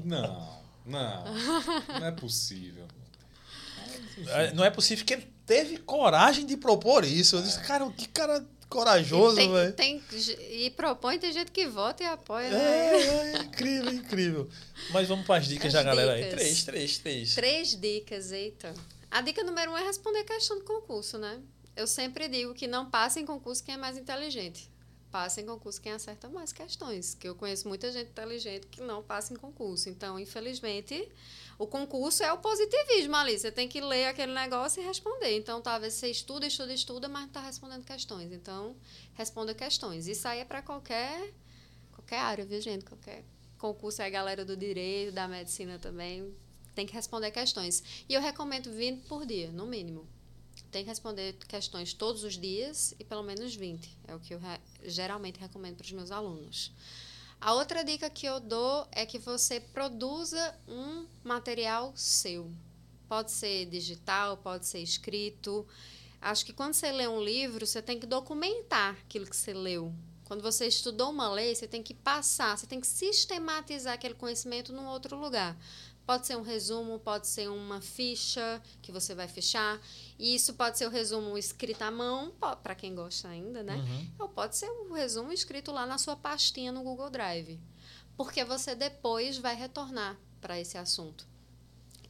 não, 0.04 0.58
não. 0.86 1.24
Não 2.00 2.06
é 2.06 2.12
possível. 2.12 2.86
É, 4.28 4.52
Não 4.52 4.64
é 4.64 4.70
possível 4.70 5.04
que 5.04 5.12
ele 5.12 5.32
teve 5.44 5.78
coragem 5.78 6.46
de 6.46 6.56
propor 6.56 7.04
isso. 7.04 7.36
Eu 7.36 7.42
disse, 7.42 7.60
cara, 7.60 7.88
que 7.90 8.08
cara 8.08 8.44
corajoso, 8.68 9.36
velho. 9.36 9.72
tem, 9.72 10.02
e 10.50 10.70
propõe, 10.70 11.18
tem 11.18 11.32
gente 11.32 11.50
que 11.50 11.66
vota 11.66 12.02
e 12.02 12.06
apoia. 12.06 12.46
É, 12.46 12.52
né? 12.52 13.32
é 13.32 13.38
incrível, 13.42 13.92
incrível. 13.92 14.48
Mas 14.90 15.08
vamos 15.08 15.26
para 15.26 15.40
as 15.40 15.46
dicas 15.46 15.66
As 15.66 15.72
da 15.72 15.82
galera 15.82 16.12
aí. 16.12 16.24
dicas. 16.24 16.38
Três, 16.38 16.64
três, 16.64 16.98
três. 16.98 17.34
Três 17.34 17.80
dicas, 17.80 18.32
eita. 18.32 18.74
A 19.10 19.20
dica 19.22 19.42
número 19.42 19.72
um 19.72 19.76
é 19.76 19.82
responder 19.82 20.22
questão 20.24 20.58
de 20.58 20.64
concurso, 20.64 21.16
né? 21.16 21.40
Eu 21.74 21.86
sempre 21.86 22.28
digo 22.28 22.54
que 22.54 22.66
não 22.66 22.90
passe 22.90 23.20
em 23.20 23.24
concurso 23.24 23.64
quem 23.64 23.74
é 23.74 23.78
mais 23.78 23.96
inteligente. 23.96 24.70
Passe 25.10 25.40
em 25.40 25.46
concurso 25.46 25.80
quem 25.80 25.92
acerta 25.92 26.28
mais 26.28 26.52
questões. 26.52 27.14
Que 27.14 27.28
eu 27.28 27.34
conheço 27.34 27.66
muita 27.66 27.90
gente 27.90 28.10
inteligente 28.10 28.66
que 28.66 28.82
não 28.82 29.02
passa 29.02 29.32
em 29.32 29.36
concurso. 29.36 29.88
Então, 29.88 30.18
infelizmente, 30.18 31.08
o 31.58 31.66
concurso 31.66 32.22
é 32.22 32.32
o 32.32 32.38
positivismo 32.38 33.16
ali. 33.16 33.38
Você 33.38 33.50
tem 33.50 33.68
que 33.68 33.80
ler 33.80 34.06
aquele 34.06 34.32
negócio 34.32 34.80
e 34.82 34.86
responder. 34.86 35.36
Então, 35.36 35.60
talvez 35.60 35.94
você 35.94 36.08
estuda, 36.10 36.46
estuda, 36.46 36.72
estuda, 36.72 37.08
mas 37.08 37.22
não 37.22 37.28
está 37.28 37.40
respondendo 37.40 37.84
questões. 37.84 38.32
Então, 38.32 38.76
responda 39.14 39.52
questões. 39.54 40.06
Isso 40.06 40.26
aí 40.28 40.38
é 40.40 40.44
para 40.44 40.62
qualquer, 40.62 41.34
qualquer 41.92 42.18
área, 42.20 42.44
viu, 42.44 42.60
gente? 42.60 42.84
Qualquer 42.84 43.24
concurso 43.58 44.00
é 44.02 44.06
a 44.06 44.10
galera 44.10 44.44
do 44.44 44.56
direito, 44.56 45.12
da 45.12 45.26
medicina 45.26 45.78
também. 45.78 46.32
Tem 46.76 46.86
que 46.86 46.92
responder 46.92 47.32
questões. 47.32 47.82
E 48.08 48.14
eu 48.14 48.20
recomendo 48.20 48.70
20 48.70 49.02
por 49.08 49.26
dia, 49.26 49.50
no 49.50 49.66
mínimo. 49.66 50.06
Tem 50.70 50.84
que 50.84 50.88
responder 50.88 51.32
questões 51.48 51.92
todos 51.92 52.22
os 52.22 52.38
dias 52.38 52.94
e 53.00 53.04
pelo 53.04 53.22
menos 53.24 53.56
20. 53.56 53.96
É 54.06 54.14
o 54.14 54.20
que 54.20 54.32
eu 54.34 54.38
re- 54.38 54.60
geralmente 54.84 55.40
recomendo 55.40 55.76
para 55.76 55.84
os 55.84 55.92
meus 55.92 56.10
alunos. 56.12 56.70
A 57.40 57.54
outra 57.54 57.84
dica 57.84 58.10
que 58.10 58.26
eu 58.26 58.40
dou 58.40 58.86
é 58.90 59.06
que 59.06 59.18
você 59.18 59.60
produza 59.60 60.58
um 60.66 61.06
material 61.22 61.92
seu. 61.94 62.50
Pode 63.08 63.30
ser 63.30 63.66
digital, 63.66 64.36
pode 64.38 64.66
ser 64.66 64.80
escrito. 64.80 65.64
Acho 66.20 66.44
que 66.44 66.52
quando 66.52 66.74
você 66.74 66.90
lê 66.90 67.06
um 67.06 67.22
livro, 67.22 67.64
você 67.64 67.80
tem 67.80 68.00
que 68.00 68.06
documentar 68.06 68.96
aquilo 69.04 69.24
que 69.24 69.36
você 69.36 69.54
leu. 69.54 69.94
Quando 70.24 70.42
você 70.42 70.66
estudou 70.66 71.10
uma 71.10 71.30
lei, 71.30 71.54
você 71.54 71.68
tem 71.68 71.82
que 71.82 71.94
passar, 71.94 72.58
você 72.58 72.66
tem 72.66 72.80
que 72.80 72.86
sistematizar 72.86 73.94
aquele 73.94 74.14
conhecimento 74.14 74.72
num 74.72 74.86
outro 74.86 75.16
lugar. 75.16 75.56
Pode 76.04 76.26
ser 76.26 76.36
um 76.36 76.42
resumo, 76.42 76.98
pode 76.98 77.28
ser 77.28 77.48
uma 77.48 77.80
ficha 77.80 78.60
que 78.82 78.90
você 78.90 79.14
vai 79.14 79.28
fechar. 79.28 79.80
E 80.18 80.34
isso 80.34 80.54
pode 80.54 80.76
ser 80.76 80.86
o 80.86 80.90
resumo 80.90 81.38
escrito 81.38 81.82
à 81.82 81.90
mão, 81.90 82.32
para 82.62 82.74
quem 82.74 82.94
gosta 82.94 83.28
ainda, 83.28 83.62
né? 83.62 83.76
Uhum. 83.76 84.10
Ou 84.18 84.28
pode 84.28 84.56
ser 84.56 84.68
um 84.68 84.92
resumo 84.92 85.32
escrito 85.32 85.70
lá 85.70 85.86
na 85.86 85.96
sua 85.96 86.16
pastinha 86.16 86.72
no 86.72 86.82
Google 86.82 87.08
Drive. 87.08 87.60
Porque 88.16 88.44
você 88.44 88.74
depois 88.74 89.38
vai 89.38 89.54
retornar 89.54 90.18
para 90.40 90.58
esse 90.58 90.76
assunto. 90.76 91.24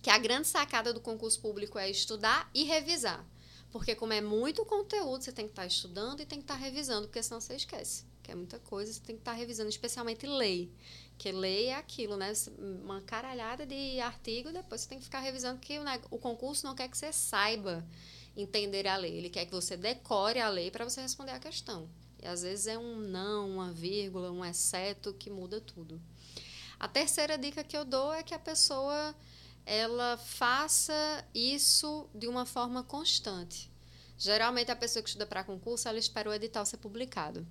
Que 0.00 0.08
a 0.08 0.16
grande 0.16 0.46
sacada 0.46 0.94
do 0.94 1.00
concurso 1.00 1.38
público 1.40 1.78
é 1.78 1.90
estudar 1.90 2.48
e 2.54 2.64
revisar. 2.64 3.22
Porque 3.70 3.94
como 3.94 4.14
é 4.14 4.20
muito 4.22 4.64
conteúdo, 4.64 5.22
você 5.22 5.32
tem 5.32 5.44
que 5.44 5.52
estar 5.52 5.66
estudando 5.66 6.20
e 6.20 6.26
tem 6.26 6.38
que 6.38 6.44
estar 6.44 6.54
revisando, 6.54 7.08
porque 7.08 7.22
senão 7.22 7.40
você 7.40 7.56
esquece. 7.56 8.06
Que 8.28 8.32
é 8.32 8.34
muita 8.34 8.58
coisa, 8.58 8.92
você 8.92 9.00
tem 9.00 9.16
que 9.16 9.22
estar 9.22 9.32
revisando, 9.32 9.70
especialmente 9.70 10.26
lei. 10.26 10.70
Porque 11.12 11.32
lei 11.32 11.68
é 11.68 11.76
aquilo, 11.76 12.14
né? 12.14 12.30
Uma 12.84 13.00
caralhada 13.00 13.64
de 13.64 13.98
artigo, 14.00 14.52
depois 14.52 14.82
você 14.82 14.88
tem 14.90 14.98
que 14.98 15.04
ficar 15.04 15.20
revisando, 15.20 15.58
porque 15.58 15.78
o 16.10 16.18
concurso 16.18 16.66
não 16.66 16.74
quer 16.74 16.90
que 16.90 16.98
você 16.98 17.10
saiba 17.10 17.82
entender 18.36 18.86
a 18.86 18.98
lei. 18.98 19.16
Ele 19.16 19.30
quer 19.30 19.46
que 19.46 19.52
você 19.52 19.78
decore 19.78 20.40
a 20.40 20.50
lei 20.50 20.70
para 20.70 20.84
você 20.84 21.00
responder 21.00 21.32
a 21.32 21.38
questão. 21.38 21.88
E 22.22 22.26
às 22.26 22.42
vezes 22.42 22.66
é 22.66 22.76
um 22.76 22.96
não, 22.96 23.48
uma 23.48 23.72
vírgula, 23.72 24.30
um 24.30 24.44
exceto 24.44 25.14
que 25.14 25.30
muda 25.30 25.58
tudo. 25.58 25.98
A 26.78 26.86
terceira 26.86 27.38
dica 27.38 27.64
que 27.64 27.78
eu 27.78 27.84
dou 27.86 28.12
é 28.12 28.22
que 28.22 28.34
a 28.34 28.38
pessoa 28.38 29.16
ela 29.64 30.18
faça 30.18 31.24
isso 31.34 32.10
de 32.14 32.28
uma 32.28 32.44
forma 32.44 32.82
constante. 32.82 33.72
Geralmente 34.18 34.70
a 34.70 34.76
pessoa 34.76 35.02
que 35.02 35.08
estuda 35.08 35.24
para 35.24 35.42
concurso, 35.44 35.88
ela 35.88 35.98
espera 35.98 36.28
o 36.28 36.34
edital 36.34 36.66
ser 36.66 36.76
publicado. 36.76 37.46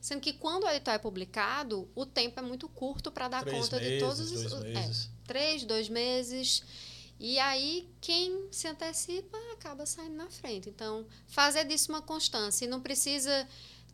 Sendo 0.00 0.20
que 0.20 0.32
quando 0.32 0.64
o 0.64 0.68
edital 0.68 0.94
é 0.94 0.98
publicado, 0.98 1.88
o 1.94 2.06
tempo 2.06 2.38
é 2.38 2.42
muito 2.42 2.68
curto 2.68 3.10
para 3.10 3.28
dar 3.28 3.42
Três 3.42 3.58
conta 3.58 3.76
meses, 3.76 3.92
de 3.92 3.98
todos 3.98 4.20
os 4.20 4.50
dois 4.50 4.64
é, 4.64 4.68
meses. 4.74 5.10
três, 5.26 5.64
dois 5.64 5.88
meses. 5.88 6.62
E 7.18 7.38
aí, 7.40 7.88
quem 8.00 8.46
se 8.52 8.68
antecipa 8.68 9.36
acaba 9.52 9.84
saindo 9.84 10.14
na 10.14 10.30
frente. 10.30 10.68
Então, 10.68 11.04
fazer 11.26 11.64
disso 11.64 11.90
uma 11.90 12.00
constância. 12.00 12.64
E 12.64 12.68
não 12.68 12.80
precisa 12.80 13.48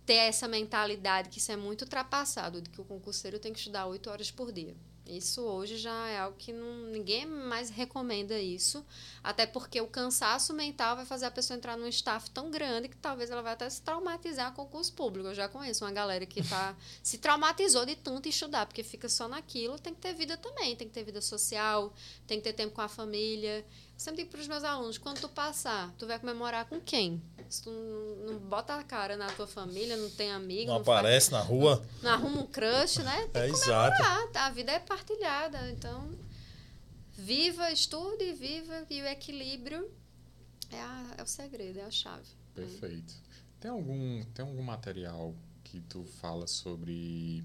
ter 0.04 0.14
essa 0.14 0.46
mentalidade 0.46 1.30
que 1.30 1.38
isso 1.38 1.50
é 1.50 1.56
muito 1.56 1.82
ultrapassado, 1.82 2.60
de 2.60 2.68
que 2.68 2.80
o 2.80 2.84
concurseiro 2.84 3.38
tem 3.38 3.52
que 3.52 3.58
estudar 3.58 3.86
oito 3.86 4.10
horas 4.10 4.30
por 4.30 4.52
dia. 4.52 4.76
Isso 5.06 5.42
hoje 5.42 5.76
já 5.76 6.08
é 6.08 6.18
algo 6.18 6.36
que 6.38 6.50
não, 6.50 6.86
ninguém 6.86 7.26
mais 7.26 7.68
recomenda 7.68 8.38
isso, 8.38 8.84
até 9.22 9.46
porque 9.46 9.78
o 9.80 9.86
cansaço 9.86 10.54
mental 10.54 10.96
vai 10.96 11.04
fazer 11.04 11.26
a 11.26 11.30
pessoa 11.30 11.56
entrar 11.56 11.76
num 11.76 11.86
staff 11.88 12.30
tão 12.30 12.50
grande 12.50 12.88
que 12.88 12.96
talvez 12.96 13.30
ela 13.30 13.42
vai 13.42 13.52
até 13.52 13.68
se 13.68 13.82
traumatizar 13.82 14.52
com 14.52 14.62
o 14.62 14.64
concurso 14.64 14.94
público. 14.94 15.28
Eu 15.28 15.34
já 15.34 15.46
conheço 15.46 15.84
uma 15.84 15.92
galera 15.92 16.24
que 16.24 16.42
tá, 16.42 16.74
se 17.02 17.18
traumatizou 17.18 17.84
de 17.84 17.96
tanto 17.96 18.28
estudar, 18.28 18.64
porque 18.64 18.82
fica 18.82 19.08
só 19.08 19.28
naquilo. 19.28 19.78
Tem 19.78 19.94
que 19.94 20.00
ter 20.00 20.14
vida 20.14 20.38
também, 20.38 20.74
tem 20.74 20.88
que 20.88 20.94
ter 20.94 21.04
vida 21.04 21.20
social, 21.20 21.92
tem 22.26 22.38
que 22.38 22.44
ter 22.44 22.54
tempo 22.54 22.74
com 22.74 22.80
a 22.80 22.88
família. 22.88 23.64
Eu 23.94 24.00
sempre 24.00 24.22
digo 24.22 24.30
para 24.30 24.40
os 24.40 24.48
meus 24.48 24.64
alunos, 24.64 24.98
quando 24.98 25.20
tu 25.20 25.28
passar, 25.28 25.92
tu 25.98 26.06
vai 26.06 26.18
comemorar 26.18 26.64
com 26.66 26.80
quem? 26.80 27.22
Se 27.48 27.62
tu 27.62 27.70
não, 27.70 28.32
não 28.32 28.38
bota 28.40 28.74
a 28.74 28.82
cara 28.82 29.16
na 29.16 29.28
tua 29.32 29.46
família, 29.46 29.96
não 29.96 30.10
tem 30.10 30.32
amigo, 30.32 30.66
Não 30.70 30.78
não, 30.78 30.84
faz- 30.84 30.98
aparece 30.98 31.30
na 31.30 31.40
rua. 31.40 31.86
não 32.02 32.10
arruma 32.10 32.42
um 32.42 32.46
crush, 32.46 32.98
né? 33.02 33.28
Tem 33.32 33.42
É 33.42 33.46
que 33.46 33.52
exato. 33.52 33.96
comemorar. 33.96 34.28
tá? 34.32 34.46
A 34.46 34.50
vida 34.50 34.72
é 34.72 34.80
partilhada. 34.80 35.70
Então, 35.70 36.10
viva, 37.12 37.70
estude, 37.70 38.32
viva. 38.32 38.84
E 38.90 39.00
o 39.00 39.06
equilíbrio 39.06 39.88
é, 40.72 40.80
a- 40.80 41.14
é 41.18 41.22
o 41.22 41.26
segredo, 41.26 41.78
é 41.78 41.84
a 41.84 41.90
chave. 41.90 42.26
Perfeito. 42.54 43.14
Tem 43.60 43.70
algum, 43.70 44.24
tem 44.34 44.44
algum 44.44 44.62
material 44.62 45.34
que 45.62 45.80
tu 45.80 46.04
fala 46.20 46.46
sobre 46.48 47.44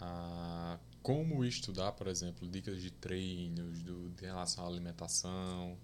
ah, 0.00 0.78
como 1.06 1.44
estudar, 1.44 1.92
por 1.92 2.08
exemplo, 2.08 2.48
dicas 2.48 2.82
de 2.82 2.90
treinos, 2.90 3.80
do, 3.80 4.10
de 4.10 4.24
relação 4.24 4.64
à 4.64 4.66
alimentação? 4.66 5.78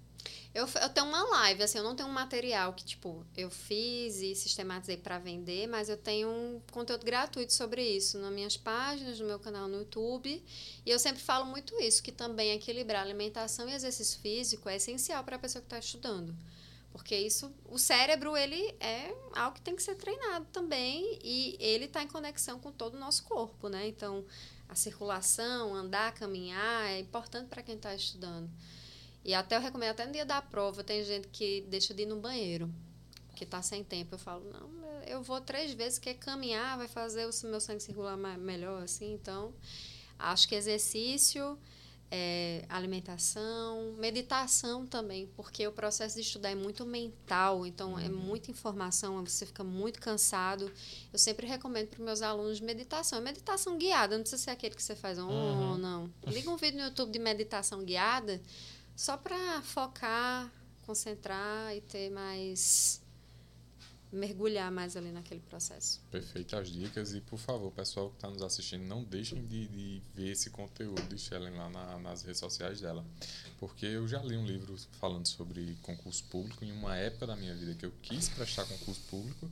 Eu, 0.52 0.66
eu 0.66 0.88
tenho 0.88 1.06
uma 1.06 1.22
live, 1.22 1.62
assim, 1.62 1.78
eu 1.78 1.84
não 1.84 1.94
tenho 1.94 2.08
um 2.08 2.12
material 2.12 2.72
que, 2.72 2.84
tipo, 2.84 3.24
eu 3.36 3.48
fiz 3.48 4.16
e 4.16 4.34
sistematizei 4.34 4.96
para 4.96 5.20
vender, 5.20 5.68
mas 5.68 5.88
eu 5.88 5.96
tenho 5.96 6.28
um 6.28 6.60
conteúdo 6.72 7.06
gratuito 7.06 7.52
sobre 7.52 7.84
isso 7.84 8.18
nas 8.18 8.32
minhas 8.32 8.56
páginas, 8.56 9.20
no 9.20 9.26
meu 9.28 9.38
canal 9.38 9.68
no 9.68 9.78
YouTube. 9.78 10.42
E 10.84 10.90
eu 10.90 10.98
sempre 10.98 11.22
falo 11.22 11.46
muito 11.46 11.80
isso, 11.80 12.02
que 12.02 12.10
também 12.10 12.50
equilibrar 12.50 13.00
alimentação 13.00 13.68
e 13.68 13.74
exercício 13.74 14.18
físico 14.18 14.68
é 14.68 14.74
essencial 14.74 15.22
para 15.22 15.36
a 15.36 15.38
pessoa 15.38 15.62
que 15.62 15.66
está 15.66 15.78
estudando. 15.78 16.34
Porque 16.90 17.16
isso, 17.16 17.50
o 17.70 17.78
cérebro, 17.78 18.36
ele 18.36 18.74
é 18.80 19.14
algo 19.34 19.54
que 19.54 19.62
tem 19.62 19.76
que 19.76 19.82
ser 19.82 19.94
treinado 19.94 20.46
também 20.52 21.18
e 21.22 21.56
ele 21.60 21.84
está 21.86 22.02
em 22.02 22.08
conexão 22.08 22.58
com 22.58 22.70
todo 22.70 22.94
o 22.94 22.98
nosso 22.98 23.22
corpo, 23.22 23.68
né? 23.68 23.86
Então, 23.86 24.26
a 24.72 24.74
circulação, 24.74 25.74
andar, 25.74 26.14
caminhar 26.14 26.86
é 26.86 26.98
importante 26.98 27.48
para 27.48 27.62
quem 27.62 27.76
está 27.76 27.94
estudando. 27.94 28.50
E 29.22 29.34
até 29.34 29.54
eu 29.56 29.60
recomendo, 29.60 29.90
até 29.90 30.06
no 30.06 30.12
dia 30.12 30.24
da 30.24 30.40
prova, 30.40 30.82
tem 30.82 31.04
gente 31.04 31.28
que 31.28 31.60
deixa 31.68 31.92
de 31.92 32.04
ir 32.04 32.06
no 32.06 32.16
banheiro, 32.16 32.72
que 33.36 33.44
está 33.44 33.60
sem 33.60 33.84
tempo. 33.84 34.14
Eu 34.14 34.18
falo, 34.18 34.50
não, 34.50 34.70
eu 35.06 35.22
vou 35.22 35.42
três 35.42 35.74
vezes, 35.74 35.98
que 35.98 36.08
é 36.08 36.14
caminhar, 36.14 36.78
vai 36.78 36.88
fazer 36.88 37.26
o 37.26 37.46
meu 37.48 37.60
sangue 37.60 37.82
circular 37.82 38.16
melhor, 38.16 38.82
assim. 38.82 39.12
Então, 39.12 39.52
acho 40.18 40.48
que 40.48 40.54
exercício, 40.54 41.58
é, 42.14 42.66
alimentação, 42.68 43.94
meditação 43.96 44.86
também, 44.86 45.26
porque 45.34 45.66
o 45.66 45.72
processo 45.72 46.16
de 46.16 46.20
estudar 46.20 46.50
é 46.50 46.54
muito 46.54 46.84
mental, 46.84 47.64
então 47.64 47.98
é 47.98 48.08
muita 48.08 48.50
informação, 48.50 49.24
você 49.24 49.46
fica 49.46 49.64
muito 49.64 49.98
cansado. 49.98 50.70
Eu 51.10 51.18
sempre 51.18 51.46
recomendo 51.46 51.88
para 51.88 51.98
os 52.00 52.04
meus 52.04 52.20
alunos 52.22 52.60
meditação. 52.60 53.18
É 53.18 53.22
meditação 53.22 53.78
guiada, 53.78 54.16
não 54.16 54.22
precisa 54.22 54.42
ser 54.42 54.50
aquele 54.50 54.74
que 54.74 54.82
você 54.82 54.94
faz, 54.94 55.18
oh, 55.18 55.22
Uhum. 55.22 55.78
não. 55.78 56.12
Liga 56.26 56.50
um 56.50 56.56
vídeo 56.56 56.78
no 56.80 56.84
YouTube 56.84 57.10
de 57.10 57.18
meditação 57.18 57.82
guiada, 57.82 58.42
só 58.94 59.16
para 59.16 59.62
focar, 59.62 60.52
concentrar 60.82 61.74
e 61.74 61.80
ter 61.80 62.10
mais 62.10 63.01
mergulhar 64.12 64.70
mais 64.70 64.96
ali 64.96 65.10
naquele 65.10 65.40
processo. 65.40 66.00
Perfeitas 66.10 66.68
dicas. 66.68 67.14
E, 67.14 67.20
por 67.20 67.38
favor, 67.38 67.72
pessoal 67.72 68.10
que 68.10 68.16
está 68.16 68.28
nos 68.28 68.42
assistindo, 68.42 68.82
não 68.82 69.02
deixem 69.02 69.44
de, 69.46 69.66
de 69.68 70.02
ver 70.14 70.32
esse 70.32 70.50
conteúdo 70.50 71.02
de 71.08 71.18
Shellen 71.18 71.54
lá 71.56 71.70
na, 71.70 71.98
nas 71.98 72.22
redes 72.22 72.38
sociais 72.38 72.80
dela. 72.80 73.04
Porque 73.58 73.86
eu 73.86 74.06
já 74.06 74.22
li 74.22 74.36
um 74.36 74.44
livro 74.44 74.76
falando 74.92 75.26
sobre 75.26 75.76
concurso 75.82 76.24
público 76.24 76.64
em 76.64 76.72
uma 76.72 76.96
época 76.96 77.26
da 77.26 77.36
minha 77.36 77.54
vida 77.54 77.74
que 77.74 77.86
eu 77.86 77.92
quis 78.02 78.28
prestar 78.28 78.66
concurso 78.66 79.00
público. 79.08 79.50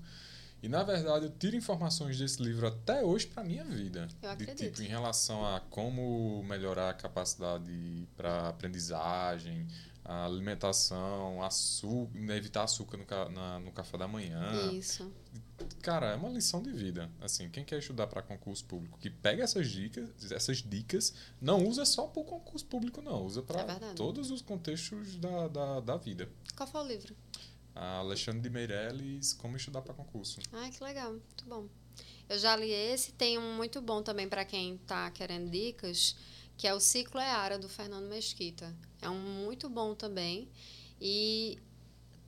E, 0.63 0.69
na 0.69 0.83
verdade, 0.83 1.25
eu 1.25 1.31
tiro 1.31 1.57
informações 1.57 2.19
desse 2.19 2.43
livro 2.43 2.67
até 2.67 3.03
hoje 3.03 3.27
para 3.27 3.43
minha 3.43 3.65
vida. 3.65 4.09
Eu 4.23 4.37
de 4.37 4.45
acredito. 4.45 4.75
tipo, 4.75 4.83
em 4.83 4.89
relação 4.89 5.45
a 5.45 5.61
como 5.61 6.43
melhorar 6.43 6.91
a 6.91 6.95
capacidade 6.95 8.07
para 8.15 8.51
aprendizagem, 8.51 9.67
a 10.13 10.25
alimentação, 10.25 11.41
açúcar, 11.41 12.19
evitar 12.37 12.65
açúcar 12.65 12.97
no, 12.97 13.31
na- 13.31 13.61
no 13.61 13.71
café 13.71 13.97
da 13.97 14.09
manhã. 14.09 14.73
Isso. 14.73 15.13
Cara, 15.83 16.07
é 16.13 16.17
uma 16.17 16.29
lição 16.31 16.61
de 16.61 16.73
vida. 16.73 17.09
Assim, 17.21 17.49
quem 17.49 17.65
quer 17.65 17.79
estudar 17.79 18.09
para 18.09 18.21
concurso 18.21 18.65
público, 18.65 18.99
que 18.99 19.09
pega 19.09 19.45
essas 19.45 19.69
dicas, 19.71 20.09
essas 20.33 20.59
dicas, 20.59 21.15
não 21.41 21.65
usa 21.65 21.85
só 21.85 22.07
para 22.09 22.23
o 22.23 22.25
concurso 22.25 22.67
público, 22.67 23.01
não. 23.01 23.25
Usa 23.25 23.41
É 23.41 23.43
para 23.45 23.65
verdade. 23.65 23.95
todos 23.95 24.31
os 24.33 24.43
contextos 24.43 25.17
da, 25.17 25.47
da, 25.49 25.81
da 25.81 25.97
vida. 25.97 26.29
Qual 26.57 26.69
foi 26.69 26.81
o 26.81 26.87
livro? 26.89 27.15
A 27.75 27.99
Alexandre 27.99 28.41
de 28.41 28.51
Meirelles, 28.51 29.33
Como 29.35 29.57
Estudar 29.57 29.83
para 29.83 29.95
Concurso. 29.95 30.41
Ai, 30.53 30.71
que 30.73 30.83
legal, 30.83 31.13
muito 31.13 31.45
bom. 31.47 31.69
Eu 32.29 32.37
já 32.39 32.57
li 32.57 32.71
esse, 32.73 33.13
tem 33.13 33.39
um 33.39 33.55
muito 33.57 33.81
bom 33.81 34.03
também 34.03 34.29
para 34.29 34.45
quem 34.45 34.75
está 34.75 35.09
querendo 35.13 35.49
dicas, 35.51 36.17
que 36.57 36.67
é 36.67 36.75
o 36.75 36.81
Ciclo 36.81 37.21
é 37.21 37.31
Ara, 37.31 37.59
do 37.59 37.69
Fernando 37.69 38.09
Mesquita. 38.09 38.75
É 39.03 39.09
um 39.09 39.19
muito 39.19 39.69
bom 39.69 39.95
também. 39.95 40.49
E 41.01 41.59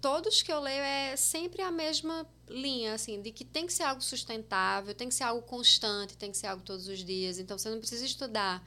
todos 0.01 0.43
que 0.43 0.53
eu 0.53 0.61
leio 0.61 0.83
é 0.83 1.16
sempre 1.16 1.62
a 1.62 1.70
mesma 1.70 2.27
linha, 2.49 2.95
assim, 2.95 3.20
de 3.20 3.31
que 3.31 3.45
tem 3.45 3.66
que 3.66 3.73
ser 3.73 3.85
algo 3.85 4.03
sustentável, 4.03 4.95
tem 4.95 5.09
que 5.09 5.14
ser 5.14 5.25
algo 5.25 5.43
constante, 5.47 6.16
tem 6.16 6.31
que 6.31 6.37
ser 6.37 6.49
algo 6.49 6.62
todos 6.62 6.89
os 6.89 7.05
dias. 7.05 7.39
Então 7.39 7.57
você 7.57 7.70
não 7.70 7.79
precisa 7.79 8.05
estudar 8.05 8.66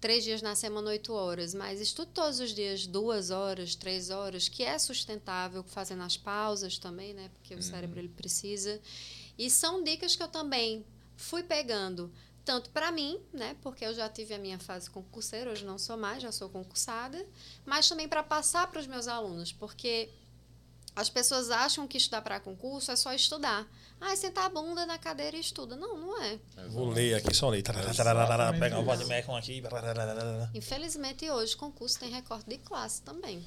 três 0.00 0.22
dias 0.22 0.42
na 0.42 0.54
semana, 0.54 0.90
oito 0.90 1.12
horas, 1.12 1.54
mas 1.54 1.80
estude 1.80 2.10
todos 2.12 2.40
os 2.40 2.52
dias 2.52 2.86
duas 2.86 3.30
horas, 3.30 3.74
três 3.74 4.10
horas, 4.10 4.48
que 4.48 4.62
é 4.62 4.78
sustentável, 4.78 5.62
fazendo 5.64 6.02
as 6.02 6.16
pausas 6.16 6.78
também, 6.78 7.14
né? 7.14 7.30
Porque 7.32 7.54
o 7.54 7.62
cérebro 7.62 7.98
ele 7.98 8.08
precisa. 8.08 8.80
E 9.38 9.50
são 9.50 9.82
dicas 9.82 10.14
que 10.14 10.22
eu 10.22 10.28
também 10.28 10.84
fui 11.16 11.42
pegando 11.42 12.12
tanto 12.46 12.70
para 12.70 12.92
mim, 12.92 13.18
né? 13.32 13.56
Porque 13.60 13.84
eu 13.84 13.92
já 13.92 14.08
tive 14.08 14.32
a 14.32 14.38
minha 14.38 14.58
fase 14.58 14.88
concurseira, 14.88 15.50
hoje 15.50 15.64
não 15.64 15.78
sou 15.78 15.96
mais, 15.96 16.22
já 16.22 16.30
sou 16.30 16.48
concursada, 16.48 17.22
mas 17.66 17.88
também 17.88 18.08
para 18.08 18.22
passar 18.22 18.68
para 18.68 18.80
os 18.80 18.86
meus 18.86 19.08
alunos, 19.08 19.52
porque 19.52 20.08
as 20.94 21.10
pessoas 21.10 21.50
acham 21.50 21.86
que 21.88 21.98
estudar 21.98 22.22
para 22.22 22.38
concurso 22.38 22.90
é 22.92 22.96
só 22.96 23.12
estudar. 23.12 23.66
Ah, 24.00 24.14
sentar 24.14 24.44
a 24.44 24.48
bunda 24.48 24.86
na 24.86 24.96
cadeira 24.96 25.36
e 25.36 25.40
estuda. 25.40 25.74
Não, 25.74 25.98
não 25.98 26.22
é. 26.22 26.38
Vou 26.68 26.88
ler 26.88 27.14
aqui, 27.14 27.34
só 27.34 27.48
ler. 27.48 27.62
Pegar 28.58 28.78
o. 28.78 28.84
Vademecum 28.84 29.34
aqui. 29.34 29.62
Infelizmente, 30.54 31.28
hoje, 31.28 31.56
concurso 31.56 31.98
tem 31.98 32.10
recorte 32.10 32.48
de 32.48 32.58
classe 32.58 33.02
também. 33.02 33.44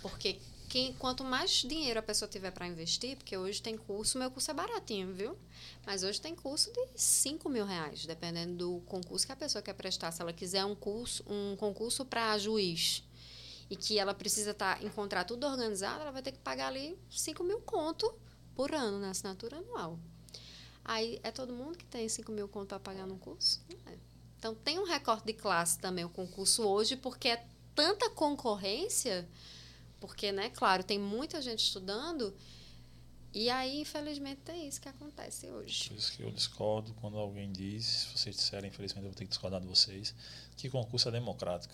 Porque 0.00 0.40
quem, 0.72 0.94
quanto 0.94 1.22
mais 1.22 1.50
dinheiro 1.50 2.00
a 2.00 2.02
pessoa 2.02 2.26
tiver 2.26 2.50
para 2.50 2.66
investir, 2.66 3.14
porque 3.18 3.36
hoje 3.36 3.60
tem 3.60 3.76
curso, 3.76 4.18
meu 4.18 4.30
curso 4.30 4.50
é 4.50 4.54
baratinho, 4.54 5.12
viu? 5.12 5.36
Mas 5.84 6.02
hoje 6.02 6.18
tem 6.18 6.34
curso 6.34 6.72
de 6.72 6.88
5 6.96 7.46
mil 7.50 7.66
reais, 7.66 8.06
dependendo 8.06 8.54
do 8.54 8.80
concurso 8.86 9.26
que 9.26 9.32
a 9.32 9.36
pessoa 9.36 9.60
quer 9.60 9.74
prestar. 9.74 10.10
Se 10.12 10.22
ela 10.22 10.32
quiser 10.32 10.64
um 10.64 10.74
curso, 10.74 11.22
um 11.28 11.56
concurso 11.56 12.06
para 12.06 12.38
juiz 12.38 13.04
e 13.68 13.76
que 13.76 13.98
ela 13.98 14.14
precisa 14.14 14.54
tá, 14.54 14.78
encontrar 14.80 15.24
tudo 15.24 15.46
organizado, 15.46 16.00
ela 16.00 16.10
vai 16.10 16.22
ter 16.22 16.32
que 16.32 16.38
pagar 16.38 16.68
ali 16.68 16.98
5 17.10 17.44
mil 17.44 17.60
conto 17.60 18.10
por 18.54 18.74
ano 18.74 18.98
na 18.98 19.10
assinatura 19.10 19.58
anual. 19.58 19.98
Aí 20.82 21.20
é 21.22 21.30
todo 21.30 21.52
mundo 21.52 21.76
que 21.76 21.84
tem 21.84 22.08
5 22.08 22.32
mil 22.32 22.48
conto 22.48 22.68
para 22.68 22.80
pagar 22.80 23.06
no 23.06 23.18
curso? 23.18 23.60
Não 23.68 23.92
é. 23.92 23.98
Então 24.38 24.54
tem 24.54 24.78
um 24.78 24.84
recorte 24.84 25.26
de 25.26 25.34
classe 25.34 25.78
também 25.78 26.06
o 26.06 26.08
concurso 26.08 26.62
hoje, 26.62 26.96
porque 26.96 27.28
é 27.28 27.44
tanta 27.74 28.08
concorrência, 28.08 29.28
porque, 30.02 30.32
né, 30.32 30.50
claro, 30.50 30.82
tem 30.82 30.98
muita 30.98 31.40
gente 31.40 31.60
estudando, 31.60 32.34
e 33.32 33.48
aí, 33.48 33.80
infelizmente, 33.80 34.40
é 34.48 34.66
isso 34.66 34.80
que 34.80 34.88
acontece 34.88 35.48
hoje. 35.48 35.90
Por 35.90 35.96
isso 35.96 36.12
que 36.12 36.22
eu 36.24 36.30
discordo 36.32 36.92
quando 36.94 37.16
alguém 37.16 37.52
diz, 37.52 37.86
se 37.86 38.18
vocês 38.18 38.34
disserem, 38.34 38.68
infelizmente 38.68 39.04
eu 39.04 39.10
vou 39.10 39.16
ter 39.16 39.24
que 39.24 39.30
discordar 39.30 39.60
de 39.60 39.68
vocês, 39.68 40.12
que 40.56 40.68
concurso 40.68 41.08
é 41.08 41.12
democrático. 41.12 41.72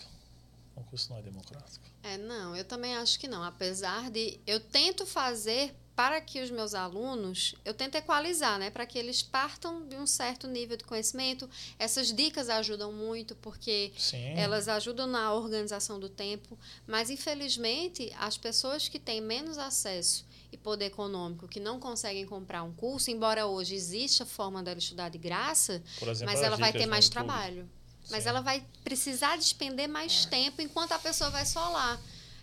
Concurso 0.74 1.08
não 1.10 1.18
é 1.18 1.22
democrático. 1.22 1.86
É, 2.02 2.18
não, 2.18 2.54
eu 2.54 2.66
também 2.66 2.94
acho 2.96 3.18
que 3.18 3.26
não. 3.26 3.42
Apesar 3.42 4.10
de. 4.10 4.38
Eu 4.46 4.60
tento 4.60 5.06
fazer 5.06 5.74
para 5.98 6.20
que 6.20 6.40
os 6.40 6.48
meus 6.48 6.74
alunos. 6.74 7.56
Eu 7.64 7.74
tento 7.74 7.96
equalizar, 7.96 8.56
né? 8.56 8.70
Para 8.70 8.86
que 8.86 8.96
eles 8.96 9.20
partam 9.20 9.84
de 9.84 9.96
um 9.96 10.06
certo 10.06 10.46
nível 10.46 10.76
de 10.76 10.84
conhecimento. 10.84 11.50
Essas 11.76 12.12
dicas 12.12 12.48
ajudam 12.48 12.92
muito, 12.92 13.34
porque 13.34 13.90
Sim. 13.98 14.32
elas 14.36 14.68
ajudam 14.68 15.08
na 15.08 15.34
organização 15.34 15.98
do 15.98 16.08
tempo. 16.08 16.56
Mas, 16.86 17.10
infelizmente, 17.10 18.14
as 18.16 18.38
pessoas 18.38 18.88
que 18.88 19.00
têm 19.00 19.20
menos 19.20 19.58
acesso 19.58 20.24
e 20.52 20.56
poder 20.56 20.84
econômico, 20.84 21.48
que 21.48 21.58
não 21.58 21.80
conseguem 21.80 22.24
comprar 22.24 22.62
um 22.62 22.72
curso, 22.72 23.10
embora 23.10 23.46
hoje 23.46 23.74
exista 23.74 24.22
a 24.22 24.26
forma 24.26 24.62
dela 24.62 24.78
estudar 24.78 25.08
de 25.08 25.18
graça, 25.18 25.82
exemplo, 26.00 26.26
mas 26.26 26.38
as 26.38 26.46
ela 26.46 26.56
vai 26.56 26.72
ter 26.72 26.86
mais 26.86 27.06
YouTube. 27.06 27.26
trabalho. 27.26 27.68
Mas 28.08 28.22
Sim. 28.22 28.28
ela 28.28 28.40
vai 28.40 28.64
precisar 28.84 29.36
despender 29.36 29.88
mais 29.88 30.24
tempo 30.24 30.62
enquanto 30.62 30.92
a 30.92 30.98
pessoa 31.00 31.28
vai 31.30 31.44
só 31.44 31.68
lá. 31.70 31.98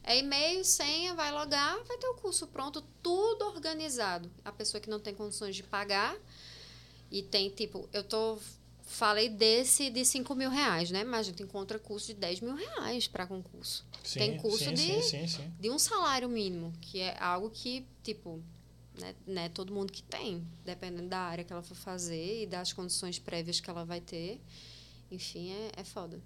É 0.08 0.20
e-mail, 0.20 0.64
senha, 0.64 1.16
vai 1.16 1.32
logar, 1.32 1.84
vai 1.86 1.98
ter 1.98 2.08
o 2.08 2.14
curso 2.14 2.46
pronto, 2.48 2.84
tudo 3.02 3.46
organizado. 3.46 4.30
A 4.44 4.52
pessoa 4.52 4.80
que 4.80 4.88
não 4.90 5.00
tem 5.00 5.16
condições 5.16 5.56
de 5.56 5.64
pagar 5.64 6.16
e 7.12 7.24
tem, 7.24 7.50
tipo, 7.50 7.90
eu 7.92 8.04
tô. 8.04 8.38
Falei 8.88 9.30
desse 9.30 9.90
de 9.90 10.06
5 10.06 10.36
mil 10.36 10.52
reais, 10.52 10.92
né? 10.92 11.04
Mas 11.04 11.22
a 11.22 11.24
gente 11.32 11.42
encontra 11.42 11.80
curso 11.80 12.06
de 12.06 12.14
10 12.14 12.40
mil 12.42 12.54
reais 12.54 13.08
para 13.08 13.26
concurso. 13.26 13.84
Sim, 14.04 14.20
tem 14.20 14.38
curso 14.38 14.64
sim, 14.64 14.74
de- 14.76 15.28
Sim. 15.28 15.52
De 15.60 15.72
um 15.72 15.80
salário 15.80 16.30
mínimo, 16.30 16.72
que 16.82 17.00
é 17.00 17.18
algo 17.20 17.50
que, 17.50 17.84
tipo, 18.04 18.40
né, 19.00 19.16
não 19.26 19.42
é 19.42 19.50
todo 19.50 19.74
mundo 19.74 19.92
que 19.92 20.04
tem, 20.04 20.48
dependendo 20.64 21.10
da 21.10 21.18
área 21.18 21.44
que 21.44 21.52
ela 21.52 21.64
for 21.64 21.74
fazer 21.74 22.44
e 22.44 22.46
das 22.46 22.74
condições 22.74 23.18
prévias 23.18 23.60
que 23.60 23.68
ela 23.68 23.84
vai 23.84 24.00
ter. 24.00 24.40
Enfim, 25.10 25.52
é, 25.52 25.72
é 25.78 25.84
foda. 25.84 26.22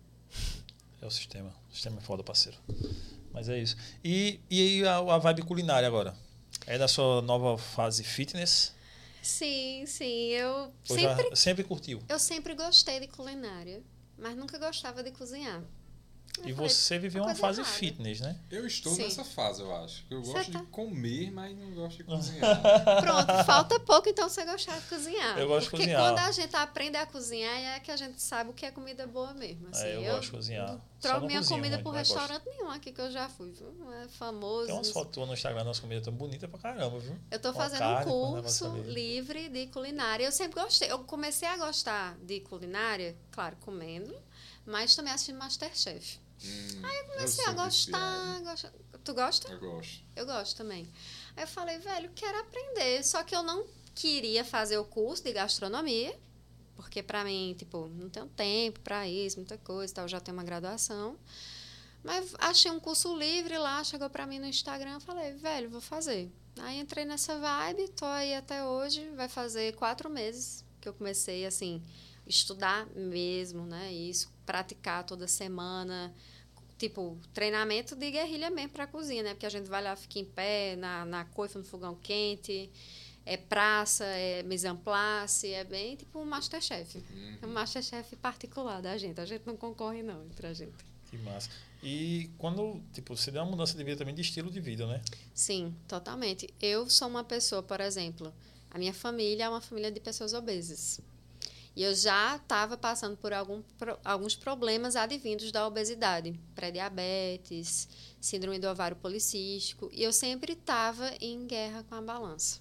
É 1.01 1.05
o 1.05 1.11
sistema. 1.11 1.55
O 1.71 1.73
sistema 1.73 1.99
é 1.99 2.01
foda, 2.01 2.23
parceiro. 2.25 2.57
Mas 3.33 3.49
é 3.49 3.57
isso. 3.59 3.75
E, 4.03 4.39
e 4.49 4.61
aí 4.61 4.87
a, 4.87 4.97
a 4.97 5.17
vibe 5.17 5.43
culinária 5.43 5.87
agora? 5.87 6.15
É 6.65 6.77
da 6.77 6.87
sua 6.87 7.21
nova 7.21 7.57
fase 7.57 8.03
fitness? 8.03 8.73
Sim, 9.21 9.85
sim. 9.85 10.29
Eu 10.29 10.73
Ou 10.89 10.95
sempre, 10.95 11.29
já 11.29 11.35
sempre 11.35 11.63
curtiu? 11.63 12.01
eu 12.07 12.19
sempre 12.19 12.53
gostei 12.55 12.99
de 12.99 13.07
culinária, 13.07 13.81
mas 14.17 14.35
nunca 14.35 14.57
gostava 14.57 15.03
de 15.03 15.11
cozinhar. 15.11 15.63
Eu 16.37 16.49
E 16.49 16.53
falei, 16.53 16.69
você 16.69 16.97
viveu 16.99 17.23
uma 17.23 17.35
fase 17.35 17.59
errada. 17.61 17.75
fitness, 17.75 18.21
né? 18.21 18.39
Eu 18.49 18.65
estou 18.65 18.93
Sim. 18.93 19.03
nessa 19.03 19.23
fase, 19.25 19.61
eu 19.61 19.75
acho. 19.75 20.05
Eu 20.09 20.23
Você 20.23 20.31
gosto 20.31 20.51
tá- 20.53 20.59
de 20.59 20.65
comer, 20.67 21.31
mas 21.31 21.57
não 21.57 21.71
gosto 21.71 21.97
de 21.97 22.03
cozinhar. 22.05 22.61
Pronto, 23.01 23.43
falta 23.45 23.79
pouco 23.81 24.07
então 24.07 24.29
você 24.29 24.45
gostar 24.45 24.77
de 24.79 24.85
cozinhar. 24.87 25.37
Eu 25.37 25.47
gosto 25.47 25.65
de 25.65 25.69
Porque 25.71 25.83
cozinhar. 25.85 26.01
quando 26.01 26.19
a 26.19 26.31
gente 26.31 26.55
aprende 26.55 26.97
a 26.97 27.05
cozinhar 27.05 27.57
é 27.75 27.79
que 27.79 27.91
a 27.91 27.97
gente 27.97 28.21
sabe 28.21 28.51
o 28.51 28.53
que 28.53 28.65
é 28.65 28.71
comida 28.71 29.05
boa 29.05 29.33
mesmo. 29.33 29.67
Assim, 29.69 29.83
É, 29.85 29.97
eu 29.97 30.03
gosto 30.13 30.21
de 30.25 30.31
cozinhar. 30.31 30.67
não 30.71 30.81
Troco 31.01 31.25
minha 31.27 31.39
cozinho 31.39 31.57
comida 31.59 31.79
por 31.79 31.93
mas 31.93 32.07
gosto. 32.09 32.19
restaurante 32.19 32.45
nenhum 32.57 32.69
aqui 32.71 32.91
que 32.91 32.99
eu 33.01 33.09
já 33.11 33.27
fui, 33.29 33.51
viu? 33.51 33.73
É 33.93 34.07
famoso. 34.09 34.65
Tem 34.67 34.75
umas 34.75 34.91
fotos 34.91 35.27
no 35.27 35.33
Instagram, 35.33 35.63
nossa 35.63 35.81
comida 35.81 36.01
tão 36.01 36.13
bonita 36.13 36.47
pra 36.47 36.59
caramba, 36.59 36.99
viu? 36.99 37.17
Eu 37.31 37.39
tô 37.39 37.53
fazendo 37.53 37.79
carne, 37.79 38.11
um 38.11 38.35
negócio 38.35 38.69
curso 38.69 38.89
livre 38.89 39.49
de 39.49 39.67
culinária. 39.67 40.25
Eu 40.25 40.31
sempre 40.31 40.61
gostei. 40.61 40.91
Eu 40.91 40.99
comecei 40.99 41.47
a 41.47 41.57
gostar 41.57 42.17
de 42.21 42.39
culinária, 42.41 43.15
claro, 43.31 43.55
comendo, 43.61 44.13
mas 44.69 44.95
também 44.95 45.11
assistindo 45.13 45.37
Masterchef. 45.37 46.19
Hum, 46.43 46.81
Comecei 47.13 47.45
a 47.45 47.51
gostar, 47.53 48.39
gostar. 48.41 48.71
Tu 49.03 49.13
gosta? 49.13 49.51
Eu 49.51 49.59
gosto. 49.59 50.03
Eu 50.15 50.25
gosto 50.25 50.57
também. 50.57 50.89
Aí 51.35 51.43
eu 51.43 51.47
falei, 51.47 51.77
velho, 51.79 52.11
quero 52.15 52.39
aprender. 52.39 53.03
Só 53.03 53.23
que 53.23 53.35
eu 53.35 53.43
não 53.43 53.65
queria 53.93 54.45
fazer 54.45 54.77
o 54.77 54.85
curso 54.85 55.23
de 55.23 55.33
gastronomia, 55.33 56.17
porque 56.75 57.03
pra 57.03 57.23
mim, 57.25 57.55
tipo, 57.57 57.87
não 57.87 58.09
tenho 58.09 58.27
tempo 58.27 58.79
pra 58.79 59.07
isso, 59.07 59.37
muita 59.37 59.57
coisa 59.57 59.91
e 59.91 59.95
tal, 59.95 60.05
eu 60.05 60.09
já 60.09 60.19
tenho 60.21 60.37
uma 60.37 60.43
graduação. 60.43 61.17
Mas 62.03 62.33
achei 62.39 62.71
um 62.71 62.79
curso 62.79 63.13
livre 63.17 63.57
lá, 63.57 63.83
chegou 63.83 64.09
pra 64.09 64.25
mim 64.25 64.39
no 64.39 64.45
Instagram, 64.45 64.93
eu 64.93 65.01
falei, 65.01 65.33
velho, 65.33 65.69
vou 65.69 65.81
fazer. 65.81 66.31
Aí 66.59 66.79
entrei 66.79 67.03
nessa 67.03 67.37
vibe, 67.37 67.89
tô 67.89 68.05
aí 68.05 68.33
até 68.33 68.63
hoje, 68.63 69.09
vai 69.15 69.27
fazer 69.27 69.75
quatro 69.75 70.09
meses 70.09 70.63
que 70.79 70.87
eu 70.87 70.93
comecei, 70.93 71.45
assim, 71.45 71.83
estudar 72.29 72.85
mesmo, 72.95 73.65
né? 73.65 73.91
Isso, 73.91 74.31
praticar 74.45 75.03
toda 75.03 75.27
semana, 75.27 76.13
tipo, 76.77 77.17
treinamento 77.33 77.95
de 77.95 78.11
guerrilha 78.11 78.49
mesmo 78.49 78.69
para 78.69 78.87
cozinha, 78.87 79.23
né? 79.23 79.33
Porque 79.33 79.45
a 79.45 79.49
gente 79.49 79.67
vai 79.67 79.83
lá, 79.83 79.95
fica 79.95 80.19
em 80.19 80.25
pé, 80.25 80.75
na, 80.75 81.03
na 81.03 81.25
coifa, 81.25 81.59
no 81.59 81.65
fogão 81.65 81.95
quente, 81.95 82.69
é 83.25 83.35
praça, 83.35 84.05
é 84.05 84.43
mise 84.43 84.67
en 84.67 84.77
place, 84.77 85.51
é 85.51 85.63
bem 85.63 85.95
tipo 85.95 86.19
um 86.19 86.25
Masterchef. 86.25 86.97
Uhum. 86.97 87.37
É 87.41 87.45
um 87.45 87.51
Masterchef 87.51 88.15
particular 88.15 88.81
da 88.81 88.97
gente. 88.97 89.19
A 89.19 89.25
gente 89.25 89.45
não 89.45 89.57
concorre, 89.57 90.01
não, 90.01 90.25
entre 90.25 90.47
a 90.47 90.53
gente. 90.53 90.85
Que 91.09 91.17
massa. 91.17 91.49
E 91.81 92.29
quando, 92.37 92.81
tipo, 92.93 93.15
você 93.15 93.31
deu 93.31 93.41
uma 93.41 93.51
mudança 93.51 93.77
de 93.77 93.83
vida 93.83 93.97
também 93.97 94.13
de 94.13 94.21
estilo 94.21 94.51
de 94.51 94.59
vida, 94.59 94.85
né? 94.85 95.01
Sim, 95.33 95.73
totalmente. 95.87 96.53
Eu 96.61 96.89
sou 96.89 97.07
uma 97.07 97.23
pessoa, 97.23 97.63
por 97.63 97.79
exemplo, 97.79 98.33
a 98.69 98.77
minha 98.77 98.93
família 98.93 99.45
é 99.45 99.49
uma 99.49 99.61
família 99.61 99.91
de 99.91 99.99
pessoas 99.99 100.33
obesas. 100.33 100.99
E 101.75 101.83
eu 101.83 101.93
já 101.93 102.35
estava 102.35 102.75
passando 102.75 103.15
por 103.15 103.31
algum, 103.31 103.63
alguns 104.03 104.35
problemas 104.35 104.95
advindos 104.95 105.51
da 105.51 105.65
obesidade, 105.65 106.37
pré-diabetes, 106.53 107.87
síndrome 108.19 108.59
do 108.59 108.67
ovário 108.67 108.97
policístico, 108.97 109.89
e 109.93 110.03
eu 110.03 110.11
sempre 110.11 110.53
estava 110.53 111.11
em 111.21 111.45
guerra 111.45 111.83
com 111.83 111.95
a 111.95 112.01
balança. 112.01 112.59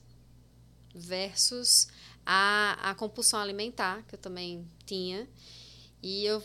Versus 0.94 1.88
a, 2.24 2.90
a 2.90 2.94
compulsão 2.94 3.40
alimentar, 3.40 4.02
que 4.06 4.14
eu 4.14 4.18
também 4.18 4.68
tinha. 4.84 5.28
E 6.02 6.24
eu 6.24 6.42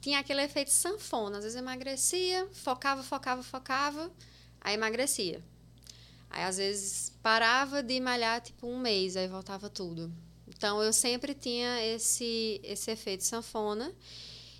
tinha 0.00 0.18
aquele 0.18 0.42
efeito 0.42 0.70
sanfona. 0.70 1.38
Às 1.38 1.44
vezes 1.44 1.58
emagrecia, 1.58 2.48
focava, 2.52 3.02
focava, 3.02 3.42
focava, 3.42 4.10
aí 4.60 4.74
emagrecia. 4.74 5.42
Aí 6.28 6.44
às 6.44 6.56
vezes 6.58 7.12
parava 7.22 7.82
de 7.82 7.98
malhar 8.00 8.40
tipo 8.40 8.66
um 8.66 8.78
mês, 8.78 9.16
aí 9.16 9.26
voltava 9.26 9.68
tudo. 9.68 10.12
Então 10.60 10.82
eu 10.82 10.92
sempre 10.92 11.32
tinha 11.32 11.82
esse 11.82 12.60
esse 12.62 12.90
efeito 12.90 13.24
sanfona. 13.24 13.94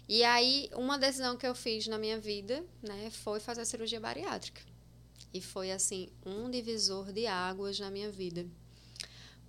E 0.08 0.24
aí 0.24 0.70
uma 0.74 0.98
decisão 0.98 1.36
que 1.36 1.46
eu 1.46 1.54
fiz 1.54 1.86
na 1.88 1.98
minha 1.98 2.18
vida, 2.18 2.64
né, 2.82 3.10
foi 3.10 3.38
fazer 3.38 3.60
a 3.60 3.64
cirurgia 3.66 4.00
bariátrica. 4.00 4.62
E 5.32 5.42
foi 5.42 5.70
assim 5.70 6.08
um 6.24 6.48
divisor 6.50 7.12
de 7.12 7.26
águas 7.26 7.78
na 7.78 7.90
minha 7.90 8.10
vida. 8.10 8.46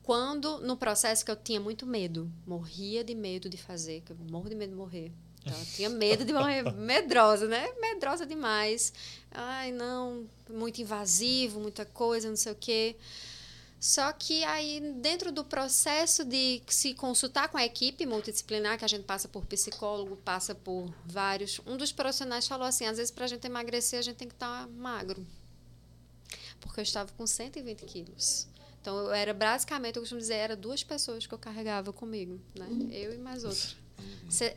Quando 0.04 0.60
no 0.60 0.76
processo 0.76 1.24
que 1.24 1.32
eu 1.32 1.38
tinha 1.38 1.62
muito 1.62 1.86
medo, 1.86 2.30
morria 2.46 3.02
de 3.02 3.16
medo 3.16 3.48
de 3.48 3.56
fazer, 3.56 4.02
que 4.02 4.12
eu 4.12 4.18
morro 4.30 4.50
de 4.50 4.56
medo 4.56 4.72
de 4.72 4.76
morrer. 4.76 5.10
Então, 5.40 5.58
eu 5.58 5.66
tinha 5.68 5.90
medo 5.90 6.26
de 6.26 6.34
morrer 6.34 6.64
medrosa, 6.76 7.48
né? 7.48 7.72
Medrosa 7.80 8.26
demais. 8.26 8.92
Ai, 9.32 9.72
não, 9.72 10.28
muito 10.50 10.82
invasivo, 10.82 11.62
muita 11.62 11.86
coisa, 11.86 12.28
não 12.28 12.36
sei 12.36 12.52
o 12.52 12.56
quê. 12.56 12.98
Só 13.82 14.14
que 14.14 14.44
aí, 14.44 14.80
dentro 14.98 15.32
do 15.32 15.44
processo 15.44 16.24
de 16.24 16.62
se 16.68 16.94
consultar 16.94 17.50
com 17.50 17.58
a 17.58 17.66
equipe 17.66 18.06
multidisciplinar, 18.06 18.78
que 18.78 18.86
a 18.86 18.88
gente 18.88 19.06
passa 19.06 19.28
por 19.28 19.44
psicólogo, 19.48 20.18
passa 20.18 20.54
por 20.54 20.94
vários, 21.04 21.60
um 21.66 21.76
dos 21.78 21.92
profissionais 21.92 22.48
falou 22.48 22.68
assim: 22.68 22.86
às 22.86 22.98
vezes, 22.98 23.10
para 23.10 23.26
a 23.26 23.28
gente 23.28 23.44
emagrecer, 23.44 23.98
a 23.98 24.04
gente 24.04 24.18
tem 24.18 24.28
que 24.28 24.36
estar 24.36 24.68
tá 24.68 24.68
magro. 24.68 25.26
Porque 26.60 26.80
eu 26.80 26.84
estava 26.84 27.12
com 27.14 27.26
120 27.26 27.84
quilos. 27.86 28.48
Então, 28.80 28.96
eu 29.00 29.12
era 29.12 29.34
basicamente, 29.34 29.96
eu 29.96 30.04
costumo 30.04 30.22
dizer, 30.22 30.36
era 30.36 30.56
duas 30.56 30.84
pessoas 30.84 31.26
que 31.26 31.34
eu 31.34 31.40
carregava 31.40 31.92
comigo, 31.92 32.40
né? 32.56 32.68
Eu 32.92 33.16
e 33.16 33.18
mais 33.18 33.44
outra. 33.44 33.68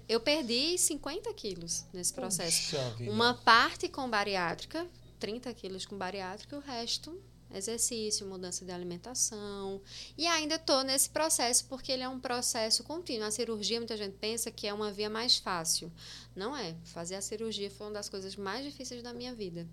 Eu 0.06 0.20
perdi 0.20 0.76
50 0.76 1.32
quilos 1.32 1.86
nesse 1.94 2.12
processo. 2.12 2.76
Uma 3.08 3.32
parte 3.32 3.88
com 3.88 4.08
bariátrica, 4.08 4.86
30 5.18 5.54
quilos 5.54 5.86
com 5.86 5.96
bariátrica, 5.96 6.56
e 6.56 6.58
o 6.58 6.62
resto 6.62 7.18
exercício, 7.54 8.26
mudança 8.26 8.64
de 8.64 8.72
alimentação. 8.72 9.80
E 10.16 10.26
ainda 10.26 10.56
estou 10.56 10.82
nesse 10.82 11.08
processo 11.08 11.66
porque 11.66 11.92
ele 11.92 12.02
é 12.02 12.08
um 12.08 12.20
processo 12.20 12.84
contínuo. 12.84 13.26
A 13.26 13.30
cirurgia, 13.30 13.78
muita 13.78 13.96
gente 13.96 14.16
pensa 14.18 14.50
que 14.50 14.66
é 14.66 14.72
uma 14.72 14.90
via 14.90 15.08
mais 15.08 15.38
fácil. 15.38 15.92
Não 16.34 16.56
é. 16.56 16.74
Fazer 16.84 17.14
a 17.14 17.22
cirurgia 17.22 17.70
foi 17.70 17.86
uma 17.86 17.94
das 17.94 18.08
coisas 18.08 18.36
mais 18.36 18.64
difíceis 18.64 19.02
da 19.02 19.12
minha 19.12 19.34
vida. 19.34 19.66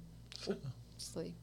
Foi. 0.97 1.33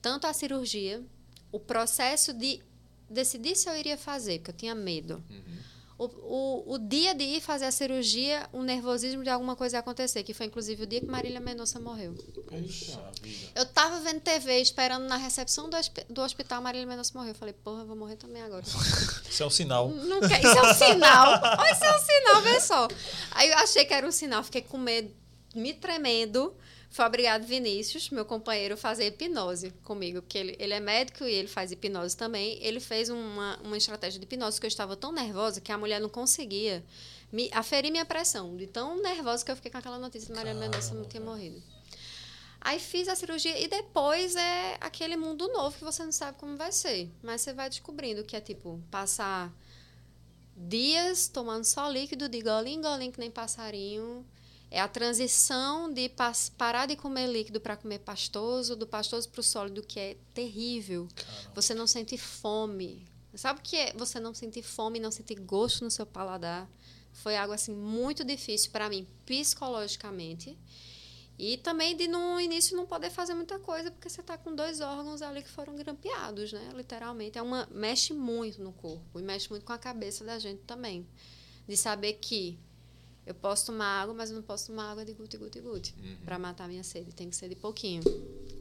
Tanto 0.00 0.26
a 0.26 0.32
cirurgia, 0.32 1.04
o 1.52 1.60
processo 1.60 2.32
de 2.32 2.62
decidir 3.08 3.56
se 3.56 3.68
eu 3.68 3.76
iria 3.76 3.96
fazer, 3.96 4.38
porque 4.38 4.50
eu 4.50 4.56
tinha 4.56 4.74
medo. 4.74 5.22
Uhum 5.30 5.75
o, 5.98 6.04
o, 6.04 6.74
o, 6.74 6.78
dia 6.78 7.14
de 7.14 7.24
ir 7.24 7.40
fazer 7.40 7.64
a 7.64 7.70
cirurgia, 7.70 8.46
o 8.52 8.62
nervosismo 8.62 9.22
de 9.22 9.30
alguma 9.30 9.56
coisa 9.56 9.78
acontecer, 9.78 10.22
que 10.22 10.34
foi 10.34 10.44
inclusive 10.44 10.82
o 10.82 10.86
dia 10.86 11.00
que 11.00 11.06
Marília 11.06 11.40
Mendonça 11.40 11.80
morreu. 11.80 12.12
Puxa 12.46 13.00
Eu 13.54 13.64
tava 13.64 14.00
vendo 14.00 14.20
TV, 14.20 14.60
esperando 14.60 15.08
na 15.08 15.16
recepção 15.16 15.70
do, 15.70 15.76
do 16.10 16.20
hospital, 16.20 16.60
Marília 16.60 16.86
Mendonça 16.86 17.12
morreu. 17.14 17.30
Eu 17.30 17.34
falei, 17.34 17.54
porra, 17.54 17.80
eu 17.80 17.86
vou 17.86 17.96
morrer 17.96 18.16
também 18.16 18.42
agora. 18.42 18.62
Isso 19.28 19.42
é 19.42 19.46
um 19.46 19.50
sinal. 19.50 19.88
Não 19.88 20.20
quer, 20.20 20.38
isso 20.38 20.58
é 20.58 20.62
um 20.62 20.74
sinal. 20.74 21.40
Olha, 21.58 21.72
isso 21.72 21.84
é 21.84 21.96
um 21.96 21.98
sinal, 21.98 22.42
vê 22.42 22.60
só. 22.60 22.88
Aí 23.32 23.50
eu 23.50 23.58
achei 23.58 23.84
que 23.84 23.92
era 23.92 24.06
um 24.06 24.12
sinal, 24.12 24.42
fiquei 24.42 24.62
com 24.62 24.78
medo, 24.78 25.14
me 25.54 25.74
tremendo. 25.74 26.54
Foi 26.96 27.04
obrigado 27.04 27.44
Vinícius, 27.44 28.08
meu 28.08 28.24
companheiro, 28.24 28.74
fazer 28.74 29.08
hipnose 29.08 29.70
comigo, 29.84 30.22
porque 30.22 30.38
ele, 30.38 30.56
ele 30.58 30.72
é 30.72 30.80
médico 30.80 31.24
e 31.24 31.30
ele 31.30 31.46
faz 31.46 31.70
hipnose 31.70 32.16
também. 32.16 32.58
Ele 32.62 32.80
fez 32.80 33.10
uma, 33.10 33.60
uma 33.62 33.76
estratégia 33.76 34.18
de 34.18 34.24
hipnose 34.24 34.58
que 34.58 34.64
eu 34.64 34.68
estava 34.68 34.96
tão 34.96 35.12
nervosa 35.12 35.60
que 35.60 35.70
a 35.70 35.76
mulher 35.76 36.00
não 36.00 36.08
conseguia 36.08 36.82
me 37.30 37.50
aferir 37.52 37.90
minha 37.90 38.06
pressão, 38.06 38.56
de 38.56 38.66
tão 38.66 38.96
nervosa 39.02 39.44
que 39.44 39.50
eu 39.50 39.56
fiquei 39.56 39.70
com 39.70 39.76
aquela 39.76 39.98
notícia 39.98 40.28
de 40.28 40.32
Maria 40.32 40.54
Mendonça 40.54 40.94
não 40.94 41.04
tinha 41.04 41.22
morrido. 41.22 41.62
Aí 42.62 42.80
fiz 42.80 43.08
a 43.08 43.14
cirurgia 43.14 43.60
e 43.60 43.68
depois 43.68 44.34
é 44.34 44.78
aquele 44.80 45.18
mundo 45.18 45.48
novo 45.48 45.76
que 45.76 45.84
você 45.84 46.02
não 46.02 46.12
sabe 46.12 46.38
como 46.38 46.56
vai 46.56 46.72
ser. 46.72 47.10
Mas 47.22 47.42
você 47.42 47.52
vai 47.52 47.68
descobrindo 47.68 48.24
que 48.24 48.34
é 48.34 48.40
tipo 48.40 48.82
passar 48.90 49.52
dias 50.56 51.28
tomando 51.28 51.64
só 51.64 51.90
líquido 51.90 52.26
de 52.26 52.40
golinho 52.40 52.78
em 52.78 52.80
golinho 52.80 53.12
que 53.12 53.20
nem 53.20 53.30
passarinho 53.30 54.24
é 54.70 54.80
a 54.80 54.88
transição 54.88 55.92
de 55.92 56.10
parar 56.58 56.86
de 56.86 56.96
comer 56.96 57.28
líquido 57.28 57.60
para 57.60 57.76
comer 57.76 58.00
pastoso, 58.00 58.74
do 58.74 58.86
pastoso 58.86 59.28
para 59.28 59.40
o 59.40 59.44
sólido, 59.44 59.82
que 59.82 59.98
é 59.98 60.16
terrível. 60.34 61.08
Caramba. 61.14 61.52
Você 61.54 61.74
não 61.74 61.86
sente 61.86 62.18
fome. 62.18 63.06
Sabe 63.34 63.60
o 63.60 63.62
que 63.62 63.76
é 63.76 63.92
você 63.92 64.18
não 64.18 64.34
sentir 64.34 64.62
fome, 64.62 64.98
não 64.98 65.10
sentir 65.10 65.38
gosto 65.38 65.84
no 65.84 65.90
seu 65.90 66.06
paladar? 66.06 66.68
Foi 67.12 67.36
algo 67.36 67.52
assim 67.52 67.74
muito 67.74 68.24
difícil 68.24 68.70
para 68.70 68.88
mim 68.88 69.06
psicologicamente. 69.24 70.58
E 71.38 71.58
também 71.58 71.94
de 71.94 72.08
no 72.08 72.40
início 72.40 72.74
não 72.76 72.86
poder 72.86 73.10
fazer 73.10 73.34
muita 73.34 73.58
coisa 73.58 73.90
porque 73.90 74.08
você 74.08 74.22
está 74.22 74.38
com 74.38 74.54
dois 74.54 74.80
órgãos 74.80 75.20
ali 75.20 75.42
que 75.42 75.50
foram 75.50 75.76
grampeados, 75.76 76.52
né? 76.52 76.70
Literalmente 76.74 77.36
é 77.38 77.42
uma 77.42 77.68
mexe 77.70 78.14
muito 78.14 78.62
no 78.62 78.72
corpo 78.72 79.20
e 79.20 79.22
mexe 79.22 79.50
muito 79.50 79.64
com 79.64 79.72
a 79.72 79.78
cabeça 79.78 80.24
da 80.24 80.38
gente 80.38 80.62
também. 80.62 81.06
De 81.68 81.76
saber 81.76 82.14
que 82.14 82.58
eu 83.26 83.34
posso 83.34 83.66
tomar 83.66 84.02
água, 84.02 84.14
mas 84.14 84.30
eu 84.30 84.36
não 84.36 84.42
posso 84.42 84.68
tomar 84.68 84.92
água 84.92 85.04
de 85.04 85.12
guti, 85.12 85.36
guti, 85.36 85.60
guti. 85.60 85.94
Uhum. 85.98 86.16
Para 86.24 86.38
matar 86.38 86.64
a 86.64 86.68
minha 86.68 86.84
sede. 86.84 87.12
Tem 87.12 87.28
que 87.28 87.34
ser 87.34 87.48
de 87.48 87.56
pouquinho. 87.56 88.02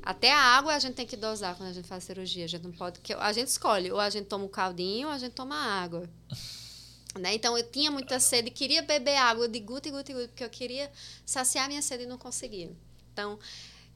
Até 0.01 0.31
a 0.31 0.39
água 0.39 0.73
a 0.73 0.79
gente 0.79 0.95
tem 0.95 1.05
que 1.05 1.15
dosar 1.15 1.55
quando 1.55 1.69
a 1.69 1.73
gente 1.73 1.87
faz 1.87 2.03
cirurgia. 2.03 2.45
A 2.45 2.47
gente 2.47 2.63
não 2.63 2.71
pode. 2.71 2.99
Que 2.99 3.13
a 3.13 3.31
gente 3.31 3.49
escolhe. 3.49 3.91
Ou 3.91 3.99
a 3.99 4.09
gente 4.09 4.25
toma 4.25 4.43
o 4.43 4.47
um 4.47 4.49
caldinho 4.49 5.07
ou 5.07 5.13
a 5.13 5.19
gente 5.19 5.33
toma 5.33 5.55
água. 5.55 6.09
né? 7.19 7.35
Então 7.35 7.55
eu 7.55 7.63
tinha 7.69 7.91
muita 7.91 8.19
sede, 8.19 8.49
queria 8.49 8.81
beber 8.81 9.17
água 9.17 9.47
de 9.47 9.59
guti, 9.59 9.91
guti, 9.91 10.13
guti, 10.13 10.27
porque 10.27 10.43
eu 10.43 10.49
queria 10.49 10.91
saciar 11.23 11.67
minha 11.67 11.81
sede 11.83 12.03
e 12.03 12.07
não 12.07 12.17
conseguia. 12.17 12.71
Então. 13.13 13.37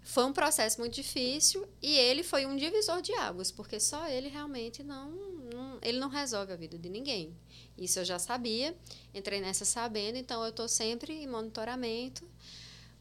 Foi 0.01 0.25
um 0.25 0.33
processo 0.33 0.79
muito 0.79 0.93
difícil 0.93 1.67
e 1.81 1.95
ele 1.97 2.23
foi 2.23 2.45
um 2.45 2.55
divisor 2.55 3.01
de 3.01 3.13
águas, 3.13 3.51
porque 3.51 3.79
só 3.79 4.07
ele 4.07 4.27
realmente 4.27 4.81
não, 4.81 5.11
não 5.11 5.77
ele 5.81 5.99
não 5.99 6.09
resolve 6.09 6.51
a 6.51 6.55
vida 6.55 6.77
de 6.77 6.89
ninguém. 6.89 7.35
Isso 7.77 7.99
eu 7.99 8.05
já 8.05 8.17
sabia, 8.17 8.75
entrei 9.13 9.39
nessa 9.39 9.65
sabendo, 9.65 10.17
então 10.17 10.41
eu 10.43 10.49
estou 10.49 10.67
sempre 10.67 11.13
em 11.13 11.27
monitoramento. 11.27 12.27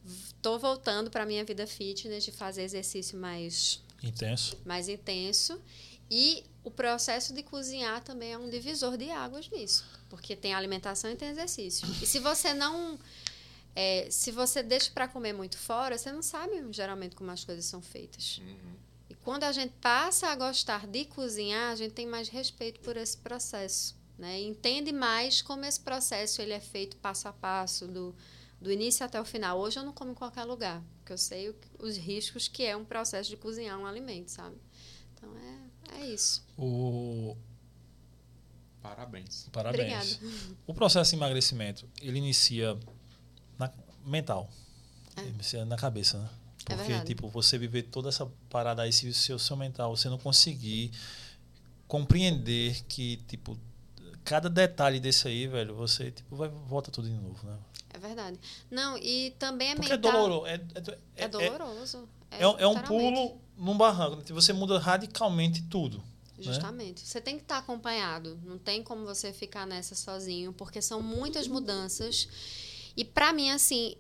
Estou 0.05 0.59
voltando 0.59 1.11
para 1.11 1.23
a 1.23 1.27
minha 1.27 1.45
vida 1.45 1.67
fitness 1.67 2.25
de 2.25 2.33
fazer 2.33 2.63
exercício 2.63 3.19
mais 3.19 3.83
intenso. 4.03 4.57
Mais 4.65 4.89
intenso. 4.89 5.61
E 6.11 6.45
o 6.65 6.71
processo 6.71 7.35
de 7.35 7.43
cozinhar 7.43 8.03
também 8.03 8.33
é 8.33 8.39
um 8.39 8.49
divisor 8.49 8.97
de 8.97 9.11
águas 9.11 9.49
nisso, 9.51 9.85
porque 10.09 10.35
tem 10.35 10.55
alimentação 10.55 11.11
e 11.11 11.17
tem 11.17 11.29
exercício. 11.29 11.87
E 12.03 12.07
se 12.07 12.19
você 12.19 12.55
não 12.55 12.99
é, 13.81 14.11
se 14.11 14.33
você 14.33 14.61
deixa 14.61 14.91
para 14.91 15.07
comer 15.07 15.33
muito 15.33 15.57
fora, 15.57 15.97
você 15.97 16.11
não 16.11 16.21
sabe 16.21 16.55
geralmente 16.73 17.15
como 17.15 17.31
as 17.31 17.45
coisas 17.45 17.65
são 17.65 17.81
feitas. 17.81 18.39
Uhum. 18.39 18.75
E 19.09 19.15
quando 19.15 19.45
a 19.45 19.53
gente 19.53 19.73
passa 19.81 20.27
a 20.27 20.35
gostar 20.35 20.85
de 20.85 21.05
cozinhar, 21.05 21.71
a 21.71 21.77
gente 21.77 21.95
tem 21.95 22.05
mais 22.05 22.29
respeito 22.29 22.81
por 22.81 22.97
esse 22.97 23.17
processo. 23.17 23.97
Né? 24.19 24.41
Entende 24.41 24.91
mais 24.91 25.41
como 25.41 25.65
esse 25.65 25.79
processo 25.79 26.43
ele 26.43 26.53
é 26.53 26.59
feito 26.59 26.97
passo 26.97 27.29
a 27.29 27.33
passo, 27.33 27.87
do, 27.87 28.17
do 28.61 28.73
início 28.73 29.07
até 29.07 29.21
o 29.21 29.25
final. 29.25 29.61
Hoje 29.61 29.79
eu 29.79 29.85
não 29.85 29.93
como 29.93 30.11
em 30.11 30.15
qualquer 30.15 30.43
lugar, 30.43 30.83
porque 30.97 31.13
eu 31.13 31.19
sei 31.19 31.49
o, 31.49 31.55
os 31.79 31.97
riscos 31.97 32.49
que 32.49 32.65
é 32.65 32.77
um 32.77 32.85
processo 32.85 33.31
de 33.31 33.37
cozinhar 33.37 33.79
um 33.79 33.87
alimento, 33.87 34.33
sabe? 34.33 34.57
Então 35.15 35.31
é, 35.39 36.01
é 36.01 36.07
isso. 36.07 36.45
O... 36.59 37.37
Parabéns. 38.83 39.49
Parabéns. 39.53 40.17
Obrigada. 40.17 40.57
O 40.67 40.75
processo 40.75 41.11
de 41.13 41.17
emagrecimento, 41.17 41.89
ele 42.03 42.19
inicia 42.19 42.77
mental. 44.09 44.49
É. 45.17 45.23
Inicia 45.23 45.65
na 45.65 45.77
cabeça, 45.77 46.19
né? 46.19 46.29
É 46.71 46.77
porque, 46.77 46.93
é 46.93 47.01
tipo, 47.01 47.29
você 47.29 47.57
viver 47.57 47.85
toda 47.85 48.11
essa 48.11 48.27
parada 48.51 48.83
aí, 48.83 48.93
se 48.93 49.09
o 49.09 49.15
seu, 49.15 49.39
seu 49.39 49.57
mental, 49.57 49.97
você 49.97 50.09
não 50.09 50.19
conseguir 50.19 50.93
compreender 51.87 52.83
que, 52.87 53.17
tipo, 53.27 53.59
cada 54.23 54.51
detalhe 54.51 55.01
desse 55.01 55.27
aí, 55.27 55.47
velho, 55.47 55.75
você 55.75 56.11
tipo, 56.11 56.37
vai, 56.37 56.49
volta 56.49 56.91
tudo 56.91 57.09
de 57.09 57.15
novo, 57.15 57.47
né? 57.47 57.57
É 57.95 57.99
verdade. 57.99 58.39
Não, 58.71 58.99
e 58.99 59.35
também 59.39 59.71
é 59.71 59.75
Porque 59.75 59.91
mental... 59.91 60.11
é 60.11 60.15
doloroso. 60.15 60.47
É, 60.47 60.55
é, 60.55 60.99
é, 61.17 61.25
é 61.25 61.29
doloroso. 61.29 62.09
É, 62.31 62.43
é, 62.43 62.67
um 62.67 62.83
pulo 62.83 63.41
num 63.57 63.77
barranco. 63.77 64.17
Né? 64.17 64.25
Você 64.29 64.53
muda 64.53 64.79
radicalmente 64.79 65.63
tudo. 65.63 65.99
Né? 66.37 66.45
Justamente. 66.45 67.01
Né? 67.01 67.07
Você 67.07 67.21
tem 67.21 67.37
que 67.37 67.43
estar 67.43 67.59
acompanhado. 67.59 68.39
Não 68.45 68.59
tem 68.59 68.83
como 68.83 69.05
você 69.07 69.33
ficar 69.33 69.67
nessa 69.67 69.95
sozinho, 69.95 70.53
porque 70.53 70.83
são 70.83 71.03
muitas 71.03 71.49
mudanças. 71.49 72.29
E 72.99 73.05
pra 73.05 73.33
mim, 73.33 73.49
assim, 73.53 73.95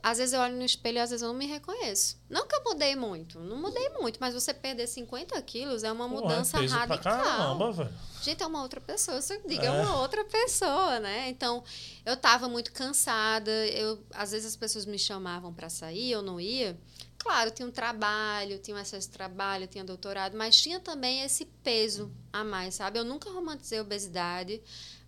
às 0.00 0.18
vezes 0.18 0.32
eu 0.32 0.40
olho 0.40 0.54
no 0.54 0.62
espelho 0.64 0.98
e 0.98 1.00
às 1.00 1.10
vezes 1.10 1.22
eu 1.22 1.26
não 1.28 1.34
me 1.34 1.44
reconheço. 1.44 2.16
Não 2.30 2.46
que 2.46 2.54
eu 2.54 2.62
mudei 2.62 2.94
muito, 2.94 3.40
não 3.40 3.56
mudei 3.56 3.88
muito, 3.98 4.16
mas 4.20 4.32
você 4.32 4.54
perder 4.54 4.86
50 4.86 5.42
quilos 5.42 5.82
é 5.82 5.90
uma 5.90 6.08
Porra, 6.08 6.20
mudança 6.22 6.58
pra 6.58 6.68
radical. 6.68 6.98
caramba, 7.02 7.72
velho. 7.72 7.92
Gente, 8.22 8.44
é 8.44 8.46
uma 8.46 8.62
outra 8.62 8.80
pessoa. 8.80 9.20
Você 9.20 9.42
diga, 9.44 9.64
é. 9.64 9.66
É. 9.66 9.70
uma 9.72 10.00
outra 10.00 10.24
pessoa, 10.24 11.00
né? 11.00 11.28
Então, 11.30 11.64
eu 12.06 12.16
tava 12.16 12.48
muito 12.48 12.72
cansada. 12.72 13.50
Eu, 13.66 13.98
às 14.12 14.30
vezes 14.30 14.46
as 14.46 14.56
pessoas 14.56 14.86
me 14.86 15.00
chamavam 15.00 15.52
para 15.52 15.68
sair, 15.68 16.12
eu 16.12 16.22
não 16.22 16.40
ia. 16.40 16.78
Claro, 17.18 17.50
tinha 17.50 17.66
um 17.66 17.72
trabalho, 17.72 18.60
tinha 18.60 18.76
um 18.76 18.78
excesso 18.80 19.08
de 19.08 19.14
trabalho, 19.14 19.66
tinha 19.66 19.82
doutorado, 19.82 20.36
mas 20.36 20.60
tinha 20.60 20.78
também 20.78 21.22
esse 21.22 21.46
peso 21.64 22.12
a 22.32 22.44
mais, 22.44 22.76
sabe? 22.76 23.00
Eu 23.00 23.04
nunca 23.04 23.30
romantizei 23.30 23.78
a 23.78 23.82
obesidade, 23.82 24.62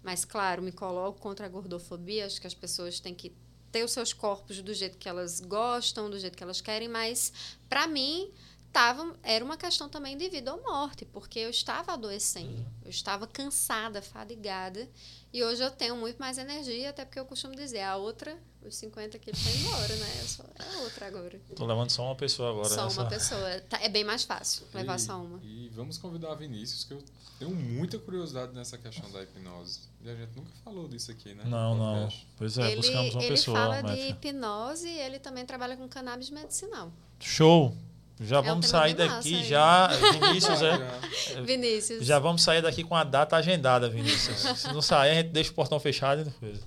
mas, 0.06 0.24
claro, 0.24 0.62
me 0.62 0.70
coloco 0.70 1.18
contra 1.20 1.46
a 1.46 1.48
gordofobia. 1.48 2.26
Acho 2.26 2.40
que 2.40 2.46
as 2.46 2.54
pessoas 2.54 3.00
têm 3.00 3.12
que 3.12 3.34
ter 3.72 3.84
os 3.84 3.90
seus 3.90 4.12
corpos 4.12 4.62
do 4.62 4.72
jeito 4.72 4.96
que 4.96 5.08
elas 5.08 5.40
gostam, 5.40 6.08
do 6.08 6.16
jeito 6.16 6.36
que 6.36 6.42
elas 6.44 6.60
querem, 6.60 6.88
mas, 6.88 7.32
para 7.68 7.88
mim, 7.88 8.30
tava, 8.72 9.16
era 9.24 9.44
uma 9.44 9.56
questão 9.56 9.88
também 9.88 10.16
de 10.16 10.28
vida 10.28 10.54
ou 10.54 10.62
morte, 10.62 11.04
porque 11.06 11.40
eu 11.40 11.50
estava 11.50 11.92
adoecendo, 11.94 12.64
eu 12.84 12.90
estava 12.90 13.26
cansada, 13.26 14.00
fadigada, 14.00 14.88
e 15.32 15.42
hoje 15.42 15.62
eu 15.64 15.70
tenho 15.72 15.96
muito 15.96 16.18
mais 16.18 16.38
energia, 16.38 16.90
até 16.90 17.04
porque 17.04 17.18
eu 17.18 17.24
costumo 17.26 17.56
dizer, 17.56 17.80
a 17.80 17.96
outra, 17.96 18.38
os 18.64 18.76
50 18.76 19.18
quilos 19.18 19.40
foi 19.42 19.52
embora, 19.60 19.96
né? 19.96 20.18
Eu 20.22 20.28
sou 20.28 20.44
é 20.54 20.76
outra 20.84 21.06
agora. 21.08 21.40
Tô 21.56 21.66
levando 21.66 21.90
só 21.90 22.04
uma 22.04 22.16
pessoa 22.16 22.50
agora. 22.50 22.68
só 22.68 22.84
nessa- 22.84 23.00
uma 23.02 23.08
pessoa. 23.10 23.60
Tá- 23.68 23.80
É 23.82 23.88
bem 23.88 24.04
mais 24.04 24.22
fácil 24.24 24.66
levar 24.72 24.96
E- 24.96 25.00
só 25.00 25.20
uma. 25.20 25.40
E 25.42 25.68
vamos 25.74 25.98
convidar 25.98 26.32
a 26.32 26.34
Vinícius, 26.34 26.84
que 26.84 26.92
eu 26.94 27.02
tenho 27.38 27.54
muita 27.54 27.98
curiosidade 27.98 28.54
nessa 28.54 28.76
questão 28.78 29.10
da 29.12 29.22
hipnose. 29.22 29.80
E 30.06 30.10
a 30.10 30.14
gente 30.14 30.36
nunca 30.36 30.50
falou 30.64 30.88
disso 30.88 31.10
aqui, 31.10 31.34
né? 31.34 31.42
Não, 31.46 31.74
não. 31.76 32.08
Pois 32.36 32.56
é, 32.58 32.66
ele 32.68 32.76
buscamos 32.76 33.14
uma 33.14 33.22
ele 33.22 33.30
pessoa. 33.30 33.58
fala 33.58 33.82
de 33.82 33.88
médica. 33.90 34.28
hipnose 34.28 34.88
e 34.88 34.98
ele 35.00 35.18
também 35.18 35.44
trabalha 35.44 35.76
com 35.76 35.88
cannabis 35.88 36.30
medicinal. 36.30 36.92
Show! 37.20 37.76
Já 38.18 38.38
É 38.38 38.42
vamos 38.42 38.66
sair 38.68 38.94
daqui 38.94 39.34
aí. 39.36 39.44
já, 39.44 39.88
Vinícius, 39.88 40.62
é. 40.62 40.78
Vinícius. 41.44 42.06
Já 42.06 42.18
vamos 42.18 42.42
sair 42.42 42.62
daqui 42.62 42.82
com 42.82 42.94
a 42.94 43.04
data 43.04 43.36
agendada, 43.36 43.90
Vinícius. 43.90 44.38
Se 44.58 44.72
não 44.72 44.80
sair, 44.80 45.10
a 45.10 45.14
gente 45.16 45.28
deixa 45.30 45.50
o 45.50 45.54
portão 45.54 45.78
fechado 45.78 46.22
e 46.22 46.24
depois. 46.24 46.60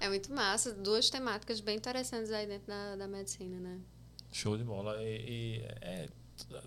É 0.00 0.08
muito 0.08 0.30
massa. 0.32 0.72
Duas 0.72 1.08
temáticas 1.08 1.60
bem 1.60 1.76
interessantes 1.76 2.30
aí 2.30 2.46
dentro 2.46 2.66
da, 2.66 2.96
da 2.96 3.08
medicina, 3.08 3.58
né? 3.58 3.78
Show 4.30 4.58
de 4.58 4.64
bola. 4.64 5.02
E, 5.02 5.06
e, 5.06 5.62
é, 5.80 6.08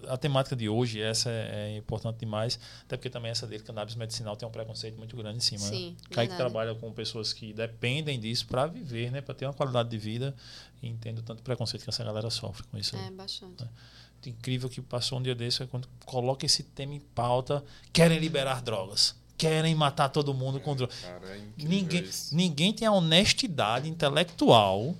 a 0.07 0.17
temática 0.17 0.55
de 0.55 0.67
hoje, 0.67 1.01
essa 1.01 1.29
é, 1.29 1.73
é 1.73 1.77
importante 1.77 2.17
demais, 2.17 2.59
até 2.85 2.97
porque 2.97 3.09
também 3.09 3.31
essa 3.31 3.47
dele, 3.47 3.63
cannabis 3.63 3.95
medicinal, 3.95 4.35
tem 4.35 4.47
um 4.47 4.51
preconceito 4.51 4.97
muito 4.97 5.15
grande 5.15 5.37
em 5.37 5.41
cima. 5.41 5.59
Sim, 5.59 5.91
né? 5.91 5.95
Kaique 6.11 6.33
verdade. 6.33 6.37
trabalha 6.37 6.75
com 6.75 6.91
pessoas 6.91 7.33
que 7.33 7.53
dependem 7.53 8.19
disso 8.19 8.47
para 8.47 8.67
viver, 8.67 9.11
né? 9.11 9.21
para 9.21 9.33
ter 9.33 9.45
uma 9.45 9.53
qualidade 9.53 9.89
de 9.89 9.97
vida. 9.97 10.35
E 10.81 10.87
entendo 10.87 11.21
tanto 11.21 11.43
preconceito 11.43 11.83
que 11.83 11.89
essa 11.89 12.03
galera 12.03 12.29
sofre 12.29 12.63
com 12.67 12.77
isso. 12.77 12.95
aí. 12.95 13.05
É, 13.07 13.11
bastante. 13.11 13.65
incrível 14.25 14.69
que 14.69 14.81
passou 14.81 15.19
um 15.19 15.21
dia 15.21 15.35
desse 15.35 15.63
é 15.63 15.67
quando 15.67 15.87
coloca 16.05 16.45
esse 16.45 16.63
tema 16.63 16.93
em 16.93 16.99
pauta, 16.99 17.63
querem 17.93 18.17
liberar 18.17 18.61
drogas, 18.61 19.15
querem 19.37 19.75
matar 19.75 20.09
todo 20.09 20.33
mundo 20.33 20.59
com 20.59 20.75
drogas. 20.75 20.99
Cara, 21.01 21.37
é 21.37 21.41
Ninguém, 21.57 22.03
isso. 22.03 22.35
ninguém 22.35 22.73
tem 22.73 22.87
a 22.87 22.91
honestidade 22.91 23.87
intelectual 23.89 24.95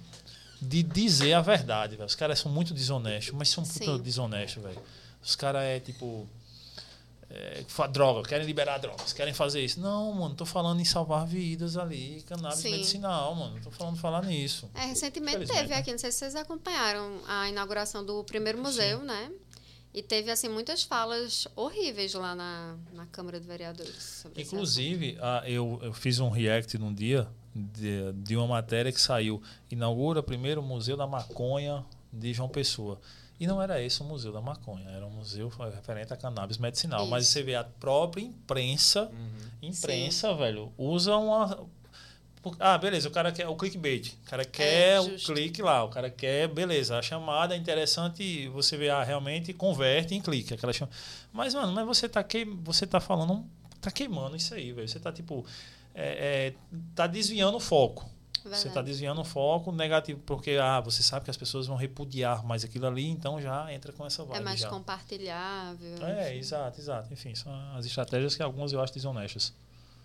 de 0.62 0.84
dizer 0.84 1.34
a 1.34 1.42
verdade, 1.42 1.96
velho. 1.96 2.08
Os 2.08 2.14
caras 2.14 2.40
são 2.40 2.52
muito 2.52 2.74
desonestos, 2.74 3.34
mas 3.34 3.50
são 3.50 3.64
puta 3.64 3.98
Sim. 3.98 4.02
desonestos, 4.02 4.62
velho. 4.62 4.82
Os 5.24 5.36
caras 5.36 5.64
é 5.64 5.80
tipo. 5.80 6.30
É, 7.34 7.64
droga, 7.88 8.28
querem 8.28 8.46
liberar 8.46 8.78
drogas, 8.78 9.14
querem 9.14 9.34
fazer 9.34 9.64
isso. 9.64 9.80
Não, 9.80 10.12
mano, 10.14 10.36
tô 10.36 10.46
falando 10.46 10.82
em 10.82 10.86
salvar 10.86 11.26
vidas 11.26 11.78
ali, 11.78 12.22
cannabis 12.28 12.60
Sim. 12.60 12.72
medicinal, 12.72 13.34
mano. 13.34 13.58
Tô 13.64 13.72
falando 13.72 13.98
falar 13.98 14.26
nisso. 14.26 14.70
É, 14.76 14.88
recentemente 14.88 15.46
teve 15.46 15.70
né? 15.70 15.78
aqui, 15.78 15.92
não 15.92 15.98
sei 15.98 16.12
se 16.12 16.20
vocês 16.20 16.36
acompanharam 16.36 17.22
a 17.26 17.48
inauguração 17.48 18.06
do 18.06 18.22
primeiro 18.26 18.62
museu, 18.62 19.00
né? 19.00 19.32
E 19.94 20.04
teve, 20.04 20.30
assim, 20.30 20.50
muitas 20.50 20.84
falas 20.84 21.48
horríveis 21.56 22.14
lá 22.14 22.36
na, 22.36 22.76
na 22.92 23.06
Câmara 23.06 23.40
de 23.40 23.48
Vereadores. 23.48 24.26
Inclusive, 24.36 25.18
ah, 25.22 25.44
eu, 25.46 25.80
eu 25.82 25.94
fiz 25.94 26.20
um 26.20 26.30
react 26.30 26.78
num 26.78 26.94
dia 26.94 27.30
de, 27.56 28.11
de 28.14 28.36
uma 28.38 28.48
matéria 28.48 28.91
que 28.91 28.99
saiu. 29.02 29.41
Inaugura 29.69 30.22
primeiro 30.23 30.61
o 30.61 30.64
Museu 30.64 30.95
da 30.98 31.06
Maconha 31.07 31.84
de 32.11 32.34
João 32.34 32.49
Pessoa. 32.49 32.99
E 33.40 33.48
não 33.48 33.60
era 33.61 33.82
esse 33.82 34.02
o 34.02 34.03
Museu 34.06 34.32
da 34.32 34.40
Maconha, 34.40 34.88
era 34.90 35.03
um 35.06 35.10
museu 35.10 35.49
referente 35.73 36.14
a 36.14 36.18
cannabis 36.18 36.60
medicinal. 36.60 37.07
Mas 37.07 37.23
Isso. 37.23 37.34
você 37.34 37.41
vê 37.44 37.56
a 37.56 37.64
própria 37.64 38.22
imprensa, 38.22 39.06
Uhum. 39.11 39.49
imprensa, 39.69 40.32
velho, 40.36 40.72
usa 40.78 41.15
uma. 41.18 41.65
Ah, 42.60 42.78
beleza, 42.78 43.07
o 43.07 43.11
cara 43.11 43.32
quer 43.32 43.48
o 43.48 43.56
clickbait. 43.56 44.14
O 44.26 44.30
cara 44.30 44.45
quer 44.45 44.99
o 44.99 45.06
É, 45.06 45.10
justo. 45.11 45.34
clique 45.34 45.61
lá, 45.61 45.84
o 45.84 45.90
cara 45.90 46.10
quer, 46.10 46.48
beleza, 46.48 46.98
a 46.98 47.02
chamada 47.02 47.56
é 47.56 47.57
interessante, 47.57 48.48
você 48.49 48.78
vê, 48.78 48.90
ah, 48.90 49.03
realmente 49.03 49.53
converte 49.53 50.14
em 50.15 50.22
clique. 50.22 50.53
Aquela 50.53 50.73
chama... 50.73 50.91
Mas, 51.32 51.53
mano, 51.56 51.72
mas 51.72 51.86
você 51.86 52.07
tá, 52.10 52.23
que... 52.23 52.45
você 52.45 52.86
tá 52.88 52.99
falando, 52.99 53.44
tá 53.80 53.90
queimando 53.91 54.36
isso 54.36 54.53
aí, 54.56 54.72
velho. 54.72 54.88
Você 54.88 54.99
tá, 54.99 55.11
tipo, 55.11 55.45
é, 55.93 56.47
é, 56.47 56.53
tá 56.95 57.07
desviando 57.07 57.57
o 57.57 57.59
foco. 57.59 58.09
Você 58.41 58.49
Verdade. 58.49 58.68
está 58.69 58.81
desviando 58.81 59.22
o 59.22 59.23
foco 59.23 59.72
negativo, 59.72 60.19
porque 60.26 60.57
ah, 60.59 60.80
você 60.80 61.03
sabe 61.03 61.26
que 61.26 61.30
as 61.30 61.38
pessoas 61.38 61.68
vão 61.68 61.76
repudiar 61.76 62.43
mais 62.43 62.63
aquilo 62.63 62.88
ali, 62.88 63.07
então 63.07 63.39
já 63.39 63.72
entra 63.72 63.93
com 63.93 64.03
essa 64.03 64.23
vibe. 64.23 64.39
É 64.39 64.43
mais 64.43 64.59
já. 64.61 64.69
compartilhável. 64.69 66.07
É, 66.07 66.35
exato, 66.35 66.80
exato. 66.81 67.13
Enfim, 67.13 67.35
são 67.35 67.53
as 67.76 67.85
estratégias 67.85 68.35
que 68.35 68.41
algumas 68.41 68.73
eu 68.73 68.81
acho 68.81 68.93
desonestas 68.93 69.53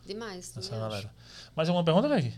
Demais. 0.06 0.52
acho. 0.56 0.70
galera. 0.70 1.10
Mais 1.54 1.68
alguma 1.68 1.82
pergunta, 1.82 2.08
Kaique? 2.08 2.34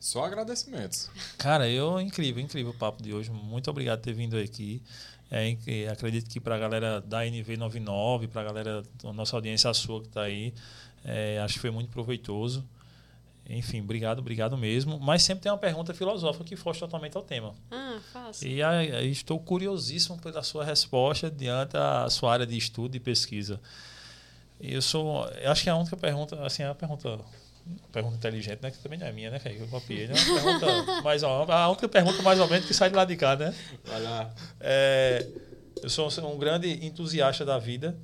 Só 0.00 0.24
agradecimentos. 0.24 1.10
Cara, 1.36 1.68
eu 1.68 2.00
incrível, 2.00 2.42
incrível 2.42 2.72
o 2.72 2.74
papo 2.74 3.02
de 3.02 3.12
hoje. 3.12 3.30
Muito 3.30 3.70
obrigado 3.70 3.98
por 3.98 4.04
ter 4.04 4.12
vindo 4.14 4.38
aqui. 4.38 4.82
É, 5.30 5.56
e 5.66 5.88
acredito 5.88 6.30
que 6.30 6.40
para 6.40 6.54
a 6.54 6.58
galera 6.58 7.00
da 7.00 7.22
NV99, 7.24 8.28
para 8.28 8.42
a 8.42 8.44
galera 8.44 8.82
da 9.02 9.12
nossa 9.12 9.36
audiência 9.36 9.68
a 9.68 9.74
sua 9.74 10.00
que 10.00 10.06
está 10.06 10.22
aí, 10.22 10.54
é, 11.04 11.40
acho 11.40 11.54
que 11.54 11.60
foi 11.60 11.70
muito 11.70 11.90
proveitoso. 11.90 12.64
Enfim, 13.48 13.80
obrigado, 13.80 14.18
obrigado 14.18 14.56
mesmo. 14.56 14.98
Mas 14.98 15.22
sempre 15.22 15.42
tem 15.42 15.52
uma 15.52 15.58
pergunta 15.58 15.94
filosófica 15.94 16.44
que 16.44 16.56
foge 16.56 16.80
totalmente 16.80 17.16
ao 17.16 17.22
tema. 17.22 17.54
Ah, 17.70 17.98
fácil. 18.12 18.48
E 18.48 18.62
aí, 18.62 18.94
aí 18.94 19.10
estou 19.10 19.38
curiosíssimo 19.38 20.18
pela 20.20 20.42
sua 20.42 20.64
resposta 20.64 21.30
diante 21.30 21.72
da 21.72 22.08
sua 22.10 22.32
área 22.32 22.46
de 22.46 22.56
estudo 22.56 22.96
e 22.96 23.00
pesquisa. 23.00 23.60
E 24.60 24.74
Eu 24.74 24.82
sou, 24.82 25.26
eu 25.40 25.50
acho 25.50 25.62
que 25.62 25.70
a 25.70 25.76
única 25.76 25.96
pergunta, 25.96 26.44
assim, 26.44 26.62
é 26.62 26.68
uma 26.68 26.74
pergunta, 26.74 27.20
pergunta 27.92 28.16
inteligente, 28.16 28.60
né? 28.62 28.70
Que 28.70 28.78
também 28.78 28.98
não 28.98 29.06
é 29.06 29.12
minha, 29.12 29.30
né? 29.30 29.38
Que 29.38 29.56
eu 29.60 29.68
copiei, 29.68 30.08
né? 30.08 30.14
Pergunta 30.14 31.02
mais 31.02 31.22
ou 31.22 31.30
a 31.30 31.68
única 31.68 31.88
pergunta 31.88 32.22
mais 32.22 32.40
ou 32.40 32.48
menos 32.48 32.66
que 32.66 32.74
sai 32.74 32.90
de 32.90 32.96
lá 32.96 33.04
de 33.04 33.16
cá, 33.16 33.36
né? 33.36 33.54
Vai 33.84 34.02
lá. 34.02 34.34
É, 34.60 35.26
eu 35.82 35.88
sou 35.88 36.08
um 36.28 36.38
grande 36.38 36.84
entusiasta 36.84 37.44
da 37.44 37.58
vida 37.58 37.96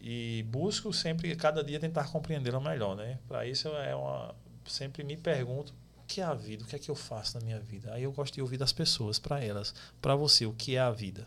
e 0.00 0.44
busco 0.48 0.92
sempre, 0.92 1.36
cada 1.36 1.62
dia, 1.62 1.78
tentar 1.78 2.10
compreendê-la 2.10 2.58
melhor, 2.58 2.96
né? 2.96 3.18
Para 3.28 3.46
isso 3.46 3.68
é 3.68 3.94
uma, 3.94 4.34
sempre 4.66 5.02
me 5.04 5.16
pergunto 5.16 5.72
o 5.96 6.06
que 6.06 6.20
é 6.20 6.24
a 6.24 6.34
vida, 6.34 6.64
o 6.64 6.66
que 6.66 6.76
é 6.76 6.78
que 6.78 6.90
eu 6.90 6.94
faço 6.94 7.38
na 7.38 7.44
minha 7.44 7.60
vida. 7.60 7.92
Aí 7.92 8.02
eu 8.02 8.12
gosto 8.12 8.34
de 8.34 8.42
ouvir 8.42 8.58
das 8.58 8.72
pessoas, 8.72 9.18
para 9.18 9.42
elas, 9.42 9.74
para 10.00 10.14
você, 10.14 10.46
o 10.46 10.52
que 10.52 10.76
é 10.76 10.80
a 10.80 10.90
vida. 10.90 11.26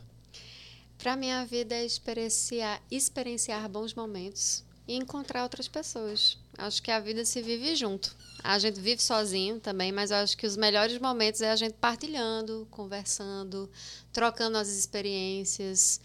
Para 0.98 1.16
mim, 1.16 1.32
a 1.32 1.46
vida 1.46 1.76
é 1.76 1.86
experienciar, 1.86 2.82
experienciar 2.90 3.68
bons 3.70 3.94
momentos 3.94 4.64
e 4.88 4.96
encontrar 4.96 5.44
outras 5.44 5.68
pessoas. 5.68 6.38
Acho 6.58 6.82
que 6.82 6.92
a 6.92 7.00
vida 7.00 7.26
se 7.26 7.42
vive 7.42 7.76
junto. 7.76 8.16
A 8.44 8.58
gente 8.60 8.80
vive 8.80 9.02
sozinho 9.02 9.60
também, 9.60 9.92
mas 9.92 10.12
eu 10.12 10.18
acho 10.18 10.38
que 10.38 10.46
os 10.46 10.56
melhores 10.56 11.00
momentos 11.00 11.42
é 11.42 11.52
a 11.52 11.56
gente 11.56 11.74
partilhando, 11.74 12.68
conversando, 12.70 13.70
trocando 14.14 14.58
as 14.58 14.70
experiências, 14.70 16.00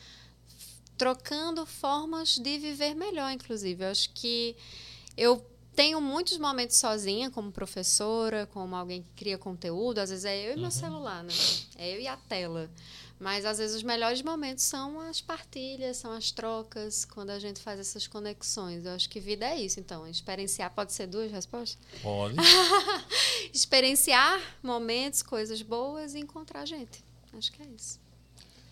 trocando 0.96 1.64
formas 1.66 2.38
de 2.38 2.58
viver 2.58 2.94
melhor, 2.94 3.30
inclusive. 3.30 3.84
Eu 3.84 3.90
acho 3.90 4.10
que 4.10 4.56
eu 5.16 5.44
tenho 5.74 6.00
muitos 6.00 6.36
momentos 6.38 6.76
sozinha, 6.76 7.30
como 7.30 7.50
professora, 7.52 8.46
como 8.52 8.74
alguém 8.76 9.02
que 9.02 9.08
cria 9.16 9.38
conteúdo. 9.38 9.98
Às 9.98 10.10
vezes 10.10 10.24
é 10.24 10.48
eu 10.50 10.56
e 10.56 10.60
meu 10.60 10.70
celular, 10.70 11.22
né? 11.24 11.32
É 11.76 11.94
eu 11.96 12.00
e 12.00 12.06
a 12.06 12.16
tela. 12.16 12.70
Mas 13.18 13.44
às 13.44 13.58
vezes 13.58 13.76
os 13.76 13.82
melhores 13.82 14.22
momentos 14.22 14.64
são 14.64 14.98
as 15.00 15.20
partilhas, 15.20 15.98
são 15.98 16.10
as 16.12 16.30
trocas, 16.30 17.04
quando 17.04 17.28
a 17.30 17.38
gente 17.38 17.60
faz 17.60 17.78
essas 17.78 18.06
conexões. 18.06 18.86
Eu 18.86 18.92
acho 18.92 19.10
que 19.10 19.20
vida 19.20 19.44
é 19.46 19.60
isso, 19.60 19.78
então. 19.78 20.06
Experienciar 20.06 20.70
pode 20.74 20.92
ser 20.94 21.06
duas 21.06 21.30
respostas? 21.30 21.78
Pode. 22.02 22.34
Experienciar 23.52 24.40
momentos, 24.62 25.22
coisas 25.22 25.60
boas 25.60 26.14
e 26.14 26.18
encontrar 26.18 26.64
gente. 26.64 27.04
Acho 27.36 27.52
que 27.52 27.62
é 27.62 27.66
isso. 27.66 28.00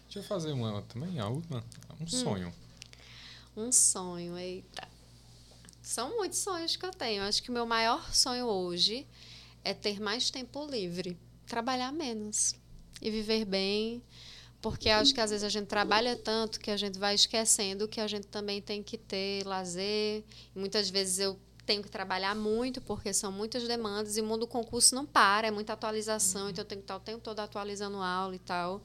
Deixa 0.04 0.20
eu 0.20 0.22
fazer 0.22 0.52
uma 0.52 0.80
também, 0.82 1.20
a 1.20 1.28
última. 1.28 1.62
Um 2.00 2.04
Hum. 2.04 2.06
sonho. 2.08 2.54
Um 3.54 3.70
sonho, 3.70 4.38
eita. 4.38 4.87
São 5.88 6.18
muitos 6.18 6.40
sonhos 6.40 6.76
que 6.76 6.84
eu 6.84 6.90
tenho. 6.90 7.22
Acho 7.22 7.42
que 7.42 7.48
o 7.48 7.52
meu 7.52 7.64
maior 7.64 8.12
sonho 8.14 8.44
hoje 8.44 9.06
é 9.64 9.72
ter 9.72 9.98
mais 9.98 10.28
tempo 10.28 10.66
livre, 10.66 11.16
trabalhar 11.46 11.90
menos 11.92 12.54
e 13.00 13.10
viver 13.10 13.46
bem, 13.46 14.02
porque 14.60 14.90
acho 14.90 15.14
que 15.14 15.20
às 15.22 15.30
vezes 15.30 15.42
a 15.42 15.48
gente 15.48 15.66
trabalha 15.66 16.14
tanto 16.14 16.60
que 16.60 16.70
a 16.70 16.76
gente 16.76 16.98
vai 16.98 17.14
esquecendo 17.14 17.88
que 17.88 18.02
a 18.02 18.06
gente 18.06 18.26
também 18.26 18.60
tem 18.60 18.82
que 18.82 18.98
ter 18.98 19.46
lazer. 19.46 20.24
Muitas 20.54 20.90
vezes 20.90 21.20
eu 21.20 21.40
tenho 21.64 21.82
que 21.82 21.90
trabalhar 21.90 22.34
muito, 22.34 22.82
porque 22.82 23.10
são 23.14 23.32
muitas 23.32 23.66
demandas 23.66 24.18
e 24.18 24.20
o 24.20 24.24
mundo 24.24 24.40
do 24.40 24.46
concurso 24.46 24.94
não 24.94 25.06
para, 25.06 25.48
é 25.48 25.50
muita 25.50 25.72
atualização, 25.72 26.50
então 26.50 26.64
eu 26.64 26.68
tenho 26.68 26.82
que 26.82 26.84
estar 26.84 26.96
o 26.96 27.00
tempo 27.00 27.20
todo 27.20 27.40
atualizando 27.40 27.96
aula 27.96 28.36
e 28.36 28.40
tal. 28.40 28.84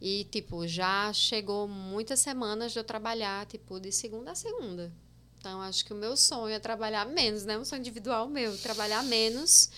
E, 0.00 0.24
tipo, 0.30 0.66
já 0.66 1.12
chegou 1.12 1.68
muitas 1.68 2.18
semanas 2.18 2.72
de 2.72 2.78
eu 2.78 2.84
trabalhar, 2.84 3.44
tipo, 3.44 3.78
de 3.78 3.92
segunda 3.92 4.30
a 4.30 4.34
segunda. 4.34 4.90
Então, 5.40 5.62
acho 5.62 5.86
que 5.86 5.92
o 5.94 5.96
meu 5.96 6.18
sonho 6.18 6.54
é 6.54 6.58
trabalhar 6.58 7.06
menos, 7.06 7.46
né? 7.46 7.58
Um 7.58 7.64
sonho 7.64 7.80
individual 7.80 8.28
meu, 8.28 8.56
trabalhar 8.58 9.02
menos 9.02 9.70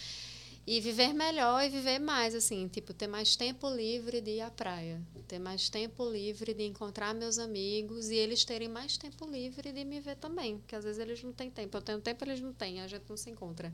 e 0.67 0.81
viver 0.81 1.13
melhor 1.13 1.65
e 1.65 1.69
viver 1.69 2.01
mais, 2.01 2.35
assim, 2.35 2.67
tipo, 2.67 2.93
ter 2.93 3.07
mais 3.07 3.37
tempo 3.37 3.71
livre 3.71 4.21
de 4.21 4.33
ir 4.33 4.41
à 4.41 4.51
praia, 4.51 5.01
ter 5.29 5.39
mais 5.39 5.69
tempo 5.69 6.05
livre 6.11 6.53
de 6.53 6.65
encontrar 6.65 7.15
meus 7.15 7.39
amigos 7.39 8.11
e 8.11 8.17
eles 8.17 8.45
terem 8.45 8.69
mais 8.69 8.97
tempo 8.97 9.25
livre 9.25 9.71
de 9.71 9.85
me 9.85 10.01
ver 10.01 10.17
também, 10.17 10.59
porque 10.59 10.75
às 10.75 10.83
vezes 10.83 10.99
eles 10.99 11.23
não 11.23 11.33
têm 11.33 11.49
tempo, 11.49 11.77
eu 11.77 11.83
tenho 11.83 12.01
tempo, 12.01 12.25
eles 12.25 12.41
não 12.41 12.53
têm, 12.53 12.81
a 12.81 12.89
gente 12.89 13.05
não 13.09 13.17
se 13.17 13.31
encontra. 13.31 13.73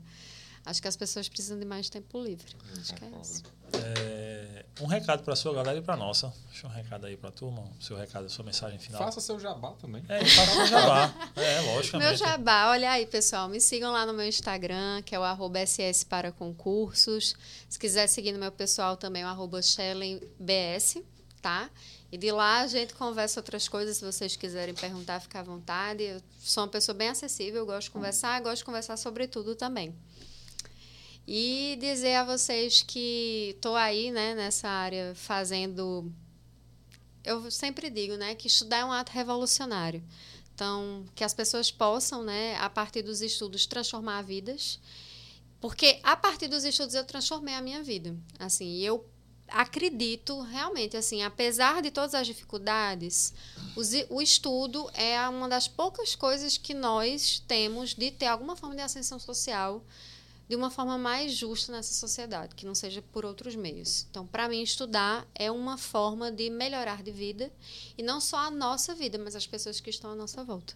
Acho 0.69 0.83
que 0.83 0.87
as 0.87 0.95
pessoas 0.95 1.27
precisam 1.27 1.57
de 1.57 1.65
mais 1.65 1.89
tempo 1.89 2.21
livre. 2.21 2.55
Acho 2.79 2.93
que 2.93 3.03
é 3.03 3.09
isso. 3.19 3.43
É, 3.73 4.65
um 4.79 4.85
recado 4.85 5.23
para 5.23 5.33
a 5.33 5.35
sua 5.35 5.51
galera 5.51 5.79
e 5.79 5.81
para 5.81 5.97
nossa. 5.97 6.31
Deixa 6.47 6.67
um 6.67 6.69
recado 6.69 7.07
aí 7.07 7.17
para 7.17 7.29
a 7.29 7.31
turma, 7.31 7.67
seu 7.81 7.97
recado, 7.97 8.29
sua 8.29 8.45
mensagem 8.45 8.77
final. 8.77 9.01
Faça 9.01 9.19
seu 9.19 9.39
jabá 9.39 9.71
também. 9.81 10.03
É, 10.07 10.23
faça 10.23 10.53
seu 10.53 10.67
jabá. 10.67 11.13
É, 11.35 11.61
logicamente. 11.61 12.09
Meu 12.09 12.15
jabá, 12.15 12.69
olha 12.69 12.91
aí, 12.91 13.07
pessoal. 13.07 13.49
Me 13.49 13.59
sigam 13.59 13.91
lá 13.91 14.05
no 14.05 14.13
meu 14.13 14.27
Instagram, 14.27 15.01
que 15.01 15.15
é 15.15 15.19
o 15.19 15.23
arroba 15.23 15.57
SS 15.65 16.05
para 16.05 16.31
concursos. 16.31 17.35
Se 17.67 17.79
quiser 17.79 18.05
seguir 18.05 18.31
no 18.31 18.39
meu 18.39 18.51
pessoal 18.51 18.95
também, 18.95 19.23
o 19.23 19.27
arroba 19.27 19.59
BS, 20.39 21.01
tá? 21.41 21.67
E 22.11 22.17
de 22.17 22.31
lá 22.31 22.61
a 22.61 22.67
gente 22.67 22.93
conversa 22.93 23.39
outras 23.39 23.67
coisas. 23.67 23.97
Se 23.97 24.05
vocês 24.05 24.35
quiserem 24.35 24.75
perguntar, 24.75 25.19
fica 25.19 25.39
à 25.39 25.43
vontade. 25.43 26.03
Eu 26.03 26.21
sou 26.39 26.63
uma 26.63 26.69
pessoa 26.69 26.95
bem 26.95 27.09
acessível, 27.09 27.65
gosto 27.65 27.87
de 27.87 27.91
conversar, 27.91 28.39
gosto 28.41 28.57
de 28.57 28.65
conversar 28.65 28.97
sobre 28.97 29.27
tudo 29.27 29.55
também. 29.55 29.95
E 31.27 31.77
dizer 31.79 32.15
a 32.15 32.23
vocês 32.23 32.81
que 32.81 33.53
estou 33.55 33.75
aí, 33.75 34.11
né, 34.11 34.33
nessa 34.33 34.67
área 34.67 35.13
fazendo. 35.15 36.11
Eu 37.23 37.51
sempre 37.51 37.89
digo, 37.89 38.15
né, 38.15 38.33
que 38.33 38.47
estudar 38.47 38.77
é 38.77 38.85
um 38.85 38.91
ato 38.91 39.11
revolucionário. 39.11 40.03
Então, 40.55 41.05
que 41.15 41.23
as 41.23 41.33
pessoas 41.33 41.71
possam, 41.71 42.23
né, 42.23 42.55
a 42.57 42.69
partir 42.69 43.01
dos 43.01 43.21
estudos, 43.21 43.65
transformar 43.65 44.23
vidas. 44.23 44.79
Porque 45.61 45.99
a 46.03 46.15
partir 46.15 46.47
dos 46.47 46.63
estudos 46.63 46.95
eu 46.95 47.03
transformei 47.03 47.53
a 47.53 47.61
minha 47.61 47.83
vida. 47.83 48.15
Assim, 48.39 48.79
eu 48.79 49.05
acredito 49.51 50.41
realmente, 50.41 50.95
assim, 50.95 51.23
apesar 51.23 51.81
de 51.81 51.91
todas 51.91 52.13
as 52.13 52.25
dificuldades, 52.25 53.33
o 54.09 54.21
estudo 54.21 54.89
é 54.93 55.19
uma 55.27 55.47
das 55.49 55.67
poucas 55.67 56.15
coisas 56.15 56.57
que 56.57 56.73
nós 56.73 57.43
temos 57.47 57.93
de 57.93 58.11
ter 58.11 58.27
alguma 58.27 58.55
forma 58.55 58.75
de 58.75 58.81
ascensão 58.81 59.19
social 59.19 59.83
de 60.49 60.55
uma 60.55 60.71
forma 60.71 60.97
mais 60.97 61.33
justa 61.33 61.71
nessa 61.71 61.93
sociedade, 61.93 62.55
que 62.55 62.65
não 62.65 62.73
seja 62.73 63.03
por 63.03 63.23
outros 63.23 63.55
meios. 63.55 64.07
Então, 64.09 64.25
para 64.25 64.49
mim, 64.49 64.63
estudar 64.63 65.27
é 65.35 65.51
uma 65.51 65.77
forma 65.77 66.31
de 66.31 66.49
melhorar 66.49 67.03
de 67.03 67.11
vida, 67.11 67.53
e 67.95 68.01
não 68.01 68.19
só 68.19 68.37
a 68.37 68.49
nossa 68.49 68.95
vida, 68.95 69.19
mas 69.19 69.35
as 69.35 69.45
pessoas 69.45 69.79
que 69.79 69.91
estão 69.91 70.09
à 70.11 70.15
nossa 70.15 70.43
volta. 70.43 70.75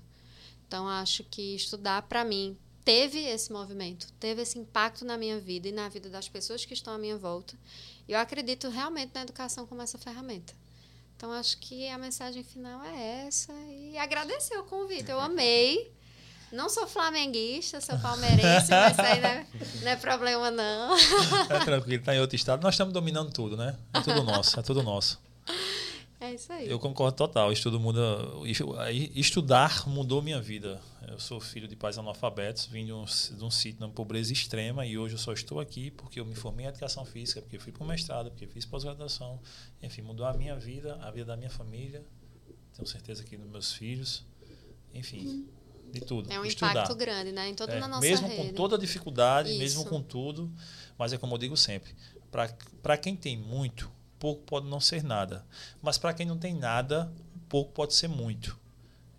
Então, 0.67 0.87
acho 0.87 1.23
que 1.23 1.55
estudar, 1.55 2.03
para 2.03 2.23
mim, 2.23 2.55
teve 2.85 3.17
esse 3.17 3.51
movimento, 3.51 4.13
teve 4.19 4.43
esse 4.43 4.59
impacto 4.59 5.03
na 5.03 5.17
minha 5.17 5.39
vida 5.39 5.67
e 5.67 5.71
na 5.71 5.89
vida 5.89 6.07
das 6.07 6.29
pessoas 6.29 6.63
que 6.63 6.75
estão 6.75 6.93
à 6.93 6.97
minha 6.99 7.17
volta. 7.17 7.57
Eu 8.07 8.19
acredito 8.19 8.69
realmente 8.69 9.15
na 9.15 9.23
educação 9.23 9.65
como 9.65 9.81
essa 9.81 9.97
ferramenta. 9.97 10.53
Então, 11.17 11.31
acho 11.31 11.57
que 11.57 11.87
a 11.87 11.97
mensagem 11.97 12.43
final 12.43 12.83
é 12.83 13.25
essa. 13.25 13.51
E 13.71 13.97
agradecer 13.97 14.55
o 14.57 14.65
convite. 14.65 15.09
Eu 15.09 15.19
amei. 15.19 15.91
Não 16.53 16.69
sou 16.69 16.85
flamenguista, 16.85 17.81
sou 17.81 17.97
palmeirense, 17.97 18.69
mas 18.69 18.91
isso 18.91 19.01
aí 19.01 19.19
não 19.19 19.27
é, 19.27 19.47
não 19.81 19.91
é 19.91 19.95
problema, 19.95 20.51
não. 20.51 20.95
É 21.49 21.59
tranquilo, 21.65 21.99
está 21.99 22.15
em 22.15 22.19
outro 22.19 22.35
estado. 22.35 22.61
Nós 22.61 22.75
estamos 22.75 22.93
dominando 22.93 23.33
tudo, 23.33 23.57
né? 23.57 23.75
É 23.91 24.01
tudo 24.01 24.21
nosso, 24.21 24.59
é 24.59 24.61
tudo 24.61 24.83
nosso. 24.83 25.19
É 26.21 26.35
isso 26.35 26.53
aí. 26.53 26.69
Eu 26.69 26.77
concordo 26.77 27.17
total. 27.17 27.51
Estudo 27.51 27.79
muda. 27.79 27.99
Estudar 29.15 29.89
mudou 29.89 30.21
minha 30.21 30.39
vida. 30.39 30.79
Eu 31.07 31.19
sou 31.19 31.39
filho 31.39 31.67
de 31.67 31.75
pais 31.75 31.97
analfabetos, 31.97 32.67
vim 32.67 32.85
de 32.85 32.93
um, 32.93 33.03
de 33.03 33.43
um 33.43 33.49
sítio 33.49 33.81
na 33.81 33.89
pobreza 33.89 34.31
extrema 34.31 34.85
e 34.85 34.95
hoje 34.95 35.15
eu 35.15 35.19
só 35.19 35.33
estou 35.33 35.59
aqui 35.59 35.89
porque 35.89 36.19
eu 36.19 36.25
me 36.25 36.35
formei 36.35 36.67
em 36.67 36.69
educação 36.69 37.03
física, 37.03 37.41
porque 37.41 37.57
fui 37.57 37.71
para 37.71 37.83
o 37.83 37.87
mestrado, 37.87 38.29
porque 38.29 38.45
fiz 38.45 38.63
pós-graduação. 38.63 39.41
Enfim, 39.81 40.03
mudou 40.03 40.25
a 40.27 40.33
minha 40.33 40.55
vida, 40.55 40.99
a 41.01 41.09
vida 41.09 41.25
da 41.25 41.35
minha 41.35 41.49
família. 41.49 42.05
Tenho 42.75 42.87
certeza 42.87 43.23
que 43.23 43.35
dos 43.37 43.49
meus 43.49 43.73
filhos. 43.73 44.23
Enfim. 44.93 45.27
Hum 45.27 45.62
de 45.93 46.01
tudo. 46.01 46.31
É 46.31 46.39
um 46.39 46.45
estudar. 46.45 46.71
impacto 46.71 46.95
grande, 46.95 47.31
né? 47.31 47.47
Em 47.47 47.53
toda 47.53 47.73
é, 47.73 47.79
a 47.79 47.87
nossa 47.87 48.01
Mesmo 48.01 48.27
rede. 48.27 48.49
com 48.49 48.53
toda 48.53 48.75
a 48.75 48.79
dificuldade, 48.79 49.51
Isso. 49.51 49.59
mesmo 49.59 49.85
com 49.85 50.01
tudo, 50.01 50.51
mas 50.97 51.13
é 51.13 51.17
como 51.17 51.35
eu 51.35 51.37
digo 51.37 51.55
sempre, 51.55 51.95
para 52.81 52.97
quem 52.97 53.15
tem 53.15 53.37
muito, 53.37 53.91
pouco 54.17 54.41
pode 54.43 54.67
não 54.67 54.79
ser 54.79 55.03
nada. 55.03 55.45
Mas 55.81 55.97
para 55.99 56.13
quem 56.13 56.25
não 56.25 56.37
tem 56.37 56.53
nada, 56.53 57.13
pouco 57.47 57.71
pode 57.71 57.93
ser 57.93 58.07
muito. 58.07 58.59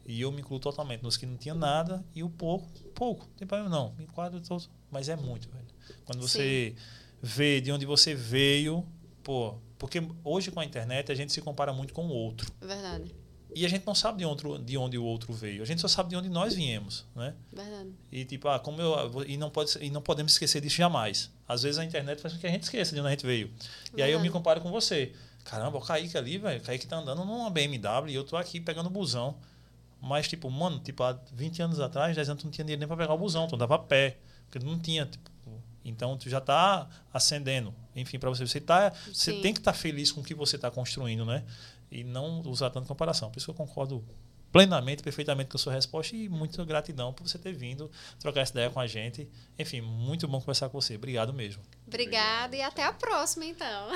E 0.04 0.20
eu 0.20 0.32
me 0.32 0.40
incluo 0.40 0.58
totalmente 0.58 1.02
nos 1.02 1.16
que 1.16 1.24
não 1.24 1.36
tinha 1.36 1.54
nada 1.54 2.04
e 2.14 2.22
o 2.22 2.28
pouco, 2.28 2.68
pouco, 2.94 3.24
não 3.26 3.34
tem 3.36 3.46
problema 3.46 3.70
não, 3.70 3.94
me 3.94 4.04
enquadro 4.04 4.40
todo, 4.40 4.64
mas 4.90 5.08
é 5.08 5.16
muito, 5.16 5.48
velho. 5.48 5.64
Quando 6.04 6.20
você 6.20 6.74
Sim. 6.76 6.82
vê 7.22 7.60
de 7.60 7.70
onde 7.70 7.86
você 7.86 8.14
veio, 8.14 8.84
pô, 9.22 9.54
porque 9.78 10.02
hoje 10.24 10.50
com 10.50 10.60
a 10.60 10.64
internet 10.64 11.10
a 11.10 11.14
gente 11.14 11.32
se 11.32 11.40
compara 11.40 11.72
muito 11.72 11.94
com 11.94 12.06
o 12.06 12.10
outro. 12.10 12.50
Verdade. 12.60 13.14
E 13.54 13.64
a 13.64 13.68
gente 13.68 13.86
não 13.86 13.94
sabe 13.94 14.18
de 14.18 14.24
onde, 14.24 14.58
de 14.64 14.76
onde 14.76 14.98
o 14.98 15.04
outro 15.04 15.32
veio. 15.32 15.62
A 15.62 15.66
gente 15.66 15.80
só 15.80 15.88
sabe 15.88 16.10
de 16.10 16.16
onde 16.16 16.28
nós 16.28 16.54
viemos, 16.54 17.06
né? 17.14 17.34
Verdade. 17.52 17.90
E 18.10 18.24
tipo, 18.24 18.48
ah, 18.48 18.58
como 18.58 18.80
eu 18.80 19.24
e 19.26 19.36
não 19.36 19.50
pode 19.50 19.78
e 19.80 19.90
não 19.90 20.02
podemos 20.02 20.32
esquecer 20.32 20.60
disso 20.60 20.76
jamais. 20.76 21.30
Às 21.46 21.62
vezes 21.62 21.78
a 21.78 21.84
internet 21.84 22.20
faz 22.20 22.34
com 22.34 22.40
que 22.40 22.46
a 22.46 22.50
gente 22.50 22.64
esqueça 22.64 22.94
de 22.94 23.00
onde 23.00 23.08
a 23.08 23.10
gente 23.10 23.26
veio. 23.26 23.48
Verdade. 23.48 23.92
E 23.96 24.02
aí 24.02 24.12
eu 24.12 24.20
me 24.20 24.30
comparo 24.30 24.60
com 24.60 24.70
você. 24.70 25.12
Caramba, 25.44 25.78
o 25.78 25.80
Kaique 25.80 26.16
ali, 26.16 26.38
velho, 26.38 26.60
o 26.60 26.64
Kaique 26.64 26.86
tá 26.86 26.96
andando 26.96 27.24
numa 27.24 27.50
BMW 27.50 28.08
e 28.08 28.14
eu 28.14 28.24
tô 28.24 28.36
aqui 28.36 28.60
pegando 28.60 28.90
busão. 28.90 29.36
Mas 30.00 30.28
tipo, 30.28 30.50
mano, 30.50 30.80
tipo, 30.80 31.02
há 31.02 31.18
20 31.32 31.62
anos 31.62 31.80
atrás, 31.80 32.14
10 32.16 32.28
anos 32.28 32.42
tu 32.42 32.44
não 32.46 32.52
tinha 32.52 32.64
dinheiro 32.64 32.80
nem 32.80 32.88
para 32.88 32.96
pegar 32.96 33.14
o 33.14 33.18
busão, 33.18 33.46
tu 33.46 33.54
andava 33.54 33.76
a 33.76 33.78
pé, 33.78 34.18
porque 34.50 34.64
não 34.64 34.78
tinha, 34.78 35.06
tipo, 35.06 35.30
então 35.84 36.16
tu 36.16 36.30
já 36.30 36.38
está 36.38 36.88
acendendo. 37.12 37.74
Enfim, 37.94 38.18
para 38.18 38.30
você, 38.30 38.46
você 38.46 38.60
tá, 38.60 38.92
você 39.12 39.32
tem 39.34 39.52
que 39.52 39.60
estar 39.60 39.72
tá 39.72 39.78
feliz 39.78 40.10
com 40.10 40.20
o 40.20 40.24
que 40.24 40.34
você 40.34 40.56
está 40.56 40.70
construindo, 40.70 41.24
né? 41.24 41.44
E 41.94 42.02
não 42.02 42.42
usar 42.46 42.70
tanto 42.70 42.88
comparação. 42.88 43.30
Por 43.30 43.38
isso 43.38 43.46
que 43.46 43.50
eu 43.50 43.54
concordo 43.54 44.04
plenamente, 44.54 45.02
perfeitamente 45.02 45.50
com 45.50 45.56
a 45.56 45.60
sua 45.60 45.72
resposta 45.72 46.14
e 46.14 46.28
muito 46.28 46.64
gratidão 46.64 47.12
por 47.12 47.26
você 47.26 47.36
ter 47.36 47.52
vindo 47.52 47.90
trocar 48.20 48.40
essa 48.40 48.52
ideia 48.52 48.70
com 48.70 48.78
a 48.78 48.86
gente. 48.86 49.28
Enfim, 49.58 49.80
muito 49.80 50.28
bom 50.28 50.38
conversar 50.38 50.68
com 50.68 50.80
você. 50.80 50.96
Obrigado 50.96 51.32
mesmo. 51.32 51.62
Obrigada 51.86 52.54
e 52.56 52.62
até 52.62 52.84
a 52.84 52.92
próxima, 52.92 53.44
então. 53.44 53.88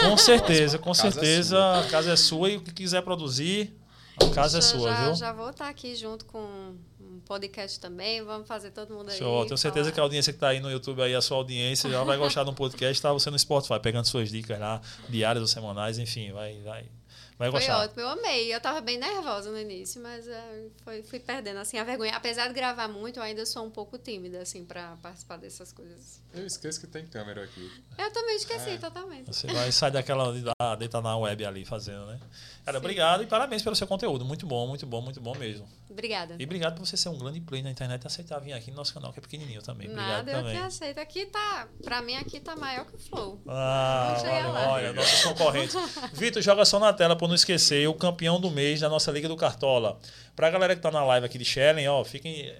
com 0.00 0.16
certeza, 0.18 0.78
com 0.78 0.90
casa 0.90 1.10
certeza. 1.10 1.56
É 1.56 1.86
a 1.86 1.88
casa 1.88 2.12
é 2.12 2.16
sua 2.16 2.50
e 2.50 2.56
o 2.56 2.60
que 2.60 2.72
quiser 2.72 3.02
produzir, 3.02 3.72
a 4.16 4.28
casa 4.34 4.58
é 4.58 4.60
sua, 4.60 4.90
já, 4.90 5.04
viu? 5.04 5.14
Já 5.14 5.32
vou 5.32 5.50
estar 5.50 5.68
aqui 5.68 5.94
junto 5.94 6.24
com 6.24 6.74
um 7.00 7.20
podcast 7.24 7.78
também. 7.78 8.22
Vamos 8.24 8.48
fazer 8.48 8.72
todo 8.72 8.92
mundo 8.92 9.10
aí. 9.10 9.18
Show. 9.18 9.46
Tenho 9.46 9.58
certeza 9.58 9.84
falar. 9.84 9.94
que 9.94 10.00
a 10.00 10.02
audiência 10.02 10.32
que 10.32 10.38
está 10.38 10.48
aí 10.48 10.60
no 10.60 10.70
YouTube, 10.70 11.02
aí, 11.02 11.14
a 11.14 11.22
sua 11.22 11.36
audiência, 11.36 11.88
já 11.88 12.02
vai 12.02 12.16
gostar 12.16 12.42
de 12.42 12.50
um 12.50 12.54
podcast. 12.54 13.00
Tá 13.00 13.12
você 13.12 13.30
no 13.30 13.38
Spotify, 13.38 13.78
pegando 13.80 14.06
suas 14.06 14.28
dicas 14.28 14.58
lá, 14.58 14.80
diárias 15.08 15.40
ou 15.40 15.48
semanais, 15.48 15.98
enfim, 15.98 16.32
vai, 16.32 16.60
vai 16.62 16.99
Vai 17.40 17.50
foi 17.50 17.70
ótimo, 17.70 18.02
eu 18.02 18.08
amei. 18.10 18.54
Eu 18.54 18.60
tava 18.60 18.82
bem 18.82 18.98
nervosa 18.98 19.50
no 19.50 19.58
início, 19.58 19.98
mas 20.02 20.26
uh, 20.26 20.70
foi, 20.84 21.02
fui 21.02 21.18
perdendo 21.18 21.58
assim, 21.58 21.78
a 21.78 21.84
vergonha. 21.84 22.14
Apesar 22.14 22.48
de 22.48 22.52
gravar 22.52 22.86
muito, 22.86 23.18
eu 23.18 23.22
ainda 23.22 23.46
sou 23.46 23.64
um 23.64 23.70
pouco 23.70 23.96
tímida 23.96 24.42
assim, 24.42 24.62
para 24.62 24.98
participar 25.02 25.38
dessas 25.38 25.72
coisas. 25.72 26.20
Eu 26.34 26.46
esqueço 26.46 26.78
que 26.78 26.86
tem 26.86 27.06
câmera 27.06 27.42
aqui. 27.42 27.72
Eu 27.96 28.12
também 28.12 28.36
esqueci 28.36 28.72
é. 28.72 28.76
totalmente. 28.76 29.28
Você 29.28 29.46
vai 29.46 29.72
sair 29.72 29.90
daquela 29.90 30.34
de 30.34 30.44
deitar 30.78 31.00
na 31.00 31.16
web 31.16 31.42
ali 31.46 31.64
fazendo, 31.64 32.04
né? 32.04 32.20
Cara, 32.62 32.78
Sim. 32.78 32.84
obrigado 32.84 33.22
e 33.22 33.26
parabéns 33.26 33.62
pelo 33.62 33.74
seu 33.74 33.86
conteúdo. 33.86 34.22
Muito 34.22 34.46
bom, 34.46 34.66
muito 34.66 34.84
bom, 34.84 35.00
muito 35.00 35.18
bom 35.18 35.34
mesmo. 35.34 35.66
Obrigada. 35.88 36.36
E 36.38 36.44
obrigado 36.44 36.76
por 36.76 36.86
você 36.86 36.96
ser 36.96 37.08
um 37.08 37.18
grande 37.18 37.40
play 37.40 37.62
na 37.62 37.70
internet 37.70 38.04
e 38.04 38.06
aceitar 38.06 38.38
vir 38.38 38.52
aqui 38.52 38.70
no 38.70 38.76
nosso 38.76 38.92
canal, 38.92 39.14
que 39.14 39.18
é 39.18 39.22
pequenininho 39.22 39.62
também. 39.62 39.88
Nada, 39.88 40.20
obrigado 40.20 40.28
eu 40.28 40.44
também. 40.44 40.56
que 40.58 40.62
aceito. 40.62 40.98
Aqui 40.98 41.26
tá, 41.26 41.68
pra 41.82 42.02
mim 42.02 42.16
aqui 42.16 42.38
tá 42.38 42.54
maior 42.54 42.84
que 42.84 42.96
o 42.96 42.98
Flow. 42.98 43.40
Ah, 43.48 44.14
olha, 44.20 44.68
olha, 44.68 44.92
nossos 44.92 45.24
concorrentes. 45.24 45.74
Vitor, 46.12 46.42
joga 46.42 46.66
só 46.66 46.78
na 46.78 46.92
tela 46.92 47.16
para 47.16 47.29
não 47.30 47.34
esquecer 47.34 47.88
o 47.88 47.94
campeão 47.94 48.38
do 48.38 48.50
mês 48.50 48.80
da 48.80 48.88
nossa 48.88 49.10
Liga 49.10 49.26
do 49.26 49.36
Cartola. 49.36 49.98
Pra 50.36 50.50
galera 50.50 50.76
que 50.76 50.82
tá 50.82 50.90
na 50.90 51.02
live 51.04 51.24
aqui 51.24 51.38
de 51.38 51.44
Shellen, 51.44 51.88
ó, 51.88 52.04
fiquem 52.04 52.52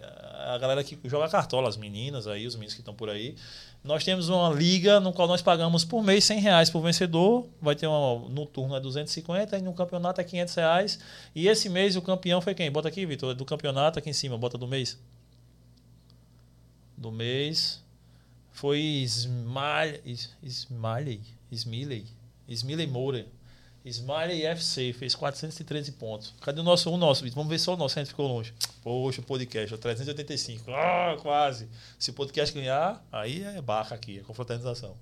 a 0.47 0.59
galera 0.59 0.83
que 0.83 0.99
joga 1.05 1.29
cartola, 1.29 1.69
as 1.69 1.77
meninas 1.77 2.27
aí, 2.27 2.47
os 2.47 2.55
meninos 2.55 2.75
que 2.75 2.81
estão 2.81 2.95
por 2.95 3.11
aí. 3.11 3.37
Nós 3.83 4.05
temos 4.05 4.29
uma 4.29 4.51
liga 4.51 5.01
no 5.01 5.13
qual 5.13 5.29
nós 5.29 5.41
pagamos 5.43 5.85
por 5.85 6.03
mês 6.03 6.25
100 6.25 6.41
reais 6.41 6.71
por 6.71 6.81
vencedor. 6.81 7.47
Vai 7.61 7.75
ter 7.75 7.87
uma, 7.87 8.29
no 8.29 8.47
turno 8.47 8.75
é 8.77 8.81
250 8.81 9.59
e 9.59 9.63
no 9.63 9.73
campeonato 9.73 10.21
é 10.21 10.25
500 10.25 10.55
reais. 10.55 10.99
E 11.35 11.49
esse 11.49 11.69
mês 11.69 11.97
o 11.97 12.03
campeão 12.03 12.41
foi 12.41 12.55
quem? 12.55 12.71
Bota 12.71 12.89
aqui, 12.89 13.07
Vitor, 13.07 13.35
do 13.35 13.45
campeonato 13.45 13.99
aqui 13.99 14.11
em 14.11 14.15
cima, 14.15 14.37
bota 14.37 14.59
do 14.59 14.67
mês. 14.67 14.99
Do 16.97 17.11
mês 17.11 17.83
foi 18.53 18.81
Smiley, 18.81 20.19
Smiley, 20.43 21.21
Smiley, 21.51 22.07
Smiley 22.49 22.87
Moura. 22.87 23.27
Smiley 23.91 24.47
FC 24.47 24.93
fez 24.93 25.15
413 25.15 25.93
pontos. 25.93 26.35
Cadê 26.41 26.61
o 26.61 26.65
nosso? 26.65 26.91
O 26.91 26.97
nosso? 26.97 27.29
Vamos 27.31 27.51
ver 27.51 27.59
só 27.59 27.75
o 27.75 27.77
nosso, 27.77 27.99
a 27.99 28.03
gente 28.03 28.11
ficou 28.11 28.27
longe. 28.27 28.55
Poxa, 28.83 29.21
o 29.21 29.25
podcast, 29.25 29.77
385. 29.77 30.71
Ah, 30.71 31.17
quase. 31.21 31.69
Se 31.99 32.11
o 32.11 32.15
podcast 32.15 32.55
ganhar, 32.55 33.05
aí 33.13 33.43
é 33.43 33.61
barra 33.61 33.97
aqui, 33.97 34.19
é 34.19 34.23
confraternização. 34.23 34.97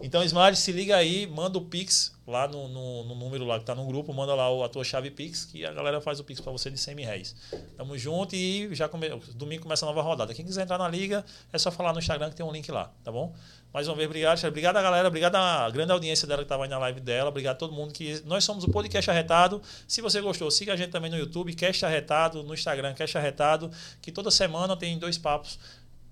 Então, 0.00 0.24
Smart, 0.24 0.58
se 0.58 0.72
liga 0.72 0.96
aí, 0.96 1.26
manda 1.26 1.58
o 1.58 1.60
Pix 1.60 2.12
lá 2.26 2.48
no, 2.48 2.68
no, 2.68 3.04
no 3.04 3.14
número 3.14 3.44
lá 3.44 3.58
que 3.58 3.66
tá 3.66 3.74
no 3.74 3.84
grupo, 3.86 4.14
manda 4.14 4.34
lá 4.34 4.64
a 4.64 4.68
tua 4.68 4.82
chave 4.82 5.10
Pix, 5.10 5.44
que 5.44 5.64
a 5.64 5.72
galera 5.72 6.00
faz 6.00 6.18
o 6.18 6.24
Pix 6.24 6.40
para 6.40 6.50
você 6.50 6.70
de 6.70 6.78
100 6.78 6.94
mil 6.94 7.04
reais. 7.04 7.36
Tamo 7.76 7.98
junto 7.98 8.34
e 8.34 8.74
já 8.74 8.88
come... 8.88 9.08
domingo 9.34 9.62
começa 9.62 9.84
a 9.84 9.88
nova 9.88 10.00
rodada. 10.00 10.32
Quem 10.32 10.44
quiser 10.44 10.62
entrar 10.62 10.78
na 10.78 10.88
liga, 10.88 11.24
é 11.52 11.58
só 11.58 11.70
falar 11.70 11.92
no 11.92 11.98
Instagram 11.98 12.30
que 12.30 12.36
tem 12.36 12.46
um 12.46 12.52
link 12.52 12.70
lá, 12.72 12.90
tá 13.04 13.12
bom? 13.12 13.34
Mais 13.72 13.86
uma 13.86 13.94
vez, 13.94 14.08
obrigado, 14.08 14.44
Obrigado 14.44 14.76
a 14.76 14.82
galera, 14.82 15.06
obrigado 15.06 15.36
à 15.36 15.70
grande 15.70 15.92
audiência 15.92 16.26
dela 16.26 16.40
que 16.40 16.46
estava 16.46 16.64
aí 16.64 16.68
na 16.68 16.78
live 16.78 17.00
dela, 17.00 17.28
obrigado 17.28 17.54
a 17.54 17.58
todo 17.58 17.72
mundo 17.72 17.92
que. 17.92 18.20
Nós 18.26 18.42
somos 18.42 18.64
o 18.64 18.68
Podcast 18.68 19.08
Arretado. 19.10 19.62
Se 19.86 20.00
você 20.00 20.20
gostou, 20.20 20.50
siga 20.50 20.72
a 20.72 20.76
gente 20.76 20.90
também 20.90 21.10
no 21.10 21.16
YouTube, 21.16 21.54
Cast 21.54 21.86
Arretado, 21.86 22.42
no 22.42 22.52
Instagram, 22.52 22.94
Cast 22.94 23.16
Arretado, 23.16 23.70
que 24.02 24.10
toda 24.10 24.30
semana 24.30 24.76
tem 24.76 24.98
dois 24.98 25.16
papos 25.16 25.58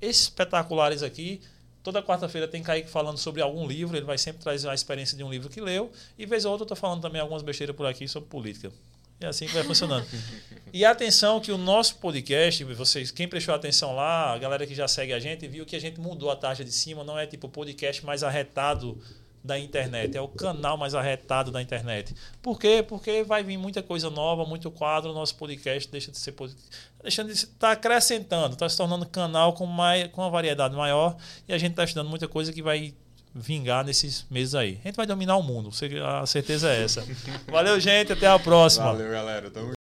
espetaculares 0.01 1.03
aqui. 1.03 1.41
Toda 1.83 2.03
quarta-feira 2.03 2.47
tem 2.47 2.63
Kaique 2.63 2.89
falando 2.89 3.19
sobre 3.19 3.43
algum 3.43 3.67
livro, 3.67 3.97
ele 3.97 4.07
vai 4.07 4.19
sempre 4.19 4.43
trazer 4.43 4.69
a 4.69 4.75
experiência 4.75 5.17
de 5.17 5.25
um 5.25 5.31
livro 5.31 5.49
que 5.49 5.61
leu. 5.61 5.91
E 6.17 6.27
vez 6.27 6.45
ou 6.45 6.53
outra 6.53 6.63
eu 6.63 6.67
estou 6.67 6.77
falando 6.77 7.03
também 7.03 7.21
algumas 7.21 7.43
besteiras 7.43 7.75
por 7.75 7.87
aqui 7.87 8.07
sobre 8.07 8.29
política. 8.29 8.71
É 9.21 9.27
assim 9.27 9.47
que 9.47 9.53
vai 9.53 9.65
funcionando. 9.65 10.07
E 10.73 10.85
atenção 10.85 11.41
que 11.41 11.51
o 11.51 11.59
nosso 11.59 11.97
podcast, 11.97 12.63
vocês, 12.63 13.11
quem 13.11 13.27
prestou 13.27 13.55
atenção 13.55 13.95
lá, 13.95 14.33
a 14.33 14.39
galera 14.39 14.67
que 14.67 14.75
já 14.75 14.87
segue 14.87 15.13
a 15.13 15.19
gente, 15.19 15.49
viu 15.49 15.67
que 15.67 15.75
a 15.75 15.81
gente 15.81 15.99
mudou 15.99 16.31
a 16.31 16.37
taxa 16.37 16.65
de 16.65 16.71
cima, 16.71 17.03
não 17.03 17.19
é 17.19 17.27
tipo 17.27 17.47
o 17.47 17.51
podcast 17.51 18.05
mais 18.05 18.23
arretado 18.23 19.01
da 19.43 19.59
internet, 19.59 20.17
é 20.17 20.21
o 20.21 20.29
canal 20.29 20.77
mais 20.77 20.95
arretado 20.95 21.51
da 21.51 21.63
internet. 21.63 22.15
Por 22.43 22.59
quê? 22.59 22.85
Porque 22.87 23.23
vai 23.23 23.43
vir 23.43 23.57
muita 23.57 23.83
coisa 23.83 24.11
nova, 24.11 24.45
muito 24.45 24.71
quadro, 24.71 25.13
nosso 25.13 25.35
podcast 25.37 25.91
deixa 25.91 26.11
de 26.11 26.19
ser 26.19 26.35
deixando 27.03 27.29
de 27.29 27.33
estar 27.33 27.55
tá 27.59 27.71
acrescentando, 27.71 28.55
está 28.55 28.69
se 28.69 28.77
tornando 28.77 29.07
canal 29.07 29.55
com 29.55 29.65
mais 29.65 30.09
com 30.09 30.21
uma 30.21 30.31
variedade 30.31 30.77
maior 30.77 31.17
e 31.49 31.53
a 31.53 31.59
gente 31.59 31.71
está 31.71 31.85
estudando 31.85 32.09
muita 32.09 32.29
coisa 32.29 32.53
que 32.53 32.63
vai 32.63 32.95
vingar 33.39 33.85
nesses 33.85 34.27
meses 34.31 34.55
aí. 34.55 34.79
A 34.85 34.89
gente 34.89 34.97
vai 34.97 35.07
dominar 35.07 35.37
o 35.37 35.43
mundo, 35.43 35.71
a 36.05 36.27
certeza 36.27 36.71
é 36.71 36.83
essa. 36.83 37.07
Valeu, 37.51 37.79
gente, 37.81 38.13
até 38.13 38.27
a 38.27 38.39
próxima. 38.39 38.87
Valeu, 38.87 39.11
galera. 39.11 39.51
Tamo 39.51 39.78